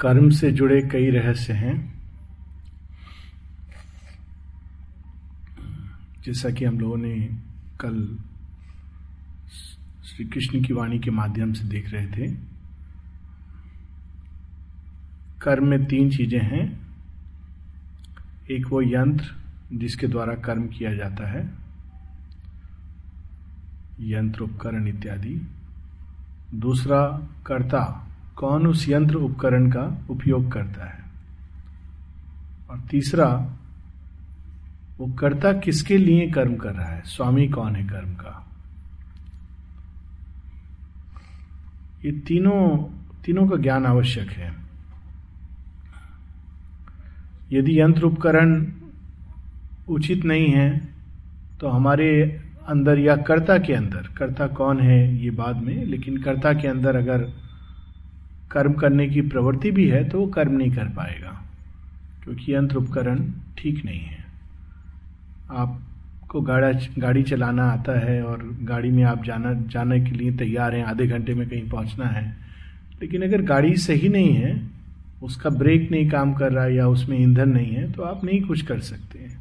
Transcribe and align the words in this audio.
कर्म 0.00 0.30
से 0.30 0.52
जुड़े 0.52 0.82
कई 0.82 1.10
रहस्य 1.10 1.52
हैं। 1.52 2.02
जैसा 6.24 6.50
कि 6.50 6.64
हम 6.64 6.80
लोगों 6.80 6.96
ने 6.96 7.38
कल 7.80 8.18
श्री 10.04 10.24
कृष्ण 10.24 10.64
की 10.64 10.72
वाणी 10.72 10.98
के 10.98 11.10
माध्यम 11.10 11.52
से 11.52 11.64
देख 11.64 11.90
रहे 11.90 12.06
थे। 12.06 12.32
कर्म 15.42 15.66
में 15.66 15.84
तीन 15.84 16.10
चीज़ें 16.10 16.40
हैं। 16.40 16.80
एक 18.50 18.66
वो 18.66 18.82
यंत्र 18.82 19.34
जिसके 19.72 20.06
द्वारा 20.06 20.34
कर्म 20.34 20.68
किया 20.68 20.94
जाता 20.94 21.30
है। 21.30 21.50
यंत्र 24.00 24.40
उपकरण 24.40 24.88
इत्यादि। 24.88 25.46
दूसरा 26.54 27.28
कर्ता 27.46 28.09
कौन 28.40 28.66
उस 28.66 28.88
यंत्र 28.88 29.16
उपकरण 29.16 29.70
का 29.70 29.82
उपयोग 30.10 30.50
करता 30.52 30.84
है? 30.84 30.98
और 32.70 32.80
तीसरा, 32.90 33.26
वो 34.98 35.06
कर्ता 35.12 35.52
किसके 35.52 35.96
लिए 35.98 36.30
कर्म 36.30 36.54
कर 36.56 36.72
रहा 36.72 36.86
है? 36.86 37.02
स्वामी 37.06 37.48
कौन 37.48 37.76
है 37.76 37.86
कर्म 37.86 38.14
का? 38.14 38.36
ये 42.04 42.12
तीनों 42.20 42.60
तीनों 43.24 43.46
का 43.48 43.56
ज्ञान 43.56 43.86
आवश्यक 43.86 44.30
है। 44.30 44.52
यदि 47.52 47.80
यंत्र 47.80 48.02
उपकरण 48.02 48.66
उचित 49.88 50.24
नहीं 50.24 50.48
है 50.48 50.68
तो 51.60 51.68
हमारे 51.68 52.08
अंदर 52.68 52.98
या 52.98 53.16
कर्ता 53.16 53.58
के 53.58 53.72
अंदर, 53.72 54.08
कर्ता 54.16 54.46
कौन 54.46 54.80
है 54.80 55.16
ये 55.16 55.30
बाद 55.30 55.56
में, 55.56 55.84
लेकिन 55.84 56.16
कर्ता 56.22 56.52
के 56.52 56.68
अंदर 56.68 56.96
अगर 56.96 57.28
कर्म 58.50 58.72
करने 58.74 59.08
की 59.08 59.20
प्रवृत्ति 59.22 59.70
भी 59.70 59.88
है 59.88 60.02
तो 60.08 60.18
वो 60.20 60.26
कर्म 60.28 60.52
नहीं 60.52 60.70
कर 60.70 60.88
पाएगा, 60.90 61.30
क्योंकि 62.24 62.54
यंत्र 62.54 62.76
उपकरण 62.76 63.24
ठीक 63.58 63.84
नहीं 63.84 64.00
है। 64.00 64.18
आपको 65.50 66.40
गाड़ा, 66.40 66.70
गाड़ी 66.98 67.22
चलाना 67.24 67.64
आता 67.64 67.98
है 68.00 68.22
और 68.22 68.42
गाड़ी 68.62 68.90
में 68.90 69.02
आप 69.04 69.24
जाना, 69.24 69.52
जाने 69.68 70.00
के 70.00 70.10
लिए 70.10 70.32
तैयार 70.36 70.74
हैं, 70.74 70.84
आधे 70.84 71.06
घंटे 71.06 71.34
में 71.34 71.48
कहीं 71.48 71.68
पहुँचना 71.68 72.06
है, 72.08 72.24
लेकिन 73.00 73.22
अगर 73.22 73.42
गाड़ी 73.44 73.76
सही 73.78 74.08
नहीं 74.08 74.34
है, 74.34 74.60
उसका 75.22 75.50
ब्रेक 75.52 75.90
नहीं 75.90 76.08
काम 76.10 76.32
कर 76.34 76.52
रहा 76.52 76.64
है 76.64 76.74
या 76.74 76.86
उसमें 76.88 77.18
ईंधन 77.18 77.48
नहीं 77.48 77.72
है 77.72 77.90
तो 77.92 78.02
आप 78.02 78.24
नहीं 78.24 78.40
कुछ 78.42 78.62
कर 78.62 78.78
सकते 78.82 79.18
हैं। 79.18 79.38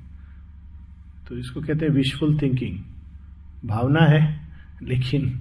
तो 1.28 1.38
इसको 1.38 1.62
कहते 1.62 1.86
हैं 1.86 1.94
विशफुल 1.94 2.38
थिंकिंग 2.42 2.78
भावना 3.66 4.06
है, 4.06 4.22
लेकिन 4.84 5.32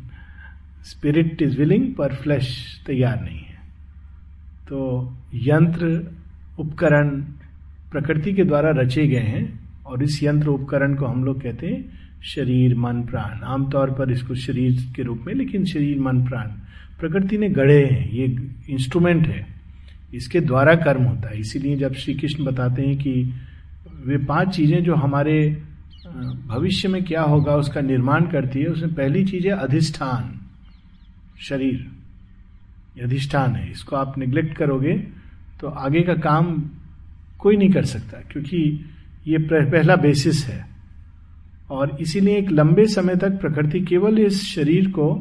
स्पिरिट 0.87 1.43
इज़ 1.43 1.57
विलिंग 1.59 1.93
पर 1.95 2.15
फ्लैश 2.15 2.49
तैयार 2.87 3.21
नहीं 3.23 3.39
है। 3.39 3.48
तो 4.69 5.13
यंत्र 5.35 6.13
उपकरण 6.59 7.09
प्रकृति 7.93 8.33
के 8.33 8.45
द्वारा 8.45 8.71
रचे 8.71 9.07
गए 9.07 9.19
हैं 9.19 9.61
और 9.87 10.03
इस 10.03 10.23
यंत्र 10.23 10.49
उपकरण 10.49 10.95
को 10.95 11.07
हम 11.07 11.25
लोग 11.25 11.43
कहते 11.43 11.67
हैं 11.67 11.93
शरीर, 12.23 12.75
मन, 12.75 13.03
प्राण। 13.03 13.45
आमतौर 13.45 13.91
पर 13.91 14.11
इसको 14.11 14.35
शरीर 14.35 14.93
के 14.97 15.03
रूप 15.03 15.25
में, 15.27 15.35
लेकिन 15.35 15.65
शरीर, 15.65 16.01
मन, 16.01 16.25
प्राण। 16.25 16.47
प्रकृति 17.01 17.39
ने 17.39 17.49
गढ़े 17.49 17.85
हैं, 17.85 18.11
ये 18.11 18.49
इंस्ट्रूमेंट 18.71 19.27
है। 19.27 19.47
इसके 20.15 20.41
द्वारा 20.41 20.75
कर्म 20.75 21.03
होता 21.03 21.29
है। 21.29 21.41
इसीलिए 21.41 21.77
जब 21.77 21.93
श्री 21.95 22.15
कृष्ण 22.15 22.45
बताते 22.45 22.83
हैं 22.83 22.97
कि 22.97 23.33
वे 24.05 24.19
पाँच 24.19 24.57
चीज़ें 24.57 24.85
जो 24.85 24.95
हमारे 24.95 25.63
भविष्य 26.47 26.89
में 26.89 27.05
क्या 27.05 27.23
होगा 27.23 27.57
उसका 27.57 27.81
निर्माण 27.81 28.27
करती 28.27 28.61
है, 28.61 28.67
उसमें 28.67 28.95
पहली 28.95 29.25
चीज़ 29.25 29.47
है 29.47 29.53
अधिष्ठान, 29.53 30.41
शरीर। 31.41 31.98
अधिष्ठान 32.99 33.55
है, 33.57 33.71
इसको 33.71 33.97
आप 33.97 34.19
निग्लेक्ट 34.19 34.57
करोगे 34.57 34.93
तो 35.61 35.69
आगे 35.69 36.01
का 36.01 36.15
काम 36.15 36.47
कोई 37.39 37.57
नहीं 37.57 37.71
कर 37.71 37.85
सकता, 37.85 38.21
क्योंकि 38.23 38.85
ये 39.27 39.39
पहला 39.41 39.97
बेसिस 39.97 40.45
है। 40.47 40.65
और 41.71 41.97
इसीलिए 42.01 42.37
एक 42.39 42.51
लंबे 42.51 42.87
समय 42.87 43.17
तक 43.17 43.41
प्रकृति 43.41 43.81
केवल 43.81 44.19
इस 44.19 44.43
शरीर 44.45 44.91
को 44.91 45.13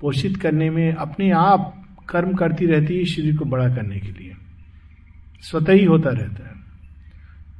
पोषित 0.00 0.36
करने 0.36 0.70
में 0.70 0.92
अपने 0.92 1.30
आप 1.30 1.72
कर्म 2.08 2.34
करती 2.34 2.66
रहती 2.66 2.96
है, 2.98 3.04
शरीर 3.04 3.36
को 3.36 3.44
बड़ा 3.44 3.68
करने 3.74 3.98
के 4.00 4.08
लिए। 4.08 4.32
स्वतः 5.42 5.72
ही 5.72 5.84
होता 5.84 6.10
रहता 6.10 6.48
है। 6.48 6.54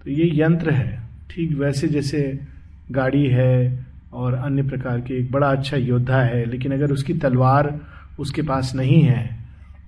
तो 0.04 0.10
ये 0.10 0.30
यंत्र 0.34 0.70
है। 0.70 1.02
ठीक 1.30 1.56
वैसे 1.58 1.88
जैसे 1.88 2.38
गाड़ी 2.90 3.26
है 3.26 3.86
और 4.12 4.34
अन्य 4.34 4.62
प्रकार 4.62 5.00
के 5.00 5.14
एक 5.14 5.30
बड़ा 5.32 5.48
अच्छा 5.48 5.76
योद्धा 5.76 6.20
है, 6.20 6.44
लेकिन 6.44 6.72
अगर 6.72 6.92
उसकी 6.92 7.14
तलवार 7.14 7.78
उसके 8.18 8.42
पास 8.42 8.72
नहीं 8.74 9.02
है 9.02 9.35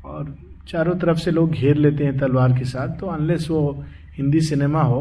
और 0.08 0.34
चारों 0.69 0.94
तरफ़ 0.96 1.19
से 1.19 1.30
लोग 1.30 1.52
घेर 1.52 1.76
लेते 1.76 2.04
हैं 2.04 2.16
तलवार 2.19 2.58
के 2.58 2.64
साथ 2.66 2.98
तो 3.00 3.06
अनलेस 3.08 3.46
वो 3.50 3.84
हिंदी 4.16 4.41
सिनेमा 4.42 4.82
हो 4.82 5.00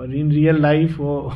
और 0.00 0.14
इन 0.14 0.30
रियल 0.32 0.60
लाइफ 0.62 0.98
वो 0.98 1.32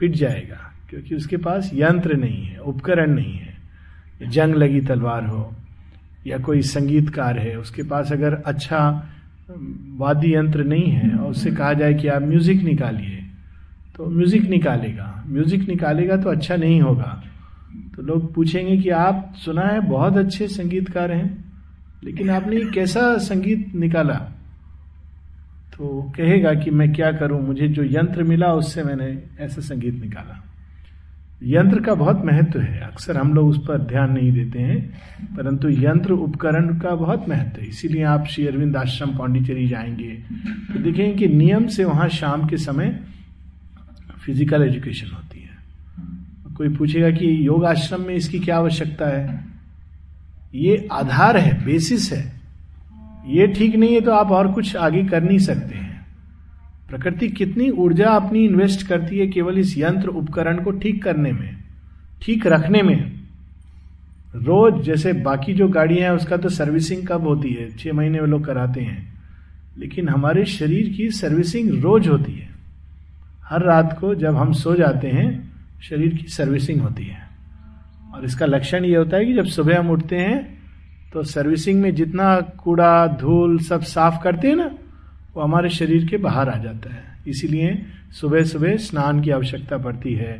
पिट 0.00 0.14
जाएगा, 0.14 0.58
क्योंकि 0.90 1.14
उसके 1.14 1.36
पास 1.38 1.70
यंत्र 1.74 2.16
नहीं 2.16 2.44
है, 2.44 2.58
उपकरण 2.58 3.14
नहीं 3.14 3.34
है। 3.34 4.30
जंग 4.30 4.54
लगी 4.54 4.80
तलवार 4.82 5.26
हो 5.26 5.52
या 6.26 6.38
कोई 6.38 6.62
संगीतकार 6.64 7.38
है, 7.38 7.56
उसके 7.56 7.82
पास 7.82 8.12
अगर 8.12 8.34
अच्छा 8.46 9.08
वाद्य 9.98 10.34
यंत्र 10.34 10.64
नहीं 10.64 10.90
है 10.90 11.14
और 11.14 11.30
उससे 11.30 11.50
कहा 11.52 11.72
जाए 11.74 11.94
कि 11.94 12.08
आप 12.08 12.22
म्यूज़िक 12.22 12.62
निकालिए 12.64 13.18
तो 13.96 14.08
म्यूज़िक 14.10 14.48
निकालेगा। 14.50 15.24
म्यूज़िक 15.28 15.68
निकालेगा 15.68 16.16
तो 16.16 16.30
अच्छा 16.30 16.56
नहीं 16.56 16.80
होगा। 16.80 17.22
तो 17.96 18.02
लोग 18.02 18.32
पूछेंगे 18.34 18.76
कि 18.76 18.88
आप 18.90 19.32
सुना 19.36 19.62
है, 19.62 19.80
बहुत 19.80 20.16
अच्छे 20.16 20.48
संगीतकार 20.48 21.12
हैं। 21.12 21.41
लेकिन 22.02 22.30
आपने 22.30 22.60
कैसा 22.64 23.16
संगीत 23.18 23.74
निकाला? 23.74 24.14
तो 25.76 26.12
कहेगा 26.16 26.54
कि 26.54 26.70
मैं 26.70 26.92
क्या 26.92 27.12
करूँ? 27.12 27.40
मुझे 27.42 27.68
जो 27.68 27.84
यंत्र 27.84 28.22
मिला, 28.22 28.52
उससे 28.52 28.82
मैंने 28.82 29.22
ऐसा 29.40 29.60
संगीत 29.60 29.94
निकाला। 29.94 30.42
यंत्र 31.42 31.80
का 31.80 31.94
बहुत 31.94 32.24
महत्व 32.24 32.60
है। 32.60 32.80
अक्सर 32.80 33.16
हम 33.16 33.32
लोग 33.34 33.48
उस 33.48 33.58
पर 33.58 33.78
ध्यान 33.78 34.12
नहीं 34.12 34.32
देते 34.32 34.58
हैं, 34.58 34.80
परंतु 35.36 35.68
यंत्र 35.68 36.12
उपकरण 36.12 36.78
का 36.78 36.94
बहुत 36.94 37.28
महत्व 37.28 37.60
है। 37.60 37.68
इसीलिए 37.68 38.02
आप 38.02 38.26
श्री 38.26 38.46
अरविंद 38.46 38.76
आश्रम 38.76 39.16
पांडिचेरी 39.18 39.68
जाएँगे 39.68 40.12
तो 40.72 40.78
देखेंगे 40.78 41.14
कि 41.14 41.34
नियम 41.34 41.66
से 41.66 41.84
वहाँ 41.84 42.08
शाम 42.08 42.46
के 42.48 42.56
समय 42.56 42.98
फ़िज़िकल 44.24 44.62
एजुकेशन 44.62 45.14
होती 45.14 45.40
है। 45.40 46.54
कोई 46.54 46.68
पूछेगा 46.68 47.10
कि 47.10 47.46
योग 47.46 47.64
आश्रम 47.64 48.00
में 48.00 48.14
इसकी 48.14 48.38
क्या 48.38 48.56
आवश्यकता 48.56 49.06
है? 49.08 49.51
ये 50.54 50.88
आधार 50.92 51.36
है 51.36 51.64
बेसिस 51.64 52.12
है। 52.12 52.40
ये 53.26 53.46
ठीक 53.46 53.76
नहीं 53.76 53.94
है 53.94 54.00
तो 54.00 54.12
आप 54.12 54.30
और 54.30 54.52
कुछ 54.52 54.76
आगे 54.76 55.04
कर 55.04 55.22
नहीं 55.22 55.38
सकते 55.38 55.74
हैं। 55.74 56.06
प्रकृति 56.90 57.28
कितनी 57.28 57.70
ऊर्जा 57.70 58.10
अपनी 58.10 58.44
इन्वेस्ट 58.44 58.86
करती 58.86 59.18
है 59.18 59.26
केवल 59.26 59.58
इस 59.58 59.78
यंत्र 59.78 60.08
उपकरण 60.08 60.62
को 60.64 60.70
ठीक 60.70 61.02
करने 61.04 61.32
में, 61.32 61.56
ठीक 62.22 62.46
रखने 62.46 62.82
में। 62.82 63.12
रोज 64.34 64.82
जैसे 64.84 65.12
बाकी 65.12 65.54
जो 65.54 65.68
गाड़ियाँ 65.68 66.08
हैं, 66.10 66.16
उसका 66.16 66.36
तो 66.36 66.48
सर्विसिंग 66.48 67.06
कब 67.08 67.26
होती 67.26 67.48
है? 67.48 67.70
छह 67.76 67.92
महीने 67.92 68.20
में 68.20 68.28
लोग 68.28 68.44
कराते 68.44 68.80
हैं। 68.80 69.12
लेकिन 69.78 70.08
हमारे 70.08 70.44
शरीर 70.44 70.88
की 70.88 71.10
सर्विसिंग 71.10 71.82
रोज 71.82 72.08
होती 72.08 72.32
है। 72.32 72.48
हर 73.44 73.62
रात 73.62 73.96
को 74.00 74.14
जब 74.14 74.36
हम 74.36 74.52
सो 74.52 74.74
जाते 74.74 75.08
हैं, 75.08 75.52
शरीर 75.82 76.14
की 76.14 76.28
सर्विसिंग 76.28 76.80
होती 76.80 77.04
है। 77.04 77.31
इसका 78.24 78.46
लक्षण 78.46 78.84
ये 78.84 78.96
होता 78.96 79.16
है 79.16 79.24
कि 79.24 79.34
जब 79.34 79.44
सुबह 79.46 79.78
हम 79.78 79.90
उठते 79.90 80.16
हैं 80.16 80.62
तो 81.12 81.22
सर्विसिंग 81.22 81.80
में 81.80 81.94
जितना 81.94 82.40
कूड़ा, 82.40 83.06
धूल 83.20 83.58
सब 83.58 83.80
साफ़ 83.82 84.22
करते 84.22 84.48
हैं 84.48 84.56
ना, 84.56 84.70
वो 85.36 85.42
हमारे 85.42 85.68
शरीर 85.68 86.06
के 86.06 86.16
बाहर 86.16 86.48
आ 86.48 86.56
जाता 86.58 86.94
है। 86.94 87.02
इसीलिए 87.28 87.82
सुबह 88.20 88.44
सुबह 88.44 88.76
स्नान 88.76 89.20
की 89.20 89.30
आवश्यकता 89.30 89.78
पड़ती 89.78 90.14
है, 90.14 90.32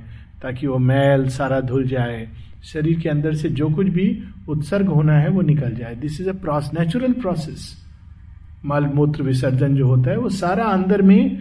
ताकि 0.43 0.67
वो 0.67 0.79
मैल, 0.79 1.29
सारा 1.29 1.61
धुल 1.61 1.85
जाए। 1.85 2.29
शरीर 2.65 3.01
के 3.01 3.09
अंदर 3.09 3.35
से 3.35 3.49
जो 3.49 3.69
कुछ 3.69 3.87
भी 3.87 4.07
उत्सर्ग 4.49 4.87
होना 4.87 5.19
है, 5.19 5.29
वो 5.29 5.43
निकल 5.43 5.75
जाए। 5.75 5.95
This 5.95 6.21
is 6.21 6.31
a 6.31 6.33
pros 6.33 6.71
natural 6.79 7.13
process 7.13 7.87
मल 8.65 8.85
मूत्र 8.85 9.23
विसर्जन 9.23 9.77
जो 9.77 9.87
होता 9.87 10.11
है, 10.11 10.17
वो 10.17 10.29
सारा 10.29 10.65
अंदर 10.65 11.03
में 11.03 11.37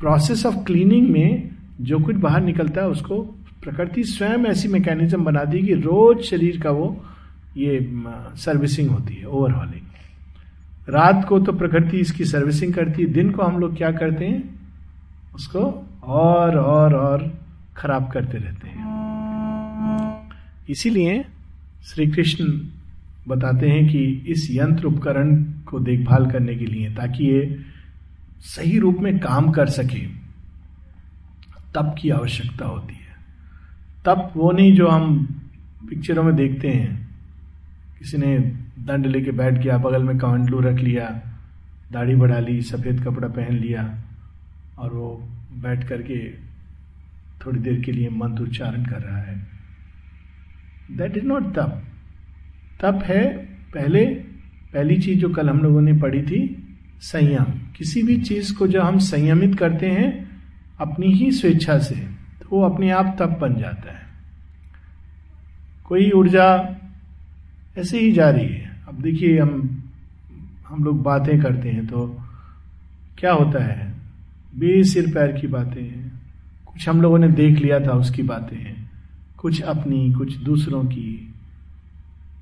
प्रोसेस 0.00 0.46
ऑफ़ 0.46 0.56
क्लीनिंग 0.64 1.08
में 1.08 1.50
जो 1.80 1.98
कुछ 1.98 2.16
बाहर 2.16 2.40
निकलता 2.40 2.80
है, 2.80 2.88
उसको 2.88 3.41
प्रकृति 3.62 4.04
स्वयं 4.04 4.44
ऐसी 4.46 4.68
मैकेनिज्म 4.68 5.24
बना 5.24 5.44
दी 5.44 5.62
कि 5.62 5.74
रोज 5.74 6.22
शरीर 6.22 6.60
का 6.60 6.70
वो, 6.70 7.04
ये 7.56 7.78
सर्विसिंग 8.36 8.90
होती 8.90 9.14
है 9.14 9.24
ओवरहॉलिंग 9.24 9.80
रात 10.88 11.24
को 11.28 11.38
तो 11.40 11.52
प्रकृति 11.52 11.96
इसकी 11.96 12.24
सर्विसिंग 12.24 12.74
करती 12.74 13.02
है, 13.02 13.08
दिन 13.08 13.30
को 13.30 13.42
हम 13.42 13.58
लोग 13.58 13.76
क्या 13.76 13.90
करते 13.92 14.24
हैं? 14.24 14.42
उसको 15.34 15.60
और 16.02 16.56
और 16.58 16.94
और 16.94 17.40
खराब 17.76 18.10
करते 18.10 18.38
रहते 18.38 18.68
हैं। 18.68 20.30
इसीलिए 20.68 21.24
श्री 21.84 22.06
कृष्ण 22.06 22.44
बताते 23.28 23.68
हैं 23.68 23.86
कि 23.88 24.04
इस 24.28 24.48
यंत्र 24.50 24.86
उपकरण 24.86 25.36
को 25.66 25.80
देखभाल 25.80 26.30
करने 26.30 26.54
के 26.54 26.66
लिए, 26.66 26.90
ताकि 26.94 27.24
ये 27.24 27.58
सही 28.40 28.78
रूप 28.78 28.98
में 29.00 29.18
काम 29.18 29.50
कर 29.50 29.68
सके, 29.68 30.06
तब 31.74 31.94
की 31.98 32.10
आवश्यकता 32.10 32.66
होती 32.66 32.94
है। 32.94 33.01
तब 34.04 34.32
वो 34.36 34.52
नहीं 34.52 34.74
जो 34.74 34.88
हम 34.88 35.26
पिक्चरों 35.88 36.22
में 36.22 36.36
देखते 36.36 36.68
हैं। 36.68 37.08
किसी 37.98 38.18
ने 38.18 38.38
दंड 38.78 39.06
लेके 39.06 39.30
बैठ 39.30 39.54
गया, 39.54 39.78
बगल 39.78 40.02
में 40.02 40.18
कमंडलू 40.18 40.60
रख 40.60 40.76
लिया, 40.76 41.22
दाढ़ी 41.92 42.14
बढ़ा 42.14 42.38
ली, 42.38 42.62
सफ़ेद 42.62 43.04
कपड़ा 43.04 43.28
पहन 43.28 43.54
लिया, 43.56 43.98
और 44.78 44.94
वो 44.94 45.28
बैठ 45.62 45.88
करके 45.88 46.30
थोड़ी 47.46 47.60
देर 47.60 47.80
के 47.80 47.92
लिए 47.92 48.08
मंत्र 48.08 48.42
उच्चारण 48.42 48.84
कर 48.84 49.02
रहा 49.02 49.18
है। 49.18 49.46
दैट 50.96 51.16
इज़ 51.16 51.24
नॉट 51.24 51.54
तप। 51.54 51.82
तप 52.80 53.00
है 53.04 53.36
पहले, 53.74 54.06
पहली 54.72 54.96
चीज़ 54.98 55.18
जो 55.18 55.28
कल 55.28 55.50
हम 55.50 55.58
लोगों 55.58 55.80
ने 55.80 55.92
पढ़ी 55.92 56.22
थी, 56.22 56.68
संयम। 57.00 57.44
किसी 57.76 58.02
भी 58.02 58.16
चीज़ 58.16 58.54
को 58.54 58.66
जब 58.66 58.80
हम 58.80 58.98
संयमित 58.98 59.58
करते 59.58 59.86
हैं, 59.86 60.30
अपनी 60.80 61.06
ही 61.06 61.30
स्वेच्छा 61.30 61.78
से। 61.78 62.21
वो 62.52 62.62
अपने 62.62 62.90
आप 62.90 63.16
तप 63.18 63.38
बन 63.40 63.54
जाता 63.54 63.92
है। 63.92 64.02
कोई 65.84 66.10
ऊर्जा 66.10 66.76
ऐसे 67.78 68.00
ही 68.00 68.12
जा 68.12 68.30
रही 68.30 68.48
है। 68.48 68.82
अब 68.88 68.94
देखिए, 69.02 69.40
हम 69.40 69.82
हम 70.68 70.84
लोग 70.84 71.02
बातें 71.02 71.42
करते 71.42 71.68
हैं 71.68 71.86
तो 71.86 72.20
क्या 73.18 73.32
होता 73.32 73.64
है? 73.64 73.94
बेसिर 74.56 75.14
पैर 75.14 75.40
की 75.40 75.46
बातें 75.46 75.82
हैं। 75.82 76.22
कुछ 76.72 76.88
हम 76.88 77.02
लोगों 77.02 77.18
ने 77.18 77.28
देख 77.28 77.58
लिया 77.58 77.80
था 77.80 77.92
उसकी 77.92 78.22
बातें 78.22 78.56
हैं। 78.56 78.90
कुछ 79.36 79.62
अपनी, 79.62 80.12
कुछ 80.12 80.36
दूसरों 80.36 80.84
की। 80.84 81.34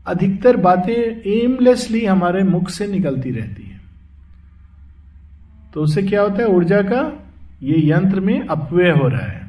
अधिकतर 0.06 0.56
बातें 0.56 1.30
एमलेसली 1.30 2.06
हमारे 2.06 2.44
मुख 2.44 2.68
से 2.68 2.86
निकलती 2.86 3.30
रहती 3.30 3.62
हैं। 3.62 3.80
तो 5.74 5.82
उससे 5.82 6.02
क्या 6.02 6.22
होता 6.22 6.42
है? 6.42 6.46
ऊर्जा 6.46 6.82
का 6.82 7.32
ये 7.62 7.90
यंत्र 7.90 8.20
में 8.20 8.46
अपव्यय 8.46 8.90
हो 8.90 9.08
रहा 9.08 9.26
है। 9.26 9.39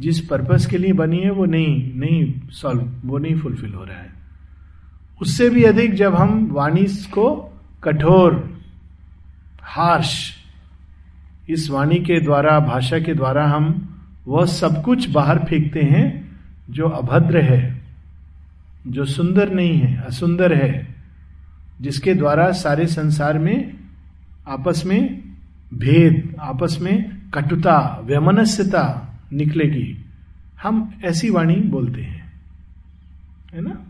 जिस 0.00 0.20
पर्पस 0.20 0.66
के 0.66 0.78
लिए 0.78 0.92
बनी 0.92 1.18
है, 1.18 1.30
वो 1.30 1.44
नहीं 1.44 1.94
नहीं 1.94 2.48
सॉल्व 2.50 2.92
वो 3.04 3.18
नहीं 3.18 3.38
फुलफिल 3.38 3.74
हो 3.74 3.84
रहा 3.84 3.96
है। 3.96 4.12
उससे 5.22 5.50
भी 5.50 5.64
अधिक 5.64 5.94
जब 5.94 6.14
हम 6.14 6.48
वाणी 6.52 6.86
को 6.86 7.58
कठोर 7.84 8.60
हार्श 9.62 10.32
इस 11.50 11.70
वाणी 11.70 11.98
के 11.98 12.20
द्वारा, 12.20 12.60
भाषा 12.60 12.98
के 12.98 13.14
द्वारा 13.14 13.46
हम 13.46 13.88
वह 14.26 14.46
सब 14.46 14.82
कुछ 14.82 15.10
बाहर 15.10 15.38
फेंकते 15.38 15.80
हैं, 15.80 16.38
जो 16.70 16.88
अभद्र 16.88 17.40
है, 17.40 17.82
जो 18.86 19.04
सुंदर 19.04 19.52
नहीं 19.52 19.78
है, 19.78 20.02
असुंदर 20.02 20.54
है, 20.54 20.96
जिसके 21.80 22.14
द्वारा 22.14 22.52
सारे 22.52 22.86
संसार 22.86 23.38
में 23.38 23.80
आपस 24.48 24.82
में 24.86 25.22
भेद, 25.74 26.36
आपस 26.40 26.78
में 26.80 27.22
कटुता, 27.34 28.00
व्यमनस्यता 28.04 29.11
निकलेगी। 29.32 30.04
हम 30.62 31.00
ऐसी 31.04 31.30
वाणी 31.30 31.56
बोलते 31.56 32.02
हैं। 32.02 32.32
है 33.54 33.60
ना? 33.60 33.80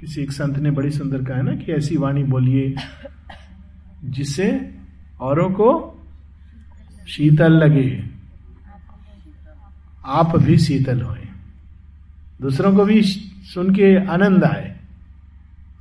किसी 0.00 0.22
एक 0.22 0.32
संत 0.32 0.58
ने 0.58 0.70
बड़ी 0.70 0.90
सुंदर 0.90 1.24
कहा 1.24 1.36
है 1.36 1.42
ना 1.42 1.52
कि 1.52 1.72
ऐसी 1.72 1.96
वाणी 1.96 2.22
बोलिए, 2.22 2.74
जिससे 4.04 4.74
औरों 5.20 5.50
को 5.50 5.96
शीतल 7.08 7.52
लगे। 7.52 8.04
आप 10.06 10.36
भी 10.36 10.58
शीतल 10.58 11.00
होए। 11.00 11.28
दूसरों 12.40 12.76
को 12.76 12.84
भी 12.84 13.02
सुन 13.54 13.74
के 13.74 14.06
आनंद 14.06 14.44
आए। 14.44 14.76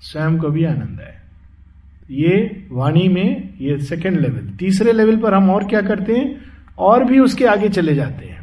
स्वयं 0.01 0.38
को 0.38 0.50
भी 0.50 0.66
आनंद 0.66 1.01
आए। 1.01 1.21
ये 2.12 2.68
वाणी 2.71 3.07
में 3.07 3.57
ये 3.57 3.80
सेकेंड 3.80 4.19
लेवल 4.19 4.50
तीसरे 4.50 4.92
लेवल 4.92 5.18
पर 5.18 5.33
हम 5.33 5.50
और 5.50 5.68
क्या 5.68 5.81
करते 5.81 6.13
हैं? 6.13 6.42
और 6.77 7.04
भी 7.04 7.19
उसके 7.19 7.45
आगे 7.45 7.69
चले 7.69 7.95
जाते 7.95 8.25
हैं। 8.25 8.38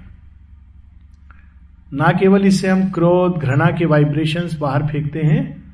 ना 1.95 2.05
केवल 2.05 2.47
इससे 2.47 2.69
हम 2.69 2.91
क्रोध, 2.91 3.39
घृणा 3.39 3.67
के 3.67 3.85
वाइब्रेशंस 3.85 4.59
बाहर 4.59 4.83
फेंकते 4.83 5.19
हैं 5.19 5.65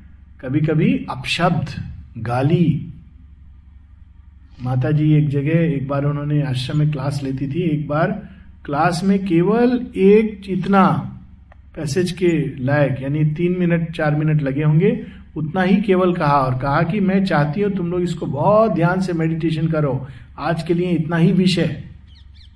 कभी 0.41 0.59
कभी 0.59 1.05
अपशब्द, 1.09 1.69
गाली। 2.17 2.87
माता 4.63 4.91
जी 4.91 5.13
एक 5.13 5.29
जगह, 5.29 5.59
एक 5.59 5.87
बार 5.87 6.05
उन्होंने 6.05 6.41
आश्रम 6.41 6.77
में 6.77 6.91
क्लास 6.91 7.21
लेती 7.23 7.47
थी, 7.47 7.59
एक 7.59 7.87
बार 7.87 8.29
क्लास 8.65 9.01
में 9.03 9.25
केवल 9.25 9.87
एक 9.95 10.41
इतना 10.49 10.87
पैसेज 11.75 12.11
के 12.11 12.63
लायक, 12.63 13.01
यानी 13.01 13.25
तीन 13.25 13.59
मिनट, 13.59 13.91
चार 13.91 14.15
मिनट 14.15 14.41
लगे 14.41 14.63
होंगे, 14.63 15.05
उतना 15.37 15.61
ही 15.61 15.81
केवल 15.81 16.13
कहा 16.13 16.37
और 16.37 16.55
कहा 16.55 16.83
कि 16.83 16.99
मैं 16.99 17.25
चाहती 17.25 17.61
हूँ 17.61 17.71
तुम 17.71 17.91
लोग 17.91 18.01
इसको 18.01 18.25
बहुत 18.25 18.71
ध्यान 18.71 19.01
से 19.01 19.13
मेडिटेशन 19.13 19.67
करो। 19.67 20.07
आज 20.39 20.63
के 20.63 20.73
लिए 20.73 20.89
इतना 20.89 21.15
ही 21.15 21.31
विषय। 21.31 21.83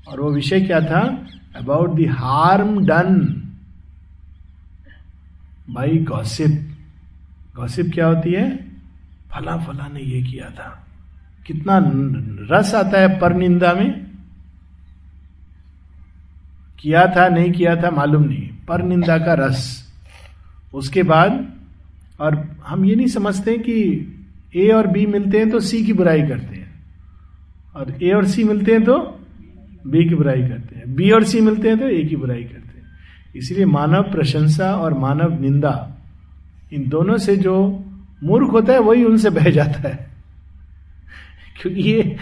और 0.08 0.22
वो 0.22 0.32
विषय 0.32 0.62
क्या 0.62 0.82
था? 0.82 1.28
About 1.56 2.00
the 2.00 2.06
harm 2.10 2.86
done 2.86 3.37
by 5.70 5.98
gossip 5.98 6.78
gossip 7.56 7.92
क्या 7.94 8.08
होती 8.08 8.34
है? 8.34 8.58
फला 9.32 9.58
फला 9.58 9.88
ने 9.94 10.00
ये 10.00 10.22
किया 10.22 10.50
था। 10.50 10.88
कितना 11.48 11.82
रस 12.56 12.76
आता 12.76 13.00
है 13.00 13.20
पर 13.20 13.34
निंदा 13.34 13.74
में। 13.74 14.08
किया 16.80 17.08
था, 17.08 17.28
नहीं 17.28 17.52
किया 17.52 17.76
था, 17.76 17.92
मालूम 17.92 18.24
नहीं। 18.24 18.50
पर 18.68 18.84
निंदा 18.84 19.18
का 19.18 19.34
रस। 19.34 19.88
उसके 20.74 21.04
बाद, 21.04 21.54
और 22.20 22.58
हम 22.66 22.86
ये 22.86 22.96
नहीं 22.96 23.08
समझते 23.08 23.58
कि 23.58 24.08
ए 24.56 24.68
और 24.68 24.88
बी 24.88 25.06
मिलते 25.06 25.38
हैं 25.38 25.50
तो 25.50 25.60
सी 25.60 25.86
की 25.86 25.94
बुराई 25.94 26.22
करते 26.22 26.56
हैं। 26.56 26.86
और 27.76 28.04
ए 28.04 28.12
और 28.12 28.26
सी 28.26 28.44
मिलते 28.44 28.72
हैं 28.72 28.84
तो 28.84 29.20
बी 29.88 30.10
की 30.10 30.16
बुराई 30.16 30.42
करते 30.42 30.76
हैं। 30.76 30.96
बी 30.96 31.12
और 31.12 31.24
सी 31.24 31.42
मिलते 31.42 31.68
हैं 31.68 31.80
तो 31.80 31.88
ए 31.88 32.04
की 32.04 32.16
बुराई 32.16 32.44
करते 32.44 32.56
हैं। 32.56 32.57
इसलिए 33.38 33.66
मानव 33.66 34.02
प्रशंसा 34.02 34.76
और 34.76 34.94
मानव 34.94 35.42
निंदा, 35.42 35.96
इन 36.74 36.90
दोनों 36.90 37.18
से 37.18 37.38
जो 37.38 37.86
मूर्ख 38.24 38.52
होता 38.52 38.74
है, 38.74 38.80
वही 38.80 39.04
उनसे 39.04 39.30
बह 39.30 39.50
जाता 39.50 39.90
है। 39.90 40.08
क्योंकि 41.62 41.82
ये 41.82 42.18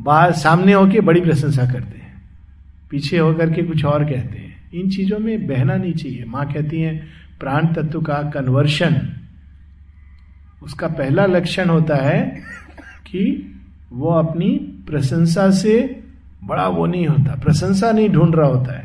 बाहर 0.00 0.32
सामने 0.32 0.72
होके 0.72 1.00
बड़ी 1.00 1.20
प्रशंसा 1.20 1.62
करते 1.72 1.98
हैं, 1.98 2.22
पीछे 2.90 3.18
होकर 3.18 3.50
के 3.50 3.62
कुछ 3.62 3.84
और 3.84 4.04
कहते 4.04 4.38
हैं। 4.38 4.70
इन 4.74 4.90
चीज़ों 4.90 5.18
में 5.18 5.46
बहना 5.46 5.76
नहीं 5.76 5.92
चाहिए। 5.92 6.24
माँ 6.24 6.52
कहती 6.52 6.80
है, 6.80 7.06
प्राण 7.40 7.66
तत्व 7.66 8.00
का 8.00 8.14
कन्वर्शन 8.14 9.12
उसका 10.62 10.88
पहला 10.88 11.26
लक्षण 11.26 11.68
होता 11.68 11.96
है 11.96 12.42
कि 13.06 13.50
वो 13.92 14.08
अपनी 14.08 14.56
प्रशंसा 14.88 15.50
से 15.50 16.02
बड़ा 16.44 16.68
वो 16.68 16.86
नहीं 16.86 17.06
होता। 17.06 17.34
प्रशंसा 17.34 17.92
नहीं 17.92 18.08
ढूंढ 18.08 18.34
रहा 18.34 18.46
होता 18.46 18.78
है। 18.78 18.83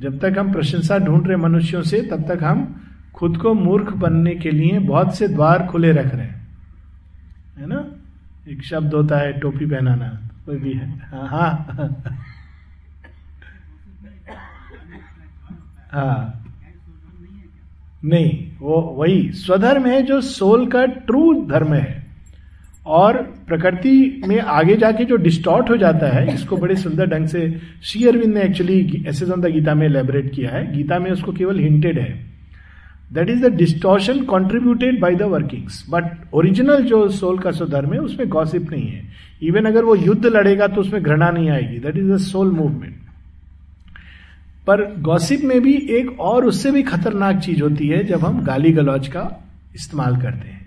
जब 0.00 0.18
तक 0.18 0.34
हम 0.38 0.52
प्रशंसा 0.52 0.98
ढूंढ 0.98 1.26
रहे 1.26 1.36
मनुष्यों 1.36 1.82
से, 1.82 2.02
तब 2.02 2.34
तक 2.34 2.42
हम 2.42 2.86
खुद 3.14 3.36
को 3.36 3.54
मूर्ख 3.54 3.92
बनने 3.92 4.34
के 4.34 4.50
लिए 4.50 4.78
बहुत 4.78 5.16
से 5.16 5.28
द्वार 5.28 5.66
खुले 5.70 5.92
रख 5.92 6.14
रहे 6.14 6.26
हैं। 6.26 6.48
है 7.58 7.66
ना? 7.66 7.84
एक 8.48 8.62
शब्द 8.62 8.94
होता 8.94 9.16
है, 9.16 9.40
टोपी 9.40 9.66
पहनाना। 9.66 10.20
कोई 10.46 10.56
भी 10.56 10.72
है। 10.72 10.90
हाँ 10.90 11.28
हाँ। 11.28 11.66
हाँ। 15.92 16.46
नहीं, 18.04 18.52
वो 18.60 18.80
वही, 18.80 19.32
स्वधर्म 19.32 19.86
है 19.86 20.02
जो 20.02 20.20
सोल 20.20 20.66
का 20.66 20.86
ट्रू 20.86 21.46
धर्म 21.50 21.74
है। 21.74 21.99
और 22.90 23.16
प्रकृति 23.48 24.22
में 24.26 24.38
आगे 24.38 24.76
जाके 24.76 25.04
जो 25.04 25.16
डिस्टॉर्ट 25.18 25.70
हो 25.70 25.76
जाता 25.76 26.06
है, 26.08 26.34
इसको 26.34 26.56
बड़े 26.56 26.76
सुंदर 26.76 27.06
ढंग 27.06 27.26
से 27.26 27.40
श्री 27.82 28.06
अरविंद 28.08 28.34
ने 28.34 28.42
एक्चुअली 28.42 29.04
एस 29.08 29.22
एस 29.22 29.28
गीता 29.30 29.74
में 29.74 29.86
एलेबरेट 29.86 30.30
किया 30.34 30.50
है। 30.50 30.64
गीता 30.72 30.98
में 30.98 31.10
उसको 31.10 31.32
केवल 31.32 31.58
हिंटेड 31.58 31.98
है। 31.98 32.12
That 33.12 33.30
is 33.30 33.46
the 33.46 33.52
distortion 33.54 34.22
contributed 34.24 35.00
by 35.00 35.14
the 35.14 35.22
workings 35.30 35.84
but 35.90 36.34
original 36.34 36.82
जो 36.84 37.08
सोल 37.10 37.38
का 37.38 37.50
सुधर्म 37.50 37.92
है, 37.92 37.98
उसमें 38.00 38.28
गॉसिप 38.28 38.70
नहीं 38.70 38.86
है। 38.86 39.02
इवन 39.42 39.64
अगर 39.64 39.84
वो 39.84 39.94
युद्ध 39.96 40.26
लड़ेगा 40.26 40.66
तो 40.66 40.80
उसमें 40.80 41.02
घृणा 41.02 41.30
नहीं 41.30 41.50
आएगी। 41.50 41.78
That 41.78 41.96
is 41.96 42.12
the 42.12 42.16
soul 42.20 42.50
movement 42.52 42.94
पर 44.66 44.84
गॉसिप 45.00 45.40
में 45.44 45.60
भी 45.60 45.74
एक 45.90 46.20
और, 46.20 46.44
उससे 46.44 46.70
भी 46.70 46.82
खतरनाक 46.82 47.38
चीज़ 47.38 47.62
होती 47.62 47.88
है, 47.88 48.04
जब 48.04 48.24
हम 48.24 48.42
गाली 48.44 48.72
गलौज 48.72 49.08
का 49.08 49.22
इस्तेमाल 49.74 50.16
करते 50.16 50.48
हैं। 50.48 50.59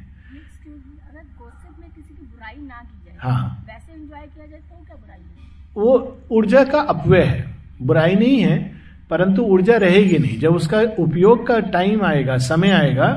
हाँ। 3.23 3.65
वैसे 3.67 3.93
एंजॉय 3.93 4.21
किया 4.21 4.45
जाए 4.45 4.59
तो 4.59 4.83
क्या 4.85 4.95
बुराई 4.95 5.17
वो 5.75 6.17
ऊर्जा 6.31 6.63
का 6.65 6.79
अपव्यय 6.89 7.23
है। 7.23 7.45
बुराई 7.81 8.15
नहीं 8.15 8.39
है 8.39 8.57
परंतु 9.09 9.43
ऊर्जा 9.43 9.77
रहेगी 9.77 10.17
नहीं। 10.19 10.39
जब 10.39 10.55
उसका 10.55 10.81
उपयोग 10.99 11.45
का 11.47 11.59
टाइम 11.71 12.03
आएगा 12.05 12.37
समय 12.43 12.71
आएगा 12.73 13.09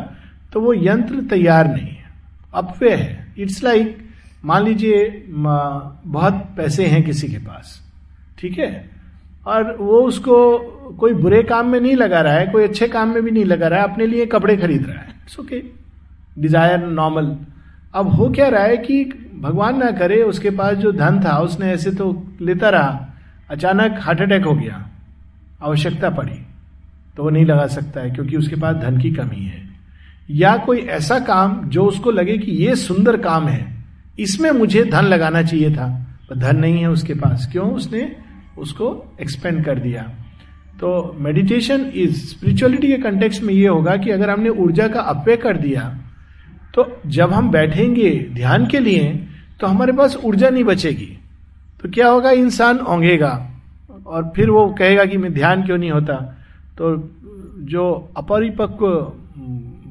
तो 0.52 0.60
वो 0.60 0.75
यंत्र 0.75 1.20
तैयार 1.30 1.68
नहीं 1.68 1.86
है। 1.86 2.10
अपव्यय 2.54 2.94
है। 2.94 3.34
इट्स 3.38 3.62
लाइक 3.64 3.86
like, 3.86 4.04
मान 4.44 4.64
लीजिए 4.64 5.25
बहुत 5.28 6.34
पैसे 6.56 6.86
हैं 6.86 7.02
किसी 7.04 7.28
के 7.28 7.38
पास 7.38 7.80
ठीक 8.38 8.58
है? 8.58 8.70
और 9.46 9.76
वो 9.76 10.00
उसको 10.02 10.36
कोई 10.98 11.12
बुरे 11.14 11.42
काम 11.44 11.68
में 11.68 11.78
नहीं 11.80 11.96
लगा 11.96 12.20
रहा 12.20 12.34
है 12.34 12.46
कोई 12.46 12.64
अच्छे 12.64 12.88
काम 12.88 13.08
में 13.08 13.22
भी 13.22 13.30
नहीं 13.30 13.44
लगा 13.44 13.68
रहा 13.68 13.80
है 13.80 13.88
अपने 13.88 14.06
लिए 14.06 14.26
कपड़े 14.26 14.56
खरीद 14.56 14.86
रहा 14.86 14.98
है। 14.98 15.14
इट्स 15.22 15.38
ओके 15.40 15.62
डिज़ायर 16.38 16.86
नॉर्मल 16.88 17.36
अब 17.96 18.08
हो 18.08 18.28
क्या 18.28 18.48
रहा 18.48 18.62
है 18.62 18.76
कि 18.76 19.04
भगवान 19.40 19.78
ना 19.78 19.90
करे, 19.90 20.22
उसके 20.22 20.50
पास 20.50 20.76
जो 20.76 20.92
धन 20.92 21.20
था, 21.24 21.38
उसने 21.38 21.66
ऐसे 21.66 21.90
तो 21.90 22.26
लेता 22.40 22.68
रहा, 22.68 23.08
अचानक 23.50 23.98
हार्ट 24.00 24.20
अटैक 24.20 24.44
हो 24.44 24.54
गया, 24.54 24.88
आवश्यकता 25.62 26.10
पड़ी 26.10 26.42
तो 27.16 27.22
वो 27.22 27.30
नहीं 27.30 27.44
लगा 27.44 27.66
सकता 27.66 28.00
है, 28.00 28.10
क्योंकि 28.10 28.36
उसके 28.36 28.56
पास 28.56 28.76
धन 28.76 28.98
की 28.98 29.10
कमी 29.10 29.44
है। 29.44 29.62
या 30.30 30.56
कोई 30.56 30.78
ऐसा 30.78 31.18
काम 31.18 31.60
जो 31.68 31.84
उसको 31.84 32.10
लगे 32.10 32.36
कि 32.38 32.52
ये 32.52 32.74
सुंदर 32.76 33.16
काम 33.16 33.48
है, 33.48 33.84
इसमें 34.18 34.50
मुझे 34.50 34.84
धन 34.84 35.04
लगाना 35.04 35.42
चाहिए 35.42 35.70
था, 35.70 35.88
पर 36.30 36.36
धन 36.36 36.56
नहीं 36.56 36.78
है 36.78 36.90
उसके 36.90 37.14
पास। 37.14 37.48
क्यों? 37.52 37.70
उसने 37.70 38.16
उसको 38.58 39.16
एक्सपेंड 39.20 39.64
कर 39.64 39.78
दिया। 39.78 40.02
तो 40.80 41.16
मेडिटेशन 41.18 41.90
इज़ 41.94 42.16
स्पिरिचुअलिटी 42.26 42.88
के 42.88 42.96
कंटेक्स्ट 42.98 43.42
में 43.42 43.54
ये 43.54 43.68
होगा 43.68 43.96
कि 43.96 44.10
अगर 44.10 44.30
हमने 44.30 44.48
ऊर्जा 44.48 44.88
का 44.88 45.00
अपव्य 45.00 45.36
कर 45.36 45.56
दिया 45.56 45.94
तो 46.76 47.00
जब 47.06 47.33
हम 47.33 47.50
बैठेंगे 47.50 48.11
ध्यान 48.33 48.66
के 48.66 48.78
लिए 48.78 49.26
तो 49.61 49.66
हमारे 49.66 49.92
पास 49.92 50.16
ऊर्जा 50.16 50.50
नहीं 50.50 50.64
बचेगी। 50.64 51.18
तो 51.83 51.90
क्या 51.90 52.09
होगा? 52.09 52.30
इंसान 52.30 52.78
ओंगेगा 52.78 53.50
और 54.06 54.33
फिर 54.37 54.50
वो 54.50 54.68
कहेगा 54.78 55.04
कि 55.04 55.16
मैं 55.16 55.33
ध्यान 55.35 55.62
क्यों 55.62 55.78
नहीं 55.78 55.90
होता? 55.90 56.14
तो 56.78 56.97
जो 57.64 58.12
अपरिपक्व 58.16 59.12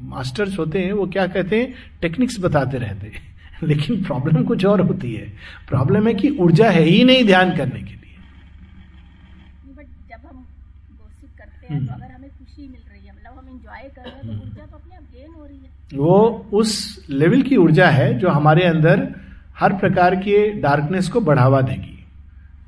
मास्टर्स 0.10 0.60
होते 0.60 0.80
हैं 0.80 0.94
वो 0.94 1.08
क्या 1.08 1.27
कहते 1.27 1.60
हैं? 1.60 1.74
टेक्निक्स 2.01 2.39
बताते 2.39 2.77
रहते 2.77 3.08
हैं। 3.08 3.36
लेकिन 3.63 4.04
प्रॉब्लम 4.04 4.44
कुछ 4.44 4.65
और 4.65 4.82
होती 4.82 5.13
है। 5.13 5.34
प्रॉब्लम 5.70 6.08
है 6.08 6.13
कि 6.13 6.30
ऊर्जा 6.30 6.70
है 6.70 6.84
ही 6.84 7.04
नहीं 7.04 7.25
ध्यान 7.25 7.56
करने 7.58 7.80
के 7.80 7.96
लिए। 7.96 8.15
जब 10.12 10.27
हम 10.27 10.46
करते 11.38 11.74
हैं 11.74 11.86
तो 11.86 11.94
हम्म। 11.94 12.04
अगर 12.04 12.13
हमें 12.13 12.30
खुशी 12.30 12.68
मिल 12.68 12.82
रही 12.92 13.08
है 13.08 13.13
मतलब 13.13 13.38
हम 13.38 13.50
एंजॉय 13.50 13.89
कर 13.96 14.01
रहे 14.01 14.13
हैं 14.13 14.22
तो 14.22 14.32
हम्म। 14.32 14.42
ऊर्जा 14.42 14.65
तो 14.65 14.77
अपने 14.77 14.96
आप 14.96 15.04
गेन 15.04 15.34
हो 15.34 15.46
रही 15.46 15.58
है 15.58 15.75
वो 15.89 16.20
उस 16.54 17.06
लेवल 17.10 17.42
की 17.42 17.58
ऊर्जा 17.58 17.89
है 17.89 18.13
जो 18.20 18.30
हमारे 18.30 18.63
अंदर 18.63 19.08
हर 19.60 19.74
प्रकार 19.74 20.15
के 20.15 20.48
डार्कनेस 20.62 21.10
को 21.10 21.22
बढ़ावा 21.22 21.62
देगी। 21.62 21.92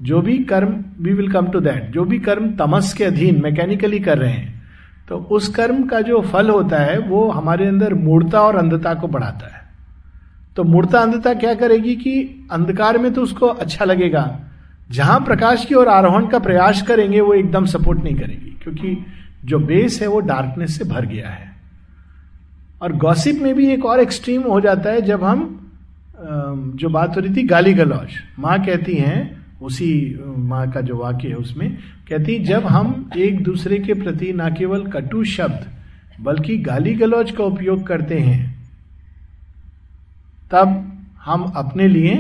जो 0.02 0.22
भी 0.22 0.38
कर्म 0.44 0.84
we 1.00 1.14
will 1.14 1.32
come 1.32 1.48
to 1.48 1.60
that 1.60 1.92
जो 1.92 2.04
भी 2.06 2.20
कर्म 2.20 2.50
तमस 2.56 2.94
के 2.94 3.04
अधीन 3.04 3.42
मैकेनिकली 3.44 4.00
कर 4.00 4.18
रहे 4.18 4.32
हैं 4.32 4.56
तो 5.10 5.18
उस 5.18 5.48
कर्म 5.48 5.84
का 5.84 6.02
जो 6.02 6.22
फल 6.22 6.50
होता 6.50 6.78
है, 6.78 6.98
वो 7.00 7.30
हमारे 7.30 7.68
अंदर 7.68 7.94
मूर्ता 7.94 8.42
और 8.42 8.56
अंधता 8.56 8.94
को 8.94 9.08
बढ़ाता 9.08 9.54
है। 9.56 9.62
तो 10.56 10.64
मूर्ता 10.64 11.00
अंधता 11.00 11.34
क्या 11.34 11.54
करेगी 11.54 11.96
कि 11.96 12.48
अंधकार 12.52 12.98
में 12.98 13.14
तो 13.14 13.22
उसको 13.22 13.48
अच्छा 13.48 13.86
लगेगा। 13.86 14.40
जहाँ 14.92 15.20
प्रकाश 15.20 15.66
की 15.66 15.76
ओर 15.76 15.88
आरोहण 15.88 16.28
का 16.28 16.40
प्रयास 16.40 16.82
करेंगे, 16.82 17.20
वो 17.22 17.34
एकदम 17.34 17.66
सपोर्ट 17.66 18.04
नहीं 18.04 18.16
करेगी, 18.16 18.58
क्योंकि 18.64 18.98
जो 19.46 19.60
बेस 19.60 20.02
है 20.02 20.08
वो 20.08 20.20
डार्कनेस 20.20 20.78
से 20.78 20.86
भर 20.86 21.06
गया 21.06 21.30
है। 21.30 21.57
और 22.82 22.96
गॉसिप 22.98 23.42
में 23.42 23.54
भी 23.56 23.68
एक 23.68 23.86
और 23.86 24.00
एक्सट्रीम 24.00 24.42
हो 24.44 24.60
जाता 24.62 24.90
है 24.90 25.02
जब 25.02 25.24
हम 25.24 25.54
जो 26.76 26.90
बात 26.90 27.16
हो 27.16 27.22
रही 27.22 27.36
थी, 27.36 27.44
गाली 27.44 27.74
गलौज। 27.74 28.14
माँ 28.40 28.58
कहती 28.66 28.94
हैं, 28.96 29.46
उसी 29.62 30.20
माँ 30.40 30.70
का 30.72 30.82
जो 30.82 30.98
वाक्य 30.98 31.28
है 31.28 31.36
उसमें, 31.36 31.78
कहती 32.10 32.38
जब 32.46 32.66
हम 32.66 33.10
एक 33.18 33.44
दूसरे 33.44 33.78
के 33.80 33.94
प्रति 33.94 34.32
ना 34.34 34.50
केवल 34.50 34.86
कटु 34.88 35.24
शब्द, 35.26 35.66
बल्कि 36.22 36.58
गाली 36.58 36.94
गलौज 36.96 37.32
का 37.32 37.44
उपयोग 37.44 37.86
करते 37.88 38.20
हैं, 38.20 38.40
तब 40.52 40.84
हम 41.22 41.44
अपने 41.56 41.88
लिए 41.88 42.12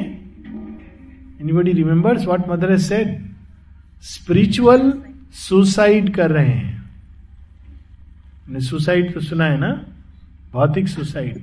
anybody 1.41 1.71
remembers 1.73 2.25
what 2.25 2.49
mother 2.49 2.71
has 2.71 2.83
said 2.83 3.17
spiritual 4.03 4.91
suicide 5.39 6.13
कर 6.15 6.31
रहे 6.31 6.47
हैं। 6.47 6.75
सुसाइड 8.61 9.13
तो 9.13 9.19
सुना 9.19 9.45
है 9.45 9.57
ना? 9.59 9.71
भौतिक 10.53 10.87
suicide 10.87 11.37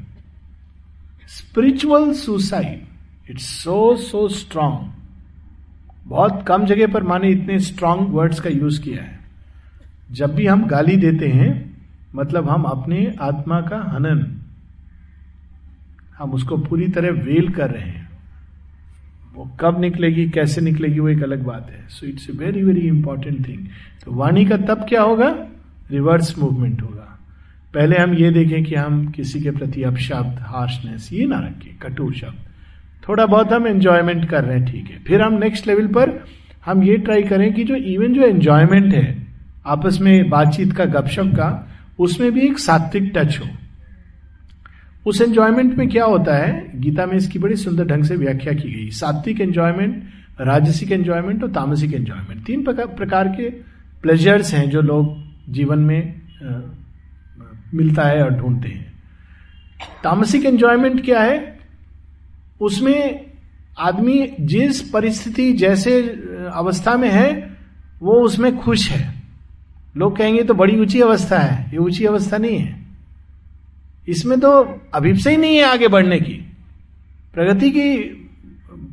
spiritual 1.29 2.13
suicide 2.13 3.31
it's 3.31 3.47
so 3.63 3.97
so 3.97 4.29
strong 4.29 4.91
बहुत 6.07 6.45
कम 6.49 6.65
जगह 6.67 6.87
पर 6.87 7.03
माने 7.03 7.29
इतने 7.29 7.59
स्ट्रांग 7.59 8.01
वर्ड्स 8.09 8.41
का 8.41 8.51
यूज़ 8.51 8.81
किया 8.83 9.03
है। 9.03 9.19
जब 10.13 10.35
भी 10.35 10.47
हम 10.47 10.67
गाली 10.67 10.97
देते 10.97 11.29
हैं 11.29 11.53
मतलब 12.15 12.49
हम 12.51 12.63
अपने 12.63 13.15
आत्मा 13.21 13.61
का 13.61 13.79
हनन, 13.95 14.41
हम 16.19 16.31
उसको 16.31 16.57
पूरी 16.57 16.89
तरह 16.89 17.11
वेल 17.25 17.49
कर 17.49 17.71
रहे 17.71 17.83
हैं। 17.83 18.09
वो 19.35 19.51
कब 19.61 19.81
निकलेगी, 19.81 20.29
कैसे 20.31 20.61
निकलेगी, 20.61 20.99
वो 21.01 21.09
एक 21.09 21.23
अलग 21.23 21.43
बात 21.43 21.71
है। 21.71 21.87
So 21.89 22.07
it's 22.07 22.31
a 22.31 22.33
very 22.33 22.63
very 22.63 22.81
important 22.81 23.49
thing 23.49 23.67
तो 24.05 24.13
वाणी 24.13 24.45
का 24.45 24.57
तब 24.57 24.87
क्या 24.89 25.03
होगा? 25.03 25.29
रिवर्स 25.91 26.39
मूवमेंट 26.39 26.83
होगा। 26.83 26.94
पहले 27.75 27.97
हम 27.97 28.15
ये 28.15 28.31
देखें 28.31 28.65
कि 28.65 28.75
हम 28.75 29.07
किसी 29.13 29.41
के 29.41 29.51
प्रति 29.51 29.83
अपशब्द 29.83 30.39
हार्शनेस 30.41 31.09
ये 31.13 31.27
ना 31.27 31.39
रखें 31.39 31.77
कटु 31.79 32.11
शब्द। 32.13 33.09
थोड़ा 33.09 33.27
बहुत 33.27 33.53
हम 33.53 33.67
एंजॉयमेंट 33.67 34.29
कर 34.29 34.45
रहे 34.45 34.59
हैं, 34.59 34.67
ठीक 34.67 34.91
है। 34.91 34.99
फिर 35.07 35.23
हम 35.23 35.35
नेक्स्ट 35.35 35.67
लेवल 35.67 35.87
पर 35.89 36.13
हम 36.67 36.83
ये 36.83 36.97
ट्राई 36.99 37.23
करें 37.23 37.53
कि 37.55 37.65
जो 37.65 37.77
इवन 37.77 38.15
जो 38.15 38.23
एंजॉयमेंट 38.23 38.95
है, 38.95 39.27
आपस 39.67 39.99
में 40.01 40.31
बातचीत 40.31 40.73
का, 40.73 40.85
गपशप 40.85 41.33
का, 41.37 41.69
उसमें 41.99 42.31
भी 42.33 42.41
एक 42.41 42.59
सात्विक 42.59 43.13
टच 43.17 43.39
हो। 43.39 43.49
उस 45.07 45.21
एंजॉयमेंट 45.21 45.77
में 45.79 45.89
क्या 45.89 46.05
होता 46.05 46.37
है? 46.37 46.81
गीता 46.81 47.07
में 47.07 47.17
इसकी 47.17 47.39
बड़ी 47.39 47.57
सुंदर 47.57 47.85
ढंग 47.87 48.05
से 48.05 48.17
व्याख्या 48.17 48.53
की 48.53 48.73
गई। 48.73 48.91
सात्विक 48.93 49.41
एंजॉयमेंट 49.41 50.03
राजसिक 50.41 50.93
एंजॉयमेंट 50.93 51.43
और 51.43 51.51
तामसिक 51.53 51.95
एंजॉयमेंट 51.95 52.45
तीन 52.47 52.63
प्रकार 52.65 53.29
के 53.31 53.49
प्लेजर्स 54.03 54.55
हैं 54.55 54.69
जो 54.71 54.81
लोग 54.83 55.17
जीवन 55.53 55.79
में 55.81 56.15
मिलता 57.75 58.03
है 58.03 58.23
और 58.25 58.31
ढूंढते 58.31 58.69
हैं। 58.69 58.93
तामसिक 60.05 60.45
एंजॉयमेंट 60.45 61.05
क्या 61.05 61.21
है? 61.21 61.59
उसमें 62.61 63.27
आदमी 63.79 64.37
जिस 64.41 64.81
परिस्थिति 64.91 65.53
जैसे 65.53 66.01
अवस्था 66.55 66.97
में 66.97 67.11
है, 67.11 67.57
वो 68.03 68.21
उसमें 68.21 68.57
खुश 68.59 68.91
है। 68.91 69.15
लोग 69.97 70.17
कहेंगे 70.17 70.43
तो 70.43 70.55
बड़ी 70.55 70.79
ऊँची 70.81 71.01
अवस्था 71.01 71.39
है, 71.39 71.71
ये 71.73 71.79
ऊँची 71.79 72.05
अवस्था 72.05 72.39
नहीं 72.39 72.59
है। 72.59 72.87
इसमें 74.09 74.41
तो 74.41 74.81
अभिप्सा 74.95 75.31
ही 75.31 75.37
नहीं 75.37 75.57
है 75.57 75.65
आगे 75.65 75.89
बढ़ने 75.89 76.19
की। 76.21 76.35
प्रगति 77.35 77.71
की 77.71 78.21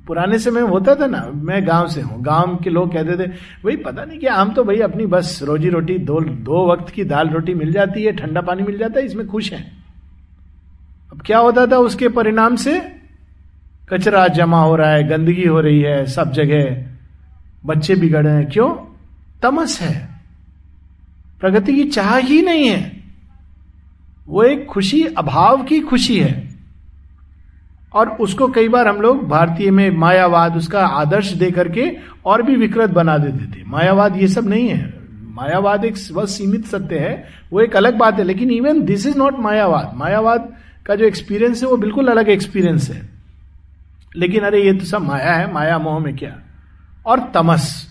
पुराने 0.08 0.40
समय 0.40 0.62
में 0.62 0.70
होता 0.70 0.96
था 0.96 1.08
ना, 1.08 1.32
मैं 1.36 1.68
गाँव 1.68 1.88
से 1.88 2.02
हूँ, 2.02 2.22
गाँव 2.22 2.60
के 2.64 2.70
लोग 2.70 2.94
कहते 2.94 3.12
थे, 3.12 3.28
भाई, 3.28 3.76
पता 3.76 4.06
नहीं 4.06 4.20
क्या 4.20 4.36
हम 4.36 4.54
तो 4.54 4.64
भाई 4.64 4.80
अपनी 4.80 5.06
बस, 5.06 5.40
रोजी 5.44 5.70
रोटी, 5.70 5.98
दो 5.98 6.20
दो 6.22 6.74
वक्त 6.74 6.94
की 6.94 7.04
दाल 7.04 7.30
रोटी 7.30 7.54
मिल 7.54 7.72
जाती 7.72 8.04
है, 8.04 8.12
ठंडा 8.12 8.42
पानी 8.42 8.64
मिल 8.64 8.78
जाता 8.78 9.00
है, 9.00 9.06
इसमें 9.06 9.28
खुश 9.28 9.54
हैं. 9.54 9.84
अब 11.12 11.22
क्या 11.26 11.38
होता 11.38 11.66
था 11.68 11.78
उसके 11.78 12.08
परिणाम 12.08 12.56
से? 12.56 13.02
कचरा 13.90 14.28
जमा 14.28 14.64
हो 14.64 14.76
रहा 14.76 14.90
है, 14.90 15.08
गंदगी 15.08 15.48
हो 15.48 15.60
रही 15.60 15.82
है, 15.82 16.06
सब 16.06 16.32
जगह, 16.32 16.86
बच्चे 17.66 17.96
बिगड़ 17.96 18.28
हैं। 18.28 18.50
क्यों? 18.50 18.76
तमस 19.42 19.82
है। 19.82 20.10
प्रगति 21.40 21.74
की 21.74 21.84
चाह 21.84 22.18
ही 22.18 22.42
नहीं 22.42 22.68
है। 22.68 23.04
वो 24.28 24.44
एक 24.44 24.66
खुशी, 24.66 25.04
अभाव 25.04 25.64
की 25.64 25.80
खुशी 25.80 26.20
है। 26.20 26.51
और 27.94 28.10
उसको 28.10 28.48
कई 28.48 28.68
बार 28.68 28.88
हम 28.88 29.02
लोग 29.02 29.28
भारतीय 29.28 29.72
में 29.72 29.90
मायावाद, 29.92 30.58
उसका 30.58 30.88
आदर्श 30.88 31.32
दे 31.34 31.52
करके 31.52 31.98
और 32.26 32.42
भी 32.42 32.56
विकृत 32.56 32.90
बना 32.90 33.18
देते 33.18 33.60
थे। 33.60 33.64
मायावाद 33.66 34.18
ये 34.18 34.28
सब 34.28 34.50
नहीं 34.50 34.70
है। 34.70 34.94
मायावाद 35.12 35.86
एक 35.86 35.96
बस 36.14 36.38
सीमित 36.38 36.66
सत्य 36.66 37.00
है, 37.00 37.28
वो 37.52 37.62
एक 37.62 37.76
अलग 37.76 37.98
बात 37.98 38.14
है, 38.14 38.24
लेकिन 38.24 38.52
even 38.52 38.82
this 38.82 39.08
is 39.08 39.18
not 39.18 39.40
Mayavad. 39.40 39.92
मायावाद 39.96 40.54
का 40.86 40.96
जो 40.96 41.06
एक्सपीरियंस 41.06 41.64
है, 41.64 41.70
वो 41.70 41.78
बिल्कुल 41.78 42.08
अलग 42.08 42.30
एक्सपीरियंस 42.30 42.90
है। 42.90 43.10
लेकिन 44.16 44.44
अरे, 44.44 44.64
ये 44.64 44.74
तो 44.74 44.86
सब 44.86 45.02
माया 45.02 45.34
है, 45.34 45.54
माया 45.54 45.78
मोह 45.78 46.00
में 46.00 46.16
क्या? 46.16 46.40
और 47.06 47.32
तमस, 47.34 47.88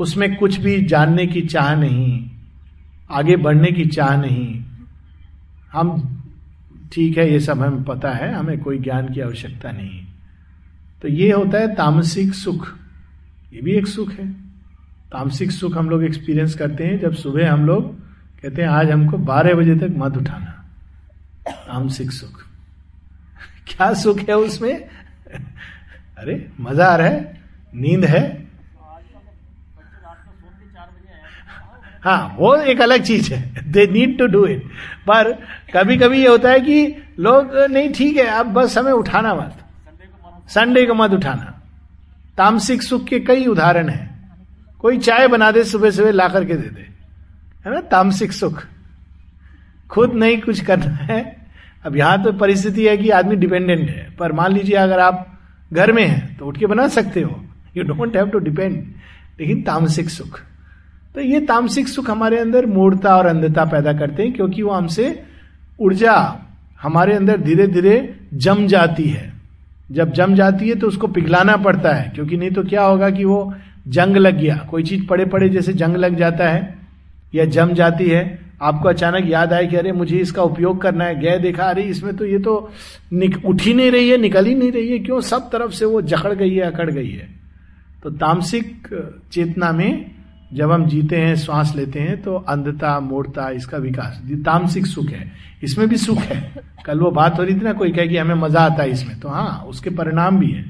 उसमें 0.00 0.36
कुछ 0.36 0.56
भी 0.56 0.82
जानने 0.82 1.26
की 1.26 1.40
चाह 1.40 1.74
नहीं, 1.74 2.30
आगे 3.10 3.36
बढ़ने 3.36 3.72
की 3.72 3.86
चाह 3.86 4.20
नहीं। 4.20 4.64
हम 5.72 6.12
ठीक 6.96 7.18
है, 7.18 7.32
ये 7.32 7.40
सब 7.40 7.62
हमें 7.62 7.84
पता 7.84 8.10
है, 8.10 8.34
हमें 8.34 8.60
कोई 8.60 8.78
ज्ञान 8.78 9.12
की 9.12 9.20
आवश्यकता 9.20 9.70
नहीं 9.70 10.06
तो 11.02 11.08
ये 11.08 11.32
होता 11.32 11.58
है 11.58 11.74
तामसिक 11.74 12.34
सुख। 12.34 12.76
ये 13.52 13.62
भी 13.62 13.72
एक 13.72 13.86
सुख 13.86 14.12
है। 14.12 14.32
तामसिक 15.12 15.50
सुख 15.50 15.76
हम 15.76 15.90
लोग 15.90 16.04
एक्सपीरियंस 16.04 16.54
करते 16.54 16.84
हैं, 16.84 16.98
जब 16.98 17.14
सुबह 17.14 17.52
हम 17.52 17.66
लोग 17.66 18.00
कहते 18.42 18.62
हैं, 18.62 18.68
आज 18.68 18.90
हमको 18.90 19.18
बारह 19.18 19.54
बजे 19.54 19.74
तक 19.74 19.94
मत 19.96 20.16
उठाना। 20.16 20.70
तामसिक 21.48 22.10
सुख। 22.10 22.46
क्या 23.68 23.94
सुख 23.94 24.18
है 24.18 24.36
उसमें? 24.36 24.84
अरे, 26.18 26.50
मज़ा 26.60 26.86
आ 26.86 26.96
रहा 26.96 27.06
है, 27.06 27.42
नींद 27.74 28.04
है 28.04 28.45
हाँ 32.06 32.36
वो 32.38 32.56
एक 32.56 32.80
अलग 32.80 33.02
चीज़ 33.02 33.34
है। 33.34 33.72
They 33.72 33.86
need 33.86 34.18
to 34.18 34.26
do 34.26 34.46
it 34.46 34.64
पर 35.10 35.32
कभी 35.74 35.96
कभी 35.96 36.18
ये 36.18 36.28
होता 36.28 36.50
है 36.50 36.60
कि 36.60 36.94
लोग, 37.18 37.56
नहीं, 37.56 37.92
ठीक 37.92 38.16
है, 38.16 38.24
अब 38.24 38.46
बस 38.46 38.78
हमें 38.78 38.92
उठाना 38.92 39.34
मत। 39.34 39.56
संडे 40.48 40.86
को 40.86 40.94
मत 40.94 41.10
उठाना। 41.10 41.62
तामसिक 42.38 42.82
सुख 42.82 43.04
के 43.04 43.20
कई 43.20 43.46
उदाहरण 43.46 43.88
है। 43.88 44.10
कोई 44.78 44.98
चाय 44.98 45.28
बना 45.28 45.50
दे 45.50 45.64
सुबह 45.64 45.90
सुबह 45.90 46.10
ला 46.10 46.28
करके 46.28 46.54
दे 46.54 46.68
दे। 46.68 46.80
है 47.66 47.74
ना? 47.74 47.80
तामसिक 47.80 48.32
सुख। 48.32 48.66
खुद 49.90 50.12
नहीं 50.14 50.40
कुछ 50.40 50.60
करना 50.60 50.90
है। 50.90 51.46
अब 51.86 51.96
यहाँ 51.96 52.22
तो 52.22 52.32
परिस्थिति 52.32 52.86
है 52.86 52.96
कि 52.96 53.10
आदमी 53.10 53.36
डिपेंडेंट 53.36 53.88
है। 53.88 54.16
पर 54.18 54.32
मान 54.32 54.52
लीजिए, 54.52 54.76
अगर 54.76 54.98
आप 54.98 55.38
घर 55.72 55.92
में 55.92 56.06
हैं 56.06 56.36
तो 56.36 56.46
उठ 56.46 56.58
के 56.58 56.66
बना 56.66 56.88
सकते 56.88 57.20
हो। 57.20 57.44
You 57.76 57.84
don't 57.84 58.16
have 58.16 58.28
to 58.28 58.38
depend 58.38 58.94
लेकिन 59.40 59.62
तामसिक 59.62 60.10
सुख। 60.10 60.40
तो 61.16 61.22
ये 61.22 61.38
तामसिक 61.40 61.86
सुख 61.88 62.08
हमारे 62.10 62.38
अंदर 62.38 62.66
मूर्ता 62.66 63.16
और 63.16 63.26
अंधता 63.26 63.64
पैदा 63.64 63.92
करते 63.92 64.22
हैं, 64.22 64.32
क्योंकि 64.32 64.62
वो 64.62 64.70
हमसे 64.70 65.04
ऊर्जा 65.80 66.14
हमारे 66.80 67.14
अंदर 67.14 67.40
धीरे 67.40 67.66
धीरे 67.66 68.14
जम 68.34 68.66
जाती 68.66 69.04
है। 69.04 69.32
जब 69.92 70.12
जम 70.12 70.34
जाती 70.34 70.68
है 70.68 70.74
तो 70.74 70.88
उसको 70.88 71.06
पिघलाना 71.06 71.56
पड़ता 71.56 71.92
है, 71.92 72.10
क्योंकि 72.14 72.36
नहीं 72.36 72.50
तो 72.50 72.62
क्या 72.64 72.82
होगा 72.82 73.08
कि 73.10 73.24
वो 73.24 73.54
जंग 73.88 74.16
लग 74.16 74.38
गया। 74.38 74.56
कोई 74.70 74.82
चीज़ 74.82 75.06
पड़े 75.06 75.24
पड़े 75.24 75.48
जैसे 75.48 75.72
जंग 75.72 75.96
लग 75.96 76.16
जाता 76.16 76.48
है, 76.48 76.74
या 77.34 77.44
जम 77.46 77.72
जाती 77.72 78.08
है। 78.08 78.38
आपको 78.62 78.88
अचानक 78.88 79.28
याद 79.28 79.52
आए 79.52 79.66
कि 79.66 79.76
अरे 79.76 79.92
मुझे 79.92 80.16
इसका 80.16 80.42
उपयोग 80.42 80.80
करना 80.82 81.04
है, 81.04 81.20
गए 81.20 81.38
देखा, 81.38 81.64
अरे 81.64 81.82
इसमें 81.84 82.16
तो 82.16 82.24
ये 82.24 82.38
तो 82.38 82.54
उठ 83.44 83.62
ही 83.62 83.74
नहीं 83.74 83.90
रही 83.90 84.08
है, 84.08 84.18
निकल 84.18 84.46
ही 84.46 84.54
नहीं 84.54 84.72
रही 84.72 84.88
है, 84.88 84.98
क्यों? 84.98 85.20
सब 85.22 85.48
तरफ़ 85.50 85.72
से 85.72 85.84
वो 85.84 86.02
जकड़ 86.04 86.32
गई 86.34 86.54
है, 86.54 86.62
अकड़ 86.62 86.90
गई 86.90 87.10
है। 87.10 87.28
तो 88.02 88.10
तामसिक 88.12 88.88
चेतना 89.32 89.72
में 89.72 90.15
जब 90.52 90.72
हम 90.72 90.86
जीते 90.86 91.16
हैं, 91.16 91.34
श्वास 91.36 91.74
लेते 91.76 92.00
हैं 92.00 92.20
तो 92.22 92.34
अंधता, 92.34 92.98
मूर्ता, 93.00 93.48
इसका 93.50 93.78
विकास 93.78 94.20
तामसिक 94.44 94.86
सुख 94.86 95.06
है। 95.06 95.32
इसमें 95.62 95.88
भी 95.88 95.96
सुख 95.96 96.18
है। 96.18 96.62
कल 96.86 97.00
वो 97.00 97.10
बात 97.10 97.38
हो 97.38 97.42
रही 97.42 97.54
थी 97.54 97.60
ना, 97.60 97.72
कोई 97.72 97.92
कहे 97.92 98.08
कि 98.08 98.16
हमें 98.16 98.34
मज़ा 98.34 98.60
आता 98.60 98.82
है 98.82 98.90
इसमें 98.90 99.18
तो 99.20 99.28
हाँ 99.28 99.64
उसके 99.68 99.90
परिणाम 99.90 100.38
भी 100.38 100.50
है। 100.50 100.62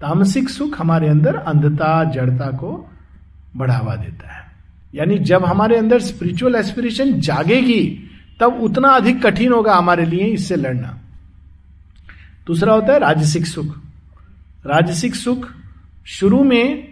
तामसिक 0.00 0.48
सुख 0.48 0.78
हमारे 0.80 1.08
अंदर 1.08 1.34
अंधता, 1.36 2.04
जड़ता 2.04 2.50
को 2.50 2.90
बढ़ावा 3.56 3.96
देता 3.96 4.32
है। 4.32 4.44
यानी 4.94 5.18
जब 5.18 5.44
हमारे 5.44 5.76
अंदर 5.76 6.00
स्पिरिचुअल 6.00 6.54
एस्पिरेशन 6.54 7.20
जागेगी, 7.20 8.08
तब 8.40 8.58
उतना 8.62 8.88
अधिक 8.88 9.22
कठिन 9.22 9.52
होगा 9.52 9.74
हमारे 9.74 10.04
लिए 10.04 10.24
इससे 10.24 10.56
लड़ना। 10.56 10.96
दूसरा 12.46 12.72
होता 12.72 12.92
है 12.92 12.98
राजसिक 12.98 13.46
सुख। 13.46 13.76
राजसिक 14.66 15.14
सुख 15.14 15.46
शुरू 16.06 16.42
में 16.44 16.89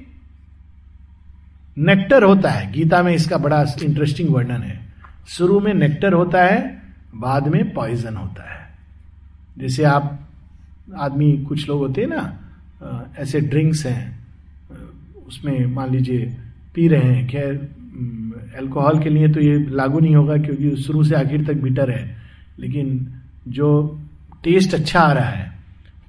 नेक्टर 1.78 2.22
होता 2.22 2.50
है। 2.50 2.70
गीता 2.72 3.02
में 3.02 3.12
इसका 3.14 3.36
बड़ा 3.36 3.64
इंटरेस्टिंग 3.82 4.30
वर्णन 4.30 4.62
है। 4.62 4.80
शुरू 5.28 5.58
में 5.60 5.72
नेक्टर 5.74 6.12
होता 6.12 6.44
है, 6.44 6.82
बाद 7.14 7.48
में 7.48 7.72
पॉइजन 7.74 8.16
होता 8.16 8.52
है। 8.52 8.66
जैसे 9.58 9.84
आप, 9.84 10.28
आदमी, 10.96 11.32
कुछ 11.48 11.68
लोग 11.68 11.78
होते 11.78 12.00
हैं 12.00 12.08
ना 12.08 12.38
ऐसे 13.18 13.40
ड्रिंक्स 13.40 13.84
हैं 13.86 14.26
उसमें 15.26 15.66
मान 15.66 15.90
लीजिए 15.90 16.36
पी 16.74 16.88
रहे 16.88 17.12
हैं, 17.12 17.26
खैर 17.28 17.54
अल्कोहल 18.58 18.98
के 18.98 19.10
लिए 19.10 19.28
तो 19.28 19.40
ये 19.40 19.58
लागू 19.70 20.00
नहीं 20.00 20.14
होगा 20.16 20.36
क्योंकि 20.36 20.76
शुरू 20.76 21.02
से 21.04 21.14
आखिर 21.14 21.44
तक 21.46 21.54
बिटर 21.54 21.90
है। 21.90 22.16
लेकिन 22.58 23.08
जो 23.48 23.68
टेस्ट 24.44 24.74
अच्छा 24.74 25.00
आ 25.00 25.12
रहा 25.12 25.24
है, 25.24 25.52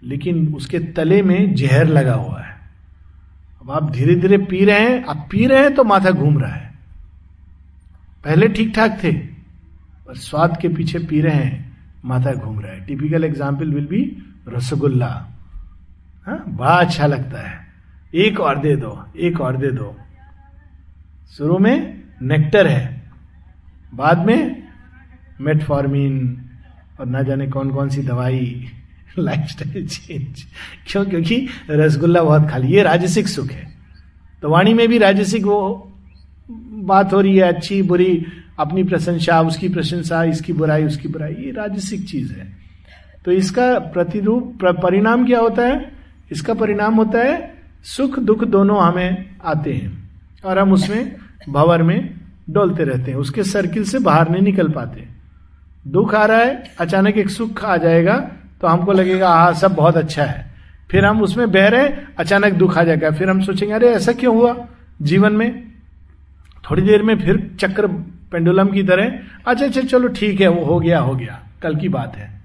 लेकिन 0.04 0.54
उसके 0.56 0.80
तले 0.80 1.22
में 1.22 1.54
जहर 1.56 1.88
लगा 1.88 2.14
हुआ 2.14 2.42
है। 2.42 2.49
अब 3.62 3.72
आप 3.72 3.90
धीरे 3.92 4.16
धीरे 4.16 4.38
पी 4.40 4.64
रहे 4.66 4.80
हैं, 4.80 5.04
आप 5.06 5.28
पी 5.32 5.46
रहे 5.46 5.62
हैं 5.62 5.74
तो 5.76 5.84
माथा 5.84 6.12
घूम 6.12 6.38
रहा 6.40 6.52
है। 6.52 6.68
पहले 8.24 8.48
ठीक 8.50 8.74
ठाक 8.76 9.00
थे, 9.04 9.12
पर 9.12 10.16
स्वाद 10.18 10.58
के 10.62 10.70
पीछे 10.70 11.00
पी 11.00 11.22
रहे 11.22 11.36
हैं, 11.36 11.76
माथा 12.06 12.34
घूम 12.34 12.60
रहा 12.60 12.72
है। 12.72 12.86
Typical 12.86 13.24
example 13.24 13.74
will 13.74 13.86
be 13.88 14.02
rasgulla. 14.50 15.10
हाँ 16.28 16.44
बड़ा 16.50 16.76
अच्छा 16.76 17.08
लगता 17.08 17.42
है। 17.42 17.68
एक 18.18 18.40
और 18.40 18.60
दे 18.60 18.76
दो, 18.76 18.98
एक 19.18 19.42
और 19.42 19.58
दे 19.58 19.72
दो। 19.72 19.96
शुरू 21.38 21.58
में 21.60 22.04
नेक्टर 22.24 22.68
है, 22.68 23.02
बाद 23.94 24.26
में 24.26 24.64
मेटफॉर्मिन 25.42 26.16
और 27.00 27.06
ना 27.06 27.22
जाने 27.22 27.48
कौन 27.48 27.72
कौन 27.72 27.90
सी 27.90 28.02
दवाई। 28.04 28.70
लाइफ 29.18 29.48
स्टाइल 29.48 29.88
चेंज 29.88 30.46
क्यों? 30.88 31.06
क्योंकि 31.06 31.48
रसगुल्ला 31.70 32.24
बहुत 32.24 32.50
खाली 32.50 32.68
ये 32.68 32.84
राजसिक 32.84 33.28
सुख 33.28 33.52
है। 33.52 33.68
तो 34.42 34.50
वाणी 34.50 34.74
में 34.74 34.88
भी 34.88 34.98
राजसिक 34.98 35.44
वो 35.44 35.86
बात 36.72 37.14
हो 37.14 37.22
रही 37.22 37.36
है, 37.36 37.44
अच्छी, 37.44 37.82
बुरी, 37.82 38.26
अपनी 38.60 38.84
प्रशंसा, 38.84 39.42
उसकी 39.42 39.70
प्रशंसा, 39.70 40.24
इसकी 40.24 40.54
बुराई, 40.54 40.84
उसकी 40.84 41.08
बुराई, 41.08 41.32
ये 41.32 41.52
राजसिक 41.52 42.10
चीज़ 42.10 42.34
है। 42.34 42.58
तो 43.26 43.32
इसका 43.32 43.80
प्रतिरूप 43.80 44.60
परिणाम 44.64 45.26
क्या 45.26 45.40
होता 45.40 45.62
है? 45.62 45.92
इसका 46.32 46.54
परिणाम 46.54 46.96
होता 46.96 47.20
है, 47.20 47.56
सुख, 47.84 48.20
दुख 48.20 48.44
दोनों 48.44 48.82
हमें 48.82 49.36
आते 49.46 49.74
हैं 49.74 50.10
और 50.46 50.60
हम 50.60 50.74
उसमें 50.74 51.16
भवर 51.50 51.84
में 51.84 52.14
डोलते 52.50 52.84
रहते 52.84 53.12
हैं। 53.12 53.18
उसके 53.18 53.44
सर्किल 53.44 53.84
से 53.84 54.00
बाहर 54.00 54.30
नहीं 54.30 54.42
निकल 54.42 54.68
पाते। 54.68 55.08
दुख 55.88 56.16
आ 56.16 56.26
रहा 56.26 56.40
है, 56.40 56.64
अचानक 56.80 57.18
एक 57.18 57.30
सुख 57.30 57.66
आ 57.66 57.78
जाएगा 57.78 58.32
तो 58.62 58.68
हमको 58.68 58.92
लगेगा 58.92 59.30
हाँ 59.30 59.54
सब 59.54 59.76
बहुत 59.76 59.98
अच्छा 59.98 60.24
है। 60.24 60.52
फिर 60.92 61.06
हम 61.06 61.22
उसमें 61.22 61.52
बह 61.52 61.68
रहे 61.68 61.90
अचानक 62.18 62.54
दुख 62.54 62.78
आ 62.78 62.84
जाएगा। 62.84 63.12
फिर 63.12 63.30
हम 63.30 63.42
सोचेंगे, 63.42 63.76
अरे, 63.76 63.88
ऐसा 63.88 64.12
क्यों 64.12 64.36
हुआ? 64.36 64.68
जीवन 65.02 65.34
में 65.34 65.72
थोड़ी 66.72 66.82
देर 66.82 67.04
में 67.04 67.18
फिर 67.20 67.52
चक्र 67.60 67.88
पेंडुलम 68.32 68.68
की 68.68 68.84
तरह 68.84 69.20
अच्छा 69.48 69.66
अच्छा 69.66 69.82
चलो 69.82 70.08
ठीक 70.08 70.42
है, 70.42 70.48
वो 70.48 70.66
हो 70.66 70.80
गया 70.80 71.00
हो 71.00 71.16
गया, 71.16 71.40
कल 71.62 71.76
की 71.76 71.90
बात 71.90 72.16
है। 72.16 72.42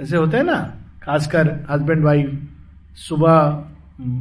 ऐसे 0.00 0.16
होता 0.16 0.38
है 0.38 0.44
ना, 0.44 0.74
खासकर 1.02 1.66
हस्बैंड 1.70 2.04
वाइफ 2.04 2.48
सुबह 2.94 3.64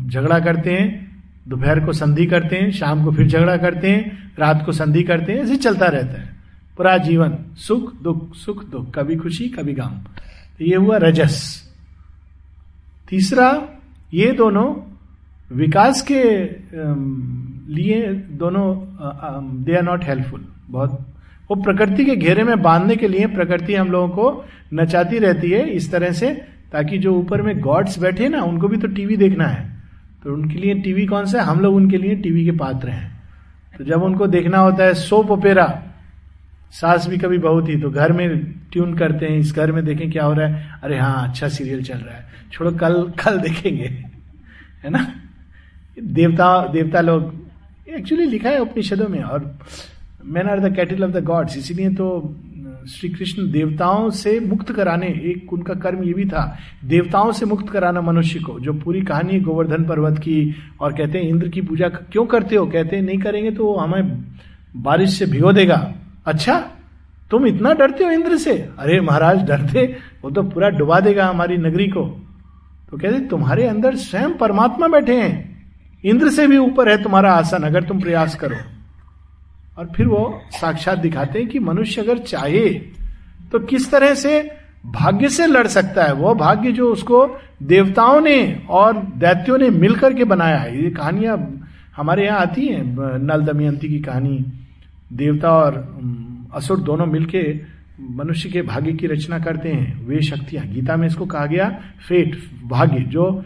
झगड़ा 0.07 0.39
करते 0.39 0.71
हैं, 0.71 1.07
दोपहर 1.47 1.79
को 1.79 1.93
संधि 1.93 2.25
करते 2.25 2.55
हैं, 2.55 2.71
शाम 2.71 3.05
को 3.05 3.11
फिर 3.11 3.27
झगड़ा 3.27 3.57
करते 3.57 3.89
हैं, 3.89 4.31
रात 4.39 4.63
को 4.65 4.71
संधि 4.71 5.03
करते 5.03 5.33
हैं, 5.33 5.39
ऐसे 5.39 5.55
चलता 5.55 5.85
रहता 5.85 6.21
है। 6.21 6.35
पूरा 6.77 6.97
जीवन 6.97 7.37
सुख, 7.55 8.01
दुख 8.01 8.35
सुख, 8.35 8.69
दुख, 8.69 8.95
कभी 8.95 9.15
खुशी, 9.15 9.49
कभी 9.49 9.73
गम। 9.73 10.01
ये 10.59 10.75
हुआ 10.75 10.97
रजस। 10.97 11.35
तीसरा, 13.09 13.49
ये 14.13 14.31
दोनों 14.31 14.73
विकास 15.51 16.01
के 16.01 16.23
लिए 17.73 18.07
दोनों 18.39 18.65
दे 19.63 19.75
आर 19.77 19.83
नॉट 19.83 20.03
हेल्पफुल 20.03 20.45
बहुत, 20.69 20.99
वो 21.49 21.55
प्रकृति 21.55 22.05
के 22.05 22.15
घेरे 22.15 22.43
में 22.43 22.61
बांधने 22.61 22.95
के 22.95 23.07
लिए 23.07 23.27
प्रकृति 23.27 23.75
हम 23.75 23.91
लोगों 23.91 24.09
को 24.09 24.45
नचाती 24.73 25.19
रहती 25.19 25.51
है 25.51 25.69
इस 25.69 25.91
तरह 25.91 26.11
से, 26.11 26.33
ताकि 26.71 26.97
जो 26.97 27.13
ऊपर 27.13 27.41
में 27.41 27.59
गॉड्स 27.59 27.99
बैठे 27.99 28.27
ना, 28.29 28.41
उनको 28.41 28.67
भी 28.67 28.77
तो 28.77 28.87
टीवी 28.87 29.17
देखना 29.17 29.47
है। 29.47 29.65
तो 30.23 30.33
उनके 30.33 30.59
लिए 30.59 30.73
टीवी 30.75 31.05
कौन 31.05 31.25
सा 31.25 31.39
है? 31.39 31.45
हम 31.45 31.59
लोग 31.59 31.75
उनके 31.75 31.97
लिए 31.97 32.15
टीवी 32.15 32.43
के 32.45 32.51
पात्र 32.51 32.89
हैं। 32.89 33.11
तो 33.77 33.83
जब 33.83 34.03
उनको 34.03 34.27
देखना 34.27 34.57
होता 34.57 34.83
है, 34.83 34.93
सोप 34.93 35.31
ओपेरा 35.31 35.65
सास 36.73 37.08
भी 37.08 37.17
कभी 37.17 37.38
बहुत 37.38 37.69
ही 37.69 37.75
तो 37.77 37.89
घर 37.89 38.12
में 38.12 38.27
ट्यून 38.71 38.93
करते 38.93 39.25
हैं, 39.25 39.38
इस 39.38 39.53
घर 39.53 39.71
में 39.71 39.84
देखें 39.86 40.10
क्या 40.12 40.23
हो 40.23 40.34
रहा 40.34 40.47
है। 40.47 40.80
अरे 40.84 40.97
हाँ 40.97 41.27
अच्छा 41.27 41.47
सीरियल 41.49 41.84
चल 41.84 41.97
रहा 41.97 42.15
है। 42.15 42.25
छोड़ो, 42.51 42.71
कल 42.71 43.01
कल 43.19 43.38
देखेंगे, 43.39 43.88
है 44.84 44.89
ना? 44.89 45.06
देवता 45.97 46.67
देवता 46.67 47.01
लोग 47.01 47.34
एक्चुअली 47.89 48.25
लिखा 48.25 48.49
है 48.49 48.60
उपनिषदों 48.60 49.08
में, 49.08 49.21
और 49.21 49.58
man 50.25 50.49
are 50.49 50.60
the 50.60 50.75
cattle 50.75 51.03
of 51.03 51.12
the 51.12 51.23
gods 51.23 51.58
इसीलिए 51.58 51.89
तो 51.89 52.36
श्री 52.89 53.10
कृष्ण 53.10 53.49
देवताओं 53.51 54.10
से 54.10 54.39
मुक्त 54.39 54.71
कराने, 54.71 55.08
एक 55.08 55.53
उनका 55.53 55.73
कर्म 55.73 56.03
ये 56.03 56.13
भी 56.13 56.25
था, 56.25 56.58
देवताओं 56.86 57.32
से 57.32 57.45
मुक्त 57.45 57.69
कराना 57.69 58.01
मनुष्य 58.01 58.39
को, 58.39 58.60
जो 58.60 58.73
पूरी 58.73 59.01
कहानी 59.01 59.39
गोवर्धन 59.39 59.84
पर्वत 59.84 60.19
की, 60.19 60.56
और 60.82 60.93
कहते 60.93 61.17
हैं, 61.17 61.25
इंद्र 61.25 61.47
की 61.47 61.62
पूजा 61.62 61.89
क्यों 61.89 62.25
करते 62.25 62.56
हो? 62.56 62.65
कहते 62.65 62.95
हैं, 62.95 63.03
नहीं 63.03 63.17
करेंगे 63.17 63.51
तो 63.51 63.75
हमें 63.75 64.23
बारिश 64.75 65.17
से 65.19 65.25
भिगो 65.25 65.51
देगा। 65.53 65.77
अच्छा 66.27 66.59
तुम 67.31 67.45
इतना 67.45 67.73
डरते 67.73 68.03
हो 68.03 68.11
इंद्र 68.11 68.37
से? 68.37 68.53
अरे 68.79 68.99
महाराज, 69.01 69.41
डरते, 69.43 69.81
वो 70.23 70.29
तो 70.31 70.43
पूरा 70.43 70.69
डुबा 70.69 70.99
देगा 70.99 71.25
हमारी 71.25 71.57
नगरी 71.57 71.87
को। 71.87 72.03
तो 72.91 72.97
कहते, 72.97 73.19
तुम्हारे 73.19 73.67
अंदर 73.67 73.95
स्वयं 73.95 74.33
परमात्मा 74.33 74.87
बैठे 74.87 75.15
हैं। 75.21 75.31
इंद्र 76.03 76.29
से 76.29 76.47
भी 76.47 76.57
ऊपर 76.57 76.89
है 76.89 77.01
तुम्हारा 77.03 77.33
आसन, 77.33 77.63
अगर 77.63 77.83
तुम 77.83 77.99
प्रयास 78.01 78.35
करो। 78.35 78.55
और 79.77 79.89
फिर 79.95 80.07
वो 80.07 80.41
साक्षात 80.51 80.97
दिखाते 80.97 81.39
हैं 81.39 81.47
कि 81.47 81.59
मनुष्य 81.59 82.01
अगर 82.01 82.17
चाहे 82.17 82.69
तो 83.51 83.59
किस 83.59 83.91
तरह 83.91 84.13
से 84.13 84.39
भाग्य 84.85 85.29
से 85.29 85.47
लड़ 85.47 85.67
सकता 85.67 86.03
है? 86.03 86.13
वो 86.13 86.33
भाग्य 86.35 86.71
जो 86.71 86.91
उसको 86.91 87.39
देवताओं 87.63 88.21
ने 88.21 88.65
और 88.69 88.97
दैत्यों 89.17 89.57
ने 89.57 89.69
मिलकर 89.69 90.13
के 90.13 90.23
बनाया 90.23 90.57
है। 90.57 90.83
ये 90.83 90.89
कहानियाँ 90.89 91.37
हमारे 91.97 92.25
यहाँ 92.25 92.39
आती 92.39 92.67
हैं 92.67 92.83
नल 93.19 93.41
दमयंती 93.41 93.89
की 93.89 93.99
कहानी। 93.99 94.45
देवता 95.11 95.51
और 95.51 95.75
असुर 96.53 96.79
दोनों 96.79 97.05
मिलके 97.05 97.41
मनुष्य 98.15 98.49
के 98.49 98.61
भाग्य 98.61 98.93
की 98.93 99.07
रचना 99.07 99.39
करते 99.39 99.69
हैं। 99.69 100.05
वे 100.07 100.21
शक्तियाँ। 100.21 100.65
गीता 100.65 100.95
में 100.95 101.07
इसको 101.07 101.25
कहा 101.25 101.45
गया 101.45 101.69
फेट, 102.07 102.37
भाग्य। 102.63 103.03
जो 103.03 103.45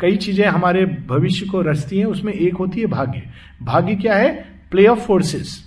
कई 0.00 0.16
चीज़ें 0.16 0.46
हमारे 0.46 0.84
भविष्य 1.08 1.46
को 1.46 1.60
रचती 1.62 1.98
हैं, 1.98 2.06
उसमें 2.06 2.32
एक 2.32 2.56
होती 2.56 2.80
है 2.80 2.86
भाग्य। 2.86 3.22
भाग्य 3.62 3.94
क्या 3.96 4.14
है? 4.14 4.32
प्ले 4.70 4.86
ऑफ़ 4.86 4.98
फोर्सेस 4.98 5.62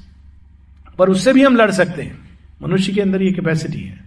पर 1.00 1.10
उससे 1.10 1.34
भी 1.34 1.44
हम 1.44 1.56
लड़ 1.56 1.72
सकते 1.72 2.02
हैं। 2.02 2.18
मनुष्य 2.62 2.94
के 2.94 3.02
अंदर 3.02 3.22
ये 3.22 3.32
कैपेसिटी 3.32 3.80
है। 3.80 4.00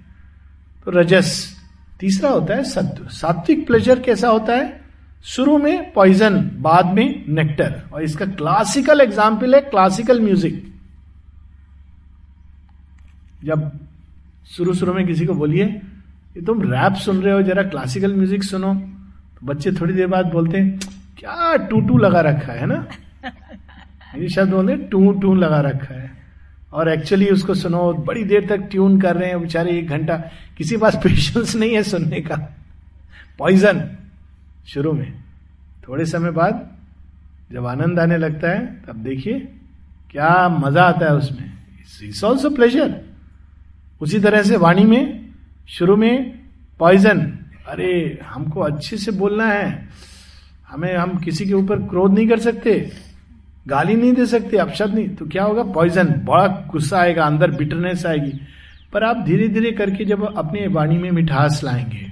तो 0.86 0.90
रजस। 0.90 1.56
तीसरा 2.00 2.30
होता 2.30 2.54
है 2.54 2.64
सत्व। 2.64 3.08
सात्विक 3.10 3.66
प्लेजर 3.66 4.00
कैसा 4.00 4.28
होता 4.28 4.54
है? 4.54 4.80
शुरू 5.24 5.56
में 5.58 5.92
पॉइजन 5.92 6.40
बाद 6.58 6.86
में 6.86 7.24
नेक्टर 7.28 7.82
और 7.92 8.02
इसका 8.02 8.26
क्लासिकल 8.26 9.00
एग्ज़ाम्पल 9.00 9.54
है 9.54 9.60
क्लासिकल 9.60 10.20
म्यूज़िक 10.20 10.69
जब 13.44 13.70
शुरू 14.50 14.74
शुरू 14.74 14.92
में 14.94 15.06
किसी 15.06 15.26
को 15.26 15.34
बोलिए 15.34 15.66
कि 16.34 16.40
तुम 16.40 16.62
रैप 16.62 16.94
सुन 16.94 17.22
रहे 17.22 17.34
हो, 17.34 17.42
जरा 17.42 17.62
क्लासिकल 17.62 18.14
म्यूज़िक 18.14 18.44
सुनो। 18.44 18.74
तो 18.74 19.46
बच्चे 19.46 19.72
थोड़ी 19.72 19.94
देर 19.94 20.06
बाद 20.06 20.26
बोलते 20.26 20.58
हैं, 20.58 20.78
क्या 21.18 21.56
टू 21.66 21.80
टू 21.80 21.98
लगा 21.98 22.20
रखा 22.20 22.52
है 22.52 22.66
ना? 22.66 22.86
ये 24.16 24.28
शब्द 24.28 24.52
बोलते 24.52 24.76
टू 24.88 25.12
टू 25.12 25.34
लगा 25.34 25.60
रखा 25.60 25.94
है। 25.94 26.10
और 26.72 26.88
एक्चुअली 26.88 27.28
उसको 27.30 27.54
सुनो, 27.54 27.92
बड़ी 27.94 28.24
देर 28.24 28.46
तक 28.48 28.68
ट्यून 28.70 29.00
कर 29.00 29.16
रहे 29.16 29.28
हैं 29.28 29.40
बेचारे 29.40 29.78
एक 29.78 29.88
घंटा, 29.88 30.16
किसी 30.58 30.76
पास 30.76 30.96
पेशेंस 30.96 31.54
नहीं 31.56 31.74
है 31.74 31.82
सुनने 31.82 32.20
का। 32.20 32.36
पॉइजन 33.38 33.82
शुरू 34.66 34.92
में। 34.92 35.12
थोड़े 35.88 36.04
समय 36.06 36.30
बाद 36.30 36.68
जब 37.52 37.66
आनंद 37.66 37.98
आने 37.98 38.16
लगता 38.18 38.50
है, 38.50 38.66
तब 38.86 38.96
देखिए, 38.96 39.38
क्या 40.10 40.48
मज़ा 40.48 40.82
आता 40.82 41.06
है 41.06 41.14
उसमें। 41.14 41.52
इट्स 42.02 42.24
ऑल्सो 42.24 42.50
प्लेजर 42.50 42.94
उसी 44.00 44.20
तरह 44.20 44.42
से 44.42 44.56
वाणी 44.56 44.84
में, 44.84 45.28
शुरू 45.68 45.96
में 45.96 46.40
पॉइजन 46.78 47.36
अरे, 47.68 48.20
हमको 48.24 48.60
अच्छे 48.60 48.96
से 48.96 49.12
बोलना 49.12 49.46
है। 49.46 49.88
हमें, 50.68 50.96
हम 50.96 51.18
किसी 51.18 51.46
के 51.46 51.54
ऊपर 51.54 51.76
क्रोध 51.78 52.14
नहीं 52.14 52.28
कर 52.28 52.38
सकते, 52.38 52.92
गाली 53.68 53.94
नहीं 53.94 54.12
दे 54.12 54.26
सकते, 54.26 54.56
अपशब्द 54.56 54.94
नहीं। 54.94 55.08
तो 55.08 55.26
क्या 55.26 55.44
होगा? 55.44 55.62
पॉइजन 55.62 56.04
बड़ा 56.04 56.46
गुस्सा 56.46 56.98
आएगा, 56.98 57.24
अंदर 57.24 57.50
बिटरनेस 57.50 58.06
आएगी। 58.06 58.40
पर 58.92 59.04
आप 59.04 59.22
धीरे 59.22 59.48
धीरे 59.48 59.72
करके 59.72 60.04
जब 60.04 60.38
अपने 60.38 60.66
वाणी 60.66 60.98
में 60.98 61.10
मिठास 61.10 61.60
लाएँगे, 61.64 62.06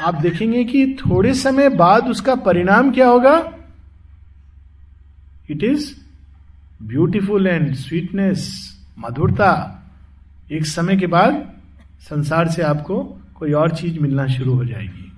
आप 0.00 0.14
देखेंगे 0.14 0.64
कि 0.64 0.96
थोड़े 1.00 1.34
समय 1.34 1.68
बाद 1.68 2.06
उसका 2.06 2.34
परिणाम 2.34 2.92
क्या 2.92 3.08
होगा? 3.08 3.52
It 5.50 5.64
is 5.64 5.94
beautiful 6.82 7.46
and 7.46 7.74
sweetness 7.74 8.72
मधुरता। 8.98 9.82
एक 10.52 10.66
समय 10.66 10.96
के 10.96 11.06
बाद 11.06 11.52
संसार 12.00 12.48
से 12.48 12.62
आपको 12.62 13.02
कोई 13.34 13.52
और 13.52 13.74
चीज़ 13.76 13.98
मिलना 14.00 14.26
शुरू 14.26 14.54
हो 14.54 14.64
जाएगी। 14.64 15.12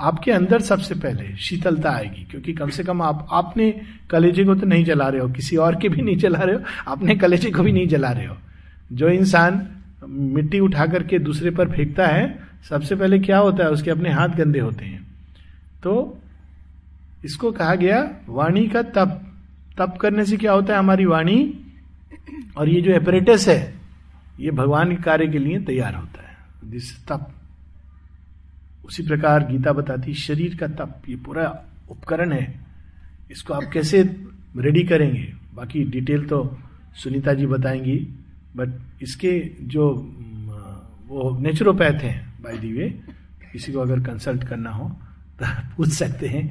आपके 0.00 0.32
अंदर 0.32 0.60
सबसे 0.60 0.94
पहले 0.94 1.36
शीतलता 1.36 1.90
आएगी, 1.90 2.24
क्योंकि 2.30 2.52
कम 2.52 2.68
से 2.68 2.84
कम 2.84 3.02
आप, 3.02 3.28
आपने 3.32 3.80
कलेजे 4.10 4.44
को 4.44 4.54
तो 4.54 4.66
नहीं 4.66 4.84
जला 4.84 5.08
रहे 5.08 5.20
हो, 5.20 5.28
किसी 5.28 5.56
और 5.56 5.76
के 5.76 5.88
भी 5.88 6.02
नहीं 6.02 6.16
जला 6.16 6.38
रहे 6.38 6.56
हो 6.56 6.62
अपने 6.86 7.16
कलेजे 7.16 7.50
को 7.50 7.62
भी 7.62 7.72
नहीं 7.72 7.88
जला 7.88 8.10
रहे 8.10 8.26
हो। 8.26 8.36
जो 8.92 9.08
इंसान 9.08 9.68
मिट्टी 10.08 10.60
उठा 10.60 10.86
करके 10.86 11.18
दूसरे 11.18 11.50
पर 11.50 11.68
फेंकता 11.68 12.06
है, 12.06 12.38
सबसे 12.68 12.96
पहले 12.96 13.18
क्या 13.18 13.38
होता 13.38 13.64
है, 13.64 13.70
उसके 13.70 13.90
अपने 13.90 14.12
हाथ 14.12 14.28
गंदे 14.28 14.58
होते 14.58 14.84
हैं। 14.84 15.06
तो 15.82 16.18
इसको 17.24 17.52
कहा 17.52 17.74
गया 17.74 18.10
वाणी 18.28 18.66
का 18.68 18.82
तप। 18.82 19.24
तप 19.78 19.98
करने 20.00 20.24
से 20.24 20.36
क्या 20.36 20.52
होता 20.52 20.72
है 20.72 20.78
हमारी 20.78 21.04
वाणी 21.04 21.60
और 22.56 22.68
ये 22.68 22.80
जो 22.80 22.92
एपरेटस 22.92 23.48
है 23.48 23.77
ये 24.40 24.50
भगवान 24.50 24.90
के 24.90 25.02
कार्य 25.02 25.26
के 25.28 25.38
लिए 25.38 25.60
तैयार 25.60 25.94
होता 25.94 26.22
है। 26.22 26.36
दिस 26.70 26.92
तप, 27.06 27.26
उसी 28.84 29.02
प्रकार 29.02 29.46
गीता 29.46 29.72
बताती, 29.72 30.14
शरीर 30.14 30.56
का 30.56 30.66
तप, 30.68 31.02
ये 31.08 31.16
पूरा 31.16 31.46
उपकरण 31.90 32.32
है। 32.32 32.60
इसको 33.30 33.54
आप 33.54 33.70
कैसे 33.72 34.02
रेडी 34.56 34.82
करेंगे? 34.82 35.32
बाकी 35.54 35.84
डिटेल 35.84 36.26
तो 36.26 36.38
सुनीता 36.94 37.32
जी 37.34 37.46
बताएँगी 37.46 37.98
बट 38.56 39.02
इसके 39.02 39.32
जो 39.62 39.90
वो 41.08 41.38
नेचुरोपैथ 41.40 42.00
हैं 42.02 42.42
बाय 42.42 42.58
दी 42.58 42.72
वे 42.72 42.88
किसी 43.52 43.72
को 43.72 43.80
अगर 43.80 44.00
कंसल्ट 44.00 44.44
करना 44.44 44.70
हो 44.70 44.88
तो 45.40 45.46
पूछ 45.76 45.88
सकते 45.88 46.28
हैं 46.28 46.42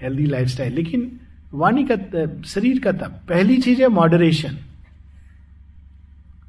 हेल्दी 0.00 0.26
लाइफस्टाइल 0.26 0.74
लेकिन 0.74 1.10
वाणी 1.54 1.84
का, 1.90 1.96
शरीर 2.42 2.80
का 2.80 2.92
तप, 2.92 3.20
पहली 3.28 3.56
चीज़ 3.58 3.82
है 3.82 3.88
मॉडरेशन 3.88 4.56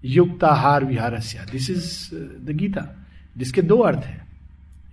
युक्त 0.05 0.43
आहार 0.43 0.85
विहार 0.85 1.19
दिस 1.51 1.69
इज़ 1.69 2.15
द 2.45 2.49
गीता 2.49 3.05
जिसके 3.37 3.61
दो 3.61 3.77
अर्थ 3.77 3.97
है। 3.97 4.25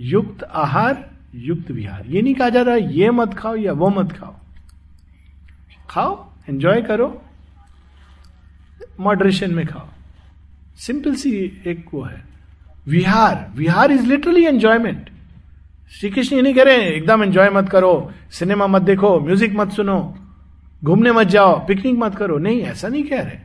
युक्त 0.01 0.43
आहार, 0.43 1.11
युक्त 1.35 1.71
विहार। 1.71 2.05
ये 2.07 2.23
नहीं 2.23 2.35
कहा 2.35 2.49
जा 2.49 2.63
रहा, 2.63 2.75
ये 2.75 3.11
मत 3.11 3.35
खाओ 3.35 3.57
या 3.57 3.73
वो 3.73 3.89
मत 3.89 4.13
खाओ। 4.13 4.37
खाओ 5.91 6.33
एंजॉय 6.49 6.83
करो। 6.83 7.23
मॉडरेशन 9.01 9.55
में 9.55 9.67
खाओ। 9.67 9.89
सिंपल 10.77 11.15
सी 11.15 11.63
एक 11.67 11.87
वो 11.95 12.03
है। 12.03 12.25
विहार। 12.89 13.53
Vihar 13.57 13.93
is 13.93 14.07
literally 14.07 14.45
enjoyment 14.45 15.11
Shri 15.93 16.11
Krishna 16.11 16.37
ये 16.37 16.43
नहीं 16.43 16.55
कह 16.55 16.63
रहे 16.63 16.89
एकदम 16.89 17.23
एंजॉय 17.23 17.51
मत 17.51 17.69
करो। 17.69 18.13
सिनेमा 18.31 18.67
मत 18.67 18.83
देखो 18.83 19.21
म्यूज़िक 19.21 19.53
मत 19.55 19.73
सुनो। 19.73 20.15
घूमने 20.85 21.13
मत 21.13 21.27
जाओ 21.27 21.67
पिकनिक 21.67 21.99
मत 21.99 22.15
करो। 22.15 22.39
नहीं, 22.39 22.61
ऐसा 22.63 22.89
नहीं 22.89 23.05
कह 23.05 23.23
रहे। 23.23 23.39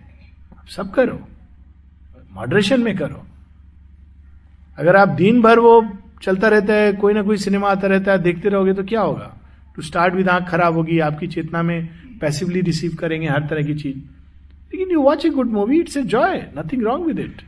सब 0.69 0.93
करो। 0.93 1.27
मॉडरेशन 2.35 2.81
में 2.81 2.95
करो। 2.97 3.25
अगर 4.77 4.95
आप 4.95 5.07
दिन 5.07 5.41
भर 5.41 5.59
वो 5.59 5.97
चलता 6.21 6.47
रहता 6.47 6.73
है, 6.73 6.93
कोई 6.93 7.13
ना 7.13 7.21
कोई 7.21 7.37
सिनेमा 7.37 7.69
आता 7.69 7.87
रहता 7.87 8.11
है, 8.11 8.17
देखते 8.17 8.49
रहोगे 8.49 8.73
तो 8.73 8.83
क्या 8.83 9.01
होगा? 9.01 9.37
टू 9.75 9.81
स्टार्ट 9.81 10.13
विद 10.13 10.29
आँख 10.29 10.49
खराब 10.49 10.73
होगी, 10.73 10.99
आपकी 10.99 11.27
चेतना 11.27 11.63
में 11.63 11.89
पैसिवली 12.21 12.61
रिसीव 12.61 12.95
करेंगे 12.95 13.27
हर 13.27 13.47
तरह 13.47 13.63
की 13.63 13.73
चीज़। 13.73 13.97
लेकिन 14.73 14.91
you 14.91 15.01
watch 15.01 15.25
a 15.25 15.29
good 15.29 15.47
movie 15.47 15.79
it's 15.79 15.97
a 15.97 16.03
joy 16.03 16.45
nothing 16.57 16.83
wrong 16.83 17.05
with 17.05 17.19
it 17.19 17.41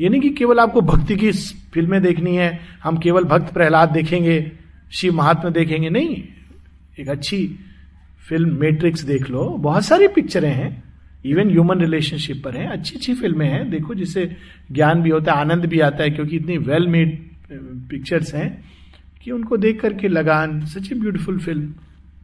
ये 0.00 0.08
नहीं 0.08 0.20
कि 0.20 0.30
केवल 0.30 0.60
आपको 0.60 0.80
भक्ति 0.80 1.16
की 1.16 1.32
फ़िल्में 1.72 2.02
देखनी 2.02 2.36
है, 2.36 2.60
हम 2.82 2.98
केवल 2.98 3.24
भक्त 3.24 3.52
प्रहलाद 3.52 3.88
देखेंगे, 3.88 4.52
शिव 4.92 5.14
महात्मा 5.14 5.50
देखेंगे, 5.50 5.90
नहीं। 5.90 6.22
एक 7.00 7.08
अच्छी 7.08 7.58
फ़िल्म 8.28 8.56
मैट्रिक्स 8.60 9.00
देख 9.00 9.30
लो, 9.30 9.48
बहुत 9.48 9.84
सारी 9.84 10.08
पिक्चरें 10.08 10.52
हैं। 10.52 10.87
इवन 11.24 11.50
ह्यूमन 11.50 11.80
रिलेशनशिप 11.80 12.42
पर 12.44 12.56
है, 12.56 12.66
अच्छी 12.66 12.94
अच्छी 12.96 13.14
फ़िल्में 13.14 13.46
हैं, 13.46 13.70
देखो 13.70 13.94
जिससे 13.94 14.30
ज्ञान 14.72 15.02
भी 15.02 15.10
होता 15.10 15.32
है, 15.32 15.40
आनंद 15.40 15.64
भी 15.64 15.80
आता 15.80 16.02
है, 16.02 16.10
क्योंकि 16.10 16.36
इतनी 16.36 16.58
वेल 16.58 16.86
मेड 16.88 17.18
पिक्चर्स 17.90 18.34
हैं 18.34 18.64
कि 19.22 19.30
उनको 19.30 19.56
देख 19.56 19.80
करके 19.80 20.08
Lagaan 20.08 20.60
such 20.66 20.92
a 20.92 20.94
beautiful 20.94 21.38
film 21.38 21.74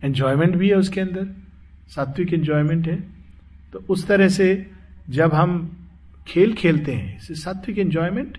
enjoyment 0.04 0.56
भी 0.56 0.68
है 0.68 0.76
उसके 0.76 1.00
अंदर, 1.00 1.26
सात्विक 1.88 2.32
एंजॉयमेंट 2.34 2.86
है। 2.88 2.96
तो 3.72 3.84
उस 3.88 4.06
तरह 4.06 4.28
से 4.28 4.66
जब 5.10 5.34
हम 5.34 5.76
खेल 6.26 6.52
खेलते 6.54 6.92
हैं 6.92 7.34
सात्विक 7.34 7.78
एंजॉयमेंट 7.78 8.38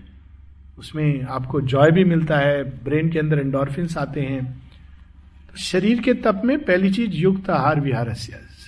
उसमें 0.78 1.22
आपको 1.24 1.60
जॉय 1.62 1.90
भी 1.90 2.04
मिलता 2.04 2.38
है 2.38 2.62
ब्रेन 2.84 3.10
के 3.10 3.18
अंदर 3.18 3.38
एंडोरफिन 3.38 3.88
आते 3.98 4.20
हैं। 4.20 4.44
तो 4.44 5.58
शरीर 5.58 6.00
के 6.00 6.14
तप 6.14 6.42
में 6.44 6.58
पहली 6.58 6.90
चीज़ 6.90 7.10
युक्त 7.12 7.50
आहार 7.50 7.80
विहार 7.80 8.08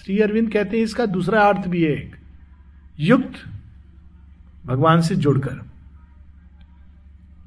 श्री 0.09 0.19
अरविंद 0.19 0.53
कहते 0.53 0.77
हैं, 0.77 0.85
इसका 0.85 1.07
दूसरा 1.07 1.43
अर्थ 1.43 1.69
भी 1.69 1.83
है 1.83 1.93
एक, 1.93 2.17
युक्त 3.01 3.33
भगवान 4.67 5.01
से 5.01 5.17
जुड़कर। 5.17 5.61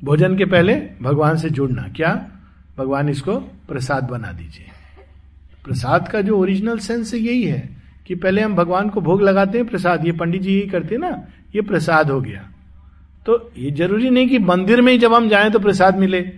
भोजन 0.03 0.37
के 0.37 0.45
पहले 0.45 0.75
भगवान 1.01 1.37
से 1.37 1.49
जुड़ना, 1.49 1.81
क्या? 1.81 2.27
भगवान 2.77 3.09
इसको 3.09 3.39
प्रसाद 3.39 4.03
बना 4.03 4.31
दीजिए। 4.31 4.65
प्रसाद 5.65 6.07
का 6.07 6.21
जो 6.21 6.37
ओरिजिनल 6.37 6.77
सेंस 6.77 7.13
यही 7.13 7.43
है 7.43 7.77
कि 8.07 8.15
पहले 8.15 8.41
हम 8.41 8.55
भगवान 8.55 8.89
को 8.89 9.01
भोग 9.01 9.21
लगाते 9.21 9.57
हैं, 9.57 9.67
प्रसाद, 9.67 10.05
ये 10.05 10.11
पंडित 10.11 10.41
जी 10.41 10.59
यही 10.59 10.67
करते 10.67 10.95
हैं 10.95 11.01
ना, 11.01 11.27
ये 11.55 11.61
प्रसाद 11.61 12.11
हो 12.11 12.21
गया। 12.21 12.49
तो 13.25 13.51
ये 13.57 13.71
ज़रूरी 13.71 14.09
नहीं 14.09 14.29
कि 14.29 14.39
मंदिर 14.39 14.81
में 14.81 14.93
ही 14.93 14.99
जब 14.99 15.13
हम 15.13 15.29
जाएँ 15.29 15.51
तो 15.51 15.59
प्रसाद 15.59 15.97
मिले, 15.97 16.33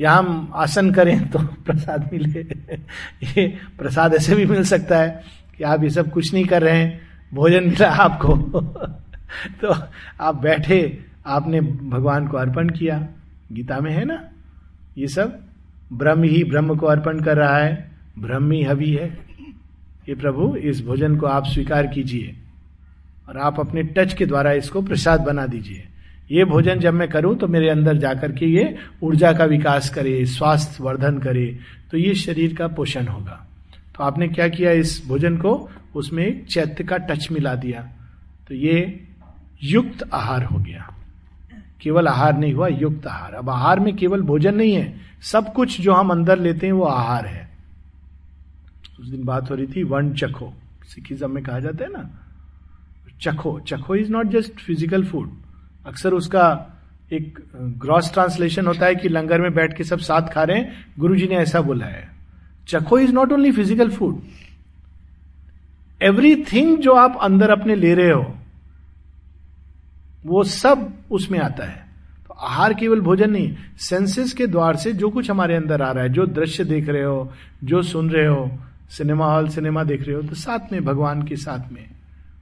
या 0.00 0.12
हम 0.12 0.52
आसन 0.54 0.94
करें 0.94 1.28
तो 1.28 1.38
प्रसाद 1.66 2.10
मिले। 2.12 2.40
ये 3.40 3.58
प्रसाद 3.78 4.14
ऐसे 4.14 4.34
भी 4.34 4.46
मिल 4.46 4.64
सकता 4.64 4.98
है। 4.98 5.43
कि 5.58 5.64
आप 5.64 5.82
ये 5.82 5.90
सब 5.90 6.10
कुछ 6.10 6.34
नहीं 6.34 6.44
कर 6.44 6.62
रहे 6.62 6.76
हैं, 6.76 7.00
भोजन 7.34 7.64
मिला 7.64 7.88
आपको। 7.88 8.36
तो 9.60 9.74
आप 10.20 10.40
बैठे, 10.42 11.04
आपने 11.26 11.60
भगवान 11.60 12.28
को 12.28 12.36
अर्पण 12.36 12.68
किया। 12.68 13.08
गीता 13.52 13.80
में 13.80 13.90
है 13.90 14.04
ना? 14.04 14.28
ये 14.98 15.08
सब, 15.08 15.40
ब्रह्म 15.92 16.22
ही 16.22 16.44
ब्रह्म 16.44 16.76
को 16.76 16.86
अर्पण 16.86 17.20
कर 17.20 17.36
रहा 17.36 17.58
है, 17.58 17.90
ब्रह्म 18.18 18.52
ही 18.52 18.62
हवि 18.62 18.90
है। 18.90 19.18
ये 20.08 20.14
प्रभु, 20.14 20.56
इस 20.56 20.84
भोजन 20.84 21.16
को 21.16 21.26
आप 21.26 21.44
स्वीकार 21.46 21.86
कीजिए 21.86 22.36
और 23.28 23.38
आप 23.38 23.60
अपने 23.60 23.82
टच 23.82 24.14
के 24.14 24.26
द्वारा 24.26 24.52
इसको 24.52 24.82
प्रसाद 24.82 25.20
बना 25.20 25.46
दीजिए। 25.46 25.88
ये 26.30 26.44
भोजन 26.44 26.78
जब 26.78 26.94
मैं 26.94 27.08
करूँ 27.08 27.36
तो 27.36 27.46
मेरे 27.46 27.68
अंदर 27.68 27.96
जाकर 27.96 28.32
के 28.32 28.46
ये 28.46 28.76
ऊर्जा 29.02 29.32
का 29.32 29.44
विकास 29.44 29.90
करे, 29.90 30.24
स्वास्थ्य 30.24 30.84
वर्धन 30.84 31.18
करे 31.18 31.58
तो 31.90 31.98
ये 31.98 32.14
शरीर 32.14 32.54
का 32.54 32.68
पोषण 32.68 33.06
होगा। 33.06 33.46
तो 33.94 34.04
आपने 34.04 34.28
क्या 34.28 34.48
किया 34.48 34.70
इस 34.70 35.02
भोजन 35.08 35.36
को? 35.36 35.70
उसमें 35.94 36.24
एक 36.26 36.44
चैत्य 36.46 36.84
का 36.84 36.96
टच 36.96 37.28
मिला 37.32 37.54
दिया। 37.54 37.82
तो 38.48 38.54
ये 38.54 39.06
युक्त 39.62 40.08
आहार 40.12 40.44
हो 40.44 40.58
गया। 40.58 40.90
केवल 41.80 42.08
आहार 42.08 42.38
नहीं 42.38 42.52
हुआ, 42.54 42.68
युक्त 42.68 43.06
आहार। 43.06 43.34
अब 43.34 43.50
आहार 43.50 43.80
में 43.80 43.94
केवल 43.96 44.22
भोजन 44.22 44.54
नहीं 44.54 44.74
है, 44.74 44.94
सब 45.22 45.52
कुछ 45.52 45.80
जो 45.80 45.92
हम 45.92 46.10
अंदर 46.10 46.38
लेते 46.38 46.66
हैं 46.66 46.72
वो 46.72 46.84
आहार 46.84 47.26
है। 47.26 47.48
उस 49.00 49.08
दिन 49.08 49.24
बात 49.24 49.50
हो 49.50 49.54
रही 49.54 49.66
थी 49.66 49.82
वन 49.82 50.12
चखो। 50.14 50.52
सिखिज्म 50.84 51.30
में 51.30 51.42
कहा 51.44 51.58
जाता 51.60 51.84
है 51.84 51.90
ना? 51.92 52.10
चखो। 53.22 53.58
चखो 53.60 53.94
is 53.94 54.10
not 54.12 54.26
just 54.26 54.60
physical 54.60 55.04
food 55.04 55.30
अक्सर 55.86 56.12
उसका 56.12 56.46
एक 57.12 57.38
ग्रॉस 57.54 58.12
ट्रांसलेशन 58.12 58.66
होता 58.66 58.86
है 58.86 58.94
कि 58.94 59.08
लंगर 59.08 59.40
में 59.40 59.54
बैठ 59.54 59.76
के 59.76 59.84
सब 59.84 59.98
साथ 59.98 60.32
खा 60.32 60.42
रहे 60.42 60.58
हैं। 60.58 60.86
गुरु 60.98 61.16
जी 61.16 61.26
ने 61.28 61.36
ऐसा 61.36 61.60
बोला 61.60 61.86
है। 61.86 62.13
चखो 62.68 62.98
is 62.98 63.12
not 63.12 63.32
only 63.32 63.52
physical 63.52 63.90
food 63.90 64.20
everything 66.00 66.76
जो 66.78 66.94
आप 66.94 67.18
अंदर 67.22 67.50
अपने 67.50 67.74
ले 67.74 67.94
रहे 67.94 68.10
हो, 68.10 68.34
वो 70.26 70.42
सब 70.44 70.92
उसमें 71.10 71.38
आता 71.38 71.64
है। 71.64 71.82
तो 72.28 72.34
आहार 72.36 72.74
केवल 72.74 73.00
भोजन 73.00 73.30
नहीं 73.30 73.54
सेंसेस 73.78 74.32
के 74.32 74.46
द्वार 74.46 74.76
से 74.76 74.92
जो 74.92 75.10
कुछ 75.10 75.30
हमारे 75.30 75.56
अंदर 75.56 75.82
आ 75.82 75.90
रहा 75.92 76.04
है, 76.04 76.10
जो 76.10 76.26
दृश्य 76.26 76.64
देख 76.64 76.88
रहे 76.88 77.02
हो, 77.02 77.32
जो 77.64 77.82
सुन 77.82 78.10
रहे 78.10 78.26
हो 78.26 78.50
सिनेमा 78.90 79.26
हॉल 79.26 79.48
सिनेमा 79.48 79.84
देख 79.84 80.02
रहे 80.02 80.16
हो 80.16 80.22
तो 80.22 80.34
साथ 80.34 80.72
में, 80.72 80.84
भगवान 80.84 81.22
के 81.22 81.36
साथ 81.36 81.72
में। 81.72 81.84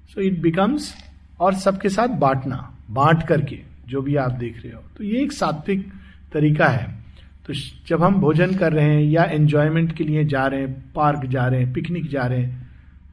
सो 0.09 0.21
इट 0.21 0.41
बिकम्स 0.41 0.95
और 1.41 1.55
सबके 1.55 1.89
साथ 1.89 2.09
बांटना, 2.19 2.57
बांट 2.91 3.23
करके, 3.23 3.59
जो 3.89 4.03
भी 4.03 4.17
आप 4.17 4.33
देख 4.33 4.63
रहे 4.65 4.73
हो। 4.73 4.83
तो 4.97 5.05
ये 5.05 5.23
एक 5.23 5.33
सात्विक 5.33 5.87
तरीका 6.33 6.69
है। 6.69 7.02
तो 7.47 7.53
जब 7.89 8.03
हम 8.03 8.15
भोजन 8.15 8.55
कर 8.55 8.73
रहे 8.73 8.95
हैं 8.95 9.03
या 9.03 9.25
एन्जॉयमेंट 9.25 9.97
के 9.97 10.05
लिए 10.05 10.25
जा 10.25 10.47
रहे 10.47 10.61
हैं 10.61 10.93
पार्क 10.95 11.27
जा 11.27 11.47
रहे 11.47 11.61
हैं 11.61 11.73
पिकनिक 11.73 12.09
जा 12.09 12.27
रहे 12.27 12.43
हैं 12.43 12.71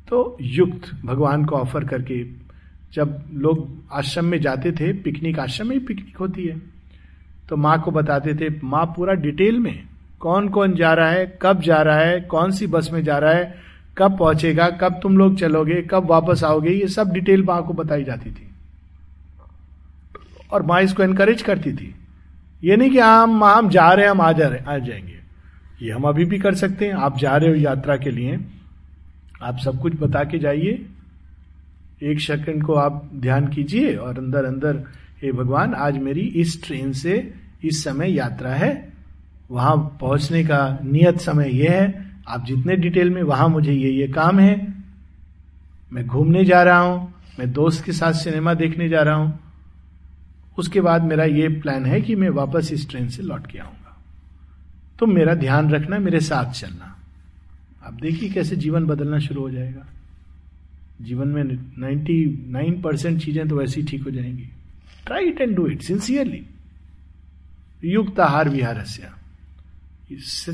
तो 0.10 0.38
युक्त 0.42 0.92
भगवान 1.06 1.46
को 1.46 1.56
ऑफ़र 1.56 1.84
करके 1.84 2.24
जब 2.94 3.24
लोग 3.34 3.68
आश्रम 3.92 4.26
में 4.26 4.42
जाते 4.42 4.72
थे 4.72 4.94
पिकनिक 4.94 5.40
आश्रम 5.40 5.68
में 5.68 5.76
ही 5.76 5.86
पिकनिक 5.86 6.18
होती 6.18 6.46
है। 6.46 6.62
तो 7.50 7.58
माँ 7.58 7.82
को 7.82 7.92
बताते 7.92 8.34
थे, 8.34 8.50
माँ, 8.64 8.86
पूरा 8.86 9.14
डिटेल 9.14 9.60
में 9.60 9.84
कौन 10.20 10.50
कौन 10.50 10.76
जा 10.76 10.94
रहा 10.94 11.10
है, 11.10 11.40
कब 11.42 11.62
जा 11.62 11.82
रहा 11.82 12.00
है, 12.00 12.22
कौन 12.22 12.52
सी 12.52 12.68
बस 12.68 12.90
में 12.94 13.04
जा 13.04 13.18
रहा 13.18 13.32
है, 13.32 13.56
कब 13.98 14.18
पहुंचेगा, 14.18 14.70
कब 14.70 15.00
तुम 15.04 15.18
लोग 15.18 15.38
चलोगे, 15.38 15.82
कब 15.82 16.06
वापस 16.06 16.44
आओगे, 16.44 16.70
ये 16.70 16.88
सब 16.88 17.12
डिटेल 17.12 17.44
माँ 17.44 17.64
को 17.64 17.74
बताई 17.74 18.04
जाती 18.04 18.32
थी। 18.32 18.50
और 20.52 20.64
माँ 20.64 20.82
इसको 20.82 21.04
एनकरेज 21.04 21.42
करती 21.42 21.74
थी 21.74 21.96
ये 22.64 22.78
नहीं 22.78 22.90
कि 22.90 23.00
हम 23.00 23.44
हम 23.44 23.70
जा 23.70 23.94
रहे 23.94 24.06
हैं, 24.06 24.12
हम 24.12 24.22
आ 24.22 24.32
जा 24.32 24.48
रहे 24.48 24.76
आ 24.76 24.78
जाएँगे। 24.78 25.20
ये 25.82 25.92
हम 25.92 26.04
अभी 26.04 26.26
भी 26.26 26.40
कर 26.40 26.56
सकते 26.56 26.86
हैं। 26.86 26.94
आप 26.94 27.18
जा 27.18 27.38
रहे 27.38 27.50
हो 27.50 27.56
यात्रा 27.56 27.98
के 27.98 28.12
लिए, 28.12 28.40
आप 29.42 29.58
सब 29.58 29.82
कुछ 29.82 29.94
बता 30.00 30.24
के 30.24 30.40
जाइए। 30.40 30.86
एक 32.04 32.22
सेकंड 32.22 32.64
को 32.64 32.74
आप 32.74 33.10
ध्यान 33.16 33.48
कीजिए 33.48 33.96
और 33.96 34.18
अंदर 34.18 34.46
अंदर, 34.46 34.84
हे 35.22 35.32
भगवान, 35.32 35.74
आज 35.74 35.98
मेरी 35.98 36.22
इस 36.22 36.64
ट्रेन 36.64 36.94
से 36.94 37.34
इस 37.64 37.84
समय 37.84 38.12
यात्रा 38.12 38.50
है। 38.50 38.94
वहाँ 39.52 39.98
पहुँचने 40.02 40.44
का 40.44 40.80
नियत 40.84 41.18
समय 41.18 41.50
यह 41.50 41.72
है। 41.72 42.12
आप 42.28 42.46
जितने 42.46 42.76
डिटेल 42.76 43.10
में, 43.10 43.24
वहाँ 43.24 43.50
मुझे 43.50 43.74
ये 43.74 43.90
ये 43.92 44.08
काम 44.08 44.40
है। 44.40 44.74
मैं 45.94 46.08
घूमने 46.08 46.46
जा 46.46 46.64
रहा 46.64 46.80
हूँ, 46.80 47.14
मैं 47.40 47.54
दोस्त 47.54 47.86
के 47.86 47.92
साथ 47.92 48.14
सिनेमा 48.14 48.54
देखने 48.54 48.90
जा 48.90 49.02
रहा 49.02 49.16
हूँ। 49.16 49.40
उसके 50.60 50.82
बाद 50.82 51.04
मेरा 51.04 51.24
ये 51.24 51.48
प्लान 51.48 51.86
है 51.86 52.02
कि 52.02 52.16
मैं 52.16 52.30
वापस 52.30 52.70
इस 52.74 52.90
ट्रेन 52.90 53.10
से 53.10 53.24
लौट 53.24 53.48
के 53.48 53.60
आऊँगा। 53.60 54.02
तो 55.00 55.06
मेरा 55.06 55.34
ध्यान 55.34 55.70
रखना, 55.70 56.00
मेरे 56.00 56.20
साथ 56.20 56.52
चलना। 56.52 56.96
आप 57.84 57.94
देखिए 57.94 58.30
कैसे 58.30 58.56
जीवन 58.56 58.86
बदलना 58.86 59.20
शुरू 59.20 59.42
हो 59.42 59.50
जाएगा। 59.50 59.88
जीवन 61.02 61.28
में 61.28 61.44
99 61.80 62.82
परसेंट 62.82 63.22
चीज़ें 63.22 63.48
तो 63.48 63.56
वैसी 63.56 63.84
ठीक 63.84 64.04
हो 64.04 64.12
जाएँगी। 64.12 64.50
Try 65.06 65.26
it 65.26 65.42
and 65.42 65.56
do 65.56 65.68
it 65.68 65.82
sincerely 65.82 66.46
युक्त 67.86 68.20
आहार 68.20 68.50
विहार 68.50 68.86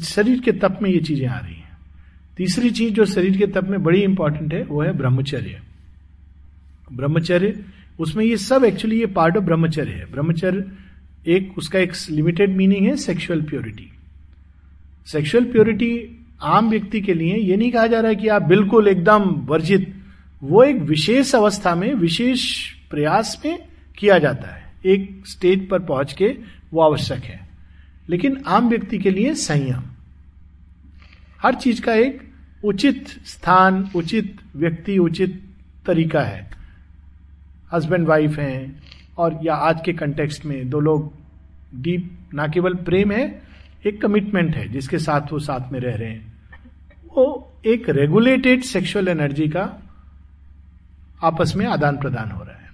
शरीर 0.04 0.40
के 0.40 0.52
तप 0.52 0.80
में 0.82 0.90
ये 0.90 1.00
चीज़ें 1.00 1.28
आ 1.28 1.40
रही 1.40 1.56
हैं। 1.56 1.78
तीसरी 2.38 2.70
चीज़ 2.72 2.94
जो 2.94 3.06
शरीर 3.06 3.38
के 3.38 3.48
तप 3.48 3.64
में 3.64 3.84
बड़ी 3.84 4.02
इंपॉर्टेंट 4.02 4.54
है, 4.54 4.64
वो 4.64 4.82
है 4.82 4.94
ब्रह्मचर्य। 4.94 5.62
ब्रह्मचर्य 6.94 7.66
उसमें 8.00 8.26
ये 8.26 8.38
सब 8.38 8.64
एक्चुअली 8.64 9.00
ये 9.00 9.06
पार्ट 9.06 9.38
ऑफ़ 9.38 9.44
ब्रह्मचर्य 9.44 9.92
है। 9.92 10.12
ब्रह्मचर्य 10.12 10.72
एक, 11.28 11.58
उसका 11.58 11.80
एक 11.80 11.94
लिमिटेड 12.10 12.50
मीनिंग 12.50 12.88
है 12.88 12.96
सेक्सुअल 12.96 13.42
प्योरिटी 13.42 13.92
सेक्सुअल 15.06 15.46
प्योरिटी 15.46 16.20
आम 16.42 16.70
व्यक्ति 16.70 17.02
के 17.02 17.14
लिए 17.14 17.36
ये 17.36 17.58
नहीं 17.58 17.72
कहा 17.72 17.88
जा 17.88 18.00
रहा 18.00 18.10
है 18.10 18.16
कि 18.16 18.28
आप 18.28 18.42
बिल्कुल 18.42 18.88
एकदम 18.88 19.22
वर्जित, 19.22 19.96
वो 20.44 20.64
एक 20.64 20.76
विशेष 20.76 21.36
अवस्था 21.36 21.76
में, 21.76 21.94
विशेष 21.94 22.72
प्रयास 22.72 23.42
में 23.46 23.60
किया 23.98 24.20
जाता 24.20 24.56
है। 24.56 24.74
एक 24.86 25.24
स्टेज 25.28 25.70
पर 25.70 25.80
पहुँच 25.80 26.14
के 26.14 26.38
वो 26.74 26.82
आवश्यक 26.82 27.24
है। 27.24 27.50
लेकिन 28.10 28.44
आम 28.48 28.70
व्यक्ति 28.70 28.98
के 28.98 29.10
लिए 29.10 29.34
संयम। 29.34 29.84
हर 31.44 31.56
चीज़ 31.56 31.82
का 31.82 31.94
एक 31.94 32.22
उचित 32.64 33.08
स्थान, 33.08 33.90
उचित 33.96 34.40
व्यक्ति, 34.56 34.98
उचित 34.98 35.44
तरीका 35.86 36.22
है। 36.22 36.55
हस्बैंड 37.74 38.08
वाइफ 38.08 38.38
हैं 38.40 38.82
और 39.18 39.40
या 39.44 39.56
आज 39.56 39.82
के 39.86 39.94
कंटेक्स्ट 39.94 40.46
में 40.46 40.70
दो 40.70 40.80
लोग 40.80 41.12
डीप 41.76 42.30
ना 42.34 42.48
केवल 42.48 42.76
प्रेम 42.76 43.12
है, 43.12 43.42
एक 43.86 44.02
कमिटमेंट 44.02 44.56
है 44.56 44.68
जिसके 44.68 45.00
साथ 45.00 45.32
वो 45.32 45.40
साथ 45.40 45.72
में 45.72 45.80
रह 45.80 45.96
रहे 45.96 46.10
हैं। 46.10 46.34
वो 47.16 47.54
एक 47.66 47.90
रेगुलेटेड 47.90 48.64
सेक्सुअल 48.64 49.08
एनर्जी 49.08 49.48
का 49.48 49.82
आपस 51.24 51.54
में 51.56 51.66
आदान 51.66 51.98
प्रदान 51.98 52.32
हो 52.32 52.44
रहा 52.44 52.56
है। 52.56 52.70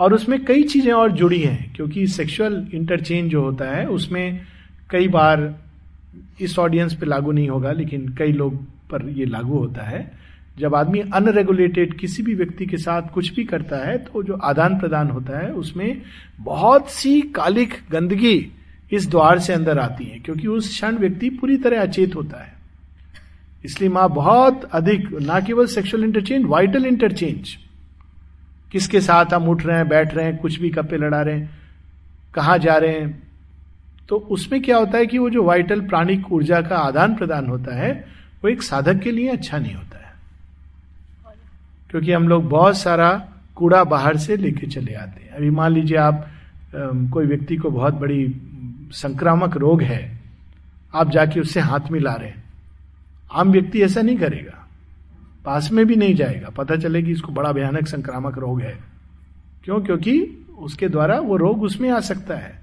और 0.00 0.14
उसमें 0.14 0.44
कई 0.44 0.62
चीज़ें 0.62 0.92
और 0.92 1.12
जुड़ी 1.12 1.40
हैं, 1.40 1.72
क्योंकि 1.72 2.06
सेक्सुअल 2.06 2.66
इंटरचेंज 2.74 3.30
जो 3.30 3.42
होता 3.42 3.64
है, 3.64 3.86
उसमें 3.86 4.40
कई 4.90 5.08
बार 5.08 5.54
इस 6.40 6.58
ऑडियंस 6.58 6.94
पे 6.94 7.06
लागू 7.06 7.32
नहीं 7.32 7.48
होगा, 7.48 7.72
लेकिन 7.72 8.08
कई 8.08 8.32
लोग 8.32 8.64
पर 8.64 9.08
ये 9.08 9.24
लागू 9.24 9.58
होता 9.58 9.82
है। 9.82 10.23
जब 10.56 10.74
आदमी 10.74 11.00
अनरेगुलेटेड 11.14 11.96
किसी 11.98 12.22
भी 12.22 12.34
व्यक्ति 12.34 12.66
के 12.66 12.76
साथ 12.76 13.08
कुछ 13.14 13.32
भी 13.34 13.44
करता 13.44 13.76
है 13.78 13.96
तो 13.98 14.22
जो 14.22 14.34
आदान 14.44 14.78
प्रदान 14.78 15.10
होता 15.10 15.38
है, 15.38 15.50
उसमें 15.52 16.02
बहुत 16.40 16.90
सी 16.90 17.20
कालिक 17.34 17.74
गंदगी 17.90 18.52
इस 18.92 19.08
द्वार 19.10 19.38
से 19.38 19.52
अंदर 19.52 19.78
आती 19.78 20.04
है, 20.04 20.18
क्योंकि 20.18 20.46
उस 20.48 20.68
क्षण 20.68 20.96
व्यक्ति 20.98 21.30
पूरी 21.30 21.56
तरह 21.56 21.82
अचेत 21.82 22.14
होता 22.16 22.42
है। 22.42 22.52
इसलिए 23.64 23.90
माँ 23.90 24.08
बहुत 24.10 24.64
अधिक, 24.72 25.08
ना 25.12 25.40
केवल 25.40 25.66
सेक्सुअल 25.66 26.04
इंटरचेंज 26.04 26.44
वाइटल 26.46 26.86
इंटरचेंज 26.86 27.56
किसके 28.72 29.00
साथ 29.00 29.34
हम 29.34 29.48
उठ 29.48 29.64
रहे 29.66 29.76
हैं, 29.76 29.88
बैठ 29.88 30.14
रहे 30.14 30.26
हैं, 30.26 30.36
कुछ 30.36 30.60
भी 30.60 30.70
कपे 30.70 30.96
लड़ा 30.96 31.20
रहे 31.22 31.34
हैं, 31.34 31.50
कहा 32.34 32.56
जा 32.58 32.76
रहे 32.76 32.92
हैं 32.92 33.22
तो 34.08 34.16
उसमें 34.16 34.60
क्या 34.62 34.76
होता 34.76 34.98
है 34.98 35.06
कि 35.06 35.18
वो 35.18 35.28
जो 35.30 35.42
वाइटल 35.44 35.80
प्राणिक 35.82 36.32
ऊर्जा 36.32 36.60
का 36.60 36.76
आदान 36.78 37.14
प्रदान 37.14 37.46
होता 37.46 37.76
है, 37.76 37.92
वो 38.44 38.50
एक 38.50 38.62
साधक 38.62 39.00
के 39.00 39.10
लिए 39.10 39.28
अच्छा 39.28 39.58
नहीं 39.58 39.74
होता 39.74 39.98
है। 39.98 40.03
क्योंकि 41.94 42.12
हम 42.12 42.28
लोग 42.28 42.48
बहुत 42.48 42.76
सारा 42.78 43.10
कूड़ा 43.56 43.82
बाहर 43.84 44.16
से 44.16 44.36
लेके 44.36 44.66
चले 44.66 44.94
आते 44.94 45.20
हैं। 45.22 45.30
अभी 45.30 45.50
मान 45.50 45.72
लीजिए 45.72 45.96
आप 45.96 46.26
कोई 47.12 47.26
व्यक्ति 47.26 47.56
को 47.56 47.70
बहुत 47.70 47.94
बड़ी 47.94 48.26
संक्रामक 48.92 49.56
रोग 49.56 49.82
है, 49.82 50.20
आप 50.94 51.10
जाके 51.10 51.40
उससे 51.40 51.60
हाथ 51.60 51.90
मिला 51.92 52.12
रहे 52.12 52.28
हैं। 52.28 52.42
आम 53.32 53.52
व्यक्ति 53.52 53.82
ऐसा 53.82 54.02
नहीं 54.02 54.16
करेगा। 54.16 54.66
पास 55.44 55.70
में 55.72 55.84
भी 55.86 55.96
नहीं 55.96 56.14
जाएगा। 56.14 56.48
पता 56.48 56.76
चले 56.76 57.02
कि 57.02 57.12
इसको 57.12 57.32
बड़ा 57.32 57.52
भयानक 57.52 57.86
संक्रामक 57.86 58.38
रोग 58.38 58.60
है। 58.60 58.76
क्यों? 59.64 59.80
क्योंकि 59.80 60.46
उसके 60.58 60.88
द्वारा 60.88 61.18
वो 61.20 61.36
रोग 61.36 61.62
उसमें 61.62 61.88
आ 61.90 62.00
सकता 62.00 62.36
है। 62.36 62.60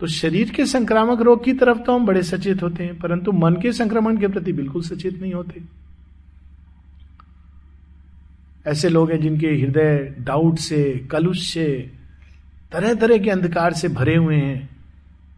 तो 0.00 0.06
शरीर 0.06 0.50
के 0.50 0.66
संक्रामक 0.66 1.22
रोग 1.22 1.44
की 1.44 1.52
तरफ़ 1.54 1.78
तो 1.78 1.94
हम 1.94 2.06
बड़े 2.06 2.22
सचेत 2.22 2.62
होते 2.62 2.84
हैं, 2.84 2.98
परंतु 2.98 3.32
मन 3.32 3.56
के 3.62 3.72
संक्रमण 3.72 4.16
के 4.16 4.28
प्रति 4.28 4.52
बिल्कुल 4.52 4.82
सचेत 4.82 5.20
नहीं 5.22 5.32
होते। 5.32 5.77
ऐसे 8.68 8.88
लोग 8.88 9.10
हैं 9.10 9.20
जिनके 9.20 9.46
हृदय 9.46 10.14
डाउट 10.20 10.58
से 10.58 11.08
कलुष 11.10 11.46
से 11.48 11.66
तरह 12.72 12.94
तरह 12.94 13.18
के 13.18 13.30
अंधकार 13.30 13.72
से 13.72 13.88
भरे 13.88 14.16
हुए 14.16 14.36
हैं। 14.36 14.68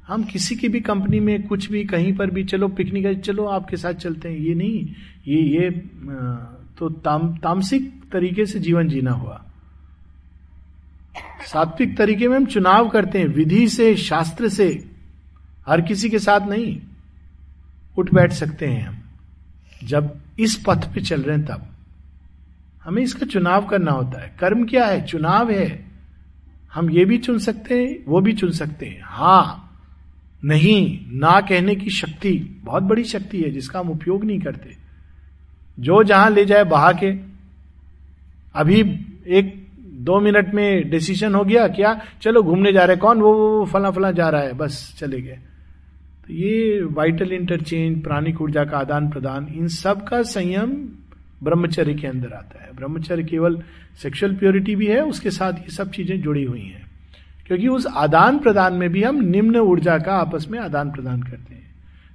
हम 0.06 0.24
किसी 0.24 0.56
की 0.56 0.68
भी 0.68 0.80
कंपनी 0.80 1.20
में 1.20 1.42
कुछ 1.46 1.70
भी 1.70 1.84
कहीं 1.84 2.12
पर 2.16 2.30
भी 2.30 2.44
चलो 2.44 2.68
पिकनिक 2.68 3.20
चलो 3.20 3.46
आपके 3.46 3.76
साथ 3.76 3.92
चलते 3.94 4.28
हैं। 4.28 4.36
ये 4.36 4.54
नहीं 4.54 4.94
ये 5.28 5.42
ये 5.42 5.70
तो 6.78 6.88
ताम, 6.88 7.36
तामसिक 7.36 7.92
तरीके 8.12 8.46
से 8.46 8.58
जीवन 8.58 8.88
जीना 8.88 9.12
हुआ। 9.12 9.44
सात्विक 11.46 11.96
तरीके 11.96 12.28
में 12.28 12.36
हम 12.36 12.46
चुनाव 12.46 12.88
करते 12.88 13.18
हैं 13.18 13.26
विधि 13.26 13.68
से 13.68 13.94
शास्त्र 13.96 14.48
से। 14.48 14.68
हर 15.68 15.80
किसी 15.80 16.10
के 16.10 16.18
साथ 16.18 16.48
नहीं 16.48 16.80
उठ 17.98 18.14
बैठ 18.14 18.32
सकते 18.32 18.66
हैं 18.66 18.82
हम। 18.82 19.02
जब 19.84 20.14
इस 20.38 20.62
पथ 20.68 20.92
पे 20.94 21.00
चल 21.00 21.22
रहे 21.22 21.36
हैं 21.36 21.46
तब। 21.46 21.69
हमें 22.84 23.02
इसका 23.02 23.26
चुनाव 23.26 23.66
करना 23.66 23.92
होता 23.92 24.22
है। 24.22 24.36
कर्म 24.40 24.64
क्या 24.64 24.84
है? 24.84 25.06
चुनाव 25.06 25.50
है। 25.50 25.90
हम 26.74 26.90
ये 26.90 27.04
भी 27.04 27.18
चुन 27.18 27.38
सकते 27.38 27.82
हैं 27.82 28.04
वो 28.08 28.20
भी 28.20 28.32
चुन 28.32 28.50
सकते 28.50 28.86
हैं। 28.86 29.00
हाँ 29.04 29.66
नहीं 30.44 31.00
ना 31.18 31.40
कहने 31.40 31.74
की 31.74 31.90
शक्ति 31.90 32.62
बहुत 32.64 32.82
बड़ी 32.82 33.04
शक्ति 33.04 33.42
है 33.42 33.50
जिसका 33.50 33.80
हम 33.80 33.90
उपयोग 33.90 34.24
नहीं 34.24 34.40
करते। 34.40 34.76
जो 35.78 36.02
जहाँ 36.02 36.30
ले 36.30 36.44
जाए 36.44 36.64
बहा 36.64 36.92
के। 36.92 37.14
अभी 38.54 38.80
एक 39.28 39.66
दो 39.84 40.20
मिनट 40.20 40.54
में 40.54 40.90
डिसीज़न 40.90 41.34
हो 41.34 41.44
गया 41.44 41.68
क्या? 41.68 42.00
चलो 42.22 42.42
घूमने 42.42 42.72
जा 42.72 42.84
रहे 42.84 42.96
कौन? 42.96 43.20
वो, 43.20 43.32
वो 43.32 43.66
फला 43.66 43.90
फला 43.90 44.10
जा 44.10 44.28
रहा 44.28 44.40
है। 44.40 44.52
बस 44.52 44.96
चले 44.98 45.20
गए। 45.20 45.38
तो 46.26 46.32
ये 46.34 46.82
वाइटल 46.84 47.32
इंटरचेंज 47.32 48.02
प्राणिक 48.02 48.42
ऊर्जा 48.42 48.64
का 48.64 48.78
आदान 48.78 49.10
प्रदान 49.10 49.46
इन 49.54 49.68
सब 49.68 50.08
का 50.08 50.22
संयम 50.22 50.88
ब्रह्मचर्य 51.42 51.94
के 51.94 52.06
अंदर 52.06 52.32
आता 52.32 52.62
है। 52.62 52.76
ब्रह्मचर्य 52.76 53.24
केवल 53.24 53.62
सेक्सुअल 54.02 54.36
प्योरिटी 54.36 54.76
भी 54.76 54.86
है, 54.86 55.04
उसके 55.04 55.30
साथ 55.30 55.52
ये 55.52 55.70
सब 55.70 55.90
चीज़ें 55.90 56.20
जुड़ी 56.20 56.44
हुई 56.44 56.62
हैं। 56.62 56.90
क्योंकि 57.46 57.68
उस 57.68 57.86
आदान 57.86 58.38
प्रदान 58.38 58.74
में 58.74 58.90
भी 58.90 59.02
हम 59.02 59.16
निम्न 59.16 59.56
ऊर्जा 59.56 59.98
का 59.98 60.12
आपस 60.12 60.46
में 60.50 60.58
आदान 60.58 60.90
प्रदान 60.90 61.22
करते 61.22 61.54
हैं। 61.54 61.74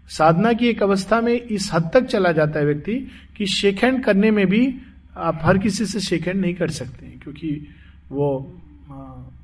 साधना 0.09 0.53
की 0.53 0.67
एक 0.67 0.83
अवस्था 0.83 1.21
में 1.21 1.41
इस 1.41 1.69
हद 1.73 1.91
तक 1.93 2.01
चला 2.01 2.31
जाता 2.31 2.59
है 2.59 2.65
व्यक्ति 2.65 3.07
कि 3.37 3.45
शेखंड 3.45 4.03
करने 4.03 4.31
में 4.31 4.47
भी 4.47 4.77
आप 5.17 5.39
हर 5.43 5.57
किसी 5.57 5.85
से 5.85 5.99
शेखंड 5.99 6.35
नहीं 6.35 6.53
कर 6.53 6.69
सकते 6.69 7.05
क्योंकि 7.05 7.67
वो 8.09 8.57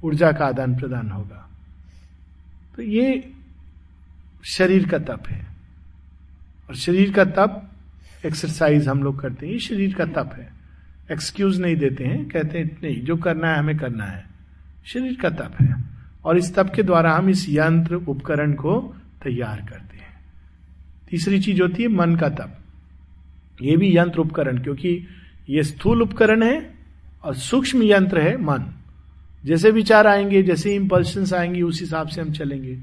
ऊर्जा 0.04 0.32
का 0.32 0.46
आदान 0.46 0.76
प्रदान 0.76 1.10
होगा। 1.10 1.50
तो 2.76 2.82
ये 2.82 3.32
शरीर 4.46 4.88
का 4.88 5.00
तप 5.00 5.24
है। 5.28 5.48
और 6.70 6.76
शरीर 6.76 7.14
का 7.14 7.26
तप 7.26 7.71
एक्सरसाइज 8.26 8.88
हम 8.88 9.04
लोग 9.04 9.20
करते 9.20 9.46
हैं। 9.46 9.54
ये 9.54 9.60
शरीर 9.60 9.94
का 9.94 10.06
तप 10.06 10.32
है। 10.34 10.54
एक्सक्यूज 11.12 11.62
नहीं 11.62 11.76
देते 11.76 12.04
हैं। 12.04 12.30
कहते 12.30 12.60
हैं, 12.60 12.78
नहीं, 12.84 13.02
जो 13.02 13.18
करना 13.18 13.48
है, 13.48 13.60
हमें 13.60 13.78
करना 13.78 14.06
है। 14.06 14.26
शरीर 14.86 15.18
का 15.22 15.30
तप 15.30 15.56
है। 15.62 15.76
और 16.26 16.38
इस 16.38 16.56
तप 16.56 16.72
के 16.76 16.84
द्वारा 16.84 17.16
हम 17.16 17.30
इस 17.30 17.50
यंत्र, 17.50 17.96
उपकरण 17.96 18.54
को 18.54 18.96
तैयार 19.24 19.66
करते 19.70 19.98
हैं। 19.98 20.22
तीसरी 21.10 21.40
चीज़ 21.40 21.62
होती 21.62 21.84
है, 21.84 21.90
मन 21.90 22.16
का 22.16 22.30
तप। 22.30 22.58
ये 23.62 23.78
भी 23.78 23.98
यंत्र, 23.98 24.20
उपकरण, 24.20 24.58
क्योंकि 24.58 25.08
ये 25.50 25.64
स्थूल 25.64 26.02
उपकरण 26.02 26.44
है 26.44 26.74
और 27.24 27.36
सूक्ष्म 27.36 27.84
यंत्र 27.84 28.22
है 28.22 28.38
मन। 28.38 28.74
जैसे 29.46 29.72
विचार 29.72 30.08
आएँगे, 30.08 30.44
जैसे 30.44 30.76
इंपल्शन 30.76 31.36
आएँगे, 31.36 31.62
उस 31.62 31.80
हिसाब 31.82 32.08
से 32.08 32.22
हम 32.22 32.32
चलेंगे। 32.32 32.76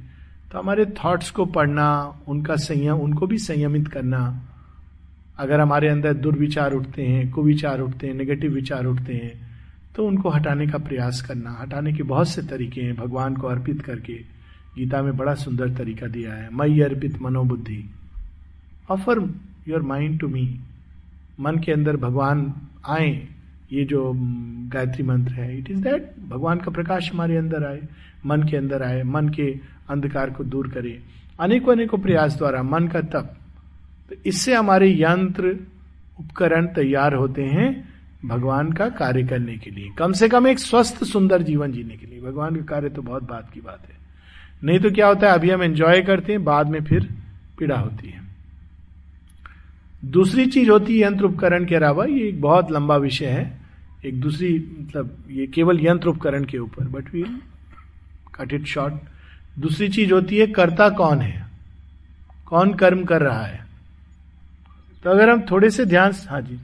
तो 0.53 0.59
हमारे 0.59 0.85
थॉट्स 0.85 1.31
को 1.31 1.45
पढ़ना, 1.45 2.21
उनका 2.29 2.57
संयम, 2.57 2.97
उनको 2.97 3.27
भी 3.27 3.39
संयमित 3.39 3.89
करना 3.89 4.45
अगर 5.39 5.61
हमारे 5.61 5.89
अंदर 5.89 6.15
दुर्विचार 6.15 6.73
उठते 6.73 7.03
हैं, 7.03 7.31
कुविचार 7.31 7.81
उठते 7.81 8.07
हैं 8.07 8.15
नेगेटिव 8.15 8.53
विचार 8.53 8.87
उठते 8.87 9.15
हैं 9.15 9.33
तो 9.95 10.07
उनको 10.07 10.31
हटाने 10.31 10.67
का 10.67 10.79
प्रयास 10.79 11.21
करना, 11.23 11.57
हटाने 11.61 11.93
के 11.93 12.03
बहुत 12.05 12.29
से 12.29 12.43
तरीके 12.43 12.81
हैं 12.81 12.95
भगवान 12.97 13.37
को 13.37 13.47
अर्पित 13.47 13.81
करके। 13.83 14.15
गीता 14.77 15.03
में 15.03 15.17
बड़ा 15.17 15.35
सुंदर 15.35 15.75
तरीका 15.77 16.07
दिया 16.07 16.35
है, 16.35 16.49
मई 16.53 16.81
अर्पित 16.81 17.21
मनोबुद्धि। 17.23 17.85
Offer 18.91 19.23
your 19.69 19.83
mind 19.83 20.19
to 20.21 20.29
me 20.29 20.45
मन 21.41 21.59
के 21.59 21.73
अंदर 21.73 21.97
भगवान 21.97 22.53
आए, 22.89 23.11
ये 23.73 23.85
जो 23.85 24.13
गायत्री 24.73 25.03
मंत्र 25.03 25.33
है 25.33 25.59
इट 25.59 25.71
इज़ 25.71 25.83
दैट 25.83 26.13
भगवान 26.29 26.59
का 26.59 26.71
प्रकाश 26.71 27.11
हमारे 27.13 27.37
अंदर 27.37 27.65
आए, 27.65 27.81
मन 28.27 28.43
के 28.43 28.57
अंदर 28.57 28.83
आए, 28.83 29.03
मन 29.03 29.29
के 29.29 29.51
अंधकार 29.91 30.31
को 30.31 30.45
दूर 30.45 30.69
करे। 30.69 30.99
अनेकों 31.41 31.73
अनेकों 31.73 31.99
प्रयास 31.99 32.37
द्वारा 32.37 32.63
मन 32.63 32.89
का 32.89 33.01
तप 33.03 33.35
तो 34.09 34.17
इससे 34.27 34.55
हमारे 34.55 35.03
यंत्र 35.03 35.57
उपकरण 36.21 36.67
तैयार 36.67 37.15
होते 37.15 37.43
हैं 37.43 37.89
भगवान 38.25 38.73
का 38.73 38.89
कार्य 38.89 39.25
करने 39.25 39.57
के 39.57 39.71
लिए। 39.71 39.91
कम 39.99 40.13
से 40.13 40.29
कम 40.29 40.47
एक 40.47 40.59
स्वस्थ, 40.59 41.05
सुंदर 41.05 41.43
जीवन 41.43 41.73
जीने 41.73 41.97
के 41.97 42.07
लिए। 42.07 42.21
भगवान 42.21 42.57
का 42.57 42.63
कार्य 42.63 42.89
तो 42.89 43.03
बहुत 43.03 43.23
बात 43.23 43.51
की 43.51 43.61
बात 43.61 43.83
है। 43.89 43.97
नहीं 44.65 44.81
तो 44.81 44.91
क्या 44.91 45.07
होता 45.07 45.29
है, 45.29 45.35
अभी 45.35 45.51
हम 45.51 45.63
एंजॉय 45.63 46.03
करते 46.03 46.33
हैं, 46.33 46.45
बाद 46.45 46.67
में 46.67 46.85
फिर 46.85 47.09
पीड़ा 47.59 47.77
होती 47.77 48.09
है। 48.09 48.23
दूसरी 50.05 50.47
चीज़ 50.47 50.71
होती 50.71 51.01
है 51.01 51.07
यंत्र 51.07 51.25
उपकरण 51.25 51.65
के 51.65 51.75
अलावा, 51.75 52.05
ये 52.05 52.29
एक 52.29 52.41
बहुत 52.41 52.73
लंबा 52.73 52.97
विषय 52.97 53.27
है। 53.27 53.61
एक 54.07 54.21
दूसरी 54.21 54.77
मतलब 54.81 55.17
ये 55.31 55.47
केवल 55.47 55.87
यंत्र 55.87 56.09
उपकरण 56.09 56.45
के 56.45 56.59
ऊपर 56.59 56.85
but 56.85 57.15
we 57.15 57.23
cut 58.35 58.53
it 58.53 58.65
short 58.65 58.95
दूसरी 59.59 59.89
चीज़ 59.89 60.13
होती 60.13 60.37
है, 60.37 60.47
कर्ता 60.47 60.89
कौन 60.89 61.19
है? 61.19 61.47
कौन 62.47 62.75
कर्म 62.75 63.05
कर 63.05 63.23
रहा 63.23 63.43
है? 63.43 63.68
तो 65.09 65.13
अगर 65.13 65.31
हम 65.31 65.41
थोड़े 65.51 65.69
से 65.71 65.85
ध्यान 65.87 66.13
हाँ 66.29 66.41
जी। 66.43 66.59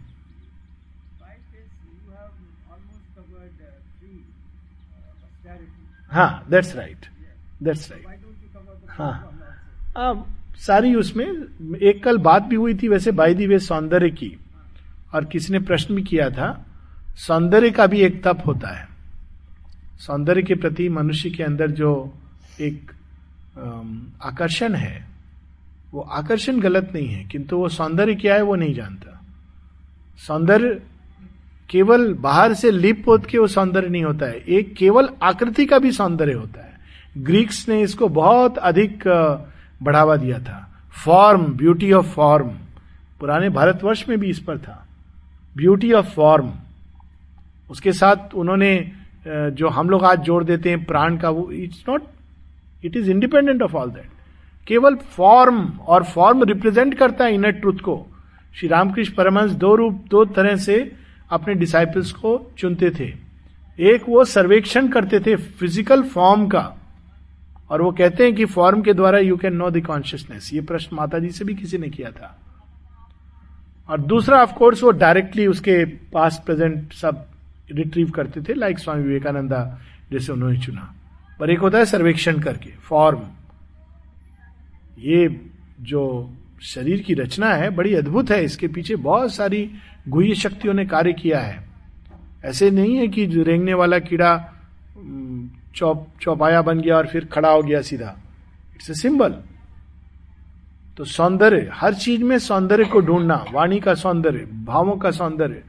हाँ 6.12 6.46
दैट्स 6.50 6.74
राइट 6.76 7.06
दैट्स 7.62 7.90
राइट 7.90 8.04
हाँ। 8.90 9.14
अब 9.96 10.26
सारी 10.66 10.94
उसमें 10.94 11.24
एक 11.24 12.02
कल 12.04 12.18
बात 12.18 12.42
भी 12.42 12.56
हुई 12.56 12.74
थी 12.74 12.88
वैसे 12.88 13.12
बाई 13.12 13.34
दी 13.34 13.46
वे 13.46 13.58
सौंदर्य 13.58 14.10
की, 14.10 14.30
और 15.14 15.24
किसी 15.24 15.52
ने 15.52 15.58
प्रश्न 15.64 15.94
भी 15.94 16.02
किया 16.02 16.28
था, 16.30 16.50
सौंदर्य 17.16 17.70
का 17.70 17.86
भी 17.86 18.00
एक 18.00 18.22
तप 18.24 18.42
होता 18.46 18.76
है। 18.76 18.86
सौंदर्य 20.00 20.42
के 20.42 20.54
प्रति 20.54 20.88
मनुष्य 20.90 21.30
के 21.30 21.42
अंदर 21.42 21.70
जो 21.70 21.90
एक 22.60 22.92
आकर्षण 24.22 24.74
है 24.74 25.13
वो 25.94 26.00
आकर्षण 26.02 26.58
गलत 26.60 26.90
नहीं 26.94 27.08
है, 27.08 27.24
किंतु 27.24 27.56
वो 27.56 27.68
सौंदर्य 27.70 28.14
क्या 28.14 28.34
है 28.34 28.42
वो 28.42 28.54
नहीं 28.56 28.74
जानता। 28.74 29.20
सौंदर्य 30.20 30.80
केवल 31.70 32.12
बाहर 32.14 32.54
से 32.54 32.70
लिप 32.70 33.02
पोत 33.04 33.26
के 33.26 33.38
वो 33.38 33.46
सौंदर्य 33.46 33.88
नहीं 33.88 34.04
होता 34.04 34.26
है, 34.26 34.38
एक 34.38 34.74
केवल 34.74 35.08
आकृति 35.22 35.66
का 35.66 35.78
भी 35.78 35.92
सौंदर्य 35.92 36.32
होता 36.32 36.60
है। 36.60 36.72
ग्रीक्स 37.16 37.68
ने 37.68 37.80
इसको 37.82 38.08
बहुत 38.10 38.58
अधिक 38.60 39.02
बढ़ावा 39.80 40.16
दिया 40.16 40.38
था। 40.38 40.58
फॉर्म, 41.04 41.44
ब्यूटी 41.54 41.92
ऑफ़ 41.92 42.06
फॉर्म, 42.06 42.48
पुराने 43.20 43.48
भारतवर्ष 43.50 44.04
में 44.08 44.18
भी 44.20 44.30
इस 44.30 44.38
पर 44.38 44.58
था। 44.58 44.86
ब्यूटी 45.56 45.92
ऑफ़ 45.92 46.06
फॉर्म, 46.06 46.52
उसके 47.70 47.92
साथ 47.92 48.34
उन्होंने 48.34 48.90
जो 49.26 49.68
हम 49.68 49.90
लोग 49.90 50.04
आज 50.04 50.20
जोड़ 50.20 50.42
देते 50.44 50.70
हैं 50.70 50.84
प्राण 50.84 51.16
का, 51.16 51.30
वो, 51.30 51.50
it's 51.52 51.84
not, 51.88 52.02
it 52.84 52.96
is 52.96 53.10
independent 53.10 53.62
of 53.62 53.74
all 53.74 53.90
that. 53.90 54.10
केवल 54.66 54.94
फॉर्म 55.16 55.66
और 55.78 56.04
फॉर्म 56.04 56.42
रिप्रेजेंट 56.44 56.94
करता 56.98 57.24
है 57.24 57.34
इनर 57.34 57.50
ट्रूथ 57.52 57.80
को। 57.80 58.04
श्री 58.54 58.68
रामकृष्ण 58.68 59.14
परमहंस 59.14 59.50
दो 59.52 59.74
रूप, 59.76 60.04
दो 60.10 60.24
तरह 60.26 60.56
से 60.58 60.92
अपने 61.30 61.54
डिसाइपल्स 61.54 62.12
को 62.12 62.38
चुनते 62.58 62.90
थे। 62.90 63.12
एक 63.78 64.08
वो 64.08 64.24
सर्वेक्षण 64.26 64.88
करते 64.88 65.20
थे 65.20 65.34
फ़िज़िकल 65.36 66.02
फॉर्म 66.04 66.46
का, 66.48 66.70
और 67.70 67.82
वो 67.82 67.90
कहते 67.92 68.24
हैं 68.24 68.34
कि 68.34 68.44
फॉर्म 68.46 68.82
के 68.82 68.92
द्वारा 68.92 69.18
you 69.18 69.36
can 69.36 69.54
know 69.56 69.70
the 69.70 69.84
consciousness 69.86 70.52
ये 70.54 70.60
प्रश्न 70.62 70.96
माता 70.96 71.18
जी 71.18 71.30
से 71.30 71.44
भी 71.44 71.54
किसी 71.54 71.78
ने 71.78 71.88
किया 71.90 72.10
था। 72.10 72.36
और 73.88 74.00
दूसरा 74.02 74.42
ऑफ़ 74.42 74.52
कोर्स 74.54 74.82
वो 74.82 74.90
डायरेक्टली 74.92 75.46
उसके 75.46 75.84
पास 76.12 76.42
प्रेजेंट 76.46 76.92
सब 76.92 77.24
रिट्रीव 77.70 78.10
करते 78.10 78.40
थे 78.42 78.54
लाइक 78.54 78.78
स्वामी 78.78 79.02
विवेकानंदा 79.02 79.60
जैसे 80.12 80.32
उन्होंने 80.32 80.58
चुना। 80.60 80.92
पर 81.40 81.50
एक 81.50 81.58
होता 81.58 81.78
है 81.78 81.84
सर्वेक्षण 81.86 82.38
करके 82.40 82.70
फॉर्म 82.82 83.20
ये 84.98 85.40
जो 85.80 86.32
शरीर 86.62 87.02
की 87.02 87.14
रचना 87.14 87.54
है, 87.54 87.70
बड़ी 87.70 87.94
अद्भुत 87.94 88.30
है। 88.30 88.44
इसके 88.44 88.68
पीछे 88.68 88.96
बहुत 88.96 89.34
सारी 89.34 89.70
गुह्य 90.08 90.34
शक्तियों 90.34 90.74
ने 90.74 90.84
कार्य 90.86 91.12
किया 91.12 91.40
है। 91.40 91.64
ऐसे 92.44 92.70
नहीं 92.70 92.96
है 92.96 93.08
कि 93.08 93.26
रेंगने 93.26 93.74
वाला 93.74 93.98
कीड़ा 93.98 94.32
चौप, 95.74 96.06
चौपाया 96.20 96.62
बन 96.62 96.80
गया 96.80 96.96
और 96.96 97.06
फिर 97.06 97.24
खड़ा 97.24 97.50
हो 97.50 97.62
गया 97.62 97.80
सीधा। 97.82 98.16
इट्स 98.76 98.90
ए 98.90 98.94
सिंबल 98.94 99.34
तो 100.96 101.04
सौंदर्य, 101.04 101.70
हर 101.72 101.94
चीज़ 101.94 102.22
में 102.24 102.38
सौंदर्य 102.38 102.84
को 102.84 103.00
ढूंढना, 103.00 103.44
वाणी 103.52 103.80
का 103.80 103.94
सौंदर्य, 103.94 104.46
भावों 104.64 104.96
का 104.96 105.10
सौंदर्य, 105.10 105.62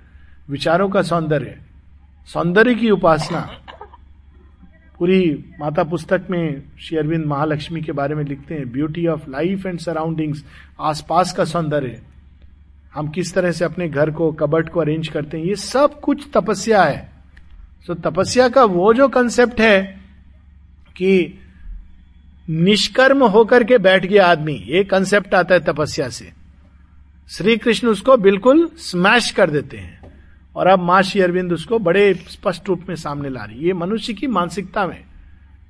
विचारों 0.49 0.89
का 0.89 1.01
सौंदर्य 1.01 1.59
सौंदर्य 2.27 2.75
की 2.75 2.89
उपासना। 2.89 3.49
पूरी 4.99 5.45
माता 5.59 5.83
पुस्तक 5.83 6.27
में 6.29 6.63
श्री 6.79 6.97
अरविंद 6.97 7.25
महालक्ष्मी 7.25 7.81
के 7.81 7.91
बारे 7.91 8.15
में 8.15 8.23
लिखते 8.23 8.55
हैं 8.55 8.71
beauty 8.71 9.07
of 9.07 9.29
life 9.29 9.65
and 9.65 9.79
surroundings 9.79 10.45
आसपास 10.81 11.33
का 11.33 11.45
सौंदर्य। 11.45 12.01
हम 12.93 13.07
किस 13.07 13.33
तरह 13.33 13.51
से 13.51 13.65
अपने 13.65 13.89
घर 13.89 14.11
को, 14.11 14.31
कबर्ड 14.31 14.69
को 14.69 14.79
अरेंज 14.79 15.07
करते 15.07 15.37
हैं, 15.37 15.45
ये 15.45 15.55
सब 15.55 15.99
कुछ 15.99 16.27
तपस्या 16.33 16.83
है। 16.83 17.09
तो 17.87 17.93
तपस्या 17.93 18.49
का 18.49 18.63
वो 18.63 18.93
जो 18.93 19.07
कंसेप्ट 19.07 19.61
है 19.61 20.01
कि 20.97 21.39
निष्कर्म 22.49 23.23
होकर 23.23 23.63
के 23.63 23.77
बैठ 23.77 24.05
गया 24.05 24.27
आदमी, 24.27 24.63
ये 24.67 24.83
कंसेप्ट 24.83 25.35
आता 25.35 25.55
है 25.55 25.63
तपस्या 25.63 26.09
से। 26.09 26.31
श्री 27.29 27.57
कृष्ण 27.57 27.87
उसको 27.87 28.17
बिल्कुल 28.17 28.69
स्मैश 28.77 29.31
कर 29.31 29.49
देते 29.49 29.77
हैं। 29.77 30.04
और 30.55 30.67
अब 30.67 30.79
माँ 30.79 31.01
श्री 31.01 31.21
अरविंद 31.21 31.53
उसको 31.53 31.79
बड़े 31.79 32.13
स्पष्ट 32.13 32.67
रूप 32.67 32.85
में 32.89 32.95
सामने 32.95 33.29
ला 33.29 33.43
रही 33.43 33.67
ये 33.67 33.73
मनुष्य 33.73 34.13
की 34.13 34.27
मानसिकता 34.27 34.87
में। 34.87 35.03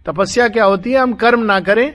तपस्या 0.06 0.48
क्या 0.48 0.66
होती 0.66 0.92
है? 0.92 0.98
हम 0.98 1.14
कर्म 1.14 1.44
ना 1.44 1.60
करें, 1.60 1.94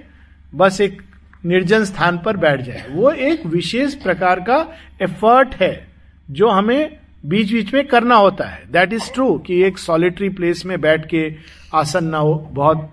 बस 0.55 0.81
एक 0.81 1.03
निर्जन 1.47 1.85
स्थान 1.85 2.19
पर 2.19 2.37
बैठ 2.37 2.61
जाए। 2.61 2.87
वो 2.91 3.11
एक 3.11 3.47
विशेष 3.47 3.95
प्रकार 3.95 4.41
का 4.41 4.77
एफर्ट 5.03 5.55
है, 5.55 5.87
जो 6.31 6.49
हमें 6.49 6.97
बीच 7.27 7.53
बीच 7.53 7.75
में 7.75 7.87
करना 7.87 8.15
होता 8.15 8.45
है। 8.45 8.73
दैट 8.73 8.93
इज़ 8.93 9.13
ट्रू 9.13 9.39
कि 9.39 9.63
एक 9.63 9.79
सॉलिटरी 9.79 10.29
प्लेस 10.29 10.67
में 10.67 10.81
बैठ 10.81 11.09
के 11.09 11.35
आसन 11.75 12.05
ना 12.05 12.19
हो, 12.19 12.49
बहुत 12.53 12.91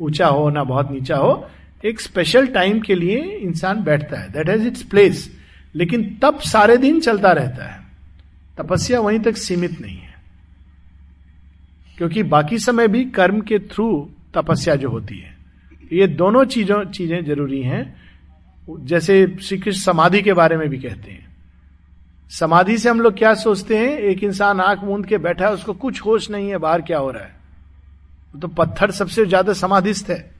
ऊँचा 0.00 0.26
हो, 0.26 0.50
ना 0.50 0.64
बहुत 0.64 0.90
नीचा 0.90 1.16
हो, 1.16 1.48
एक 1.84 2.00
स्पेशल 2.00 2.46
टाइम 2.46 2.80
के 2.80 2.94
लिए 2.94 3.18
इंसान 3.18 3.82
बैठता 3.82 4.20
है। 4.20 4.32
दैट 4.32 4.48
हैज़ 4.48 4.66
इट्स 4.66 4.82
प्लेस 4.82 5.38
लेकिन 5.74 6.18
तब 6.22 6.40
सारे 6.40 6.76
दिन 6.76 7.00
चलता 7.00 7.32
रहता 7.32 7.64
है। 7.64 7.81
तपस्या 8.58 9.00
वहीं 9.00 9.20
तक 9.20 9.36
सीमित 9.36 9.80
नहीं 9.80 9.96
है। 9.96 10.14
क्योंकि 11.98 12.22
बाकी 12.22 12.58
समय 12.58 12.88
भी 12.88 13.04
कर्म 13.04 13.40
के 13.40 13.58
थ्रू 13.58 14.10
तपस्या 14.34 14.76
जो 14.76 14.90
होती 14.90 15.18
है। 15.18 15.36
ये 15.92 16.06
दोनों 16.06 16.44
चीज़ों, 16.44 16.84
चीज़ें 16.84 17.24
ज़रूरी 17.24 17.62
हैं। 17.62 18.02
जैसे 18.70 19.36
श्री 19.42 19.58
कृष्ण 19.58 19.80
समाधि 19.80 20.22
के 20.22 20.32
बारे 20.32 20.56
में 20.56 20.68
भी 20.68 20.78
कहते 20.78 21.10
हैं। 21.10 21.36
समाधि 22.30 22.78
से 22.78 22.90
हम 22.90 23.00
लोग 23.00 23.18
क्या 23.18 23.34
सोचते 23.34 23.78
हैं? 23.78 23.98
एक 23.98 24.24
इंसान 24.24 24.60
आँख 24.60 24.84
मूंद 24.84 25.06
के 25.06 25.18
बैठा 25.18 25.46
है, 25.46 25.52
उसको 25.52 25.74
कुछ 25.74 26.00
होश 26.00 26.30
नहीं 26.30 26.48
है, 26.48 26.58
बाहर 26.58 26.82
क्या 26.82 26.98
हो 26.98 27.10
रहा 27.10 27.22
है? 27.22 27.36
तो 28.40 28.48
पत्थर 28.48 28.90
सबसे 28.90 29.26
ज़्यादा 29.26 29.52
समाधिस्थ 29.52 30.10
है। 30.10 30.34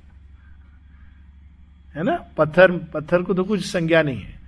है 1.97 2.03
ना? 2.03 2.27
पत्थर 2.37 2.73
पत्थर 2.73 3.23
को 3.23 3.35
तो 3.35 3.45
कुछ 3.45 3.67
संज्ञा 3.67 4.03
नहीं 4.03 4.21
है। 4.21 4.42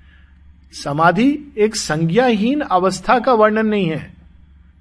समाधि 0.83 1.55
एक 1.59 1.77
संज्ञाहीन 1.77 2.61
अवस्था 2.61 3.19
का 3.19 3.33
वर्णन 3.33 3.67
नहीं 3.67 3.89
है, 3.89 4.15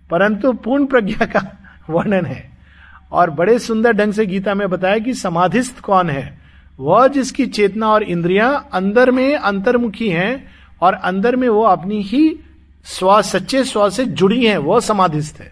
परंतु 0.09 0.53
पूर्ण 0.53 0.85
प्रज्ञा 0.85 1.25
का 1.25 1.57
वर्णन 1.89 2.25
है। 2.25 2.49
और 3.11 3.29
बड़े 3.29 3.59
सुंदर 3.59 3.93
ढंग 3.93 4.13
से 4.13 4.25
गीता 4.25 4.53
में 4.53 4.69
बताया 4.69 4.99
कि 4.99 5.13
समाधिस्थ 5.13 5.79
कौन 5.79 6.09
है? 6.09 6.37
वह 6.79 7.07
जिसकी 7.07 7.45
चेतना 7.45 7.87
और 7.87 8.03
इंद्रियाँ 8.03 8.69
अंदर 8.73 9.11
में 9.11 9.35
अंतर्मुखी 9.35 10.09
हैं 10.09 10.51
और 10.81 10.93
अंदर 10.93 11.35
में 11.35 11.49
वो 11.49 11.63
अपनी 11.63 12.01
ही 12.01 12.39
स्व, 12.85 13.21
सच्चे 13.21 13.63
स्व 13.63 13.89
से 13.89 14.05
जुड़ी 14.05 14.45
हैं, 14.45 14.57
वो 14.57 14.79
समाधिस्थ 14.79 15.39
है। 15.39 15.51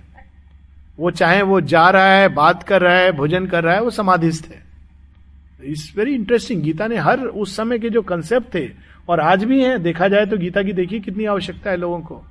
वो 0.99 1.11
चाहे 1.11 1.41
वो 1.41 1.61
जा 1.61 1.89
रहा 1.89 2.05
है, 2.05 2.29
बात 2.29 2.63
कर 2.63 2.81
रहा 2.81 2.95
है, 2.95 3.11
भोजन 3.11 3.45
कर 3.45 3.63
रहा 3.63 3.75
है, 3.75 3.81
वो 3.81 3.89
समाधिस्थ 3.89 4.45
है। 4.45 4.70
इट्स 5.63 5.93
वेरी 5.97 6.13
इंटरेस्टिंग 6.15 6.61
गीता 6.61 6.87
ने 6.87 6.97
हर 6.97 7.19
उस 7.19 7.55
समय 7.55 7.79
के 7.79 7.89
जो 7.89 8.01
कंसेप्ट 8.01 8.55
थे, 8.55 8.67
और 9.09 9.19
आज 9.19 9.43
भी 9.43 9.61
हैं, 9.61 9.81
देखा 9.83 10.07
जाए 10.07 10.25
तो 10.25 10.37
गीता 10.37 10.63
की 10.63 10.73
देखिए 10.73 10.99
कितनी 10.99 11.25
आवश्यकता 11.25 11.71
है 11.71 11.77
लोगों 11.77 11.99
को। 11.99 12.21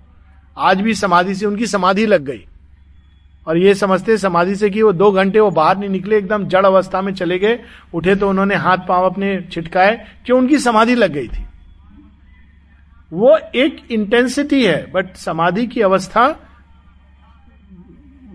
आज 0.56 0.80
भी 0.80 0.94
समाधि 0.94 1.34
से 1.34 1.46
उनकी 1.46 1.66
समाधि 1.66 2.06
लग 2.06 2.24
गई। 2.24 2.44
और 3.46 3.56
ये 3.56 3.74
समझते, 3.74 4.16
समाधि 4.18 4.54
से 4.56 4.70
कि 4.70 4.82
वो 4.82 4.92
दो 4.92 5.10
घंटे 5.12 5.40
वो 5.40 5.50
बाहर 5.50 5.78
नहीं 5.78 5.90
निकले, 5.90 6.18
एकदम 6.18 6.46
जड़ 6.46 6.64
अवस्था 6.66 7.02
में 7.02 7.12
चले 7.14 7.38
गए, 7.38 7.58
उठे 7.94 8.14
तो 8.16 8.28
उन्होंने 8.28 8.54
हाथ 8.54 8.78
पाँव 8.88 9.04
अपने 9.04 9.40
छिटकाए 9.52 10.06
क्यों 10.26 10.38
उनकी 10.38 10.58
समाधि 10.58 10.94
लग 10.94 11.12
गई 11.12 11.28
थी। 11.28 11.44
वो 13.12 13.36
एक 13.54 13.80
इंटेंसिटी 13.90 14.64
है 14.64 14.90
बट 14.92 15.14
समाधि 15.16 15.66
की 15.66 15.80
अवस्था, 15.80 16.28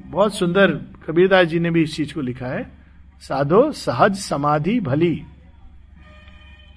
बहुत 0.08 0.36
सुंदर, 0.36 0.72
कबीरदास 1.08 1.48
जी 1.48 1.60
ने 1.60 1.70
भी 1.72 1.82
इस 1.84 1.96
चीज़ 1.96 2.14
को 2.14 2.22
लिखा 2.22 2.48
है। 2.48 2.75
साधो 3.22 3.72
सहज 3.72 4.16
समाधि 4.16 4.80
भली। 4.80 5.24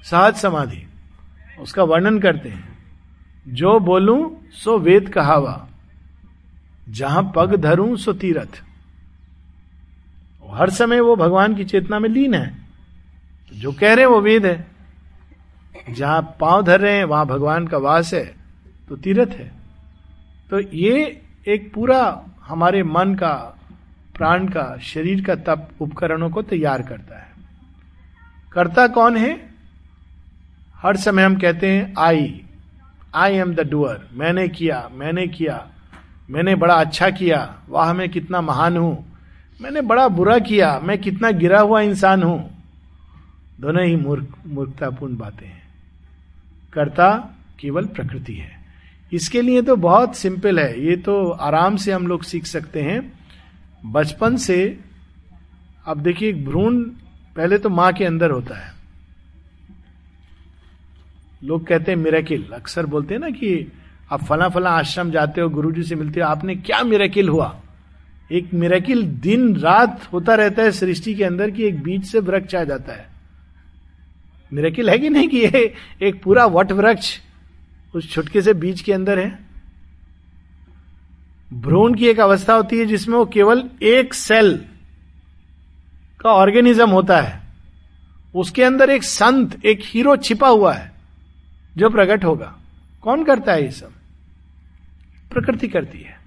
सहज 0.05 0.34
समाधि, 0.34 0.86
उसका 1.61 1.82
वर्णन 1.82 2.18
करते 2.18 2.49
हैं। 2.49 2.78
जो 3.49 3.78
बोलूँ, 3.80 4.49
सो 4.53 4.78
वेद 4.78 5.09
कहावा। 5.09 5.66
जहाँ 6.89 7.32
पग 7.36 7.57
धरूं, 7.57 7.97
सो 7.97 8.12
तीरथ। 8.12 8.62
हर 10.51 10.70
समय 10.70 11.01
वो 11.01 11.16
भगवान 11.16 11.55
की 11.55 11.64
चेतना 11.64 11.99
में 11.99 12.09
लीन 12.09 12.34
है। 12.34 12.47
तो 13.51 13.57
जो 13.57 13.72
कह 13.72 13.95
रहे 13.95 14.05
हैं, 14.05 14.12
वो 14.12 14.20
वेद 14.20 14.47
है। 14.47 14.66
जहाँ 15.91 16.36
पाँव 16.41 16.62
धर 16.62 16.80
रहे 16.80 16.97
हैं, 16.97 17.05
वहाँ 17.05 17.26
भगवान 17.26 17.66
का 17.66 17.78
वास 17.78 18.14
है 18.14 18.34
तो 18.89 18.97
तीरथ 18.97 19.26
है। 19.26 19.53
तो 20.51 20.61
ये 20.61 21.22
एक 21.49 21.72
पूरा 21.74 22.24
हमारे 22.43 22.82
मन 22.82 23.14
का 23.14 23.57
प्राण 24.18 24.48
का, 24.48 24.78
शरीर 24.78 25.24
का 25.24 25.34
तप 25.34 25.68
उपकरणों 25.80 26.30
को 26.30 26.42
तैयार 26.42 26.82
करता 26.82 27.18
है। 27.18 27.28
करता 28.52 28.86
कौन 28.86 29.16
है? 29.16 29.50
हर 30.74 30.96
समय 30.96 31.22
हम 31.22 31.36
कहते 31.38 31.68
हैं, 31.68 31.94
I 31.98 32.44
I 33.14 33.34
am 33.34 33.54
the 33.54 33.60
doer, 33.60 34.00
मैंने 34.12 34.48
किया 34.48 34.88
मैंने 34.92 35.26
किया, 35.26 35.68
मैंने 36.30 36.54
बड़ा 36.54 36.74
अच्छा 36.74 37.10
किया, 37.10 37.58
वाह, 37.68 37.92
मैं 37.92 38.08
कितना 38.08 38.40
महान 38.40 38.76
हूँ, 38.76 39.16
मैंने 39.60 39.80
बड़ा 39.80 40.08
बुरा 40.08 40.38
किया, 40.38 40.80
मैं 40.80 40.98
कितना 40.98 41.30
गिरा 41.30 41.60
हुआ 41.60 41.80
इंसान 41.80 42.22
हूँ। 42.22 42.50
दोनों 43.60 43.84
ही 43.84 43.96
मूर्ख, 43.96 44.26
मूर्खतापूर्ण 44.46 45.16
बातें 45.16 45.46
हैं। 45.46 45.62
कर्ता 46.72 47.34
केवल 47.60 47.84
प्रकृति 47.84 48.34
है। 48.34 48.58
इसके 49.12 49.42
लिए 49.42 49.62
तो 49.62 49.76
बहुत 49.76 50.16
सिंपल 50.16 50.60
है। 50.60 50.86
ये 50.86 50.96
तो 50.96 51.30
आराम 51.30 51.76
से 51.76 51.92
हम 51.92 52.06
लोग 52.06 52.22
सीख 52.22 52.46
सकते 52.46 52.82
हैं। 52.82 53.17
बचपन 53.86 54.36
से, 54.36 54.80
अब 55.86 56.00
देखिए 56.00 56.32
भ्रूण 56.32 56.82
पहले 57.36 57.58
तो 57.58 57.68
माँ 57.68 57.92
के 57.92 58.04
अंदर 58.04 58.30
होता 58.30 58.66
है। 58.66 58.72
लोग 61.44 61.66
कहते 61.66 61.92
हैं, 61.92 61.98
मिराकिल, 61.98 62.46
अक्सर 62.54 62.86
बोलते 62.86 63.14
हैं 63.14 63.20
ना 63.20 63.30
कि, 63.30 63.72
आप 64.12 64.24
फला 64.24 64.48
फला 64.48 64.70
आश्रम 64.70 65.10
जाते 65.10 65.40
हो 65.40 65.48
गुरु 65.48 65.72
जी 65.72 65.82
से 65.82 65.94
मिलते 65.94 66.20
हो, 66.20 66.26
आपने 66.26 66.54
क्या 66.56 66.82
मिराकिल 66.82 67.28
हुआ? 67.28 67.60
एक 68.32 68.54
मिराकिल 68.54 69.02
दिन 69.02 69.56
रात 69.56 70.12
होता 70.12 70.34
रहता 70.34 70.62
है 70.62 70.70
सृष्टि 70.70 71.14
के 71.14 71.24
अंदर 71.24 71.50
कि 71.50 71.64
एक 71.64 71.82
बीज 71.82 72.04
से 72.04 72.20
वृक्ष 72.20 72.54
आ 72.54 72.64
जाता 72.64 72.92
है। 72.92 73.08
मिराकिल 74.52 74.90
है 74.90 74.98
कि 74.98 75.10
नहीं 75.10 75.28
कि 75.28 75.38
ये 75.38 75.74
एक 76.02 76.22
पूरा 76.22 76.46
वट 76.46 76.72
वृक्ष 76.72 77.18
उस 77.94 78.10
छुटके 78.10 78.42
से 78.42 78.54
बीज 78.54 78.80
के 78.80 78.92
अंदर 78.92 79.18
है? 79.18 79.47
भ्रूण 81.53 81.94
की 81.94 82.07
एक 82.07 82.20
अवस्था 82.20 82.55
होती 82.55 82.78
है 82.78 82.86
जिसमें 82.86 83.16
वो 83.16 83.24
केवल 83.24 83.70
एक 83.82 84.14
सेल 84.14 84.64
का 86.20 86.30
ऑर्गेनिज्म 86.30 86.90
होता 86.90 87.20
है। 87.20 87.40
उसके 88.34 88.64
अंदर 88.64 88.90
एक 88.90 89.03
संत, 89.03 89.64
एक 89.64 89.80
हीरो 89.82 90.16
छिपा 90.16 90.49
हुआ 90.49 90.72
है 90.72 90.92
जो 91.76 91.90
प्रकट 91.90 92.24
होगा। 92.24 92.57
कौन 93.03 93.24
करता 93.24 93.53
है 93.53 93.64
ये 93.64 93.70
सब? 93.70 93.90
प्रकृति 95.32 95.68
करती 95.68 96.01
है। 96.01 96.18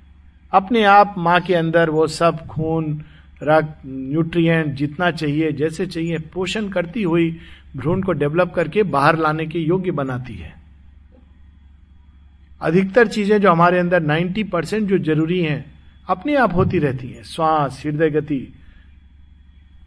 अपने 0.51 0.84
आप 0.84 1.15
माँ 1.17 1.41
के 1.41 1.55
अंदर 1.55 1.89
वो 1.89 2.07
सब 2.07 2.47
खून, 2.47 3.03
रक्त, 3.43 3.74
न्यूट्रिएंट 3.86 4.67
जितना 4.67 5.11
चाहिए, 5.11 5.51
जैसे 5.51 5.86
चाहिए, 5.86 6.17
पोषण 6.17 6.69
करती 6.69 7.03
हुई 7.03 7.39
भ्रूण 7.76 8.01
को 8.01 8.11
डेवलप 8.11 8.53
करके 8.55 8.84
बाहर 8.84 9.17
लाने 9.17 9.45
के 9.45 9.59
योग्य 9.59 9.91
बनाती 9.91 10.34
है। 10.34 10.61
अधिकतर 12.62 13.07
चीज़ें 13.07 13.41
जो 13.41 13.51
हमारे 13.51 13.80
अंदर 13.80 14.03
90 14.03 14.43
परसेंट 14.43 14.89
जो 14.89 14.97
ज़रूरी 14.97 15.41
हैं, 15.41 15.74
अपने 16.07 16.36
आप 16.36 16.55
होती 16.55 16.80
रहती 16.80 17.07
हैं। 17.07 17.24
श्वास, 17.24 17.82
हृदय 17.86 18.09
गति, 18.09 18.53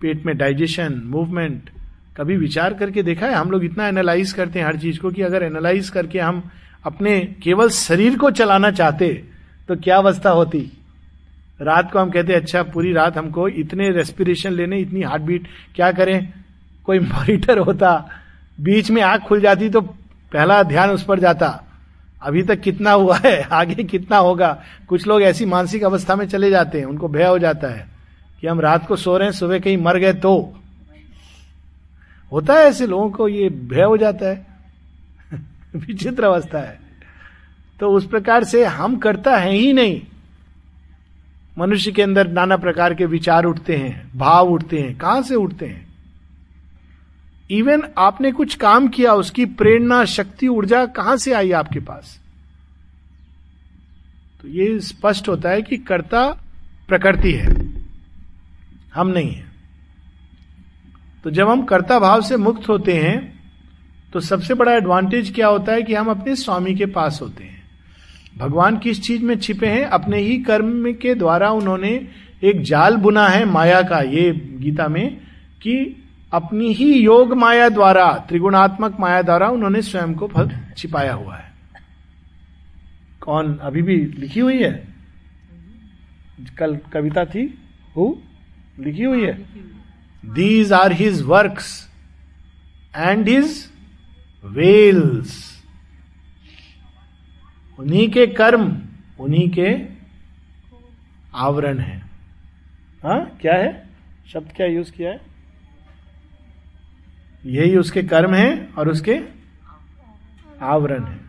पेट 0.00 0.26
में 0.26 0.36
डाइजेशन, 0.36 1.02
मूवमेंट, 1.06 1.70
कभी 2.16 2.36
विचार 2.36 2.74
करके 2.74 3.02
देखा 3.02 3.26
है? 3.26 3.34
हम 3.34 3.50
लोग 3.50 3.64
इतना 3.64 3.88
एनालाइज 3.88 4.32
करते 4.32 4.58
हैं 4.58 4.66
हर 4.66 4.76
चीज़ 4.76 4.98
को 4.98 5.10
कि 5.10 5.22
अगर 5.22 5.42
एनालाइज 5.42 5.88
करके 5.88 6.18
हम 6.18 6.50
अपने 6.84 7.34
केवल 7.42 7.68
शरीर 7.68 8.18
को 8.18 8.30
चलाना 8.30 8.70
चाहते 8.70 9.24
तो 9.68 9.76
क्या 9.76 9.96
अवस्था 9.96 10.30
होती? 10.30 10.72
रात 11.60 11.92
को 11.92 11.98
हम 11.98 12.10
कहते 12.10 12.32
अच्छा 12.32 12.62
पूरी 12.62 12.92
रात 12.92 13.18
हमको 13.18 13.48
इतने 13.48 13.90
रेस्पिरेशन 13.90 14.52
लेने, 14.52 14.78
इतनी 14.78 15.02
हार्ट 15.02 15.22
बीट 15.22 15.48
क्या 15.74 15.92
करें? 15.92 16.32
कोई 16.84 16.98
मॉनिटर 17.14 17.58
होता, 17.58 18.10
बीच 18.60 18.90
में 18.90 19.02
आँख 19.02 19.20
खुल 19.20 19.40
जाती 19.40 19.68
तो 19.68 19.80
पहला 20.32 20.62
ध्यान 20.62 20.90
उस 20.90 21.04
पर 21.04 21.20
जाता। 21.20 21.63
अभी 22.24 22.42
तक 22.42 22.60
कितना 22.60 22.92
हुआ 22.92 23.18
है, 23.24 23.42
आगे 23.52 23.84
कितना 23.84 24.16
होगा? 24.16 24.62
कुछ 24.88 25.06
लोग 25.06 25.22
ऐसी 25.22 25.44
मानसिक 25.44 25.84
अवस्था 25.84 26.16
में 26.16 26.28
चले 26.28 26.50
जाते 26.50 26.78
हैं, 26.78 26.86
उनको 26.86 27.08
भय 27.08 27.26
हो 27.26 27.38
जाता 27.38 27.68
है 27.68 27.88
कि 28.40 28.46
हम 28.46 28.60
रात 28.60 28.86
को 28.86 28.96
सो 28.96 29.16
रहे 29.16 29.28
हैं, 29.28 29.32
सुबह 29.32 29.58
कहीं 29.58 29.76
मर 29.76 29.98
गए 29.98 30.12
तो। 30.12 30.54
होता 32.32 32.54
है 32.54 32.60
ऐसे 32.60 32.86
लोगों 32.86 33.10
को 33.10 33.28
ये 33.28 33.48
भय 33.48 33.82
हो 33.82 33.96
जाता 33.96 34.26
है। 34.26 34.46
विचित्र 35.76 36.24
अवस्था 36.24 36.58
है। 36.58 36.80
तो 37.80 37.90
उस 37.90 38.06
प्रकार 38.06 38.44
से 38.44 38.64
हम 38.64 38.96
करता 38.96 39.36
है 39.36 39.52
ही 39.52 39.72
नहीं। 39.72 40.02
मनुष्य 41.58 41.92
के 41.92 42.02
अंदर 42.02 42.28
नाना 42.28 42.56
प्रकार 42.56 42.94
के 42.94 43.06
विचार 43.06 43.44
उठते 43.44 43.76
हैं, 43.76 44.18
भाव 44.18 44.48
उठते 44.48 44.78
हैं, 44.78 44.98
कहाँ 44.98 45.22
से 45.22 45.34
उठते 45.34 45.66
हैं? 45.66 45.83
इवन 47.50 47.82
आपने 47.98 48.32
कुछ 48.32 48.54
काम 48.54 48.88
किया, 48.88 49.12
उसकी 49.12 49.44
प्रेरणा, 49.44 50.04
शक्ति, 50.04 50.48
ऊर्जा 50.48 50.86
कहाँ 50.86 51.16
से 51.16 51.32
आई 51.32 51.50
आपके 51.52 51.80
पास? 51.80 52.20
तो 54.42 54.48
ये 54.48 54.78
स्पष्ट 54.80 55.28
होता 55.28 55.50
है 55.50 55.62
कि 55.62 55.76
कर्ता 55.76 56.28
प्रकृति 56.88 57.32
है। 57.32 57.52
हम 58.94 59.08
नहीं 59.08 59.30
है। 59.30 59.44
तो 61.24 61.30
जब 61.30 61.48
हम 61.48 61.62
कर्ता 61.64 61.98
भाव 61.98 62.20
से 62.20 62.36
मुक्त 62.36 62.68
होते 62.68 62.92
हैं 62.92 63.34
तो 64.12 64.20
सबसे 64.20 64.54
बड़ा 64.54 64.72
एडवांटेज 64.72 65.32
क्या 65.34 65.46
होता 65.46 65.72
है 65.72 65.82
कि 65.82 65.94
हम 65.94 66.06
अपने 66.06 66.36
स्वामी 66.36 66.74
के 66.74 66.86
पास 66.86 67.18
होते 67.22 67.44
हैं। 67.44 67.62
भगवान 68.38 68.78
किस 68.78 69.02
चीज़ 69.02 69.22
में 69.22 69.38
छिपे 69.38 69.66
हैं? 69.66 69.84
अपने 69.84 70.18
ही 70.18 70.38
कर्म 70.38 70.92
के 70.92 71.14
द्वारा 71.14 71.50
उन्होंने 71.50 72.08
एक 72.44 72.62
जाल 72.62 72.96
बुना 72.96 73.28
है 73.28 73.44
माया 73.44 73.82
का, 73.82 73.98
ये 73.98 74.32
गीता 74.60 74.88
में, 74.88 75.16
कि 75.62 76.03
अपनी 76.34 76.72
ही 76.72 77.00
योग 77.00 77.32
माया 77.32 77.68
द्वारा, 77.68 78.12
त्रिगुणात्मक 78.28 78.96
माया 79.00 79.22
द्वारा 79.22 79.48
उन्होंने 79.48 79.82
स्वयं 79.82 80.14
को 80.14 80.28
फल 80.28 80.50
छिपाया 80.76 81.14
हुआ 81.14 81.36
है। 81.36 81.52
कौन 83.20 83.56
अभी 83.58 83.82
भी 83.82 83.96
लिखी 83.96 84.40
हुई 84.40 84.62
है? 84.62 84.88
कल 86.58 86.76
कविता 86.92 87.24
थी। 87.24 87.58
हु 87.96 88.16
लिखी 88.80 89.02
हुई 89.02 89.24
है? 89.24 89.34
These 90.24 90.72
are 90.72 90.92
his 90.92 91.22
works 91.22 91.90
and 92.96 93.28
his 93.28 93.70
veils 94.44 95.62
उन्हीं 97.78 98.10
के 98.10 98.26
कर्म, 98.26 98.82
उन्हीं 99.20 99.50
के 99.50 99.76
आवरण 101.34 101.78
है। 101.78 101.98
हा, 103.04 103.18
क्या 103.40 103.54
है? 103.54 103.88
शब्द 104.32 104.52
क्या 104.56 104.66
यूज़ 104.66 104.92
किया 104.92 105.10
है? 105.10 105.33
यही 107.44 107.76
उसके 107.76 108.02
कर्म 108.02 108.34
है 108.34 108.68
और 108.78 108.88
उसके 108.88 109.18
आवरण 110.62 111.04
है। 111.04 111.20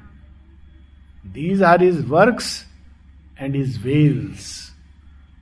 These 1.26 1.64
are 1.64 1.84
his 1.84 2.06
works 2.06 2.66
and 3.40 3.56
his 3.56 3.80
veils 3.84 4.72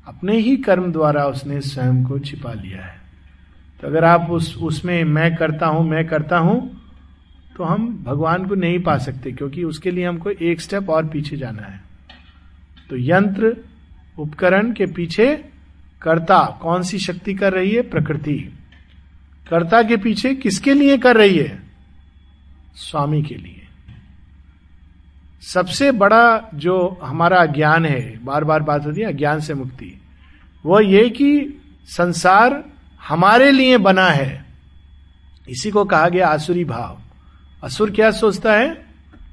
अपने 0.07 0.37
ही 0.37 0.55
कर्म 0.57 0.91
द्वारा 0.91 1.25
उसने 1.25 1.59
स्वयं 1.61 2.03
को 2.03 2.19
छिपा 2.19 2.53
लिया 2.53 2.85
है। 2.85 3.01
तो 3.81 3.87
अगर 3.87 4.03
आप 4.03 4.29
उस, 4.31 4.55
उसमें 4.57 5.03
मैं 5.03 5.35
करता 5.35 5.67
हूँ, 5.67 5.89
मैं 5.89 6.05
करता 6.07 6.37
हूँ 6.37 6.79
तो 7.57 7.63
हम 7.63 7.87
भगवान 8.03 8.45
को 8.45 8.55
नहीं 8.55 8.79
पा 8.79 8.97
सकते, 8.97 9.31
क्योंकि 9.31 9.63
उसके 9.63 9.91
लिए 9.91 10.05
हमको 10.05 10.29
एक 10.29 10.61
स्टेप 10.61 10.89
और 10.89 11.07
पीछे 11.07 11.37
जाना 11.37 11.61
है। 11.61 11.81
तो 12.89 12.97
यंत्र, 12.99 13.55
उपकरण 14.17 14.71
के 14.73 14.85
पीछे 14.85 15.35
कर्ता 16.01 16.43
कौन 16.61 16.83
सी 16.83 16.99
शक्ति 16.99 17.33
कर 17.33 17.53
रही 17.53 17.71
है? 17.71 17.81
प्रकृति। 17.81 18.37
कर्ता 19.49 19.83
के 19.83 19.97
पीछे 19.97 20.35
किसके 20.35 20.73
लिए 20.73 20.97
कर 20.97 21.17
रही 21.17 21.37
है? 21.37 21.63
स्वामी 22.75 23.23
के 23.23 23.35
लिए। 23.35 23.59
सबसे 25.41 25.91
बड़ा 25.91 26.49
जो 26.55 26.99
हमारा 27.03 27.45
ज्ञान 27.45 27.85
है 27.85 28.25
बार 28.25 28.43
बार 28.43 28.63
बात 28.63 28.85
होती 28.85 29.01
है, 29.01 29.13
ज्ञान 29.13 29.39
से 29.39 29.53
मुक्ति, 29.53 30.01
वो 30.65 30.81
ये 30.81 31.09
कि 31.09 31.61
संसार 31.85 32.63
हमारे 33.07 33.51
लिए 33.51 33.77
बना 33.77 34.07
है। 34.07 34.45
इसी 35.49 35.71
को 35.71 35.85
कहा 35.85 36.09
गया 36.09 36.27
आसुरी 36.27 36.65
भाव। 36.65 36.99
असुर 37.63 37.91
क्या 37.91 38.11
सोचता 38.11 38.53
है? 38.53 38.85